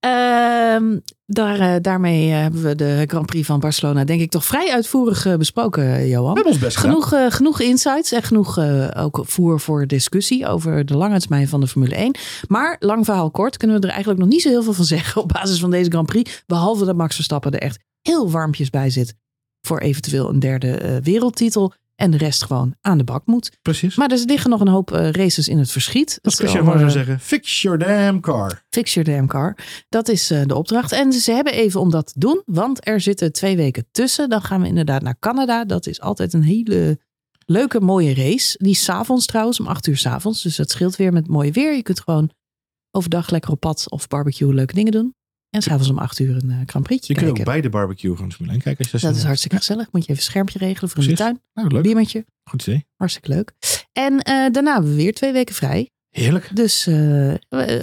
Uh, 0.05 0.97
daar, 1.25 1.59
uh, 1.59 1.75
daarmee 1.81 2.27
uh, 2.27 2.33
hebben 2.35 2.63
we 2.63 2.75
de 2.75 3.03
Grand 3.07 3.25
Prix 3.25 3.47
van 3.47 3.59
Barcelona 3.59 4.03
denk 4.03 4.21
ik 4.21 4.31
toch 4.31 4.45
vrij 4.45 4.71
uitvoerig 4.71 5.25
uh, 5.25 5.35
besproken, 5.35 6.07
Johan. 6.07 6.33
We 6.33 6.43
ons 6.43 6.59
best 6.59 6.77
genoeg, 6.77 7.13
genoeg 7.29 7.59
insights 7.59 8.11
en 8.11 8.23
genoeg 8.23 8.59
ook 8.95 9.21
voer 9.25 9.59
voor 9.59 9.87
discussie 9.87 10.47
over 10.47 10.85
de 10.85 10.97
lange 10.97 11.19
termijn 11.19 11.47
van 11.47 11.59
de 11.59 11.67
Formule 11.67 11.95
1. 11.95 12.15
Maar 12.47 12.75
lang 12.79 13.05
verhaal 13.05 13.31
kort 13.31 13.57
kunnen 13.57 13.79
we 13.79 13.83
er 13.87 13.93
eigenlijk 13.93 14.19
nog 14.19 14.29
niet 14.29 14.41
zo 14.41 14.49
heel 14.49 14.63
veel 14.63 14.73
van 14.73 14.85
zeggen 14.95 15.21
op 15.21 15.27
basis 15.27 15.59
van 15.59 15.71
deze 15.71 15.89
Grand 15.89 16.07
Prix. 16.07 16.43
Behalve 16.45 16.85
dat 16.85 16.95
Max 16.95 17.15
Verstappen 17.15 17.51
er 17.51 17.59
echt 17.59 17.79
heel 18.01 18.31
warmpjes 18.31 18.69
bij 18.69 18.89
zit 18.89 19.15
voor 19.61 19.79
eventueel 19.79 20.29
een 20.29 20.39
derde 20.39 20.99
wereldtitel 21.03 21.73
en 21.97 22.11
de 22.11 22.17
rest 22.17 22.43
gewoon 22.43 22.75
aan 22.81 22.97
de 22.97 23.03
bak 23.03 23.25
moet. 23.25 23.57
Precies. 23.61 23.95
Maar 23.95 24.11
er 24.11 24.19
liggen 24.25 24.49
nog 24.49 24.59
een 24.59 24.67
hoop 24.67 24.91
uh, 24.91 25.11
races 25.11 25.47
in 25.47 25.57
het 25.57 25.71
verschiet. 25.71 26.19
Dat 26.21 26.41
is 26.41 26.51
je 26.51 26.61
maar 26.61 26.77
zou 26.77 26.91
zeggen, 26.91 27.19
fix 27.19 27.61
your 27.61 27.77
damn 27.77 28.19
car. 28.19 28.63
Fix 28.69 28.93
your 28.93 29.09
damn 29.09 29.27
car. 29.27 29.57
Dat 29.89 30.07
is 30.07 30.31
uh, 30.31 30.41
de 30.45 30.55
opdracht. 30.55 30.91
En 30.91 31.13
ze 31.13 31.31
hebben 31.31 31.53
even 31.53 31.79
om 31.79 31.89
dat 31.89 32.07
te 32.07 32.19
doen, 32.19 32.41
want 32.45 32.87
er 32.87 33.01
zitten 33.01 33.31
twee 33.31 33.55
weken 33.55 33.87
tussen. 33.91 34.29
Dan 34.29 34.41
gaan 34.41 34.61
we 34.61 34.67
inderdaad 34.67 35.01
naar 35.01 35.19
Canada. 35.19 35.65
Dat 35.65 35.87
is 35.87 36.01
altijd 36.01 36.33
een 36.33 36.43
hele 36.43 36.99
leuke, 37.45 37.79
mooie 37.79 38.13
race. 38.13 38.57
Die 38.57 38.71
is 38.71 38.83
s'avonds 38.83 39.25
trouwens, 39.25 39.59
om 39.59 39.67
acht 39.67 39.87
uur 39.87 39.97
s'avonds. 39.97 40.41
Dus 40.41 40.55
dat 40.55 40.71
scheelt 40.71 40.95
weer 40.95 41.13
met 41.13 41.27
mooi 41.27 41.51
weer. 41.51 41.75
Je 41.75 41.83
kunt 41.83 41.99
gewoon 41.99 42.31
overdag 42.91 43.29
lekker 43.29 43.51
op 43.51 43.59
pad 43.59 43.85
of 43.89 44.07
barbecue 44.07 44.53
leuke 44.53 44.73
dingen 44.73 44.91
doen. 44.91 45.15
En 45.49 45.61
s'avonds 45.61 45.89
om 45.89 45.97
acht 45.97 46.19
uur 46.19 46.35
een 46.35 46.49
uh, 46.49 46.57
Grand 46.65 46.85
Prix. 46.85 47.07
Je 47.07 47.13
kunt 47.13 47.29
ook 47.29 47.43
bij 47.43 47.61
de 47.61 47.69
barbecue 47.69 48.15
gaan 48.15 48.31
spelen. 48.31 48.61
Kijk, 48.61 48.79
als 48.79 48.91
je 48.91 48.99
dat 48.99 49.15
is 49.15 49.23
hartstikke 49.23 49.57
gezellig. 49.57 49.91
Moet 49.91 50.05
je 50.05 50.11
even 50.11 50.23
een 50.23 50.29
schermpje 50.29 50.59
regelen 50.59 50.89
voor 50.89 51.03
in 51.03 51.09
de 51.09 51.15
tuin. 51.15 51.41
Nou, 51.53 51.69
leuk. 51.69 51.83
Biermetje. 51.83 52.25
Goed 52.43 52.67
idee. 52.67 52.85
Hartstikke 52.95 53.29
leuk. 53.29 53.53
En 53.93 54.13
uh, 54.13 54.21
daarna 54.23 54.73
hebben 54.73 54.89
we 54.91 54.95
weer 54.95 55.13
twee 55.13 55.33
weken 55.33 55.55
vrij. 55.55 55.89
Heerlijk. 56.09 56.49
Dus 56.53 56.87
uh, 56.87 57.33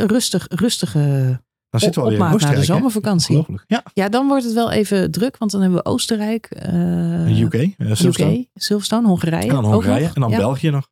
rustig, 0.07 0.47
rustige 0.49 1.43
dan 1.75 1.83
zitten 1.83 2.03
we 2.03 2.09
alweer 2.09 2.39
naar 2.41 2.55
de 2.55 2.65
zomervakantie. 2.65 3.47
Ja. 3.67 3.83
ja, 3.95 4.09
dan 4.09 4.27
wordt 4.27 4.45
het 4.45 4.53
wel 4.53 4.71
even 4.71 5.11
druk, 5.11 5.37
want 5.37 5.51
dan 5.51 5.61
hebben 5.61 5.79
we 5.79 5.91
Oostenrijk, 5.91 6.49
uh, 6.73 7.41
UK, 7.41 7.55
uh, 7.55 7.71
Silverstone. 7.79 8.39
UK, 8.39 8.47
Silverstone, 8.55 9.07
Hongarije. 9.07 9.49
En 9.49 9.55
dan 9.55 9.65
Hongarije 9.65 10.11
en 10.15 10.21
dan 10.21 10.31
ja. 10.31 10.37
België 10.37 10.71
nog. 10.71 10.89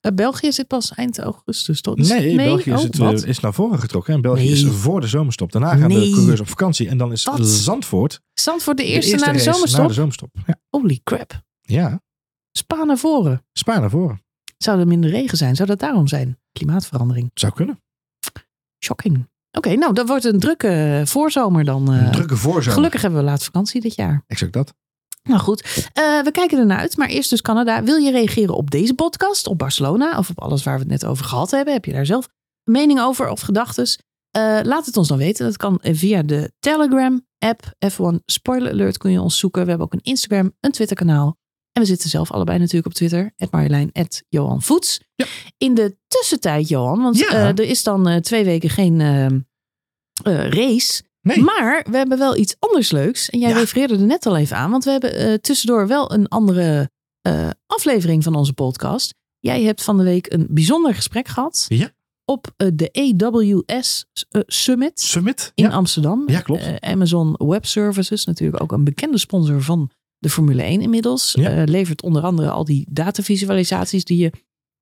Ja, 0.00 0.12
België 0.12 0.52
zit 0.52 0.66
pas 0.66 0.94
eind 0.94 1.18
augustus 1.18 1.80
tot. 1.80 1.96
Nee, 1.96 2.34
nee, 2.34 2.46
België 2.46 2.72
is, 2.72 2.82
het, 2.82 2.98
uh, 2.98 3.12
is 3.12 3.40
naar 3.40 3.54
voren 3.54 3.78
getrokken. 3.78 4.14
En 4.14 4.20
België 4.20 4.42
nee. 4.42 4.52
is 4.52 4.66
voor 4.66 5.00
de 5.00 5.06
zomerstop. 5.06 5.52
Daarna 5.52 5.76
gaan 5.76 5.88
nee. 5.88 6.08
de 6.08 6.14
coureurs 6.14 6.40
op 6.40 6.48
vakantie. 6.48 6.88
En 6.88 6.98
dan 6.98 7.12
is? 7.12 7.28
Zandvoort. 7.40 8.20
Zandvoort 8.32 8.76
de 8.76 8.84
eerste, 8.84 9.10
de 9.10 9.12
eerste 9.12 9.26
na, 9.26 9.32
de 9.32 9.38
zomerstop? 9.38 9.80
na 9.80 9.86
de 9.86 9.94
zomerstop. 9.94 10.30
Ja. 10.46 10.58
Holy 10.70 11.00
crap. 11.04 11.42
Ja. 11.60 12.00
Spa 12.52 12.84
naar 12.84 12.98
voren. 12.98 13.44
Spa 13.52 13.78
naar 13.78 13.90
voren. 13.90 14.24
Zou 14.58 14.80
er 14.80 14.86
minder 14.86 15.10
regen 15.10 15.38
zijn? 15.38 15.56
Zou 15.56 15.68
dat 15.68 15.78
daarom 15.78 16.06
zijn? 16.06 16.38
Klimaatverandering. 16.52 17.30
Zou 17.34 17.52
kunnen. 17.52 17.80
Shocking. 18.84 19.14
Oké, 19.16 19.68
okay, 19.68 19.74
nou, 19.74 19.92
dat 19.92 20.08
wordt 20.08 20.24
een 20.24 20.40
drukke 20.40 21.02
voorzomer 21.04 21.64
dan. 21.64 21.88
Een 21.92 22.12
drukke 22.12 22.36
voorzomer. 22.36 22.72
Gelukkig 22.72 23.02
hebben 23.02 23.20
we 23.20 23.26
laat 23.26 23.44
vakantie 23.44 23.80
dit 23.80 23.94
jaar. 23.94 24.24
Exact 24.26 24.52
dat. 24.52 24.74
Nou 25.26 25.40
goed, 25.40 25.64
uh, 25.76 26.22
we 26.22 26.30
kijken 26.30 26.58
ernaar 26.58 26.78
uit. 26.78 26.96
Maar 26.96 27.08
eerst 27.08 27.30
dus 27.30 27.42
Canada. 27.42 27.82
Wil 27.82 27.96
je 27.96 28.10
reageren 28.10 28.54
op 28.54 28.70
deze 28.70 28.94
podcast, 28.94 29.46
op 29.46 29.58
Barcelona 29.58 30.18
of 30.18 30.30
op 30.30 30.40
alles 30.40 30.62
waar 30.62 30.74
we 30.74 30.80
het 30.80 30.90
net 30.90 31.04
over 31.04 31.24
gehad 31.24 31.50
hebben? 31.50 31.74
Heb 31.74 31.84
je 31.84 31.92
daar 31.92 32.06
zelf 32.06 32.28
mening 32.64 33.00
over 33.00 33.28
of 33.28 33.40
gedachten? 33.40 33.84
Uh, 34.36 34.58
laat 34.62 34.86
het 34.86 34.96
ons 34.96 35.08
dan 35.08 35.18
weten. 35.18 35.46
Dat 35.46 35.56
kan 35.56 35.78
via 35.82 36.22
de 36.22 36.52
Telegram 36.58 37.26
app. 37.38 37.72
F1 37.92 38.24
Spoiler 38.24 38.72
Alert 38.72 38.98
kun 38.98 39.10
je 39.10 39.20
ons 39.20 39.38
zoeken. 39.38 39.62
We 39.62 39.68
hebben 39.68 39.86
ook 39.86 39.92
een 39.92 40.02
Instagram, 40.02 40.52
een 40.60 40.70
Twitter 40.70 40.96
kanaal. 40.96 41.36
En 41.72 41.82
we 41.82 41.88
zitten 41.88 42.10
zelf 42.10 42.30
allebei 42.30 42.58
natuurlijk 42.58 42.86
op 42.86 42.94
Twitter. 42.94 43.34
Marjolein, 43.50 43.92
Johan 44.28 44.62
Voets. 44.62 45.00
Ja. 45.14 45.26
In 45.58 45.74
de 45.74 45.96
tussentijd, 46.08 46.68
Johan, 46.68 47.02
want 47.02 47.18
ja. 47.18 47.30
uh, 47.30 47.48
er 47.48 47.60
is 47.60 47.82
dan 47.82 48.20
twee 48.20 48.44
weken 48.44 48.70
geen 48.70 49.00
uh, 49.00 50.48
race. 50.48 51.02
Nee. 51.26 51.42
Maar 51.42 51.86
we 51.90 51.96
hebben 51.96 52.18
wel 52.18 52.36
iets 52.36 52.56
anders 52.58 52.90
leuks. 52.90 53.30
En 53.30 53.38
jij 53.38 53.50
ja. 53.50 53.58
refereerde 53.58 53.94
er 53.94 54.00
net 54.00 54.26
al 54.26 54.36
even 54.36 54.56
aan. 54.56 54.70
Want 54.70 54.84
we 54.84 54.90
hebben 54.90 55.40
tussendoor 55.40 55.86
wel 55.86 56.12
een 56.12 56.28
andere 56.28 56.90
aflevering 57.66 58.22
van 58.22 58.34
onze 58.34 58.52
podcast. 58.52 59.14
Jij 59.38 59.62
hebt 59.62 59.82
van 59.82 59.96
de 59.96 60.04
week 60.04 60.32
een 60.32 60.46
bijzonder 60.50 60.94
gesprek 60.94 61.28
gehad. 61.28 61.66
Ja. 61.68 61.90
Op 62.24 62.54
de 62.74 62.90
AWS 62.92 64.06
Summit. 64.46 65.00
Summit. 65.00 65.52
In 65.54 65.72
Amsterdam. 65.72 66.22
Ja, 66.26 66.40
klopt. 66.40 66.80
Amazon 66.80 67.34
Web 67.38 67.66
Services. 67.66 68.24
Natuurlijk 68.24 68.62
ook 68.62 68.72
een 68.72 68.84
bekende 68.84 69.18
sponsor 69.18 69.62
van 69.62 69.90
de 70.18 70.30
Formule 70.30 70.62
1 70.62 70.80
inmiddels. 70.80 71.32
Ja. 71.32 71.64
Levert 71.64 72.02
onder 72.02 72.22
andere 72.22 72.50
al 72.50 72.64
die 72.64 72.86
datavisualisaties 72.90 74.04
die 74.04 74.18
je 74.18 74.32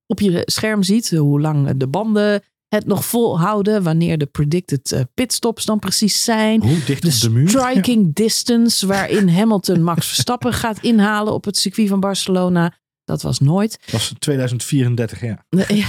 op 0.06 0.20
je 0.20 0.42
scherm 0.44 0.82
ziet. 0.82 1.10
Hoe 1.10 1.40
lang 1.40 1.76
de 1.76 1.88
banden 1.88 2.42
het 2.74 2.86
nog 2.86 3.04
volhouden 3.04 3.82
wanneer 3.82 4.18
de 4.18 4.26
predicted 4.26 4.92
eh, 4.92 5.00
pitstops 5.14 5.64
dan 5.64 5.78
precies 5.78 6.24
zijn. 6.24 6.62
Hoe 6.62 6.84
dicht 6.86 7.02
De 7.02 7.08
op 7.08 7.20
de 7.20 7.30
muur? 7.30 7.48
striking 7.48 8.14
distance 8.24 8.86
waarin 8.86 9.28
Hamilton 9.28 9.82
Max 9.88 10.06
Verstappen 10.06 10.52
gaat 10.52 10.78
inhalen 10.80 11.32
op 11.32 11.44
het 11.44 11.56
circuit 11.56 11.88
van 11.88 12.00
Barcelona. 12.00 12.74
Dat 13.04 13.22
was 13.22 13.38
nooit. 13.38 13.78
Dat 13.84 13.90
was 13.90 14.12
2034, 14.18 15.20
ja. 15.20 15.44
Nee, 15.50 15.66
ja. 15.76 15.86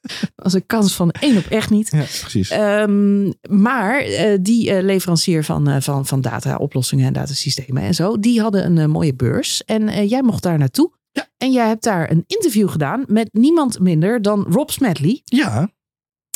Dat 0.00 0.32
was 0.34 0.52
een 0.52 0.66
kans 0.66 0.94
van 0.94 1.10
één 1.10 1.36
op 1.36 1.44
echt 1.44 1.70
niet. 1.70 1.90
Ja, 1.90 2.04
precies. 2.20 2.50
Ehm, 2.50 3.32
maar 3.50 4.00
eh, 4.00 4.38
die 4.40 4.70
eh, 4.70 4.82
leverancier 4.82 5.44
van, 5.44 5.82
van, 5.82 6.06
van 6.06 6.20
data-oplossingen 6.20 7.06
en 7.06 7.12
datasystemen 7.12 7.82
en 7.82 7.94
zo, 7.94 8.18
die 8.18 8.40
hadden 8.40 8.76
een 8.78 8.90
mooie 8.90 9.14
beurs. 9.14 9.64
En 9.64 10.08
jij 10.08 10.22
mocht 10.22 10.42
daar 10.42 10.58
naartoe. 10.58 10.96
Ja. 11.18 11.26
En 11.36 11.52
jij 11.52 11.66
hebt 11.66 11.82
daar 11.84 12.10
een 12.10 12.24
interview 12.26 12.68
gedaan 12.70 13.04
met 13.06 13.28
niemand 13.32 13.78
minder 13.80 14.22
dan 14.22 14.46
Rob 14.50 14.68
Smedley, 14.68 15.20
ja, 15.24 15.70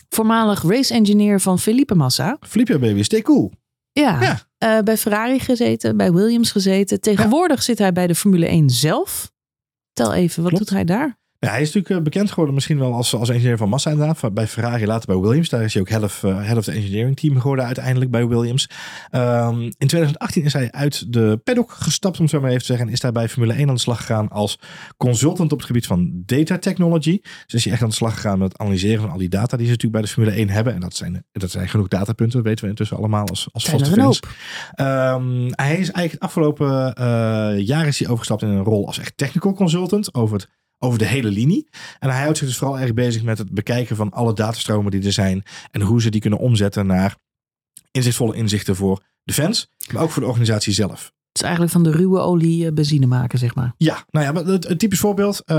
voormalig 0.08 0.62
race 0.62 0.94
engineer 0.94 1.40
van 1.40 1.58
Felipe 1.58 1.94
Massa. 1.94 2.36
Flipja 2.40 2.78
baby, 2.78 3.02
stay 3.02 3.22
cool. 3.22 3.52
Ja, 3.92 4.20
Ja. 4.20 4.40
eh, 4.58 4.82
bij 4.82 4.96
Ferrari 4.96 5.38
gezeten, 5.40 5.96
bij 5.96 6.12
Williams 6.12 6.50
gezeten. 6.50 7.00
Tegenwoordig 7.00 7.62
zit 7.62 7.78
hij 7.78 7.92
bij 7.92 8.06
de 8.06 8.14
Formule 8.14 8.46
1 8.48 8.70
zelf. 8.70 9.32
Tel 9.92 10.14
even, 10.14 10.42
wat 10.42 10.52
Klopt. 10.52 10.68
doet 10.68 10.76
hij 10.76 10.84
daar? 10.84 11.18
Ja, 11.44 11.50
hij 11.50 11.60
is 11.60 11.72
natuurlijk 11.72 11.94
eh, 11.94 12.02
bekend 12.02 12.28
geworden 12.28 12.54
misschien 12.54 12.78
wel 12.78 12.94
als, 12.94 13.14
als 13.14 13.28
engineer 13.28 13.56
van 13.56 13.68
Massa 13.68 13.90
inderdaad. 13.90 14.34
Bij 14.34 14.46
Ferrari, 14.46 14.86
later 14.86 15.06
bij 15.06 15.16
Williams. 15.16 15.48
Daar 15.48 15.62
is 15.62 15.72
hij 15.72 15.82
ook 15.82 15.88
head 15.88 16.02
of, 16.02 16.24
eh, 16.24 16.44
head 16.44 16.56
of 16.56 16.64
the 16.64 16.72
engineering 16.72 17.16
team 17.16 17.40
geworden 17.40 17.64
uiteindelijk 17.64 18.10
bij 18.10 18.26
Williams. 18.26 18.68
Ehm, 19.10 19.60
in 19.60 19.86
2018 19.86 20.44
is 20.44 20.52
hij 20.52 20.70
uit 20.70 21.12
de 21.12 21.40
paddock 21.44 21.70
gestapt, 21.70 22.16
om 22.16 22.22
het 22.22 22.30
zo 22.32 22.40
maar 22.40 22.48
even 22.48 22.60
te 22.60 22.66
zeggen. 22.66 22.86
En 22.86 22.92
is 22.92 23.00
daar 23.00 23.12
bij 23.12 23.28
Formule 23.28 23.58
1 23.58 23.68
aan 23.68 23.74
de 23.74 23.80
slag 23.80 23.98
gegaan 23.98 24.28
als 24.28 24.58
consultant 24.96 25.52
op 25.52 25.58
het 25.58 25.66
gebied 25.66 25.86
van 25.86 26.22
data 26.26 26.58
technology. 26.58 27.20
Dus 27.22 27.54
is 27.54 27.64
hij 27.64 27.72
echt 27.72 27.82
aan 27.82 27.88
de 27.88 27.94
slag 27.94 28.14
gegaan 28.14 28.38
met 28.38 28.52
het 28.52 28.60
analyseren 28.60 29.00
van 29.00 29.10
al 29.10 29.18
die 29.18 29.28
data 29.28 29.56
die 29.56 29.66
ze 29.66 29.72
natuurlijk 29.72 30.02
bij 30.02 30.02
de 30.02 30.14
Formule 30.14 30.36
1 30.36 30.48
hebben. 30.48 30.74
En 30.74 30.80
dat 30.80 30.96
zijn, 30.96 31.24
dat 31.32 31.50
zijn 31.50 31.68
genoeg 31.68 31.88
datapunten, 31.88 32.36
dat 32.36 32.46
weten 32.46 32.64
we 32.64 32.70
intussen 32.70 32.96
allemaal 32.96 33.26
als, 33.26 33.48
als 33.52 33.64
vaste 33.64 33.90
fans. 33.90 34.20
hoop. 34.20 34.28
Ehm, 34.72 35.50
hij 35.50 35.76
is 35.76 35.90
eigenlijk 35.90 36.12
het 36.12 36.20
afgelopen 36.20 36.94
eh, 36.94 37.66
jaar 37.66 37.86
is 37.86 37.98
hij 37.98 38.08
overgestapt 38.08 38.42
in 38.42 38.48
een 38.48 38.64
rol 38.64 38.86
als 38.86 38.98
echt 38.98 39.16
technical 39.16 39.52
consultant 39.52 40.14
over, 40.14 40.36
het, 40.36 40.48
over 40.82 40.98
de 40.98 41.06
hele 41.06 41.28
linie. 41.30 41.68
En 41.98 42.10
hij 42.10 42.20
houdt 42.22 42.38
zich 42.38 42.46
dus 42.46 42.56
vooral 42.56 42.78
erg 42.78 42.94
bezig 42.94 43.22
met 43.22 43.38
het 43.38 43.50
bekijken 43.50 43.96
van 43.96 44.10
alle 44.10 44.32
datastromen 44.34 44.90
die 44.90 45.04
er 45.04 45.12
zijn 45.12 45.42
en 45.70 45.80
hoe 45.80 46.02
ze 46.02 46.10
die 46.10 46.20
kunnen 46.20 46.38
omzetten 46.38 46.86
naar 46.86 47.16
inzichtvolle 47.90 48.36
inzichten 48.36 48.76
voor 48.76 49.02
de 49.24 49.32
fans, 49.32 49.68
maar 49.92 50.02
ook 50.02 50.10
voor 50.10 50.22
de 50.22 50.28
organisatie 50.28 50.72
zelf. 50.72 51.12
Het 51.28 51.40
is 51.40 51.42
eigenlijk 51.42 51.72
van 51.72 51.82
de 51.82 51.90
ruwe 51.90 52.18
olie 52.20 52.66
eh, 52.66 52.72
benzine 52.72 53.06
maken, 53.06 53.38
zeg 53.38 53.54
maar. 53.54 53.74
Ja, 53.76 54.04
nou 54.10 54.26
ja, 54.26 54.32
maar 54.32 54.44
het 54.44 54.78
typisch 54.78 54.98
voorbeeld. 54.98 55.42
eh, 55.44 55.56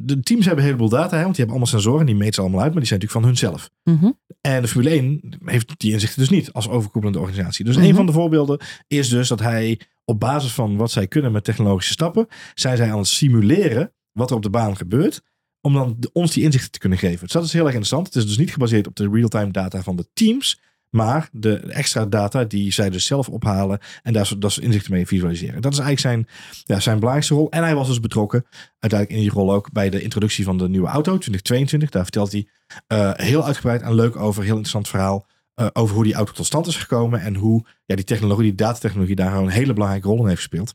de 0.00 0.20
teams 0.20 0.44
hebben 0.44 0.64
een 0.64 0.70
heleboel 0.70 0.88
data, 0.88 1.16
hè, 1.16 1.22
want 1.22 1.36
die 1.36 1.44
hebben 1.44 1.48
allemaal 1.48 1.66
sensoren, 1.66 2.06
die 2.06 2.14
meten 2.14 2.34
ze 2.34 2.40
allemaal 2.40 2.60
uit, 2.60 2.70
maar 2.72 2.78
die 2.80 2.88
zijn 2.88 3.00
natuurlijk 3.00 3.26
van 3.26 3.48
hunzelf. 3.50 3.70
Mhm. 3.84 4.10
En 4.40 4.62
de 4.62 4.68
Formule 4.68 4.90
1 4.90 5.38
heeft 5.44 5.72
die 5.76 5.92
inzichten 5.92 6.18
dus 6.20 6.30
niet 6.30 6.52
als 6.52 6.68
overkoepelende 6.68 7.18
organisatie. 7.20 7.64
Dus 7.64 7.76
Mhm. 7.76 7.84
een 7.86 7.94
van 7.94 8.06
de 8.06 8.12
voorbeelden 8.12 8.60
is 8.86 9.08
dus 9.08 9.28
dat 9.28 9.40
hij 9.40 9.80
op 10.04 10.20
basis 10.20 10.52
van 10.52 10.76
wat 10.76 10.90
zij 10.90 11.06
kunnen 11.06 11.32
met 11.32 11.44
technologische 11.44 11.92
stappen, 11.92 12.26
zijn 12.54 12.76
zij 12.76 12.92
aan 12.92 12.98
het 12.98 13.06
simuleren 13.06 13.92
wat 14.12 14.30
er 14.30 14.36
op 14.36 14.42
de 14.42 14.50
baan 14.50 14.76
gebeurt, 14.76 15.22
om 15.60 15.74
dan 15.74 15.96
ons 16.12 16.32
die 16.32 16.42
inzichten 16.42 16.70
te 16.70 16.78
kunnen 16.78 16.98
geven. 16.98 17.20
Dus 17.20 17.32
dat 17.32 17.44
is 17.44 17.52
heel 17.52 17.64
erg 17.64 17.74
interessant. 17.74 18.06
Het 18.06 18.16
is 18.16 18.26
dus 18.26 18.38
niet 18.38 18.52
gebaseerd 18.52 18.86
op 18.86 18.96
de 18.96 19.08
real-time 19.12 19.50
data 19.50 19.82
van 19.82 19.96
de 19.96 20.08
teams, 20.12 20.60
maar 20.90 21.28
de 21.32 21.56
extra 21.56 22.06
data 22.06 22.44
die 22.44 22.72
zij 22.72 22.90
dus 22.90 23.04
zelf 23.06 23.28
ophalen 23.28 23.78
en 24.02 24.12
daar, 24.12 24.32
dat 24.38 24.58
inzichten 24.60 24.92
mee 24.92 25.06
visualiseren. 25.06 25.62
Dat 25.62 25.72
is 25.72 25.78
eigenlijk 25.78 26.26
zijn, 26.28 26.36
ja, 26.64 26.80
zijn 26.80 26.96
belangrijkste 26.96 27.34
rol. 27.34 27.50
En 27.50 27.62
hij 27.62 27.74
was 27.74 27.88
dus 27.88 28.00
betrokken, 28.00 28.44
uiteindelijk 28.78 29.20
in 29.20 29.28
die 29.28 29.38
rol 29.38 29.52
ook, 29.52 29.72
bij 29.72 29.90
de 29.90 30.02
introductie 30.02 30.44
van 30.44 30.58
de 30.58 30.68
nieuwe 30.68 30.86
auto 30.88 31.18
2022. 31.18 31.90
Daar 31.90 32.02
vertelt 32.02 32.32
hij 32.32 32.46
eh, 32.86 33.10
heel 33.14 33.44
uitgebreid 33.44 33.82
en 33.82 33.94
leuk 33.94 34.16
over, 34.16 34.42
heel 34.42 34.50
interessant 34.50 34.88
verhaal. 34.88 35.26
eh, 35.54 35.66
over 35.72 35.94
hoe 35.94 36.04
die 36.04 36.14
auto 36.14 36.32
tot 36.32 36.46
stand 36.46 36.66
is 36.66 36.76
gekomen 36.76 37.20
en 37.20 37.34
hoe 37.34 37.64
ja, 37.84 37.94
die 37.96 38.04
technologie, 38.04 38.42
die 38.42 38.54
datatechnologie, 38.54 39.16
daar 39.16 39.34
een 39.36 39.48
hele 39.48 39.72
belangrijke 39.72 40.08
rol 40.08 40.18
in 40.20 40.26
heeft 40.26 40.36
gespeeld. 40.36 40.74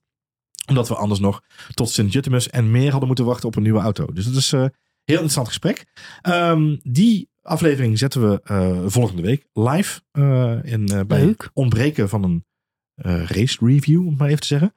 Omdat 0.68 0.88
we 0.88 0.95
anders 0.95 1.20
nog 1.20 1.41
tot 1.74 1.89
Sint-Jutemus 1.89 2.49
en 2.49 2.72
meer 2.72 2.89
hadden 2.89 3.07
moeten 3.07 3.26
wachten 3.26 3.47
op 3.47 3.55
een 3.55 3.63
nieuwe 3.63 3.80
auto. 3.80 4.05
Dus 4.13 4.26
dat 4.26 4.36
is 4.36 4.51
een 4.51 4.59
heel 5.03 5.15
interessant 5.15 5.47
gesprek. 5.47 5.86
Ehm, 6.22 6.76
die 6.84 7.30
aflevering 7.41 7.97
zetten 7.97 8.30
we 8.30 8.41
eh, 8.43 8.78
volgende 8.86 9.22
week 9.22 9.45
live 9.53 10.01
eh, 10.11 10.57
in, 10.63 10.88
eh, 10.88 10.99
bij 11.07 11.36
ontbreken 11.53 12.09
van 12.09 12.24
een 12.24 12.45
eh, 12.95 13.24
race 13.26 13.57
review, 13.65 13.99
om 14.01 14.07
het 14.09 14.18
maar 14.18 14.28
even 14.28 14.41
te 14.41 14.47
zeggen. 14.47 14.74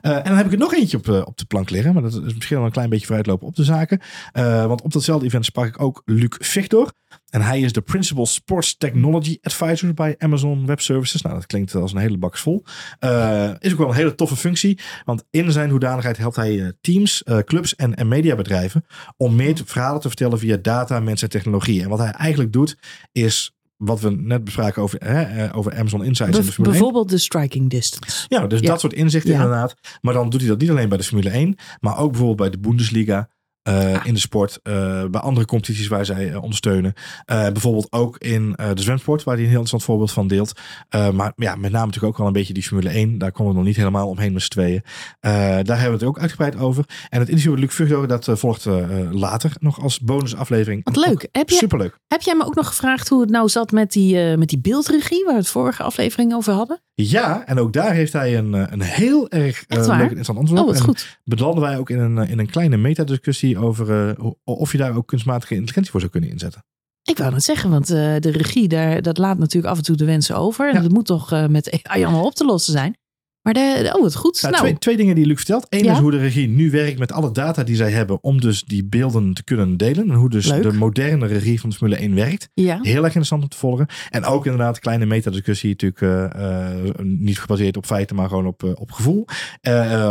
Eh, 0.00 0.16
en 0.16 0.24
dan 0.24 0.36
heb 0.36 0.46
ik 0.46 0.52
er 0.52 0.58
nog 0.58 0.74
eentje 0.74 0.96
op, 0.96 1.08
eh, 1.08 1.22
op 1.24 1.38
de 1.38 1.44
plank 1.44 1.70
liggen. 1.70 1.92
Maar 1.92 2.02
dat 2.02 2.12
is 2.12 2.34
misschien 2.34 2.56
wel 2.56 2.66
een 2.66 2.72
klein 2.72 2.88
beetje 2.90 3.06
vooruitlopen 3.06 3.46
op 3.46 3.56
de 3.56 3.64
zaken. 3.64 4.00
Eh, 4.32 4.66
want 4.66 4.82
op 4.82 4.92
datzelfde 4.92 5.26
event 5.26 5.44
sprak 5.44 5.66
ik 5.66 5.80
ook 5.80 6.02
Luc 6.04 6.36
Victor. 6.38 6.92
En 7.32 7.40
hij 7.42 7.60
is 7.60 7.72
de 7.72 7.80
Principal 7.80 8.26
Sports 8.26 8.76
Technology 8.76 9.38
Advisor 9.42 9.94
bij 9.94 10.14
Amazon 10.18 10.66
Web 10.66 10.80
Services. 10.80 11.22
Nou, 11.22 11.34
dat 11.34 11.46
klinkt 11.46 11.74
als 11.74 11.92
een 11.92 11.98
hele 11.98 12.18
bak 12.18 12.36
vol. 12.38 12.64
Eh, 12.98 13.50
is 13.58 13.72
ook 13.72 13.78
wel 13.78 13.88
een 13.88 13.94
hele 13.94 14.14
toffe 14.14 14.36
functie. 14.36 14.78
Want 15.04 15.24
in 15.30 15.52
zijn 15.52 15.70
hoedanigheid 15.70 16.16
helpt 16.16 16.36
hij 16.36 16.60
eh, 16.62 16.68
teams, 16.80 17.22
eh, 17.22 17.38
clubs 17.38 17.74
en, 17.76 17.94
en 17.94 18.08
mediabedrijven 18.08 18.84
om 19.16 19.34
meer 19.36 19.54
te- 19.54 19.64
verhalen 19.66 20.00
te 20.00 20.08
vertellen 20.08 20.38
via 20.38 20.56
data, 20.56 21.00
mensen 21.00 21.26
en 21.28 21.32
technologie. 21.32 21.82
En 21.82 21.88
wat 21.88 21.98
hij 21.98 22.10
eigenlijk 22.10 22.52
doet, 22.52 22.76
is 23.12 23.54
wat 23.76 24.00
we 24.00 24.10
net 24.10 24.44
bespraken 24.44 24.82
over, 24.82 24.98
hè, 25.04 25.54
over 25.54 25.72
Amazon 25.78 26.04
Insights 26.04 26.38
en 26.38 26.44
de 26.44 26.52
Formule 26.52 26.74
1. 26.74 26.80
bijvoorbeeld 26.80 27.08
de 27.08 27.18
striking 27.18 27.70
distance. 27.70 28.26
Ja, 28.28 28.46
dus 28.46 28.60
Ja. 28.60 28.66
dat 28.66 28.80
soort 28.80 28.92
inzichten 28.92 29.32
Ja. 29.32 29.36
inderdaad. 29.42 29.74
Maar 30.00 30.14
dan 30.14 30.30
doet 30.30 30.40
hij 30.40 30.48
dat 30.50 30.58
niet 30.60 30.70
alleen 30.70 30.88
bij 30.88 30.98
de 30.98 31.04
Formule 31.04 31.30
1, 31.30 31.56
maar 31.80 31.98
ook 31.98 32.08
bijvoorbeeld 32.10 32.38
bij 32.38 32.50
de 32.50 32.58
Bundesliga. 32.68 33.28
Eh, 33.62 33.80
Ah. 33.92 34.06
In 34.06 34.14
de 34.14 34.20
sport, 34.20 34.58
eh, 34.62 35.04
bij 35.04 35.20
andere 35.20 35.46
competities 35.46 35.88
waar 35.88 36.04
zij 36.04 36.30
eh, 36.30 36.42
ondersteunen. 36.42 36.92
Bijvoorbeeld 37.26 37.92
ook 37.92 38.18
in 38.18 38.52
de 38.52 38.82
zwemsport, 38.82 39.22
waar 39.22 39.34
hij 39.34 39.42
een 39.44 39.50
heel 39.50 39.60
interessant 39.60 39.90
voorbeeld 39.90 40.12
van 40.12 40.26
deelt. 40.28 40.52
Maar 40.90 41.32
ja, 41.36 41.54
met 41.54 41.72
name 41.72 41.86
natuurlijk 41.86 42.12
ook 42.12 42.18
wel 42.18 42.26
een 42.26 42.32
beetje 42.32 42.52
die 42.52 42.62
Formule 42.62 42.90
1. 42.90 43.18
Daar 43.18 43.32
komen 43.32 43.52
we 43.52 43.58
nog 43.58 43.66
niet 43.66 43.76
helemaal 43.76 44.08
omheen 44.08 44.32
met 44.32 44.42
z'n 44.42 44.48
tweeën. 44.48 44.82
Daar 45.20 45.64
hebben 45.64 45.84
we 45.84 45.90
het 45.90 46.02
ook 46.04 46.18
uitgebreid 46.18 46.56
over. 46.56 46.84
En 47.08 47.18
het 47.18 47.28
interview 47.28 47.52
met 47.52 47.60
Luc 47.60 47.74
Vugdo, 47.74 48.06
dat 48.06 48.28
volgt 48.32 48.64
later 49.10 49.52
nog 49.60 49.82
als 49.82 50.00
bonusaflevering. 50.00 50.84
Wat 50.84 51.06
leuk. 51.06 51.28
Heb 51.32 51.48
je, 51.48 51.54
Superleuk. 51.56 51.98
heb 52.06 52.22
jij 52.22 52.34
me 52.34 52.44
ook 52.44 52.54
nog 52.54 52.66
gevraagd 52.66 53.08
hoe 53.08 53.20
het 53.20 53.30
nou 53.30 53.48
zat 53.48 53.70
met 53.72 53.92
die, 53.92 54.36
met 54.36 54.48
die 54.48 54.60
beeldregie, 54.60 55.24
waar 55.24 55.34
we 55.34 55.40
het 55.40 55.48
vorige 55.48 55.82
aflevering 55.82 56.34
over 56.34 56.52
hadden? 56.52 56.80
Ja, 57.08 57.46
en 57.46 57.58
ook 57.58 57.72
daar 57.72 57.92
heeft 57.92 58.12
hij 58.12 58.38
een, 58.38 58.54
eh, 58.54 58.64
een 58.70 58.80
heel 58.80 59.30
erg 59.30 59.64
waar? 59.68 59.78
leuk 59.86 59.88
en 59.96 60.00
interessant 60.02 60.38
antwoord 60.38 60.60
Oh, 60.60 60.66
op. 60.66 60.72
wat 60.72 60.82
En 60.82 60.88
goed. 60.88 61.18
belanden 61.24 61.62
wij 61.62 61.78
ook 61.78 61.90
in 61.90 61.98
een, 61.98 62.18
eh, 62.18 62.30
in 62.30 62.38
een 62.38 62.50
kleine 62.50 62.76
metadiscussie 62.76 63.58
over 63.58 64.16
of 64.44 64.72
je 64.72 64.78
daar 64.78 64.96
ook 64.96 65.06
kunstmatige 65.06 65.52
intelligentie 65.54 65.90
voor 65.90 66.00
zou 66.00 66.12
kunnen 66.12 66.30
inzetten. 66.30 66.64
Ik 67.02 67.18
wou 67.18 67.32
net 67.32 67.42
zeggen, 67.44 67.70
want 67.70 67.86
de 67.86 68.18
regie, 68.30 68.68
daar, 68.68 69.02
dat 69.02 69.18
laat 69.18 69.38
natuurlijk 69.38 69.72
af 69.72 69.78
en 69.78 69.84
toe 69.84 69.96
de 69.96 70.04
wensen 70.04 70.36
over. 70.36 70.68
En 70.68 70.74
Ja. 70.74 70.80
dat 70.82 70.90
moet 70.92 71.06
toch 71.06 71.46
met 71.48 71.70
AI 71.82 72.04
allemaal 72.04 72.24
op 72.24 72.34
te 72.34 72.44
lossen 72.44 72.72
zijn. 72.72 72.96
Maar 73.42 73.54
de, 73.54 73.92
oh, 73.94 74.02
wat 74.02 74.14
goed. 74.14 74.42
Nou, 74.42 74.54
Nou, 74.54 74.64
twee, 74.66 74.78
twee 74.78 74.96
dingen 74.96 75.14
die 75.14 75.26
Luc 75.26 75.36
vertelt. 75.36 75.66
Eén 75.68 75.84
Ja. 75.84 75.92
is 75.92 75.98
hoe 75.98 76.10
de 76.10 76.18
regie 76.18 76.48
nu 76.48 76.70
werkt 76.70 76.98
met 76.98 77.12
alle 77.12 77.32
data 77.32 77.62
die 77.64 77.76
zij 77.76 77.90
hebben 77.90 78.22
om 78.22 78.40
dus 78.40 78.62
die 78.64 78.84
beelden 78.84 79.34
te 79.34 79.44
kunnen 79.44 79.76
delen. 79.76 80.10
En 80.10 80.14
hoe 80.16 80.30
dus 80.30 80.46
Leuk. 80.46 80.62
de 80.62 80.72
moderne 80.72 81.26
regie 81.26 81.60
van 81.60 81.70
de 81.70 81.76
Formule 81.76 81.96
1 82.00 82.14
werkt. 82.14 82.48
ja. 82.54 82.78
Heel 82.82 82.94
erg 82.96 83.04
interessant 83.04 83.42
om 83.42 83.48
te 83.48 83.56
volgen. 83.56 83.86
En 84.10 84.24
ook 84.24 84.44
inderdaad 84.44 84.78
kleine 84.78 85.06
metadiscussie, 85.06 85.70
natuurlijk 85.70 86.00
eh, 86.00 86.70
eh, 86.88 86.94
niet 87.02 87.38
gebaseerd 87.40 87.76
op 87.76 87.86
feiten, 87.86 88.16
maar 88.16 88.28
gewoon 88.28 88.46
op, 88.46 88.62
eh, 88.64 88.70
op 88.74 88.90
gevoel. 88.92 89.24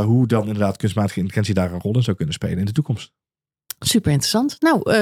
Hoe 0.06 0.28
dan 0.28 0.42
inderdaad 0.46 0.78
kunstmatige 0.78 1.20
intelligentie 1.20 1.54
daar 1.54 1.74
een 1.74 1.80
rol 1.82 1.96
in 1.96 2.04
zou 2.04 2.16
kunnen 2.18 2.34
spelen 2.36 2.58
in 2.58 2.66
de 2.66 2.72
toekomst. 2.72 3.12
Super 3.80 4.12
interessant. 4.12 4.56
Nou, 4.60 4.94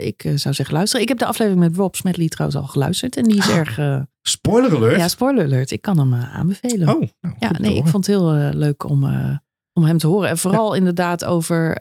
ik 0.00 0.22
zou 0.34 0.54
zeggen 0.54 0.74
luisteren. 0.74 1.02
Ik 1.02 1.08
heb 1.08 1.18
de 1.18 1.26
aflevering 1.26 1.62
met 1.62 1.76
Rob 1.76 1.94
Smedley 1.94 2.28
trouwens 2.28 2.60
al 2.60 2.66
geluisterd. 2.66 3.16
En 3.16 3.24
die 3.24 3.36
is 3.38 3.48
Ah, 3.48 3.56
erg... 3.56 3.78
Spoiler 4.28 4.76
alert! 4.76 4.96
ja, 4.96 5.08
spoiler 5.08 5.44
alert. 5.44 5.70
Ik 5.70 5.82
kan 5.82 5.98
hem 5.98 6.12
eh, 6.12 6.36
aanbevelen. 6.36 6.88
Oh, 6.88 7.00
nou, 7.20 7.34
ja, 7.38 7.50
nee, 7.58 7.76
ik 7.76 7.86
vond 7.86 8.06
het 8.06 8.16
heel 8.16 8.34
eh, 8.34 8.48
leuk 8.52 8.88
om, 8.88 9.04
eh, 9.04 9.36
om 9.72 9.84
hem 9.84 9.98
te 9.98 10.06
horen. 10.06 10.28
En 10.28 10.38
vooral 10.38 10.74
inderdaad 10.74 11.24
over... 11.24 11.76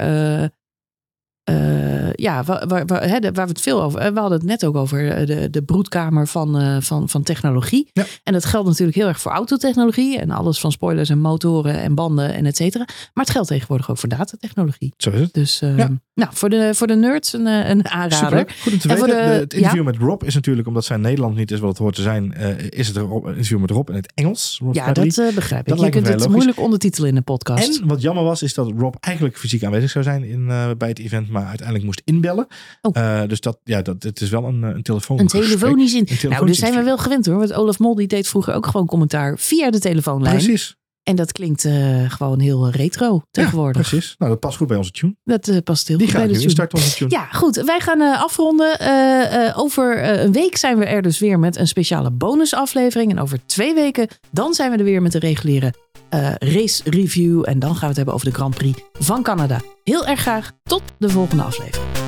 eh, 1.47 2.13
ja, 2.13 2.43
waar, 2.43 2.67
waar, 2.67 2.85
waar, 2.85 3.07
hè, 3.09 3.19
de- 3.19 3.31
waar 3.31 3.45
we 3.45 3.51
het 3.51 3.61
veel 3.61 3.81
over... 3.83 3.99
eh, 3.99 4.11
We 4.13 4.19
hadden 4.19 4.37
het 4.37 4.47
net 4.47 4.65
ook 4.65 4.75
over 4.75 5.11
eh, 5.11 5.25
de, 5.27 5.49
de 5.49 5.61
broedkamer 5.63 6.27
van, 6.27 6.81
van, 6.83 7.09
van 7.09 7.23
technologie. 7.23 7.89
Ja. 7.93 8.03
En 8.23 8.33
dat 8.33 8.45
geldt 8.45 8.67
natuurlijk 8.67 8.97
heel 8.97 9.07
erg 9.07 9.19
voor 9.21 9.31
autotechnologie. 9.31 10.19
En 10.19 10.31
alles 10.31 10.59
van 10.59 10.71
spoilers 10.71 11.09
en 11.09 11.19
motoren 11.19 11.79
en 11.79 11.95
banden 11.95 12.33
en 12.33 12.45
et 12.45 12.55
cetera. 12.55 12.85
Maar 13.13 13.23
het 13.23 13.33
geldt 13.33 13.47
tegenwoordig 13.47 13.89
ook 13.89 13.97
voor 13.97 14.09
datatechnologie. 14.09 14.93
Zo 14.97 15.09
is 15.09 15.19
het. 15.19 15.33
Dus 15.33 15.59
Ja. 15.59 15.89
nou, 16.13 16.29
voor, 16.33 16.49
de, 16.49 16.69
voor 16.73 16.87
de 16.87 16.95
nerds 16.95 17.33
een, 17.33 17.45
een 17.45 17.87
aanrader. 17.87 18.55
Goed 18.61 18.73
om 18.73 18.79
te 18.79 18.87
En 18.89 18.95
weten. 18.95 18.97
voor 18.97 19.07
de- 19.07 19.13
De- 19.13 19.19
het 19.39 19.53
interview 19.53 19.83
met 19.83 19.97
Rob 19.97 20.23
is 20.23 20.33
natuurlijk, 20.35 20.67
omdat 20.67 20.85
zijn 20.85 21.01
Nederland 21.01 21.35
niet 21.35 21.51
is 21.51 21.59
wat 21.59 21.69
het 21.69 21.77
hoort 21.77 21.95
te 21.95 22.01
zijn, 22.01 22.33
is 22.69 22.87
het 22.87 22.95
een 22.95 23.11
interview 23.27 23.59
met 23.59 23.69
Rob 23.71 23.89
in 23.89 23.95
het 23.95 24.11
Engels. 24.15 24.59
Rob 24.63 24.75
Ja, 24.75 24.83
Bradley. 24.91 25.25
dat 25.25 25.35
begrijp 25.35 25.61
ik. 25.67 25.75
Dat 25.75 25.79
je 25.85 25.89
kunt 25.89 26.07
het 26.07 26.15
logisch. 26.19 26.33
moeilijk 26.33 26.59
ondertitelen 26.59 27.09
in 27.09 27.15
een 27.15 27.23
podcast. 27.23 27.79
En 27.81 27.87
wat 27.87 28.01
jammer 28.01 28.23
was, 28.23 28.41
is 28.43 28.53
dat 28.53 28.71
Rob 28.77 28.95
eigenlijk 28.99 29.37
fysiek 29.37 29.63
aanwezig 29.63 29.89
zou 29.89 30.03
zijn 30.03 30.23
in, 30.23 30.45
bij 30.77 30.89
het 30.89 30.99
event, 30.99 31.29
maar 31.39 31.47
uiteindelijk 31.47 31.85
moest 31.85 32.01
inbellen. 32.05 32.47
Oh. 32.81 32.95
Eh, 32.95 33.29
dus 33.29 33.39
dat, 33.39 33.59
ja, 33.63 33.81
dat, 33.81 34.03
het 34.03 34.21
is 34.21 34.29
wel 34.29 34.45
een, 34.45 34.63
eh, 34.63 34.69
een 34.69 34.83
telefoon. 34.83 35.19
een 35.19 35.27
telefonisch 35.27 35.93
in. 35.93 36.05
telefonisch 36.05 36.29
Nou, 36.29 36.45
daar 36.45 36.55
zijn 36.55 36.73
we 36.73 36.83
wel 36.83 36.97
gewend 36.97 37.25
hoor. 37.25 37.37
Want 37.37 37.53
Olaf 37.53 37.79
Mol 37.79 37.95
die 37.95 38.07
deed 38.07 38.27
vroeger 38.27 38.53
ook 38.53 38.65
gewoon 38.65 38.85
commentaar 38.85 39.39
via 39.39 39.69
de 39.69 39.79
telefoonlijn. 39.79 40.35
Precies. 40.35 40.76
En 41.07 41.15
dat 41.15 41.31
klinkt 41.31 41.65
eh, 41.65 41.73
gewoon 42.11 42.39
heel 42.39 42.69
retro 42.69 43.21
tegenwoordig. 43.31 43.81
Ja, 43.83 43.89
precies. 43.89 44.15
Nou, 44.17 44.31
dat 44.31 44.39
past 44.39 44.57
goed 44.57 44.67
bij 44.67 44.77
onze 44.77 44.91
tune. 44.91 45.15
Dat 45.23 45.47
eh, 45.47 45.57
past 45.63 45.87
heel 45.87 45.97
Die 45.97 46.07
goed 46.07 46.15
bij 46.15 46.27
de 46.27 46.37
tune. 46.37 46.49
start 46.49 46.73
onze 46.73 46.95
tune. 46.95 47.09
Ja, 47.11 47.25
goed. 47.31 47.55
Wij 47.55 47.79
gaan 47.79 48.01
eh, 48.01 48.21
afronden. 48.23 48.79
Eh, 48.79 49.47
eh, 49.47 49.57
over 49.59 49.97
eh, 49.97 50.23
een 50.23 50.31
week 50.31 50.57
zijn 50.57 50.77
we 50.77 50.85
er 50.85 51.01
dus 51.01 51.19
weer 51.19 51.39
met 51.39 51.55
een 51.57 51.67
speciale 51.67 52.11
bonusaflevering. 52.11 53.11
En 53.11 53.19
over 53.19 53.39
twee 53.45 53.73
weken 53.73 54.07
dan 54.31 54.53
zijn 54.53 54.71
we 54.71 54.77
er 54.77 54.83
weer 54.83 55.01
met 55.01 55.11
de 55.11 55.19
reguliere 55.19 55.73
eh, 56.09 56.31
race 56.39 56.81
review. 56.89 57.43
En 57.47 57.59
dan 57.59 57.69
gaan 57.71 57.79
we 57.79 57.87
het 57.87 57.95
hebben 57.95 58.13
over 58.13 58.27
de 58.27 58.33
Grand 58.35 58.55
Prix 58.55 58.81
van 58.99 59.23
Canada. 59.23 59.61
Heel 59.83 60.05
erg 60.05 60.19
graag. 60.19 60.51
Tot 60.63 60.81
de 60.97 61.09
volgende 61.09 61.43
aflevering. 61.43 62.06